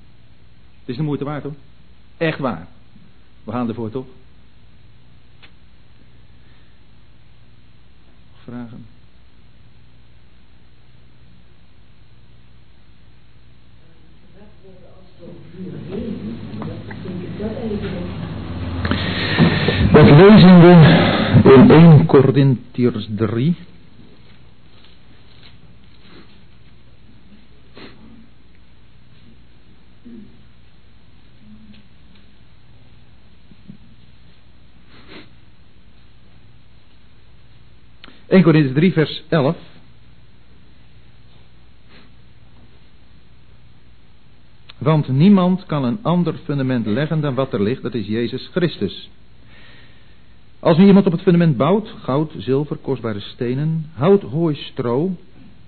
Het 0.79 0.89
is 0.89 0.95
de 0.95 1.03
moeite 1.03 1.23
waard 1.23 1.43
hoor. 1.43 1.55
Echt 2.17 2.39
waar. 2.39 2.67
We 3.43 3.51
gaan 3.51 3.67
ervoor 3.67 3.91
toch? 3.91 4.07
Vragen? 8.45 8.85
Dat 19.91 20.09
lezen 20.09 20.59
we 20.61 21.53
in 21.53 21.71
1 21.71 22.05
Corinthiërs 22.05 23.07
3. 23.15 23.55
1 38.35 38.43
Corinthians 38.43 38.75
3 38.75 38.93
vers 38.93 39.23
11. 39.29 39.55
Want 44.77 45.07
niemand 45.07 45.65
kan 45.65 45.83
een 45.83 45.99
ander 46.01 46.33
fundament 46.43 46.85
leggen 46.85 47.21
dan 47.21 47.35
wat 47.35 47.53
er 47.53 47.61
ligt, 47.61 47.81
dat 47.81 47.93
is 47.93 48.07
Jezus 48.07 48.49
Christus. 48.51 49.09
Als 50.59 50.77
nu 50.77 50.85
iemand 50.85 51.05
op 51.05 51.11
het 51.11 51.21
fundament 51.21 51.57
bouwt, 51.57 51.93
goud, 52.01 52.31
zilver, 52.37 52.77
kostbare 52.77 53.19
stenen, 53.19 53.89
hout, 53.93 54.21
hooi, 54.21 54.55
stro, 54.55 55.15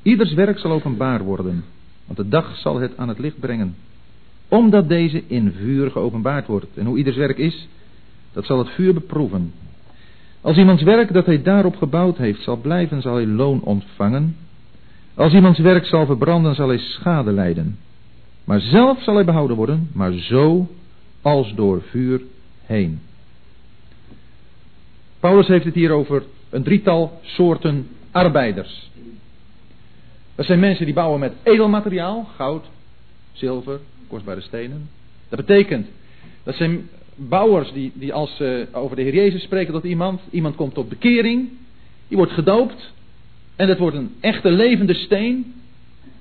ieders 0.01 0.33
werk 0.33 0.59
zal 0.59 0.71
openbaar 0.71 1.23
worden, 1.23 1.63
want 2.05 2.17
de 2.17 2.27
dag 2.27 2.57
zal 2.57 2.79
het 2.79 2.97
aan 2.97 3.07
het 3.07 3.19
licht 3.19 3.39
brengen, 3.39 3.75
omdat 4.47 4.89
deze 4.89 5.23
in 5.27 5.51
vuur 5.51 5.91
geopenbaard 5.91 6.47
wordt. 6.47 6.77
En 6.77 6.85
hoe 6.85 6.97
ieders 6.97 7.17
werk 7.17 7.37
is, 7.37 7.67
dat 8.33 8.45
zal 8.45 8.57
het 8.57 8.69
vuur 8.69 8.93
beproeven. 8.93 9.53
Als 10.47 10.57
iemands 10.57 10.83
werk 10.83 11.13
dat 11.13 11.25
hij 11.25 11.41
daarop 11.41 11.75
gebouwd 11.75 12.17
heeft 12.17 12.43
zal 12.43 12.57
blijven, 12.57 13.01
zal 13.01 13.15
hij 13.15 13.25
loon 13.27 13.61
ontvangen. 13.61 14.37
Als 15.15 15.33
iemands 15.33 15.59
werk 15.59 15.85
zal 15.85 16.05
verbranden, 16.05 16.55
zal 16.55 16.67
hij 16.67 16.77
schade 16.77 17.31
lijden. 17.31 17.77
Maar 18.43 18.59
zelf 18.59 19.03
zal 19.03 19.15
hij 19.15 19.25
behouden 19.25 19.57
worden, 19.57 19.89
maar 19.93 20.11
zo 20.11 20.67
als 21.21 21.53
door 21.55 21.81
vuur 21.81 22.21
heen. 22.65 22.99
Paulus 25.19 25.47
heeft 25.47 25.65
het 25.65 25.73
hier 25.73 25.91
over 25.91 26.23
een 26.49 26.63
drietal 26.63 27.19
soorten 27.21 27.87
arbeiders. 28.11 28.91
Dat 30.35 30.45
zijn 30.45 30.59
mensen 30.59 30.85
die 30.85 30.93
bouwen 30.93 31.19
met 31.19 31.33
edelmateriaal, 31.43 32.27
goud, 32.35 32.65
zilver, 33.31 33.79
kostbare 34.07 34.41
stenen. 34.41 34.89
Dat 35.29 35.45
betekent, 35.45 35.87
dat 36.43 36.55
zijn 36.55 36.89
bouwers 37.17 37.71
die, 37.71 37.91
die 37.95 38.13
als 38.13 38.35
ze 38.35 38.67
over 38.71 38.95
de 38.95 39.01
Heer 39.01 39.13
Jezus 39.13 39.41
spreken 39.41 39.73
tot 39.73 39.83
iemand, 39.83 40.21
iemand 40.29 40.55
komt 40.55 40.73
tot 40.73 40.89
bekering, 40.89 41.49
die 42.07 42.17
wordt 42.17 42.31
gedoopt 42.31 42.93
en 43.55 43.67
dat 43.67 43.77
wordt 43.77 43.95
een 43.95 44.15
echte 44.19 44.51
levende 44.51 44.93
steen 44.93 45.53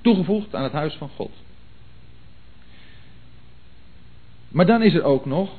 toegevoegd 0.01 0.55
aan 0.55 0.63
het 0.63 0.71
huis 0.71 0.93
van 0.93 1.09
God. 1.15 1.31
Maar 4.47 4.65
dan 4.65 4.81
is 4.81 4.93
er 4.93 5.03
ook 5.03 5.25
nog 5.25 5.49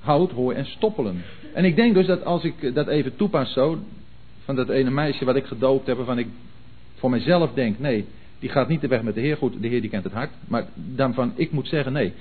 hout, 0.00 0.30
hooi 0.30 0.56
en 0.56 0.66
stoppelen. 0.66 1.22
En 1.54 1.64
ik 1.64 1.76
denk 1.76 1.94
dus 1.94 2.06
dat 2.06 2.24
als 2.24 2.44
ik 2.44 2.74
dat 2.74 2.88
even 2.88 3.16
toepas 3.16 3.52
zo, 3.52 3.78
van 4.44 4.56
dat 4.56 4.68
ene 4.68 4.90
meisje 4.90 5.24
wat 5.24 5.36
ik 5.36 5.44
gedoopt 5.44 5.86
heb, 5.86 5.96
waarvan 5.96 6.18
ik 6.18 6.26
voor 6.94 7.10
mezelf 7.10 7.52
denk, 7.52 7.78
nee, 7.78 8.04
die 8.38 8.48
gaat 8.48 8.68
niet 8.68 8.80
de 8.80 8.88
weg 8.88 9.02
met 9.02 9.14
de 9.14 9.20
Heer. 9.20 9.36
Goed, 9.36 9.62
de 9.62 9.68
Heer 9.68 9.80
die 9.80 9.90
kent 9.90 10.04
het 10.04 10.12
hart. 10.12 10.30
Maar 10.48 10.66
dan 10.74 11.14
van, 11.14 11.32
ik 11.34 11.52
moet 11.52 11.68
zeggen, 11.68 11.92
nee, 11.92 12.12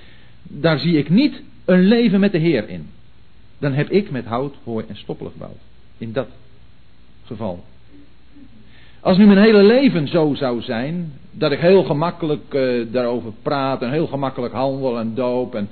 daar 0.43 0.79
zie 0.79 0.97
ik 0.97 1.09
niet 1.09 1.41
een 1.65 1.81
leven 1.81 2.19
met 2.19 2.31
de 2.31 2.37
Heer 2.37 2.69
in. 2.69 2.89
Dan 3.57 3.73
heb 3.73 3.89
ik 3.89 4.11
met 4.11 4.25
hout, 4.25 4.55
hooi 4.63 4.85
en 4.87 4.95
stoppelen 4.95 5.31
gebouwd. 5.31 5.61
In 5.97 6.11
dat 6.11 6.27
geval. 7.25 7.63
Als 8.99 9.17
nu 9.17 9.25
mijn 9.25 9.39
hele 9.39 9.63
leven 9.63 10.07
zo 10.07 10.33
zou 10.33 10.61
zijn, 10.61 11.13
dat 11.31 11.51
ik 11.51 11.59
heel 11.59 11.83
gemakkelijk 11.83 12.53
uh, 12.53 12.85
daarover 12.91 13.31
praat 13.41 13.81
en 13.81 13.91
heel 13.91 14.07
gemakkelijk 14.07 14.53
handel 14.53 14.99
en 14.99 15.15
doop 15.15 15.55
en, 15.55 15.69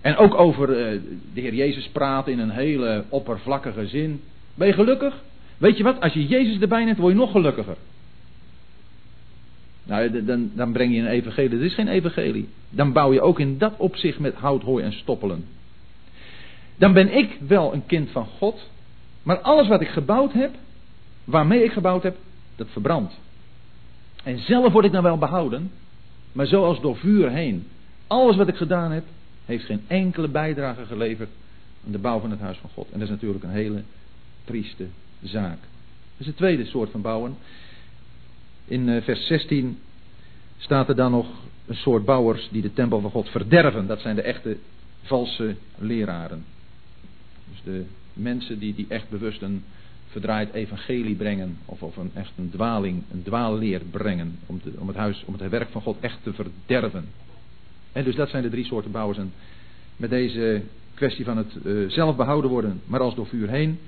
en 0.00 0.16
ook 0.16 0.34
over 0.34 0.68
uh, 0.68 1.00
de 1.34 1.40
Heer 1.40 1.54
Jezus 1.54 1.88
praat 1.88 2.28
in 2.28 2.38
een 2.38 2.50
hele 2.50 3.04
oppervlakkige 3.08 3.86
zin. 3.86 4.20
Ben 4.54 4.66
je 4.66 4.72
gelukkig? 4.72 5.22
Weet 5.58 5.76
je 5.76 5.82
wat, 5.82 6.00
als 6.00 6.12
je 6.12 6.26
Jezus 6.26 6.60
erbij 6.60 6.84
neemt, 6.84 6.98
word 6.98 7.12
je 7.12 7.18
nog 7.18 7.30
gelukkiger. 7.30 7.76
Nou, 9.84 10.24
dan, 10.24 10.50
dan 10.54 10.72
breng 10.72 10.94
je 10.94 11.00
een 11.00 11.06
evangelie. 11.06 11.48
Dit 11.48 11.60
is 11.60 11.74
geen 11.74 11.88
evangelie. 11.88 12.48
Dan 12.70 12.92
bouw 12.92 13.12
je 13.12 13.20
ook 13.20 13.40
in 13.40 13.58
dat 13.58 13.74
opzicht 13.76 14.18
met 14.18 14.34
hout, 14.34 14.62
hooi 14.62 14.84
en 14.84 14.92
stoppelen. 14.92 15.44
Dan 16.76 16.92
ben 16.92 17.16
ik 17.16 17.38
wel 17.46 17.72
een 17.72 17.86
kind 17.86 18.10
van 18.10 18.26
God. 18.26 18.70
Maar 19.22 19.38
alles 19.38 19.68
wat 19.68 19.80
ik 19.80 19.88
gebouwd 19.88 20.32
heb, 20.32 20.50
waarmee 21.24 21.64
ik 21.64 21.72
gebouwd 21.72 22.02
heb, 22.02 22.16
dat 22.56 22.66
verbrandt. 22.70 23.14
En 24.24 24.38
zelf 24.38 24.72
word 24.72 24.84
ik 24.84 24.92
dan 24.92 25.02
wel 25.02 25.18
behouden, 25.18 25.70
maar 26.32 26.46
zoals 26.46 26.80
door 26.80 26.96
vuur 26.96 27.30
heen. 27.30 27.66
Alles 28.06 28.36
wat 28.36 28.48
ik 28.48 28.56
gedaan 28.56 28.92
heb, 28.92 29.04
heeft 29.44 29.64
geen 29.64 29.84
enkele 29.86 30.28
bijdrage 30.28 30.84
geleverd 30.86 31.30
aan 31.86 31.92
de 31.92 31.98
bouw 31.98 32.20
van 32.20 32.30
het 32.30 32.40
huis 32.40 32.58
van 32.58 32.70
God. 32.74 32.86
En 32.90 32.98
dat 32.98 33.08
is 33.08 33.14
natuurlijk 33.14 33.44
een 33.44 33.50
hele 33.50 33.82
trieste 34.44 34.86
zaak. 35.22 35.58
Dat 35.60 36.20
is 36.20 36.26
het 36.26 36.36
tweede 36.36 36.64
soort 36.64 36.90
van 36.90 37.00
bouwen. 37.00 37.36
In 38.64 38.88
eh, 38.88 39.02
vers 39.02 39.26
16 39.26 39.78
staat 40.58 40.88
er 40.88 40.96
dan 40.96 41.10
nog 41.10 41.26
een 41.66 41.74
soort 41.74 42.04
bouwers 42.04 42.48
die 42.50 42.62
de 42.62 42.72
tempel 42.72 43.00
van 43.00 43.10
God 43.10 43.28
verderven. 43.28 43.86
Dat 43.86 44.00
zijn 44.00 44.16
de 44.16 44.22
echte 44.22 44.56
valse 45.02 45.54
leraren. 45.78 46.44
Dus 47.50 47.62
de 47.64 47.84
mensen 48.12 48.58
die, 48.58 48.74
die 48.74 48.86
echt 48.88 49.08
bewust 49.08 49.42
een 49.42 49.64
verdraaid 50.06 50.52
evangelie 50.52 51.14
brengen. 51.14 51.58
Of, 51.64 51.82
of 51.82 51.96
een, 51.96 52.10
echt 52.14 52.32
een 52.36 52.50
dwaling, 52.50 53.02
een 53.12 53.22
dwaalleer 53.22 53.80
brengen. 53.90 54.38
Om, 54.46 54.60
te, 54.62 54.72
om, 54.78 54.88
het 54.88 54.96
huis, 54.96 55.22
om 55.26 55.34
het 55.38 55.50
werk 55.50 55.70
van 55.70 55.82
God 55.82 55.96
echt 56.00 56.18
te 56.22 56.32
verderven. 56.32 57.04
En 57.92 58.04
dus 58.04 58.14
dat 58.14 58.28
zijn 58.28 58.42
de 58.42 58.50
drie 58.50 58.64
soorten 58.64 58.90
bouwers. 58.90 59.18
En 59.18 59.32
met 59.96 60.10
deze 60.10 60.62
kwestie 60.94 61.24
van 61.24 61.36
het 61.36 61.54
uh, 61.64 61.90
zelf 61.90 62.16
behouden 62.16 62.50
worden, 62.50 62.80
maar 62.86 63.00
als 63.00 63.14
door 63.14 63.26
vuur 63.26 63.48
heen. 63.48 63.78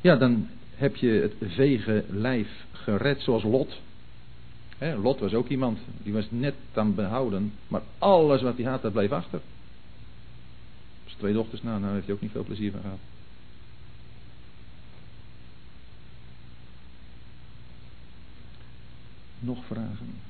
Ja, 0.00 0.16
dan 0.16 0.48
heb 0.74 0.96
je 0.96 1.08
het 1.08 1.34
vege 1.40 2.04
lijf 2.08 2.48
gered 2.72 3.20
zoals 3.20 3.42
Lot. 3.42 3.80
Lot 4.78 5.20
was 5.20 5.34
ook 5.34 5.48
iemand, 5.48 5.78
die 6.02 6.12
was 6.12 6.26
net 6.30 6.54
aan 6.74 6.94
behouden, 6.94 7.52
maar 7.68 7.82
alles 7.98 8.42
wat 8.42 8.56
hij 8.56 8.66
had, 8.66 8.82
dat 8.82 8.92
bleef 8.92 9.10
achter. 9.10 9.40
Als 11.04 11.14
twee 11.14 11.32
dochters 11.32 11.62
na, 11.62 11.78
nou 11.78 11.94
heeft 11.94 12.06
hij 12.06 12.14
ook 12.14 12.20
niet 12.20 12.30
veel 12.30 12.44
plezier 12.44 12.70
van 12.70 12.80
gehad. 12.80 12.98
Nog 19.40 19.64
vragen? 19.64 20.25